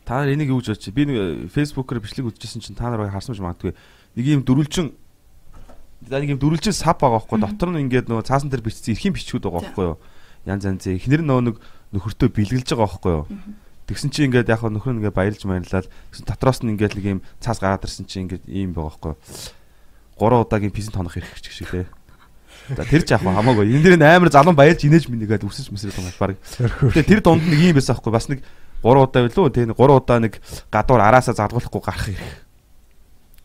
Та 0.03 0.19
нар 0.19 0.33
энийг 0.35 0.51
юу 0.51 0.59
гэж 0.59 0.75
бодчих? 0.75 0.93
Би 0.93 1.07
нэг 1.07 1.47
фэйсбүүкээр 1.51 2.03
бичлэг 2.03 2.27
үзчихсэн 2.27 2.59
чинь 2.59 2.75
та 2.75 2.91
нар 2.91 3.07
харсан 3.07 3.35
ч 3.35 3.39
магадгүй. 3.39 3.71
Нэг 4.15 4.25
юм 4.27 4.43
дөрүлжин 4.43 4.91
За 6.09 6.19
нэг 6.19 6.35
юм 6.35 6.39
дөрүлжин 6.39 6.75
сав 6.75 6.99
байгаа 6.99 7.23
байхгүй 7.23 7.39
дотор 7.39 7.69
нь 7.71 7.87
ингээд 7.87 8.11
нөгөө 8.11 8.27
цаасан 8.27 8.51
дээр 8.51 8.65
бичсэн 8.65 8.91
эрхийн 8.91 9.15
бичгүүд 9.15 9.47
байгаа 9.47 9.63
байхгүй 9.63 9.85
юу? 9.87 9.97
Янз 10.43 10.67
янзын. 10.67 10.99
Эхнэр 10.99 11.23
нөгөө 11.23 11.43
нэг 11.47 11.55
нөхөртөө 11.95 12.27
бэлгэлж 12.27 12.67
байгаа 12.75 12.91
байхгүй 12.91 13.11
юу? 13.15 13.25
Тэгсэн 13.87 14.11
чинь 14.11 14.27
ингээд 14.27 14.51
яг 14.51 14.67
нөхөр 14.67 14.91
нь 14.91 14.99
ингээд 14.99 15.15
баярлж 15.15 15.41
баярлаад 15.47 15.87
тэгсэн 15.87 16.27
дотроос 16.27 16.59
нь 16.59 16.75
ингээд 16.75 16.95
нэг 16.99 17.05
юм 17.07 17.19
цаас 17.39 17.63
гараад 17.63 17.87
ирсэн 17.87 18.03
чинь 18.03 18.27
ингээд 18.27 18.43
ийм 18.51 18.75
байгаа 18.75 18.91
байхгүй 18.99 19.11
юу? 19.15 19.19
3 20.19 20.43
удаагийн 20.43 20.75
пизэн 20.75 20.91
тонох 20.91 21.15
хэрэг 21.15 21.39
ч 21.39 21.55
шиг 21.55 21.71
лээ. 21.71 21.87
За 22.71 22.83
тэр 22.87 23.03
ч 23.03 23.11
яг 23.11 23.21
хамаагүй. 23.21 23.67
Энэ 23.67 23.83
дээр 23.83 23.97
нь 23.99 24.07
амар 24.07 24.31
залан 24.31 24.55
баярлж 24.55 24.87
инээж 24.87 25.11
минийгээд 25.11 25.43
үсэж 25.43 25.67
мэсрэх 25.75 25.99
юм 25.99 26.07
баг. 26.15 26.39
Тэгээ 26.39 27.03
тэр 27.03 27.19
дунд 27.19 27.43
нэг 27.43 27.59
юм 27.59 27.75
байсан 27.75 27.99
байхгүй 27.99 28.13
бас 28.15 28.27
нэг 28.31 28.39
3 28.83 29.03
удаа 29.03 29.21
билүү 29.27 29.51
тэгээ 29.51 29.75
3 29.75 29.99
удаа 29.99 30.19
нэг 30.23 30.33
гадуур 30.71 31.01
араасаа 31.03 31.35
залгуулахгүй 31.35 31.81
гарах 31.83 32.07
хэрэг 32.07 32.43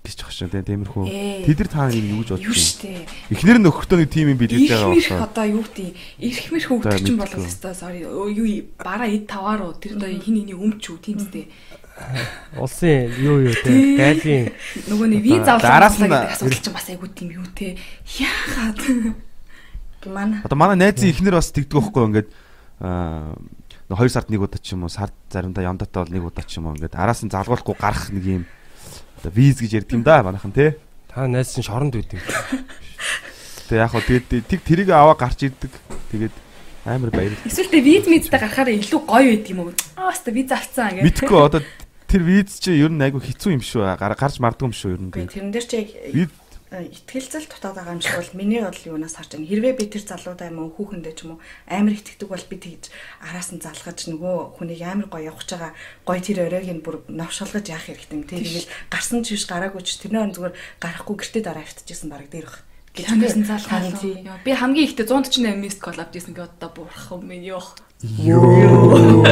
гэж 0.09 0.25
шүү 0.25 0.49
дээ 0.49 0.65
тиймэрхүү. 0.65 1.05
Ээ. 1.05 1.45
Тэд 1.45 1.59
нар 1.59 1.69
та 1.69 1.81
нэг 1.93 2.05
юу 2.09 2.23
гэж 2.25 2.41
байна? 2.41 2.55
штэ. 2.57 3.05
Эхнэр 3.29 3.59
нь 3.61 3.65
нөхөртөө 3.69 3.99
нэг 4.01 4.09
тим 4.09 4.33
юм 4.33 4.39
бэлгэж 4.41 4.65
байгаа 4.65 4.89
Ирэх 4.97 5.11
болохоор. 5.13 5.27
одоо 5.29 5.45
юу 5.45 5.63
гэдэг 5.69 5.89
ирэх 6.17 6.47
мэр 6.49 6.63
За, 6.63 6.69
хөвгдөг 6.73 7.01
чинь 7.05 7.21
болол 7.21 7.45
өстой 7.45 7.75
sorry. 7.77 8.01
Юу 8.09 8.47
бараа 8.81 9.09
эд 9.11 9.25
таваар 9.29 9.61
уу 9.69 9.77
тэр 9.77 10.01
одоо 10.01 10.09
хин 10.09 10.23
хиний 10.25 10.57
өмч 10.57 10.83
үү 10.89 10.99
тийм 11.05 11.19
үстэй. 11.21 11.45
Улсын 12.59 13.11
юу 13.21 13.43
юу 13.47 13.55
те 13.55 13.69
Тий. 13.69 13.97
гайлын 13.99 14.45
Нөгөө 14.89 15.07
нэг 15.13 15.21
виз 15.23 15.43
нь- 15.43 15.45
гэдэг 15.45 16.33
асуудал 16.33 16.63
чинь 16.63 16.75
бас 16.75 16.87
айгүй 16.89 17.09
тийм 17.15 17.29
юу 17.37 17.47
те. 17.55 17.77
Яагаад? 18.19 19.15
манай 20.07 20.41
Одоо 20.45 20.57
манай 20.59 20.77
найзын 20.79 21.11
эхнэр 21.11 21.37
бас 21.37 21.51
тэгдэг 21.53 21.75
байхгүй 21.75 22.03
ингээд 22.09 22.29
аа 22.81 23.35
2 23.89 24.09
сард 24.13 24.29
нэг 24.29 24.41
удаа 24.45 24.61
ч 24.61 24.73
юм 24.77 24.85
уу 24.85 24.93
сард 24.93 25.13
заримдаа 25.33 25.65
ямдаатай 25.65 26.01
бол 26.05 26.13
нэг 26.13 26.25
удаа 26.29 26.45
ч 26.45 26.61
юм 26.61 26.69
уу 26.69 26.77
ингээд 26.77 26.95
араас 26.97 27.25
нь 27.25 27.33
залгуулахгүй 27.33 27.77
гарах 27.77 28.09
нэг 28.13 28.25
юм 28.25 28.43
одоо 29.21 29.33
виз 29.33 29.59
гэж 29.59 29.73
ярьд 29.83 29.91
юм 29.93 30.03
да 30.05 30.23
манайхан 30.23 30.53
тий. 30.53 30.77
та 31.09 31.27
найз 31.27 31.53
чинь 31.53 31.65
шоронд 31.67 31.97
үйдэг. 31.97 32.21
Тэгээ 33.69 33.83
яг 33.83 33.91
хөө 33.93 34.05
тэгээд 34.07 34.47
тэг 34.49 34.61
тэрийг 34.63 34.89
аваа 34.93 35.17
гарч 35.19 35.45
ирдэг. 35.45 35.73
Тэгээд 36.13 36.35
амар 36.87 37.11
баярлалаа. 37.11 37.49
Эсвэл 37.49 37.73
тэ 37.73 37.81
виз 37.83 38.05
мизтэй 38.07 38.33
гарахаараа 38.33 38.77
илүү 38.77 39.01
гоё 39.03 39.29
байд 39.35 39.47
юм 39.51 39.59
уу? 39.67 39.73
Аа 39.97 40.13
баста 40.13 40.31
виз 40.31 40.53
авцсан 40.53 41.01
гэх. 41.01 41.05
Мэдхгүй 41.05 41.41
одоо 41.43 41.61
тэр 42.09 42.23
виз 42.25 42.59
чи 42.59 42.73
ер 42.81 42.91
нь 42.91 43.05
айгу 43.05 43.21
хэцүү 43.21 43.53
юм 43.55 43.63
шүү. 43.63 43.85
Гар- 44.01 44.17
Гарч 44.17 44.41
мардгүй 44.41 44.73
юм 44.73 44.75
шүү 44.75 44.91
ер 44.97 45.01
нь. 45.05 45.13
Тэрэн 45.13 45.53
дээр 45.53 45.67
чи 45.69 45.77
яг 45.85 45.89
Виз 46.09 46.33
э, 46.73 46.85
итгэлцэл 46.89 47.49
дутаад 47.49 47.77
байгаа 47.81 47.95
юм 47.97 48.03
шиг 48.05 48.17
бол 48.17 48.33
миний 48.37 48.61
бодол 48.65 48.89
юунаас 48.97 49.17
харж 49.17 49.37
байна. 49.37 49.49
Хэрвээ 49.49 49.75
би 49.77 49.85
тэр 49.89 50.05
залуудаа 50.05 50.49
юм 50.53 50.59
уу 50.65 50.73
хүүхэндээ 50.77 51.15
ч 51.17 51.21
юм 51.25 51.37
уу 51.37 51.41
амар 51.69 51.97
итгэдэг 51.97 52.29
бол 52.29 52.45
би 52.49 52.57
тэгж 52.61 52.85
араас 53.25 53.49
нь 53.57 53.61
залгаж 53.65 53.99
нөгөө 54.13 54.37
хүнийг 54.61 54.83
амар 54.85 55.09
гоё 55.09 55.33
явах 55.33 55.45
чагаа 55.49 55.73
гоё 56.05 56.21
тэр 56.21 56.45
оройг 56.49 56.69
нь 56.69 56.85
бүр 56.85 57.05
новшолгож 57.09 57.65
яах 57.73 57.89
хэрэгтэй 57.89 58.17
юм. 58.21 58.25
Тэгэл 58.29 58.69
гарсан 58.93 59.25
ч 59.25 59.33
биш 59.37 59.45
гараагүй 59.49 59.81
ч 59.85 59.97
тэрний 60.01 60.21
өн 60.29 60.33
зүгээр 60.37 60.57
гарахгүй 60.81 61.17
гэртээ 61.17 61.43
дараа 61.45 61.65
авчижсэн 61.65 62.09
баг 62.13 62.29
дээр 62.29 62.49
бах. 62.53 62.61
Чанаас 62.99 63.37
нь. 63.39 63.47
Яа, 64.27 64.43
Би 64.45 64.51
хамгийн 64.53 64.89
ихтэй 64.93 65.07
148 65.07 65.57
мист 65.57 65.79
кол 65.81 65.97
авчихсан 65.97 66.35
гэ 66.37 66.53
одоо 66.53 66.69
буурах 66.75 67.13
юм 67.17 67.31
яах. 68.03 69.27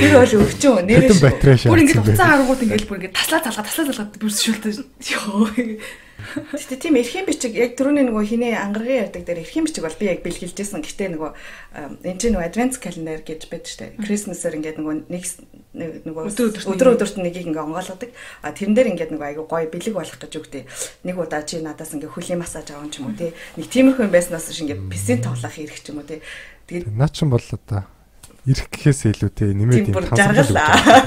Тэр 0.00 0.12
бол 0.16 0.34
өвчөн 0.40 0.88
нэрээ 0.88 1.68
Бүр 1.68 1.80
ингэж 1.84 2.00
уцаа 2.00 2.26
харангууд 2.32 2.64
ингэж 2.64 2.84
бүр 2.88 2.98
ингэ 3.04 3.12
таслаа 3.12 3.44
залгаа 3.44 3.64
таслаа 3.68 3.86
залгаа 3.92 4.08
бүр 4.16 4.32
шүлтэй. 4.32 4.72
Йоо. 5.04 5.52
Гэтэ 6.16 6.80
тийм 6.80 6.96
эрхийн 6.96 7.28
бичиг 7.28 7.52
яг 7.52 7.76
түрүүний 7.76 8.08
нөгөө 8.08 8.24
хинээ 8.24 8.56
ангаргийн 8.56 9.04
ярьдаг 9.04 9.22
дээр 9.28 9.44
эрхийн 9.44 9.68
бичиг 9.68 9.84
бол 9.84 10.00
би 10.00 10.08
яг 10.08 10.24
бэлгэлжсэн. 10.24 10.80
Гэтэ 10.80 11.12
нөгөө 11.12 11.30
энэ 12.08 12.16
чинь 12.16 12.32
нөгөө 12.32 12.48
advance 12.48 12.80
calendar 12.80 13.20
гэж 13.20 13.52
байдаг 13.52 13.68
штэ. 13.68 14.00
Christmas-ээр 14.00 14.56
ингээд 14.64 14.80
нөгөө 14.80 14.94
нэг 15.12 15.24
нөгөө 15.76 16.24
Өдөр 16.32 16.48
өдөрт 16.56 16.72
өдөр 16.72 16.88
өдөрт 16.96 17.16
нэгийг 17.20 17.52
ингээ 17.52 17.66
онгойлгодог. 17.68 18.10
А 18.40 18.56
тэрэн 18.56 18.72
дээр 18.72 18.90
ингээд 18.96 19.12
нөгөө 19.12 19.28
айгу 19.28 19.44
гоё 19.44 19.68
бэлэг 19.68 19.92
болох 19.92 20.16
гэж 20.16 20.32
үгтэй. 20.40 20.64
Нэг 21.04 21.20
удаа 21.20 21.44
чи 21.44 21.60
надаас 21.60 21.92
ингээ 21.92 22.08
хөлийн 22.08 22.40
массаж 22.40 22.72
авах 22.72 22.88
ч 22.88 23.04
юм 23.04 23.12
уу 23.12 23.16
тий. 23.20 23.36
Нэг 23.60 23.68
тиймэрхүү 23.68 24.08
юм 24.08 24.14
байснаас 24.16 24.48
шиг 24.56 24.72
ингээ 24.72 24.88
писийн 24.88 25.20
тоглох 25.20 25.52
хэрэг 25.52 25.84
ч 25.84 25.92
юм 25.92 26.00
уу 26.00 26.08
тий. 26.08 26.24
Тэгээд 26.64 26.96
Наа 26.96 27.12
чин 27.12 27.28
бол 27.28 27.44
одоо 27.44 27.84
ирэх 28.46 28.70
гэхээс 28.70 29.10
илүү 29.10 29.30
те 29.34 29.50
нэмээд 29.50 29.90
юм 29.90 30.06
жаргал 30.14 30.54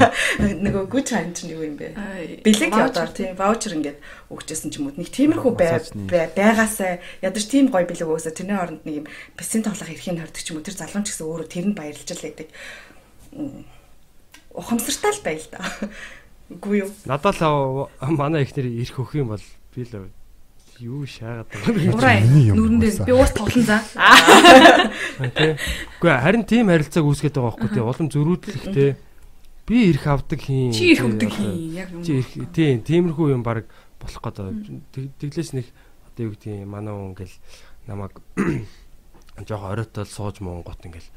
нөгөө 0.66 0.84
гүч 0.92 1.08
хаан 1.16 1.32
чинь 1.32 1.56
юу 1.56 1.64
юм 1.64 1.80
бэ? 1.80 1.96
Бэлэг 2.44 2.76
одоо 2.76 3.08
тийм 3.08 3.40
ваучер 3.40 3.80
ингээд 3.80 4.00
өгчээсэн 4.28 4.70
ч 4.76 4.84
юм 4.84 4.92
уу 4.92 5.00
нэг 5.00 5.08
тиймэрхүү 5.08 5.54
байгаасаа 5.56 7.00
ядаж 7.24 7.44
тийм 7.48 7.72
гоё 7.72 7.88
бэлэг 7.88 8.12
өгөөсө 8.12 8.36
тэрний 8.36 8.60
оронд 8.60 8.84
нэг 8.84 8.96
юм 9.02 9.08
бэсийн 9.40 9.64
тоглох 9.64 9.88
эрхийг 9.88 10.20
хордог 10.20 10.44
ч 10.44 10.52
юм 10.52 10.60
уу 10.60 10.68
тэр 10.68 10.76
залуун 10.76 11.08
ч 11.08 11.16
гэсэн 11.16 11.28
өөрөө 11.32 11.48
тэр 11.48 11.66
нь 11.72 11.78
баярлж 11.80 12.10
л 12.12 12.26
байдаг. 12.28 12.48
Ухамсартай 14.52 15.12
л 15.16 15.24
байл 15.24 15.48
та. 15.48 15.64
Үгүй 16.60 16.84
юу? 16.84 16.92
Надад 17.08 17.40
л 17.40 17.88
манай 18.20 18.44
ихнэр 18.44 18.68
ирэх 18.68 19.00
өх 19.00 19.16
юм 19.16 19.32
бол 19.32 19.46
би 19.72 19.88
л 19.88 20.12
юу 20.80 21.04
шаагаад 21.04 21.52
байгаа 21.52 22.24
юм 22.24 22.56
нүрэндээ 22.56 22.92
уусаа. 22.92 23.06
би 23.06 23.14
уус 23.14 23.32
тоглон 23.36 23.66
за. 23.68 23.78
Үгүй 26.00 26.12
харин 26.16 26.44
тийм 26.48 26.72
харилцааг 26.72 27.06
үүсгэж 27.06 27.36
байгаа 27.36 27.52
байхгүй 27.52 27.70
тий. 27.76 27.84
Улам 27.84 28.08
зөрүүдлэх 28.08 28.66
тий. 28.72 28.92
Би 29.68 29.78
ирэх 29.92 30.08
авдаг 30.08 30.40
хийн. 30.40 30.72
Чи 30.72 30.96
ирэх 30.96 31.06
өгдөг 31.06 31.32
хин 31.36 31.52
яг 31.76 31.92
юм. 31.92 32.04
Чи 32.04 32.24
ирэх 32.24 32.32
тий 32.56 32.80
тиймэрхүү 32.80 33.28
юм 33.36 33.44
баг 33.44 33.68
болох 34.00 34.24
гэдэг. 34.24 35.20
Тэглээс 35.20 35.52
нэг 35.54 35.68
одоо 36.08 36.32
юу 36.32 36.34
гэдэг 36.34 36.64
юм 36.64 36.72
манай 36.72 36.96
хүн 36.96 37.12
ингээл 37.12 37.36
намайг 37.84 38.16
жоохон 39.48 39.72
оройтол 39.76 40.08
сууж 40.08 40.40
муунгот 40.40 40.80
ингээл 40.88 41.12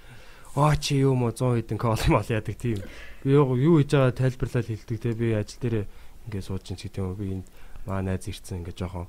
оо 0.59 0.75
чи 0.75 1.01
юу 1.01 1.15
мо 1.15 1.31
100 1.31 1.63
хэдэн 1.63 1.79
кол 1.79 2.03
мал 2.11 2.27
яадаг 2.27 2.59
тийм. 2.59 2.83
Би 3.23 3.31
юу 3.31 3.55
юу 3.57 3.79
хийж 3.79 3.95
байгаа 3.95 4.11
тайлбарлал 4.11 4.67
хэлдэг 4.67 4.99
те 5.01 5.15
би 5.15 5.33
ажил 5.33 5.63
дээр 5.63 5.87
ингээд 6.27 6.47
сууж 6.51 6.67
ин 6.71 6.77
ч 6.77 6.91
гэдэг 6.91 7.01
юм 7.01 7.15
би 7.15 7.27
энд 7.41 7.47
маа 7.87 8.03
найз 8.03 8.29
ирсэн 8.29 8.63
ингээд 8.63 8.79
жоохон 8.79 9.09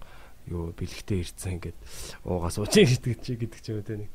юу 0.51 0.73
бэлгтэй 0.75 1.23
ирсэн 1.23 1.59
ингээд 1.61 1.77
уугаа 2.27 2.51
сууж 2.51 2.73
ин 2.75 2.87
гэдэг 2.89 3.19
чи 3.23 3.35
гэдэг 3.39 3.59
ч 3.61 3.67
юм 3.71 3.79
уу 3.79 3.87
те 3.87 3.95
нэг 3.99 4.09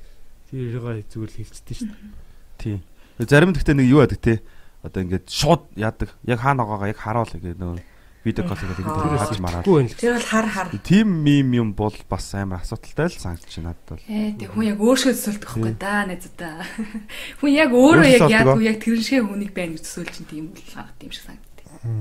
тэрийгээ 0.49 1.05
зүгээр 1.09 1.31
л 1.33 1.39
хэлцдэг 1.41 1.77
шүү 1.77 1.89
дээ. 1.89 2.13
Тийм. 2.59 2.79
Зарим 3.23 3.51
нь 3.51 3.57
гэхдээ 3.57 3.77
нэг 3.77 3.89
юу 3.89 4.03
яадаг 4.05 4.21
те. 4.21 4.43
одоо 4.83 5.03
ингээд 5.03 5.27
шууд 5.27 5.63
яадаг. 5.75 6.15
Яг 6.25 6.41
хаана 6.41 6.63
байгаагаа 6.63 6.93
яг 6.93 6.99
хараал 7.03 7.27
гэдэг 7.27 7.59
нөгөө 7.59 7.83
видео 8.25 8.45
кол 8.47 8.59
гэдэг 8.59 8.79
ингээд 8.79 9.19
хаж 9.19 9.41
мараад. 9.43 9.65
Тэр 9.67 10.15
бол 10.15 10.29
хар 10.31 10.47
хар. 10.47 10.69
Тим 10.87 11.07
мим 11.27 11.49
юм 11.53 11.69
бол 11.75 11.95
бас 12.09 12.31
амар 12.35 12.63
асуудалтай 12.63 13.11
л 13.11 13.19
санагдаж 13.19 13.53
байна 13.59 13.75
надад 13.75 13.89
бол. 13.91 14.05
Ээ 14.07 14.39
тэг 14.39 14.51
хүн 14.55 14.65
яг 14.71 14.79
өөршөө 14.79 15.13
төсөөлдөг 15.19 15.49
байхгүй 15.51 15.75
да 15.83 15.95
найзуудаа. 16.07 16.57
Хүн 17.43 17.51
яг 17.51 17.71
өөрөө 17.75 18.07
яг 18.07 18.23
олдог. 18.23 18.63
яг 18.63 18.77
тэр 18.79 18.99
шиг 19.03 19.27
хүнийг 19.27 19.53
байна 19.55 19.75
гэж 19.75 19.83
төсөөлж 19.83 20.13
чинь 20.15 20.31
тийм 20.31 20.45
л 20.55 20.71
харагд 20.71 21.03
юм 21.03 21.13
шиг 21.13 21.25
санагдав. 21.27 21.47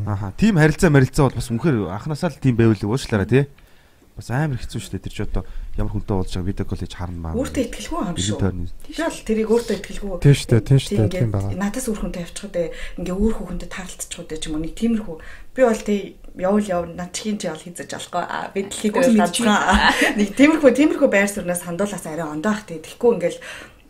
Аха. 0.06 0.34
Тим 0.38 0.54
харилцаа 0.62 0.90
марилцаа 0.94 1.26
бол 1.30 1.38
бас 1.38 1.50
үнэхээр 1.50 1.78
анханасаа 1.90 2.30
л 2.30 2.42
тим 2.42 2.54
байвал 2.58 2.78
уушлаараа 2.78 3.30
тий. 3.30 3.46
Бас 4.18 4.34
амар 4.34 4.58
хэцүү 4.58 4.82
шүү 4.82 4.92
дээ. 4.98 5.06
Тэр 5.06 5.14
ч 5.14 5.20
одоо 5.30 5.44
ямар 5.78 5.94
хүнтэй 5.94 6.16
уулзж 6.18 6.34
байгаа 6.34 6.50
видео 6.50 6.66
коллеж 6.66 6.94
харна 6.98 7.20
маа. 7.22 7.38
Өөртөө 7.38 7.64
ихтгэлгүй 7.70 8.02
юм 8.02 8.18
шүү. 8.18 8.40
бол 8.42 9.20
тэрийг 9.30 9.50
өөртөө 9.54 9.76
ихтгэлгүй. 9.78 10.18
Тийм 10.26 10.34
шүү 10.34 10.50
дээ, 10.50 10.62
тийм 10.66 10.80
шүү 10.82 10.98
дээ, 10.98 11.10
тийм 11.14 11.30
байгаа. 11.30 11.54
Надаас 11.54 11.86
өөр 11.86 12.00
хүнтэй 12.02 12.24
явчихгүй 12.26 12.52
дээ. 12.58 12.70
Ингээ 12.98 13.14
өөр 13.14 13.34
хүнтэй 13.38 13.70
тааралцчихгүй 13.70 14.26
дээ 14.26 14.42
ч 14.42 14.44
юм 14.50 14.54
уу. 14.58 14.64
Нэг 14.66 14.74
тиймэрхүү. 14.74 15.16
Би 15.54 15.62
бол 15.62 15.84
тий 15.86 16.02
явал 16.34 16.66
яв 16.66 16.84
над 16.98 17.10
чихийн 17.14 17.38
чи 17.38 17.46
бол 17.46 17.62
хийзэж 17.62 17.90
болохгүй. 17.94 18.24
Аа 18.26 18.50
би 18.50 18.60
дэлхийд 18.66 19.22
тацгаа. 19.22 19.94
Нэг 20.18 20.30
тиймэрхүү 20.34 20.72
тиймэрхүү 20.74 21.10
байр 21.14 21.30
суурнаас 21.30 21.62
хандуулаас 21.62 22.06
арай 22.10 22.26
ондоо 22.26 22.58
ах 22.58 22.66
тий. 22.66 22.82
Тэгэхгүй 22.82 23.22
ингээл 23.22 23.40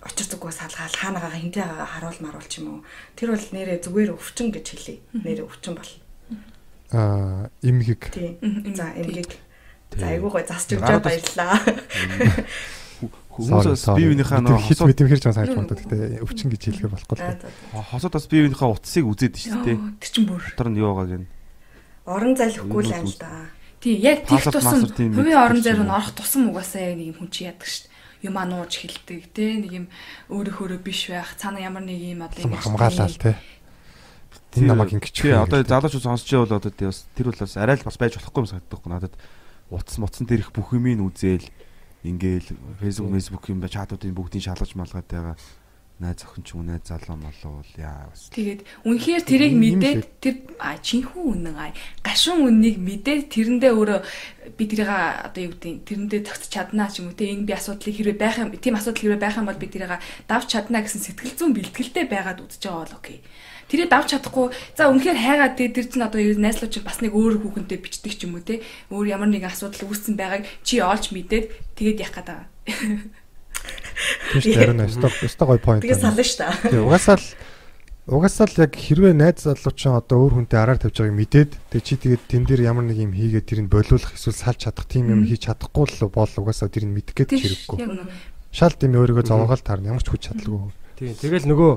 очир 0.03 0.28
зүгөө 0.28 0.51
салгаал 0.51 0.95
хаанагаа 0.95 1.36
хинтээ 1.36 1.63
харуул 1.67 2.19
маруул 2.19 2.47
ч 2.47 2.59
юм 2.59 2.67
уу. 2.67 2.80
Тэр 3.15 3.32
бол 3.36 3.47
нэрээ 3.51 3.80
зүгээр 3.84 4.11
өвчин 4.15 4.51
гэж 4.51 4.65
хэлье. 4.75 4.99
Нэрээ 5.15 5.47
өвчин 5.47 5.75
бол. 5.75 5.91
Аа, 6.95 7.51
имгэг. 7.63 8.11
Тий. 8.15 8.39
Мгм, 8.39 8.75
За 8.75 8.95
эмгэг. 8.95 9.47
За 9.95 10.05
айгуу 10.11 10.29
гой 10.29 10.43
засч 10.43 10.75
өгч 10.75 10.81
бас- 10.83 11.05
баярлаа. 11.05 11.53
Хүмүүс 13.38 13.69
бас 13.69 13.85
бие 13.93 14.09
биенийхээ 14.09 14.41
нөгөө 14.41 14.61
хит 14.65 14.77
хосууд 14.81 14.89
мэдэм 14.89 15.07
хэрэг 15.13 15.21
жан 15.21 15.33
санаж 15.38 15.53
магадгүй. 15.53 15.77
Гэхдээ 15.77 16.25
өвчин 16.25 16.49
гэж 16.49 16.61
хэлэхээр 16.73 16.93
болохгүй 16.97 17.17
хосууд 17.93 18.13
бас 18.17 18.25
бие 18.25 18.41
биенийхээ 18.49 18.69
утсыг 18.73 19.05
үзээд 19.05 19.35
шүү 19.38 19.61
дээ. 19.61 19.77
Тэр 20.01 20.09
чин 20.09 20.25
бүр. 20.25 20.41
Дотор 20.41 20.69
нь 20.73 20.81
юу 20.81 20.97
байгааг 20.97 21.21
нь. 21.21 21.29
Орон 22.09 22.33
залхихгүй 22.33 22.81
л 22.81 22.93
аим 22.97 23.05
л 23.05 23.17
да. 23.21 23.29
Тий 23.77 23.93
яг 24.01 24.25
Пассворд, 24.25 24.57
тусам 24.57 25.13
хувийн 25.13 25.38
орон 25.38 25.61
зайр 25.61 25.85
нь 25.85 25.93
орох 25.93 26.11
тусам 26.17 26.49
угаасаа 26.49 26.81
яг 26.81 26.97
нэг 26.97 27.13
юм 27.13 27.17
хүн 27.21 27.29
чи 27.29 27.45
яадаг 27.45 27.69
шүү 27.69 27.85
дээ. 27.85 28.25
Юм 28.25 28.35
анууж 28.41 28.73
хилдэг 28.73 29.21
тий 29.38 29.51
нэг 29.61 29.71
юм 29.77 29.85
өөрөөхөөрөө 30.33 30.81
биш 30.81 31.13
байх 31.13 31.38
цаана 31.38 31.61
ямар 31.61 31.85
нэг 31.85 32.01
юм 32.01 32.25
одоо 32.25 32.41
ингэж 32.41 32.65
хамгаалал 32.65 33.13
тий. 33.21 33.38
Тэр 34.49 34.63
намайг 34.65 34.97
ингэж 34.97 35.13
Тий 35.13 35.38
одоо 35.38 35.61
залуучууд 35.61 36.01
сонсож 36.09 36.25
байвал 36.25 36.57
одоо 36.57 36.73
тий 36.73 36.89
бас 36.89 37.05
тэр 37.13 37.29
бол 37.29 37.38
бас 37.38 37.53
арай 37.53 37.77
л 37.77 37.85
бас 37.85 37.97
байж 38.01 38.17
болохгүй 38.17 38.41
юм 38.41 38.49
санагддаг 38.49 38.81
надад 38.89 39.13
утас 39.70 39.97
моцсон 39.99 40.28
дээрх 40.28 40.55
бүх 40.55 40.72
юмыг 40.76 41.03
үзээл 41.03 41.47
ингээл 42.07 42.49
фэйсбુક 42.80 43.11
фэйсбુક 43.11 43.43
юм 43.51 43.59
ба 43.59 43.68
чатуудын 43.68 44.15
бүгдийг 44.15 44.43
шалгаж 44.47 44.72
малгаад 44.80 45.07
байгаа. 45.09 45.36
Найз 45.97 46.22
охин 46.22 46.45
ч 46.45 46.53
юм 46.53 46.70
найз 46.70 46.86
залуу 46.86 47.18
молоо 47.18 47.65
яа 47.74 48.05
бас. 48.05 48.30
Тэгээд 48.30 48.61
үнэхээр 48.86 49.24
тэрийг 49.26 49.53
мэдээд 49.57 50.01
тэр 50.22 50.36
чинхүү 50.61 51.24
үнэн 51.26 51.57
ай 51.57 51.74
гашуун 52.05 52.53
үннийг 52.53 52.78
мэдээд 52.78 53.34
тэрэндээ 53.34 53.72
өөрөө 53.74 53.99
би 54.53 54.63
тэрийг 54.70 54.93
одоо 54.93 55.41
юу 55.41 55.57
гэдэг 55.57 55.89
тэрэндээ 55.89 56.22
тогтч 56.22 56.53
чаднаа 56.53 56.93
ч 56.93 57.01
юм 57.01 57.09
уу 57.09 57.18
те 57.18 57.34
энэ 57.34 57.49
би 57.49 57.53
асуудлыг 57.57 57.97
хэрвээ 57.97 58.22
байх 58.22 58.38
юм 58.38 58.53
тийм 58.61 58.78
асуудал 58.78 59.01
хэрвээ 59.01 59.24
байх 59.26 59.41
юм 59.41 59.49
бол 59.49 59.57
би 59.57 59.68
тэрийг 59.74 59.97
давж 60.30 60.47
чаднаа 60.53 60.86
гэсэн 60.86 61.01
сэтгэл 61.01 61.34
зүйн 61.34 61.57
бэлтгэлтэй 61.57 62.05
байгаад 62.05 62.45
үзэж 62.45 62.61
байгаа 62.61 62.86
бол 62.86 62.97
окей. 63.01 63.26
Тэрийг 63.68 63.91
давж 63.91 64.15
чадахгүй 64.15 64.47
за 64.80 64.88
үнэхээр 64.88 65.20
хайгаад 65.20 65.55
те 65.59 65.68
тэр 65.68 65.91
чинь 65.91 66.07
одоо 66.07 66.24
найзлууч 66.24 66.80
бас 66.88 67.03
нэг 67.03 67.11
өөр 67.11 67.43
хүүхэнтэй 67.43 67.80
бичдэг 67.84 68.13
ч 68.15 68.24
юм 68.24 68.39
уу 68.39 68.43
те 68.47 68.63
өөр 68.88 69.11
ямар 69.11 69.28
нэгэн 69.28 69.51
асуудал 69.51 69.91
үүссэн 69.91 70.15
байгааг 70.15 70.47
чи 70.63 70.80
олж 70.80 71.11
мэдээд 71.11 71.76
тэгээд 71.76 71.99
гээд 71.99 72.15
байгаа. 72.15 72.47
Тийм 74.32 74.41
шүү 74.41 74.55
дээ. 74.55 74.88
Өстой 74.88 75.11
өстой 75.28 75.47
гой 75.51 75.59
point. 75.59 75.82
Тэгээ 75.84 75.99
байна. 75.99 76.07
сална 76.07 76.24
ш 76.24 76.32
та. 76.39 76.47
Тэгээ 76.63 76.86
угаасаа 76.88 77.18
л 77.20 77.28
угаасаа 78.07 78.47
л 78.47 78.61
яг 78.63 78.72
хэрвээ 78.72 79.13
найз 79.20 79.43
залуучин 79.43 79.99
одоо 79.99 80.18
өөр 80.24 80.34
хүнтэй 80.47 80.59
араар 80.63 80.80
тавьж 80.80 81.03
байгааг 81.03 81.20
мэдээд 81.20 81.51
тэгээ 81.76 81.84
чи 81.84 81.95
тэгээд 81.99 82.24
тэн 82.32 82.43
дээр 82.47 82.61
ямар 82.72 82.88
нэг 82.88 83.03
юм 83.03 83.11
хийгээд 83.11 83.47
тэрийг 83.51 83.68
болиулах 83.68 84.15
эсвэл 84.15 84.32
салж 84.32 84.63
чадах 84.63 84.88
тийм 84.88 85.11
юм 85.11 85.28
хийж 85.28 85.51
чадахгүй 85.51 85.86
л 85.91 86.07
бол 86.07 86.32
угаасаа 86.39 86.72
тэрийг 86.72 86.95
мэдэх 86.95 87.15
гээд 87.20 87.36
Тийм 87.36 87.43
хэрэггүй. 87.68 88.07
Шал 88.55 88.76
тийм 88.80 88.95
өөрийгөө 88.95 89.28
зовоогоол 89.28 89.59
таарна 89.59 89.91
ямар 89.91 90.03
ч 90.03 90.07
хүч 90.07 90.32
чадалгүй. 90.32 90.72
Тийм. 90.98 91.14
Тэгэл 91.14 91.45
нөгөө 91.45 91.72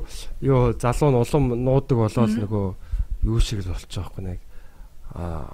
юу 0.48 0.72
залуу 0.80 1.10
нь 1.12 1.20
улам 1.20 1.44
нуудаг 1.60 1.96
болоод 2.08 2.32
нөгөө 2.40 2.66
юу 3.28 3.38
шиг 3.44 3.60
л 3.60 3.72
болчих 3.76 3.92
жоохгүй 3.92 4.22
нэг 4.24 4.40
аа 5.12 5.44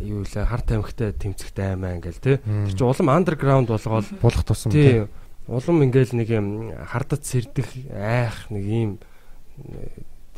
юу 0.00 0.24
лээ 0.24 0.48
хар 0.48 0.64
тамхитай 0.64 1.12
тэмцэгтэй 1.12 1.76
аймаа 1.76 2.00
ингээл 2.00 2.24
тий. 2.24 2.36
Тэр 2.40 2.72
чинь 2.72 2.88
улам 2.88 3.12
андерграунд 3.12 3.68
болгоод 3.68 4.08
Болох 4.24 4.44
тусам 4.48 4.72
тий. 4.72 5.04
тий 5.04 5.22
улам 5.46 5.82
ингээл 5.84 6.16
нэг 6.16 6.28
юм 6.30 6.72
хардад 6.86 7.26
сэрдэх 7.26 7.68
айх 7.92 8.48
нэг 8.48 8.64
юм 8.64 8.90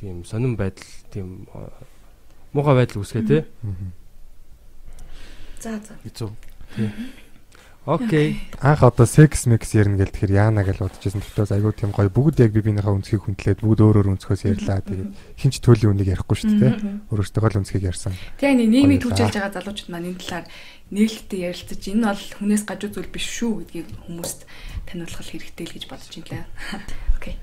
тийм 0.00 0.24
сонирн 0.24 0.56
байдал 0.56 0.90
тийм 1.12 1.46
муухай 2.52 2.74
байдал 2.74 3.04
үүсгээ 3.04 3.22
тий. 3.22 3.42
За 5.60 5.78
за. 5.78 5.94
хэцүү 6.02 6.30
Окей. 7.84 8.40
Анх 8.64 8.82
одоо 8.82 9.04
секс 9.04 9.44
микс 9.44 9.76
ярина 9.76 10.00
гэл 10.00 10.08
тэгэхээр 10.08 10.32
яана 10.32 10.64
гэж 10.64 10.80
бодчихсон. 10.80 11.20
Тэгтээ 11.20 11.60
айгүй 11.60 11.72
тийм 11.76 11.92
гоё 11.92 12.08
бүгд 12.08 12.40
яг 12.40 12.56
би 12.56 12.64
биенийхээ 12.64 12.96
өнцгийг 12.96 13.28
хүндлээд 13.28 13.60
бүгд 13.60 13.80
өөр 13.84 13.96
өөр 14.00 14.12
өнцгөөс 14.16 14.42
ярьлаа. 14.48 14.80
Тэгээд 14.80 15.12
хинч 15.36 15.54
төлөв 15.60 15.92
үнийг 15.92 16.08
ярихгүй 16.16 16.36
шүү 16.40 16.52
дээ. 16.64 16.74
Өөрөөсөө 17.12 17.44
л 17.44 17.60
өнцгийг 17.60 17.84
ярьсан. 17.84 18.16
Тэгээ 18.40 18.56
нэг 18.56 18.68
нийгмийг 18.72 19.04
түгжүүлж 19.04 19.36
байгаа 19.36 19.52
залуучууд 19.52 19.92
маань 19.92 20.08
энэ 20.16 20.20
талаар 20.24 20.46
нээлттэй 20.96 21.40
ярилцаж 21.44 21.82
энэ 21.84 22.08
бол 22.08 22.24
хүнээс 22.40 22.64
гажуу 22.64 22.88
зүйл 22.88 23.12
биш 23.12 23.26
шүү 23.36 23.52
гэдгийг 23.68 23.88
хүмүүст 24.08 24.40
таниулах 24.88 25.20
хэрэгтэй 25.20 25.66
л 25.68 25.74
гэж 25.76 25.84
бодож 25.84 26.12
байна. 26.24 26.48
Окей. 27.20 27.36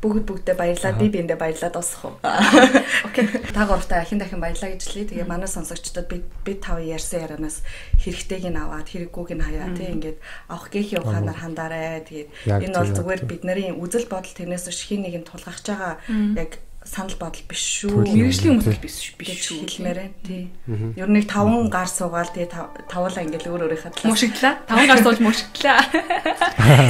Бүгд 0.00 0.24
бүгдээ 0.24 0.56
баярлаа. 0.56 0.96
Би 0.96 1.12
биэндээ 1.12 1.36
баярлаа 1.36 1.68
дуусах 1.68 2.04
уу. 2.08 2.16
Окей. 3.08 3.28
Та 3.52 3.68
гуравтаа 3.68 4.00
ахин 4.00 4.16
дахин 4.16 4.40
баярлаа 4.40 4.72
гэж 4.72 4.82
хэлье. 4.88 5.08
Тэгээ 5.12 5.28
манай 5.28 5.44
сонсогчдод 5.44 6.08
би 6.08 6.24
би 6.40 6.52
тав 6.56 6.80
ярьсан 6.80 7.28
ярианаас 7.28 7.60
хэрэгтэйг 8.00 8.48
нь 8.48 8.56
аваад 8.56 8.88
хэрэггүйг 8.88 9.30
нь 9.36 9.44
хаяа 9.44 9.76
тий 9.76 9.92
ингээд 9.92 10.18
авах 10.48 10.72
гээхийн 10.72 11.04
ухаанаар 11.04 11.38
хандаарай. 11.44 12.00
Тэгээд 12.08 12.28
Яг 12.48 12.60
энэ 12.64 12.76
бол 12.80 12.92
зүгээр 12.96 13.20
зөв. 13.20 13.28
бидний 13.28 13.68
үзэл 13.76 14.08
бодол 14.08 14.32
тэрнээс 14.32 14.64
биш 14.72 14.80
хин 14.88 15.04
нэг 15.04 15.14
нь 15.20 15.28
тулгахж 15.28 15.68
байгаа 15.68 16.00
яг 16.32 16.56
санал 16.84 17.14
бодол 17.20 17.44
биш 17.46 17.60
шүү. 17.84 18.02
Мэргэжлийн 18.08 18.56
хүмүүс 18.60 18.78
биш 18.80 18.96
биш 19.20 19.30
шүү. 19.46 19.68
хэлмээр 19.68 19.98
байна. 20.00 20.16
Тий. 20.24 20.48
Ер 20.96 21.08
нь 21.08 21.14
нэг 21.20 21.28
таван 21.28 21.68
гар 21.70 21.86
суугаал 21.86 22.30
тий 22.32 22.46
тав- 22.48 22.72
тавуулаа 22.88 23.20
ингээл 23.22 23.52
өөр 23.52 23.62
өөрийнхөө 23.68 23.92
талаас 23.94 24.08
Мушигдлаа. 24.08 24.54
Таван 24.66 24.86
гар 24.88 24.98
суулж 25.04 25.20
мушигдлаа. 25.20 25.78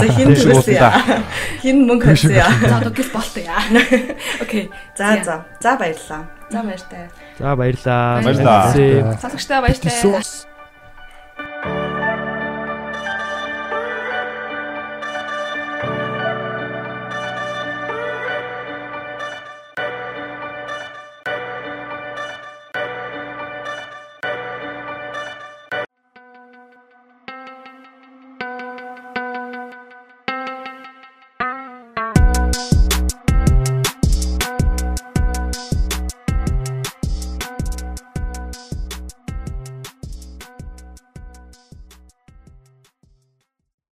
За 0.01 0.07
хин 0.15 0.29
төлөөсөн 0.31 0.77
яа. 0.79 1.21
Хин 1.61 1.77
мөнгө 1.91 2.07
хөрсөн 2.07 2.33
яа. 2.39 2.51
За 2.65 2.75
одоо 2.81 2.93
гис 2.95 3.11
болтой 3.11 3.45
яа. 3.45 3.61
Окей. 4.45 4.71
За 4.97 5.19
за. 5.27 5.35
За 5.61 5.77
баярлалаа. 5.77 6.23
За 6.51 6.63
баяртай. 6.63 7.05
За 7.39 7.57
баярлаа. 7.57 8.23
Баярлалаа. 8.23 8.73
Баярлалаа. 8.73 9.19
Сонсогчтой 9.21 9.59
баяртай. 9.61 9.91
Тэсос 9.91 10.47